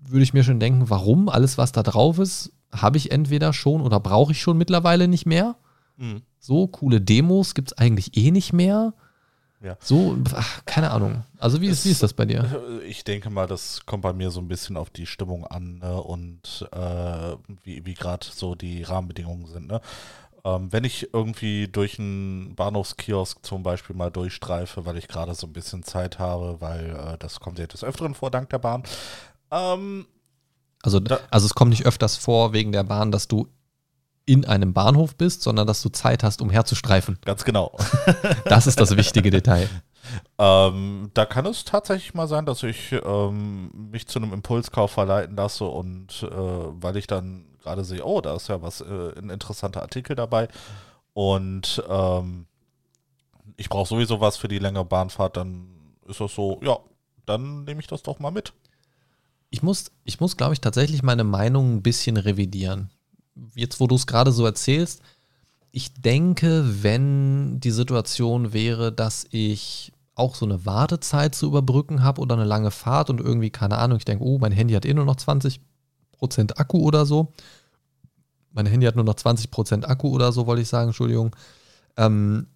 würde 0.08 0.24
ich 0.24 0.34
mir 0.34 0.44
schon 0.44 0.60
denken, 0.60 0.90
warum? 0.90 1.28
Alles, 1.28 1.58
was 1.58 1.72
da 1.72 1.82
drauf 1.82 2.20
ist, 2.20 2.54
habe 2.72 2.98
ich 2.98 3.12
entweder 3.12 3.52
schon 3.52 3.82
oder 3.82 4.00
brauche 4.00 4.32
ich 4.32 4.42
schon 4.42 4.58
mittlerweile 4.58 5.08
nicht 5.08 5.26
mehr. 5.26 5.56
Mhm. 5.98 6.22
So 6.40 6.68
coole 6.68 7.02
Demos 7.02 7.56
gibt 7.56 7.72
es 7.72 7.78
eigentlich 7.80 8.16
eh 8.16 8.30
nicht 8.30 8.54
mehr. 8.54 8.94
Ja. 9.64 9.78
So, 9.80 10.16
ach, 10.36 10.64
keine 10.66 10.92
Ahnung. 10.92 11.24
Also 11.40 11.60
wie 11.60 11.68
ist, 11.68 11.86
wie 11.86 11.90
ist 11.90 12.04
das 12.04 12.14
bei 12.14 12.26
dir? 12.26 12.46
Ich 12.88 13.04
denke 13.04 13.32
mal, 13.32 13.48
das 13.48 13.84
kommt 13.88 14.04
bei 14.04 14.14
mir 14.14 14.30
so 14.30 14.40
ein 14.40 14.48
bisschen 14.48 14.78
auf 14.78 14.92
die 14.92 15.08
Stimmung 15.08 15.48
an 15.48 15.80
ne? 15.80 16.00
und 16.00 16.68
äh, 16.72 17.36
wie, 17.64 17.84
wie 17.84 17.96
gerade 17.96 18.28
so 18.30 18.54
die 18.54 18.84
Rahmenbedingungen 18.84 19.48
sind. 19.48 19.68
Ne? 19.68 19.82
Ähm, 20.46 20.72
wenn 20.72 20.84
ich 20.84 21.12
irgendwie 21.12 21.68
durch 21.68 21.98
einen 22.00 22.54
Bahnhofskiosk 22.56 23.44
zum 23.44 23.64
Beispiel 23.64 23.96
mal 23.96 24.12
durchstreife, 24.12 24.86
weil 24.86 24.96
ich 24.98 25.08
gerade 25.08 25.34
so 25.34 25.48
ein 25.48 25.54
bisschen 25.54 25.82
Zeit 25.84 26.20
habe, 26.20 26.62
weil 26.62 26.92
äh, 26.92 27.18
das 27.18 27.40
kommt 27.40 27.58
ja 27.60 27.66
des 27.66 27.84
Öfteren 27.84 28.14
vor, 28.14 28.30
dank 28.32 28.50
der 28.52 28.60
Bahn. 28.60 28.84
Ähm, 29.52 30.06
Also, 30.84 31.00
Da- 31.00 31.20
also 31.32 31.48
es 31.48 31.56
kommt 31.56 31.72
nicht 31.72 31.86
öfters 31.88 32.16
vor 32.16 32.54
wegen 32.54 32.72
der 32.72 32.84
Bahn, 32.84 33.12
dass 33.12 33.28
du 33.28 33.48
in 34.28 34.46
einem 34.46 34.74
Bahnhof 34.74 35.16
bist, 35.16 35.42
sondern 35.42 35.66
dass 35.68 35.82
du 35.82 35.90
Zeit 35.90 36.24
hast, 36.24 36.42
um 36.42 36.50
herzustreifen. 36.52 37.18
ganz 37.26 37.44
genau. 37.44 37.76
Das 38.46 38.68
ist 38.68 38.80
das 38.80 38.96
wichtige 38.98 39.30
Detail. 39.32 39.68
Ähm, 40.38 41.10
da 41.16 41.26
kann 41.26 41.46
es 41.48 41.64
tatsächlich 41.66 42.14
mal 42.14 42.28
sein, 42.28 42.46
dass 42.46 42.62
ich 42.64 42.92
ähm, 43.04 43.72
mich 43.92 44.08
zu 44.08 44.20
einem 44.20 44.34
Impulskauf 44.34 44.92
verleiten 44.92 45.36
lasse 45.36 45.66
und 45.66 46.22
äh, 46.24 46.28
weil 46.32 46.98
ich 46.98 47.08
dann 47.08 47.46
gerade 47.66 47.84
sehe, 47.84 48.06
oh, 48.06 48.22
da 48.22 48.36
ist 48.36 48.48
ja 48.48 48.62
was, 48.62 48.82
äh, 48.82 49.18
ein 49.18 49.30
interessanter 49.30 49.82
Artikel 49.82 50.16
dabei 50.16 50.48
und 51.14 51.84
ähm, 51.90 52.46
ich 53.58 53.70
brauche 53.70 53.88
sowieso 53.88 54.22
was 54.22 54.38
für 54.38 54.48
die 54.48 54.60
längere 54.60 54.86
Bahnfahrt, 54.86 55.38
dann 55.38 55.68
ist 56.08 56.20
das 56.20 56.34
so, 56.34 56.60
ja, 56.62 56.78
dann 57.26 57.64
nehme 57.64 57.80
ich 57.80 57.88
das 57.88 58.04
doch 58.04 58.20
mal 58.20 58.32
mit. 58.32 58.54
Ich 59.50 59.64
muss, 59.64 59.92
ich 60.04 60.20
muss, 60.20 60.38
glaube 60.38 60.54
ich, 60.54 60.62
tatsächlich 60.62 61.04
meine 61.04 61.24
Meinung 61.24 61.76
ein 61.76 61.82
bisschen 61.82 62.18
revidieren. 62.18 62.90
Jetzt, 63.56 63.80
wo 63.80 63.88
du 63.88 63.96
es 63.96 64.08
gerade 64.08 64.32
so 64.32 64.46
erzählst, 64.46 65.02
ich 65.72 65.94
denke, 65.94 66.84
wenn 66.84 67.60
die 67.60 67.72
Situation 67.72 68.54
wäre, 68.54 68.92
dass 68.92 69.26
ich 69.32 69.92
auch 70.16 70.36
so 70.36 70.46
eine 70.46 70.66
Wartezeit 70.66 71.36
zu 71.36 71.48
überbrücken 71.48 72.04
habe 72.04 72.22
oder 72.22 72.36
eine 72.36 72.46
lange 72.46 72.72
Fahrt 72.72 73.10
und 73.10 73.20
irgendwie, 73.20 73.50
keine 73.50 73.78
Ahnung, 73.78 73.98
ich 73.98 74.06
denke, 74.06 74.24
oh, 74.24 74.38
mein 74.38 74.54
Handy 74.54 74.74
hat 74.74 74.86
eh 74.86 74.94
nur 74.94 75.06
noch 75.06 75.18
20% 75.18 75.60
Akku 76.58 76.80
oder 76.80 77.06
so. 77.06 77.32
Mein 78.52 78.66
Handy 78.66 78.86
hat 78.86 78.96
nur 78.96 79.04
noch 79.06 79.16
20% 79.16 79.84
Akku 79.86 80.10
oder 80.10 80.32
so, 80.32 80.48
wollte 80.48 80.62
ich 80.62 80.70
sagen, 80.70 80.90
Entschuldigung. 80.90 81.36
Ähm, 81.98 82.48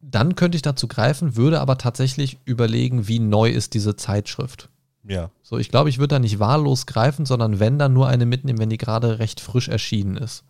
dann 0.00 0.36
könnte 0.36 0.56
ich 0.56 0.62
dazu 0.62 0.88
greifen, 0.88 1.36
würde 1.36 1.60
aber 1.60 1.76
tatsächlich 1.76 2.38
überlegen, 2.44 3.08
wie 3.08 3.18
neu 3.18 3.50
ist 3.50 3.74
diese 3.74 3.96
Zeitschrift. 3.96 4.68
Ja, 5.04 5.30
So, 5.42 5.58
ich 5.58 5.70
glaube, 5.70 5.88
ich 5.88 5.98
würde 5.98 6.16
da 6.16 6.18
nicht 6.18 6.38
wahllos 6.38 6.86
greifen, 6.86 7.24
sondern 7.24 7.58
wenn, 7.60 7.78
dann 7.78 7.94
nur 7.94 8.08
eine 8.08 8.26
mitnehmen, 8.26 8.58
wenn 8.58 8.68
die 8.70 8.76
gerade 8.76 9.18
recht 9.18 9.40
frisch 9.40 9.68
erschienen 9.68 10.16
ist. 10.16 10.44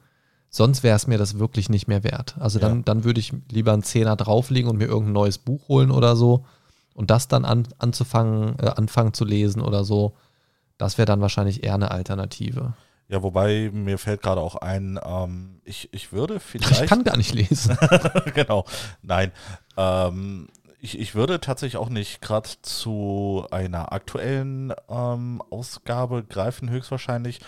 Sonst 0.51 0.83
wäre 0.83 0.97
es 0.97 1.07
mir 1.07 1.19
das 1.19 1.39
wirklich 1.39 1.69
nicht 1.69 1.87
mehr 1.89 2.03
wert. 2.03 2.37
Also 2.41 2.59
dann, 2.59 2.79
Ja. 2.79 2.83
dann 2.85 3.05
würde 3.05 3.21
ich 3.21 3.33
lieber 3.51 3.73
einen 3.73 3.83
Zehner 3.83 4.17
drauflegen 4.17 4.71
und 4.71 4.79
mir 4.79 4.87
irgendein 4.87 5.13
neues 5.13 5.39
Buch 5.39 5.69
holen 5.69 5.91
oder 5.91 6.17
so 6.17 6.45
und 6.95 7.11
das 7.11 7.29
dann 7.29 7.45
an, 7.45 7.69
anzufangen, 7.79 8.59
äh, 8.59 8.67
anfangen 8.69 9.15
zu 9.15 9.25
lesen 9.25 9.61
oder 9.63 9.85
so. 9.85 10.15
Das 10.79 10.97
wäre 10.97 11.07
dann 11.07 11.21
wahrscheinlich 11.21 11.65
eher 11.65 11.75
eine 11.75 11.91
Alternative. 11.91 12.75
ja, 13.09 13.23
wobei 13.23 13.71
mir 13.73 13.99
fällt 13.99 14.23
gerade 14.23 14.41
auch 14.41 14.55
ein, 14.57 14.99
ähm, 15.05 15.61
ich, 15.65 15.89
ich 15.93 16.13
würde 16.13 16.41
vielleicht. 16.41 16.83
ich 16.83 16.89
kann 16.89 17.05
gar 17.05 17.17
nicht 17.17 17.35
lesen. 17.35 17.77
genau. 18.35 18.65
Nein. 19.03 19.33
Ähm, 19.77 20.49
ich, 20.81 20.99
ich 20.99 21.15
würde 21.15 21.41
tatsächlich 21.41 21.77
auch 21.77 21.89
nicht 21.89 22.21
gerade 22.21 22.49
zu 22.63 23.45
einer 23.51 23.93
aktuellen 23.93 24.73
ähm, 24.89 25.43
Ausgabe 25.51 26.23
greifen, 26.23 26.71
höchstwahrscheinlich, 26.71 27.41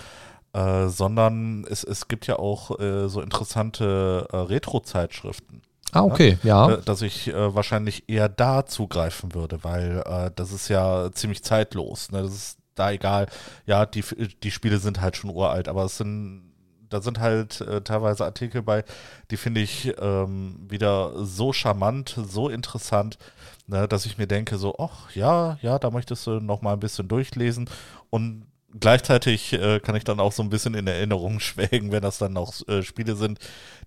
äh, 0.52 0.88
sondern 0.88 1.64
es, 1.70 1.84
es 1.84 2.08
gibt 2.08 2.26
ja 2.26 2.40
auch 2.40 2.80
äh, 2.80 3.08
so 3.08 3.20
interessante 3.20 4.26
äh, 4.32 4.36
Retro-Zeitschriften. 4.36 5.62
ah, 5.92 6.02
okay, 6.02 6.38
ja. 6.42 6.70
äh, 6.72 6.82
dass 6.82 7.02
ich 7.02 7.28
äh, 7.28 7.54
wahrscheinlich 7.54 8.08
eher 8.08 8.28
da 8.28 8.66
zugreifen 8.66 9.32
würde, 9.32 9.62
weil 9.62 10.02
äh, 10.04 10.30
das 10.34 10.50
ist 10.50 10.66
ja 10.68 11.12
ziemlich 11.12 11.44
zeitlos. 11.44 12.10
Ne? 12.10 12.22
Das 12.22 12.34
ist 12.34 12.59
da 12.74 12.90
egal. 12.92 13.26
Ja, 13.66 13.86
die, 13.86 14.02
die 14.42 14.50
Spiele 14.50 14.78
sind 14.78 15.00
halt 15.00 15.16
schon 15.16 15.30
uralt, 15.30 15.68
aber 15.68 15.84
es 15.84 15.96
sind, 15.96 16.52
da 16.88 17.00
sind 17.00 17.20
halt 17.20 17.60
äh, 17.60 17.82
teilweise 17.82 18.24
Artikel 18.24 18.62
bei, 18.62 18.84
die 19.30 19.36
finde 19.36 19.60
ich 19.60 19.94
ähm, 20.00 20.66
wieder 20.68 21.24
so 21.24 21.52
charmant, 21.52 22.18
so 22.28 22.48
interessant, 22.48 23.18
ne, 23.66 23.86
dass 23.88 24.06
ich 24.06 24.18
mir 24.18 24.26
denke, 24.26 24.58
so, 24.58 24.76
ach 24.78 25.14
ja, 25.14 25.58
ja, 25.62 25.78
da 25.78 25.90
möchtest 25.90 26.26
du 26.26 26.40
noch 26.40 26.62
mal 26.62 26.72
ein 26.74 26.80
bisschen 26.80 27.08
durchlesen 27.08 27.68
und 28.10 28.46
gleichzeitig 28.78 29.52
äh, 29.52 29.80
kann 29.80 29.96
ich 29.96 30.04
dann 30.04 30.20
auch 30.20 30.32
so 30.32 30.42
ein 30.42 30.50
bisschen 30.50 30.74
in 30.74 30.86
Erinnerung 30.86 31.40
schwelgen, 31.40 31.92
wenn 31.92 32.02
das 32.02 32.18
dann 32.18 32.36
auch 32.36 32.52
äh, 32.68 32.82
Spiele 32.82 33.16
sind, 33.16 33.38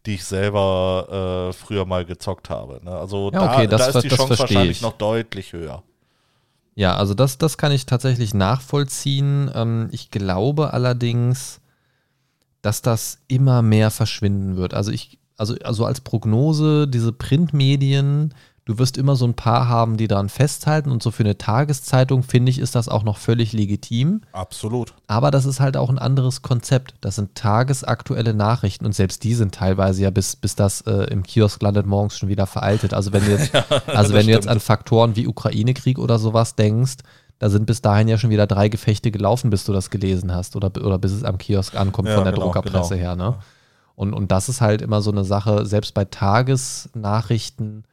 die 0.06 0.16
ich 0.16 0.26
selber 0.26 1.50
äh, 1.50 1.54
früher 1.54 1.86
mal 1.86 2.06
gezockt 2.06 2.50
habe. 2.50 2.82
Ne? 2.84 2.92
Also 2.92 3.32
Ja, 3.34 3.54
okay, 3.54 3.68
da, 3.68 3.78
das 3.78 3.94
da 3.94 4.00
ist 4.00 4.04
die 4.04 4.16
Chance 4.16 4.40
wahrscheinlich 4.40 4.78
ich. 4.78 4.82
noch 4.82 4.94
deutlich 4.94 5.54
höher. 5.54 5.84
Ja, 6.76 6.96
also 6.96 7.14
das, 7.14 7.38
das 7.38 7.58
kann 7.58 7.72
ich 7.72 7.86
tatsächlich 7.86 8.34
nachvollziehen. 8.34 9.52
Ähm, 9.54 9.90
ich 9.92 10.10
glaube 10.12 10.74
allerdings, 10.74 11.62
dass 12.62 12.82
das 12.82 13.20
immer 13.28 13.62
mehr 13.62 13.92
verschwinden 13.92 14.56
wird. 14.56 14.74
Also 14.74 14.92
ich, 14.92 15.20
also, 15.38 15.56
also 15.64 15.86
als 15.86 16.02
Prognose, 16.02 16.88
diese 16.88 17.12
Printmedien, 17.12 18.34
du 18.66 18.78
wirst 18.78 18.98
immer 18.98 19.16
so 19.16 19.26
ein 19.26 19.34
paar 19.34 19.68
haben, 19.68 19.98
die 19.98 20.08
daran 20.08 20.30
festhalten 20.30 20.90
und 20.90 21.04
so 21.04 21.12
für 21.12 21.24
eine 21.24 21.38
Tageszeitung, 21.38 22.24
finde 22.24 22.50
ich, 22.50 22.60
ist 22.60 22.76
das 22.76 22.88
auch 22.88 23.04
noch 23.04 23.18
völlig 23.18 23.52
legitim. 23.52 24.22
Absolut. 24.32 24.94
Aber 25.08 25.32
das 25.32 25.46
ist 25.46 25.60
halt 25.60 25.76
auch 25.76 25.90
ein 25.90 26.00
anderes 26.00 26.42
Konzept. 26.42 26.94
Das 27.02 27.16
sind 27.16 27.36
tagesaktuelle 27.36 28.34
Nachrichten 28.34 28.86
und 28.86 28.96
selbst 28.96 29.24
die 29.24 29.34
sind 29.34 29.54
teilweise 29.54 30.04
ja 30.04 30.10
bis, 30.10 30.36
bis 30.36 30.56
das 30.56 30.82
äh, 30.82 31.12
im 31.12 31.24
Kiosk 31.24 31.62
landet 31.62 31.86
morgens 31.86 32.18
schon 32.18 32.30
wieder 32.30 32.48
veraltet. 32.48 32.94
Also 32.94 33.12
wenn 33.12 33.26
du 33.26 33.32
jetzt, 33.32 33.52
also 33.88 34.14
wenn 34.14 34.28
du 34.28 34.32
jetzt 34.32 34.48
an 34.48 34.60
Faktoren 34.60 35.16
wie 35.16 35.28
Ukraine-Krieg 35.28 36.00
oder 36.00 36.18
sowas 36.18 36.56
denkst, 36.56 36.98
da 37.40 37.50
sind 37.50 37.66
bis 37.66 37.82
dahin 37.82 38.08
ja 38.08 38.18
schon 38.18 38.30
wieder 38.30 38.48
drei 38.48 38.70
Gefechte 38.70 39.12
gelaufen, 39.12 39.50
bis 39.50 39.66
du 39.66 39.74
das 39.74 39.90
gelesen 39.90 40.34
hast 40.34 40.56
oder, 40.56 40.72
oder 40.82 40.98
bis 40.98 41.12
es 41.12 41.26
am 41.26 41.38
Kiosk 41.38 41.76
ankommt 41.76 42.08
Ja, 42.08 42.16
von 42.16 42.24
der 42.24 42.32
genau, 42.32 42.46
Druckerpresse 42.46 42.96
genau. 42.96 43.08
her. 43.08 43.16
Ne? 43.18 43.36
Und, 43.96 44.14
und 44.14 44.32
das 44.32 44.48
ist 44.48 44.62
halt 44.62 44.82
immer 44.82 45.02
so 45.02 45.12
eine 45.12 45.26
Sache, 45.26 45.66
selbst 45.66 45.94
bei 45.94 46.06
Tagesnachrichten 46.06 47.84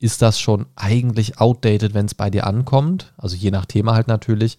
ist 0.00 0.22
das 0.22 0.38
schon 0.38 0.66
eigentlich 0.76 1.38
outdated, 1.40 1.92
wenn 1.94 2.06
es 2.06 2.14
bei 2.14 2.30
dir 2.30 2.46
ankommt. 2.46 3.12
Also 3.16 3.34
je 3.36 3.50
nach 3.50 3.66
Thema 3.66 3.94
halt 3.94 4.06
natürlich. 4.08 4.58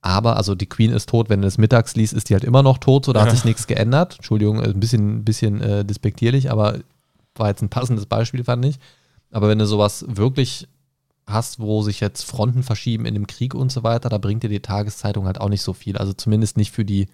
Aber, 0.00 0.36
also 0.36 0.54
die 0.54 0.66
Queen 0.68 0.92
ist 0.92 1.08
tot, 1.08 1.28
wenn 1.28 1.40
du 1.42 1.48
es 1.48 1.58
mittags 1.58 1.96
liest, 1.96 2.12
ist 2.12 2.28
die 2.28 2.34
halt 2.34 2.44
immer 2.44 2.62
noch 2.62 2.78
tot, 2.78 3.04
so 3.06 3.12
da 3.12 3.20
hat 3.22 3.28
Ja. 3.28 3.34
sich 3.34 3.44
nichts 3.44 3.66
geändert. 3.66 4.16
Entschuldigung, 4.16 4.60
ein 4.60 4.78
bisschen, 4.78 5.24
bisschen 5.24 5.60
äh, 5.60 5.84
despektierlich, 5.84 6.50
aber 6.50 6.78
war 7.34 7.48
jetzt 7.48 7.62
ein 7.62 7.68
passendes 7.68 8.06
Beispiel, 8.06 8.44
fand 8.44 8.64
ich. 8.64 8.78
Aber 9.32 9.48
wenn 9.48 9.58
du 9.58 9.66
sowas 9.66 10.04
wirklich 10.08 10.68
hast, 11.26 11.58
wo 11.60 11.82
sich 11.82 12.00
jetzt 12.00 12.22
Fronten 12.22 12.62
verschieben 12.62 13.04
in 13.06 13.14
dem 13.14 13.26
Krieg 13.26 13.54
und 13.54 13.70
so 13.72 13.82
weiter, 13.82 14.08
da 14.08 14.18
bringt 14.18 14.42
dir 14.42 14.48
die 14.48 14.60
Tageszeitung 14.60 15.26
halt 15.26 15.40
auch 15.40 15.48
nicht 15.48 15.62
so 15.62 15.72
viel. 15.72 15.96
Also 15.98 16.12
zumindest 16.12 16.56
nicht 16.56 16.70
für 16.72 16.84
die 16.84 17.08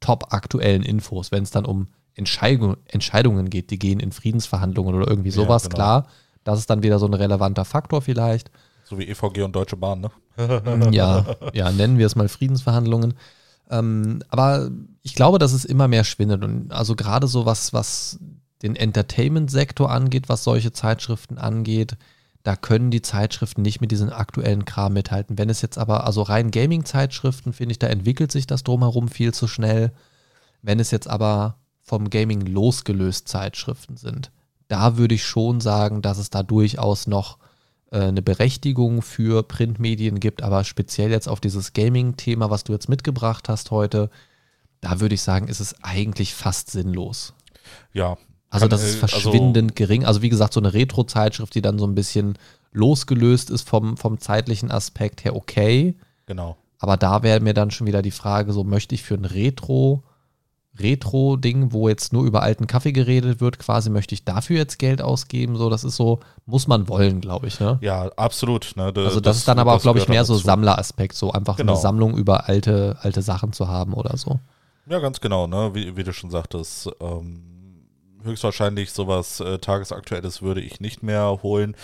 top 0.00 0.32
aktuellen 0.32 0.82
Infos. 0.82 1.30
Wenn 1.30 1.42
es 1.42 1.50
dann 1.50 1.64
um 1.66 1.88
Entscheidung, 2.14 2.76
Entscheidungen 2.86 3.48
geht, 3.50 3.70
die 3.70 3.78
gehen 3.78 4.00
in 4.00 4.12
Friedensverhandlungen 4.12 4.94
oder 4.94 5.06
irgendwie 5.08 5.28
Ja, 5.28 5.34
sowas, 5.36 5.64
genau. 5.64 5.74
klar. 5.74 6.06
Das 6.50 6.60
ist 6.60 6.70
dann 6.70 6.82
wieder 6.82 6.98
so 6.98 7.06
ein 7.06 7.14
relevanter 7.14 7.64
Faktor 7.64 8.02
vielleicht. 8.02 8.50
So 8.84 8.98
wie 8.98 9.08
EVG 9.08 9.42
und 9.42 9.54
Deutsche 9.54 9.76
Bahn, 9.76 10.00
ne? 10.00 10.10
ja, 10.90 11.24
ja, 11.52 11.70
nennen 11.70 11.98
wir 11.98 12.06
es 12.06 12.16
mal 12.16 12.28
Friedensverhandlungen. 12.28 13.14
Ähm, 13.70 14.22
aber 14.28 14.70
ich 15.02 15.14
glaube, 15.14 15.38
dass 15.38 15.52
es 15.52 15.64
immer 15.64 15.86
mehr 15.86 16.04
schwindet. 16.04 16.42
Und 16.42 16.72
also 16.72 16.96
gerade 16.96 17.28
so 17.28 17.46
was, 17.46 17.72
was 17.72 18.18
den 18.62 18.76
Entertainment-Sektor 18.76 19.90
angeht, 19.90 20.28
was 20.28 20.44
solche 20.44 20.72
Zeitschriften 20.72 21.38
angeht, 21.38 21.96
da 22.42 22.56
können 22.56 22.90
die 22.90 23.02
Zeitschriften 23.02 23.62
nicht 23.62 23.80
mit 23.80 23.90
diesen 23.90 24.10
aktuellen 24.10 24.64
Kram 24.64 24.94
mithalten. 24.94 25.38
Wenn 25.38 25.50
es 25.50 25.62
jetzt 25.62 25.78
aber, 25.78 26.04
also 26.04 26.22
rein 26.22 26.50
Gaming-Zeitschriften, 26.50 27.52
finde 27.52 27.72
ich, 27.72 27.78
da 27.78 27.86
entwickelt 27.86 28.32
sich 28.32 28.46
das 28.46 28.64
drumherum 28.64 29.08
viel 29.08 29.32
zu 29.32 29.46
schnell. 29.46 29.92
Wenn 30.62 30.80
es 30.80 30.90
jetzt 30.90 31.08
aber 31.08 31.56
vom 31.82 32.10
Gaming 32.10 32.40
losgelöst 32.40 33.28
Zeitschriften 33.28 33.96
sind, 33.96 34.30
da 34.70 34.96
würde 34.96 35.16
ich 35.16 35.24
schon 35.24 35.60
sagen, 35.60 36.00
dass 36.00 36.18
es 36.18 36.30
da 36.30 36.44
durchaus 36.44 37.08
noch 37.08 37.38
äh, 37.90 37.98
eine 37.98 38.22
Berechtigung 38.22 39.02
für 39.02 39.42
Printmedien 39.42 40.20
gibt, 40.20 40.42
aber 40.42 40.62
speziell 40.62 41.10
jetzt 41.10 41.28
auf 41.28 41.40
dieses 41.40 41.72
Gaming-Thema, 41.72 42.50
was 42.50 42.62
du 42.62 42.72
jetzt 42.72 42.88
mitgebracht 42.88 43.48
hast 43.48 43.72
heute, 43.72 44.10
da 44.80 45.00
würde 45.00 45.16
ich 45.16 45.22
sagen, 45.22 45.48
ist 45.48 45.58
es 45.58 45.74
eigentlich 45.82 46.34
fast 46.34 46.70
sinnlos. 46.70 47.34
Ja. 47.92 48.16
Also 48.48 48.68
das 48.68 48.84
ist 48.84 48.94
äh, 48.94 48.98
verschwindend 48.98 49.74
gering. 49.74 50.04
Also 50.04 50.22
wie 50.22 50.28
gesagt, 50.28 50.52
so 50.52 50.60
eine 50.60 50.72
Retro-Zeitschrift, 50.72 51.54
die 51.54 51.62
dann 51.62 51.78
so 51.80 51.86
ein 51.86 51.96
bisschen 51.96 52.38
losgelöst 52.72 53.50
ist 53.50 53.68
vom, 53.68 53.96
vom 53.96 54.20
zeitlichen 54.20 54.70
Aspekt 54.70 55.24
her, 55.24 55.34
okay. 55.34 55.96
Genau. 56.26 56.56
Aber 56.78 56.96
da 56.96 57.24
wäre 57.24 57.40
mir 57.40 57.54
dann 57.54 57.72
schon 57.72 57.88
wieder 57.88 58.02
die 58.02 58.12
Frage, 58.12 58.52
so 58.52 58.62
möchte 58.62 58.94
ich 58.94 59.02
für 59.02 59.14
ein 59.14 59.24
Retro, 59.24 60.04
Retro-Ding, 60.78 61.72
wo 61.72 61.88
jetzt 61.88 62.12
nur 62.12 62.24
über 62.24 62.42
alten 62.42 62.66
Kaffee 62.66 62.92
geredet 62.92 63.40
wird, 63.40 63.58
quasi 63.58 63.90
möchte 63.90 64.14
ich 64.14 64.24
dafür 64.24 64.56
jetzt 64.56 64.78
Geld 64.78 65.02
ausgeben? 65.02 65.56
So, 65.56 65.68
das 65.68 65.84
ist 65.84 65.96
so, 65.96 66.20
muss 66.46 66.66
man 66.68 66.88
wollen, 66.88 67.20
glaube 67.20 67.46
ich, 67.48 67.60
ne? 67.60 67.78
Ja, 67.82 68.08
absolut. 68.16 68.72
Ne? 68.76 68.92
Da- 68.92 69.04
Also 69.04 69.20
das, 69.20 69.36
ist 69.38 69.48
dann 69.48 69.58
aber 69.58 69.72
auch, 69.72 69.76
das 69.76 69.82
glaube 69.82 69.98
ich, 69.98 70.08
mehr 70.08 70.24
so. 70.24 70.36
Sammleraspekt, 70.36 71.14
so 71.16 71.32
einfach 71.32 71.56
Genau. 71.56 71.72
eine 71.72 71.80
Sammlung 71.80 72.16
über 72.16 72.48
alte, 72.48 72.96
alte 73.02 73.22
Sachen 73.22 73.52
zu 73.52 73.68
haben 73.68 73.94
oder 73.94 74.16
so. 74.16 74.40
Ja, 74.86 74.98
ganz 75.00 75.20
genau, 75.20 75.46
ne? 75.46 75.70
Wie, 75.74 75.96
wie 75.96 76.04
du 76.04 76.12
schon 76.12 76.30
sagtest, 76.30 76.88
ähm, 77.00 77.42
höchstwahrscheinlich 78.22 78.92
sowas 78.92 79.40
äh, 79.40 79.58
Tagesaktuelles 79.58 80.42
würde 80.42 80.60
ich 80.60 80.80
nicht 80.80 81.02
mehr 81.02 81.40
holen, 81.42 81.74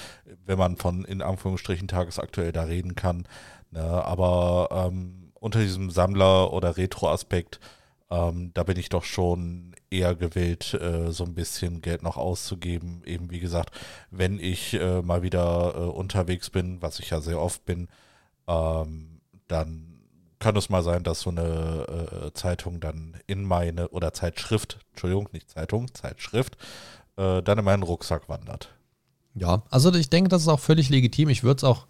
wenn 0.44 0.58
man 0.58 0.76
von 0.76 1.04
in 1.04 1.22
Anführungsstrichen 1.22 1.88
tagesaktuell 1.88 2.52
da 2.52 2.62
reden 2.62 2.94
kann. 2.94 3.26
Ne? 3.70 3.80
Aber 3.82 4.68
ähm, 4.70 5.32
unter 5.34 5.60
diesem 5.60 5.90
Sammler- 5.90 6.52
oder 6.52 6.76
Retro-Aspekt, 6.76 7.60
ähm, 8.10 8.52
da 8.54 8.62
bin 8.62 8.78
ich 8.78 8.88
doch 8.88 9.04
schon 9.04 9.74
eher 9.90 10.14
gewillt, 10.14 10.74
äh, 10.74 11.10
so 11.10 11.24
ein 11.24 11.34
bisschen 11.34 11.80
Geld 11.80 12.02
noch 12.02 12.16
auszugeben. 12.16 13.02
Eben 13.04 13.30
wie 13.30 13.40
gesagt, 13.40 13.70
wenn 14.10 14.38
ich 14.38 14.74
äh, 14.74 15.02
mal 15.02 15.22
wieder 15.22 15.74
äh, 15.74 15.78
unterwegs 15.80 16.50
bin, 16.50 16.80
was 16.82 17.00
ich 17.00 17.10
ja 17.10 17.20
sehr 17.20 17.40
oft 17.40 17.64
bin, 17.64 17.88
ähm, 18.46 19.20
dann 19.48 19.96
kann 20.38 20.56
es 20.56 20.68
mal 20.68 20.82
sein, 20.82 21.02
dass 21.02 21.20
so 21.20 21.30
eine 21.30 22.26
äh, 22.26 22.32
Zeitung 22.34 22.78
dann 22.80 23.16
in 23.26 23.42
meine, 23.42 23.88
oder 23.88 24.12
Zeitschrift, 24.12 24.78
Entschuldigung, 24.90 25.28
nicht 25.32 25.50
Zeitung, 25.50 25.92
Zeitschrift, 25.94 26.56
äh, 27.16 27.42
dann 27.42 27.58
in 27.58 27.64
meinen 27.64 27.82
Rucksack 27.82 28.28
wandert. 28.28 28.68
Ja, 29.34 29.62
also 29.70 29.92
ich 29.94 30.10
denke, 30.10 30.28
das 30.28 30.42
ist 30.42 30.48
auch 30.48 30.60
völlig 30.60 30.88
legitim. 30.90 31.28
Ich 31.28 31.42
würde 31.42 31.58
es 31.58 31.64
auch 31.64 31.86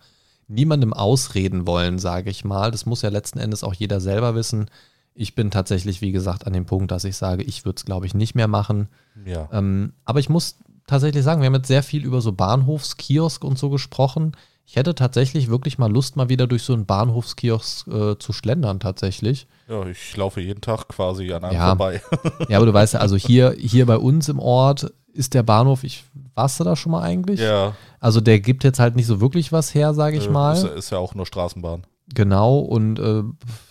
niemandem 0.49 0.93
ausreden 0.93 1.67
wollen, 1.67 1.99
sage 1.99 2.31
ich 2.31 2.45
mal. 2.45 2.71
Das 2.71 2.87
muss 2.87 3.03
ja 3.03 3.09
letzten 3.09 3.39
Endes 3.39 3.65
auch 3.65 3.75
jeder 3.75 4.01
selber 4.01 4.35
wissen. 4.35 4.71
Ich 5.19 5.35
bin 5.35 5.51
tatsächlich, 5.51 6.03
wie 6.03 6.13
gesagt, 6.13 6.47
an 6.47 6.53
dem 6.53 6.67
Punkt, 6.67 6.91
dass 6.91 7.05
ich 7.05 7.17
sage, 7.17 7.43
ich 7.43 7.65
würde 7.65 7.77
es, 7.79 7.85
glaube 7.87 8.05
ich, 8.07 8.15
nicht 8.15 8.35
mehr 8.35 8.49
machen. 8.49 8.89
Ja. 9.25 9.49
Ähm, 9.51 9.95
aber 10.05 10.21
ich 10.21 10.29
muss 10.29 10.59
tatsächlich 10.87 11.25
sagen, 11.25 11.41
wir 11.41 11.47
haben 11.47 11.55
jetzt 11.55 11.69
sehr 11.69 11.83
viel 11.83 12.05
über 12.05 12.21
so 12.21 12.33
Bahnhofskiosk 12.33 13.43
und 13.43 13.59
so 13.59 13.71
gesprochen. 13.71 14.33
Ich 14.67 14.77
hätte 14.77 14.95
tatsächlich 14.95 15.49
wirklich 15.49 15.79
mal 15.79 15.91
Lust, 15.91 16.17
mal 16.17 16.29
wieder 16.29 16.47
durch 16.47 16.65
so 16.65 16.75
einen 16.75 16.87
Bahnhofskiosk 16.87 17.87
äh, 17.89 18.19
zu 18.19 18.33
schlendern, 18.33 18.79
tatsächlich. 18.81 19.47
ja, 19.69 19.87
ich 19.87 20.17
laufe 20.17 20.41
jeden 20.41 20.61
Tag 20.61 20.89
quasi 20.89 21.33
an 21.33 21.45
einem 21.45 21.55
Ja. 21.57 21.67
vorbei. 21.69 22.03
Ja, 22.49 22.59
aber 22.59 22.67
du 22.67 22.75
weißt 22.75 22.95
ja, 22.95 23.01
also 23.01 23.17
hier, 23.17 23.53
hier 23.59 23.87
bei 23.87 23.97
uns 23.97 24.29
im 24.29 24.39
Ort 24.39 24.93
ist 25.13 25.33
der 25.35 25.43
Bahnhof, 25.45 25.83
ich, 25.83 26.05
warst 26.35 26.61
du 26.61 26.65
da 26.65 26.77
schon 26.77 26.93
mal 26.93 27.03
eigentlich? 27.03 27.41
ja, 27.41 27.75
Also 28.01 28.21
der 28.21 28.39
gibt 28.41 28.65
jetzt 28.65 28.79
halt 28.81 28.97
nicht 28.97 29.07
so 29.07 29.21
wirklich 29.21 29.51
was 29.51 29.75
her, 29.75 29.95
sage 29.95 30.19
ich 30.19 30.27
äh, 30.27 30.31
mal. 30.31 30.53
Ist, 30.53 30.65
ist 30.65 30.91
ja 30.91 30.99
auch 30.99 31.15
nur 31.15 31.25
Straßenbahn. 31.27 31.87
Genau, 32.15 32.59
und 32.61 33.01
äh, 33.01 33.23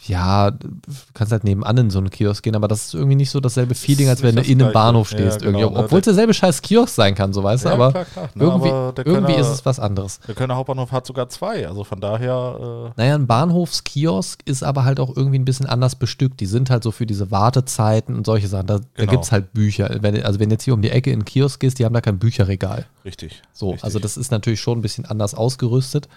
ja, 0.07 0.51
du 0.51 0.67
kannst 1.13 1.31
halt 1.31 1.45
nebenan 1.45 1.77
in 1.77 1.89
so 1.89 1.99
einen 1.99 2.09
Kiosk 2.09 2.43
gehen, 2.43 2.55
aber 2.55 2.67
das 2.67 2.87
ist 2.87 2.93
irgendwie 2.93 3.15
nicht 3.15 3.29
so 3.31 3.39
dasselbe 3.39 3.75
Feeling, 3.75 4.09
als 4.09 4.23
wenn 4.23 4.35
du 4.35 4.41
in 4.41 4.61
einem 4.61 4.73
Bahnhof 4.73 5.09
Gleiche. 5.09 5.23
Ja, 5.23 5.31
stehst. 5.31 5.45
genau, 5.45 5.59
irgendwie. 5.59 5.75
ne? 5.79 5.83
Obwohl 5.85 5.99
es 5.99 6.05
derselbe 6.05 6.33
scheiß 6.33 6.61
Kiosk 6.61 6.93
sein 6.93 7.15
kann, 7.15 7.31
so 7.31 7.41
weißt 7.43 7.63
du, 7.63 7.69
Ja, 7.69 7.75
aber 7.75 7.91
klar, 7.91 8.05
klar, 8.05 8.29
ne, 8.35 8.43
irgendwie, 8.43 8.69
aber 8.69 8.93
irgendwie 9.05 9.31
Kölner- 9.33 9.39
ist 9.39 9.47
es 9.47 9.65
was 9.65 9.79
anderes. 9.79 10.19
Der 10.27 10.35
Kölner 10.35 10.57
Hauptbahnhof 10.57 10.91
hat 10.91 11.05
sogar 11.07 11.29
zwei, 11.29 11.65
also 11.65 11.85
von 11.85 12.01
daher, 12.01 12.91
Naja, 12.97 13.15
ein 13.15 13.25
Bahnhofskiosk 13.25 14.41
ist 14.45 14.63
aber 14.63 14.83
halt 14.83 14.99
auch 14.99 15.15
irgendwie 15.15 15.39
ein 15.39 15.45
bisschen 15.45 15.65
anders 15.65 15.95
bestückt. 15.95 16.39
Die 16.41 16.45
sind 16.45 16.69
halt 16.69 16.83
so 16.83 16.91
für 16.91 17.05
diese 17.05 17.31
Wartezeiten 17.31 18.15
und 18.15 18.25
solche 18.25 18.49
Sachen. 18.49 18.67
Da, 18.67 18.79
da 18.79 18.85
Genau. 18.95 19.11
gibt 19.11 19.23
es 19.23 19.31
halt 19.31 19.53
Bücher. 19.53 19.97
Wenn, 20.01 20.21
also 20.23 20.39
wenn 20.41 20.51
jetzt 20.51 20.63
hier 20.63 20.73
um 20.73 20.81
die 20.81 20.91
Ecke 20.91 21.09
in 21.11 21.19
den 21.21 21.25
Kiosk 21.25 21.59
gehst, 21.61 21.79
die 21.79 21.85
haben 21.85 21.93
da 21.93 22.01
kein 22.01 22.19
Bücherregal. 22.19 22.79
äh, 22.79 23.07
richtig. 23.07 23.41
So, 23.53 23.67
richtig. 23.69 23.85
also 23.85 23.99
das 23.99 24.17
ist 24.17 24.29
natürlich 24.31 24.59
schon 24.59 24.79
ein 24.79 24.81
bisschen 24.81 25.05
anders 25.05 25.33
ausgerüstet. 25.35 26.09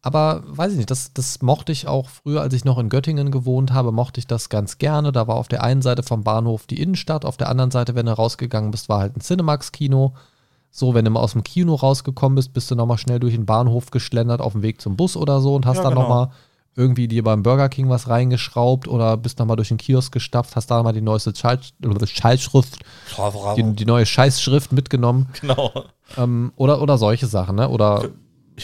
Aber 0.00 0.42
weiß 0.46 0.72
ich 0.72 0.78
nicht, 0.78 0.90
das, 0.90 1.12
das 1.12 1.42
mochte 1.42 1.72
ich 1.72 1.88
auch 1.88 2.08
früher, 2.08 2.40
als 2.40 2.54
ich 2.54 2.64
noch 2.64 2.78
in 2.78 2.88
Göttingen 2.88 3.30
gewohnt 3.32 3.72
habe, 3.72 3.90
mochte 3.90 4.20
ich 4.20 4.26
das 4.28 4.48
ganz 4.48 4.78
gerne. 4.78 5.10
Da 5.10 5.26
war 5.26 5.36
auf 5.36 5.48
der 5.48 5.64
einen 5.64 5.82
Seite 5.82 6.02
vom 6.04 6.22
Bahnhof 6.22 6.66
die 6.66 6.80
Innenstadt, 6.80 7.24
auf 7.24 7.36
der 7.36 7.48
anderen 7.48 7.72
Seite, 7.72 7.94
wenn 7.96 8.06
du 8.06 8.12
rausgegangen 8.16 8.70
bist, 8.70 8.88
war 8.88 9.00
halt 9.00 9.16
ein 9.16 9.20
Cinemax-Kino. 9.20 10.14
So, 10.70 10.94
wenn 10.94 11.04
du 11.04 11.10
mal 11.10 11.20
aus 11.20 11.32
dem 11.32 11.42
Kino 11.42 11.74
rausgekommen 11.74 12.36
bist, 12.36 12.52
bist 12.52 12.70
du 12.70 12.74
nochmal 12.76 12.98
schnell 12.98 13.18
durch 13.18 13.34
den 13.34 13.46
Bahnhof 13.46 13.90
geschlendert 13.90 14.40
auf 14.40 14.52
dem 14.52 14.62
Weg 14.62 14.80
zum 14.80 14.96
Bus 14.96 15.16
oder 15.16 15.40
so 15.40 15.54
und 15.56 15.66
hast 15.66 15.78
Ja, 15.78 15.82
dann 15.84 15.94
genau. 15.94 16.02
nochmal 16.02 16.30
irgendwie 16.76 17.08
dir 17.08 17.24
beim 17.24 17.42
Burger 17.42 17.68
King 17.68 17.88
was 17.88 18.08
reingeschraubt 18.08 18.86
oder 18.86 19.16
bist 19.16 19.40
nochmal 19.40 19.56
durch 19.56 19.68
den 19.68 19.78
Kiosk 19.78 20.12
gestapft, 20.12 20.54
hast 20.54 20.70
da 20.70 20.76
nochmal 20.76 20.92
die 20.92 21.00
neueste 21.00 21.32
Schallschrift, 21.34 22.78
die, 23.56 23.72
die 23.74 23.84
neue 23.84 24.06
Scheißschrift 24.06 24.70
mitgenommen. 24.72 25.28
genau. 25.40 25.72
Ähm, 26.16 26.52
oder, 26.54 26.80
oder 26.80 26.96
solche 26.98 27.26
Sachen, 27.26 27.56
ne? 27.56 27.68
Oder 27.68 28.04
Ich, 28.04 28.10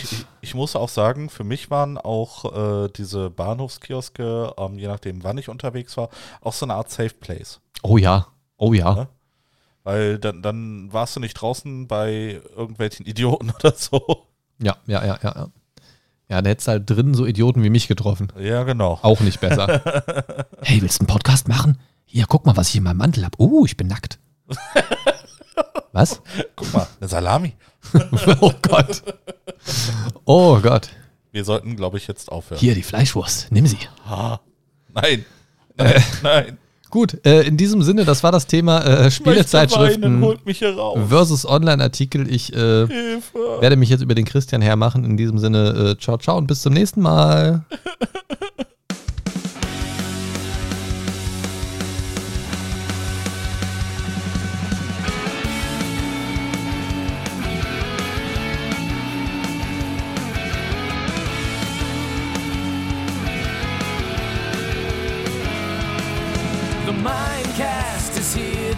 ich- 0.03 0.27
ich 0.41 0.55
muss 0.55 0.77
auch 0.77 0.89
sagen, 0.89 1.31
für 1.31 1.45
mich 1.45 1.71
waren 1.71 1.97
auch 1.99 2.85
äh, 2.85 2.89
diese 2.89 3.31
Bahnhofskioske, 3.31 4.53
ähm, 4.59 4.79
je 4.79 4.89
nachdem 4.89 5.25
wann 5.25 5.39
ich 5.39 5.49
unterwegs 5.49 5.97
war, 5.97 6.11
auch 6.43 6.53
so 6.53 6.66
eine 6.66 6.75
Art 6.75 6.91
Safe 6.91 7.15
Place. 7.15 7.61
Oh 7.83 7.97
ja, 7.97 8.27
oh 8.57 8.73
ja. 8.73 8.95
Ja. 8.97 9.09
Weil 9.85 10.19
dann, 10.19 10.43
dann 10.43 10.93
warst 10.93 11.16
du 11.16 11.21
nicht 11.21 11.35
draußen 11.35 11.87
bei 11.89 12.41
irgendwelchen 12.57 13.07
Idioten 13.12 13.51
oder 13.51 13.73
so. 13.73 14.27
Ja, 14.62 14.77
ja, 14.87 15.05
ja, 15.05 15.19
ja. 15.23 15.35
Ja, 15.35 15.49
ja 16.29 16.43
da 16.43 16.51
hättest 16.51 16.69
du 16.69 16.73
halt 16.73 16.91
drin 16.91 17.15
so 17.15 17.27
Idioten 17.27 17.62
wie 17.62 17.71
mich 17.71 17.89
getroffen. 17.89 18.33
Ja, 18.39 18.62
genau. 18.65 18.99
Auch 19.03 19.21
nicht 19.21 19.41
besser. 19.41 19.66
hey, 20.62 20.81
willst 20.83 20.99
du 21.01 21.03
einen 21.03 21.09
Podcast 21.09 21.49
machen? 21.49 21.79
Hier, 22.07 22.27
guck 22.29 22.47
mal, 22.47 22.57
was 22.57 22.69
ich 22.71 22.77
in 22.77 22.85
meinem 22.85 22.99
Mantel 22.99 23.25
habe. 23.25 23.37
Uh, 23.43 23.65
ich 23.66 23.77
bin 23.77 23.89
nackt. 23.89 24.19
Was? 25.93 26.20
Guck 26.56 26.72
mal, 26.72 26.86
eine 27.01 27.09
Salami. 27.09 27.55
oh 28.40 28.52
Gott. 28.62 29.02
Oh 30.24 30.59
Gott. 30.60 30.90
Wir 31.32 31.44
sollten, 31.44 31.76
glaube 31.76 31.98
ich, 31.98 32.06
jetzt 32.06 32.31
aufhören. 32.31 32.60
Hier, 32.60 32.74
die 32.74 32.82
Fleischwurst. 32.82 33.48
Nimm 33.51 33.66
sie. 33.66 33.78
Ah, 34.06 34.39
nein. 34.93 35.24
Nein, 35.76 36.02
nein. 36.22 36.59
Gut, 36.90 37.26
äh, 37.26 37.43
in 37.43 37.56
diesem 37.56 37.82
Sinne, 37.82 38.05
das 38.05 38.22
war 38.22 38.31
das 38.31 38.47
Thema 38.47 38.82
äh, 38.82 38.98
weinen, 38.98 39.10
Spielezeitschriften 39.10 40.39
versus 41.09 41.44
Online-Artikel. 41.44 42.32
Ich 42.32 42.52
äh, 42.52 42.89
werde 42.89 43.74
mich 43.74 43.89
jetzt 43.89 44.02
über 44.02 44.14
den 44.14 44.24
Christian 44.24 44.62
hermachen. 44.62 45.05
In 45.05 45.16
diesem 45.16 45.39
Sinne, 45.39 45.97
äh, 45.97 46.01
ciao, 46.01 46.18
ciao 46.18 46.39
und 46.39 46.47
bis 46.47 46.62
zum 46.62 46.72
nächsten 46.72 47.01
Mal. 47.01 47.64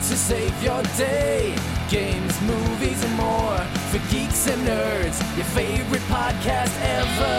to 0.09 0.16
save 0.16 0.62
your 0.62 0.83
day. 0.97 1.53
Games, 1.89 2.41
movies, 2.43 3.03
and 3.03 3.15
more 3.15 3.59
for 3.91 3.99
geeks 4.09 4.47
and 4.47 4.62
nerds. 4.62 5.19
Your 5.37 5.47
favorite 5.47 6.03
podcast 6.03 6.73
ever. 6.81 7.37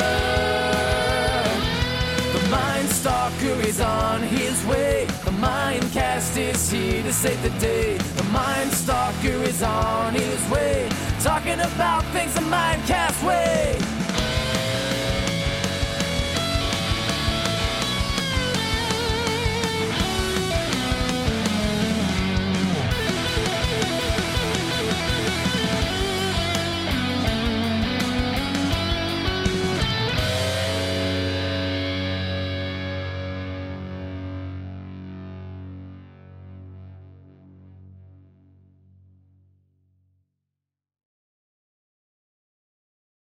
The 2.33 2.49
Mind 2.49 2.89
Stalker 2.89 3.61
is 3.65 3.79
on 3.79 4.21
his 4.21 4.65
way. 4.65 5.05
The 5.23 5.31
Mindcast 5.31 6.37
is 6.37 6.69
here 6.69 7.03
to 7.03 7.13
save 7.13 7.41
the 7.41 7.57
day. 7.59 7.97
The 8.17 8.23
Mind 8.25 8.71
Stalker 8.71 9.39
is 9.47 9.63
on 9.63 10.13
his 10.13 10.49
way. 10.49 10.89
Talking 11.21 11.61
about 11.61 12.03
things 12.11 12.33
the 12.33 12.41
Mindcast 12.41 13.25
way. 13.25 13.96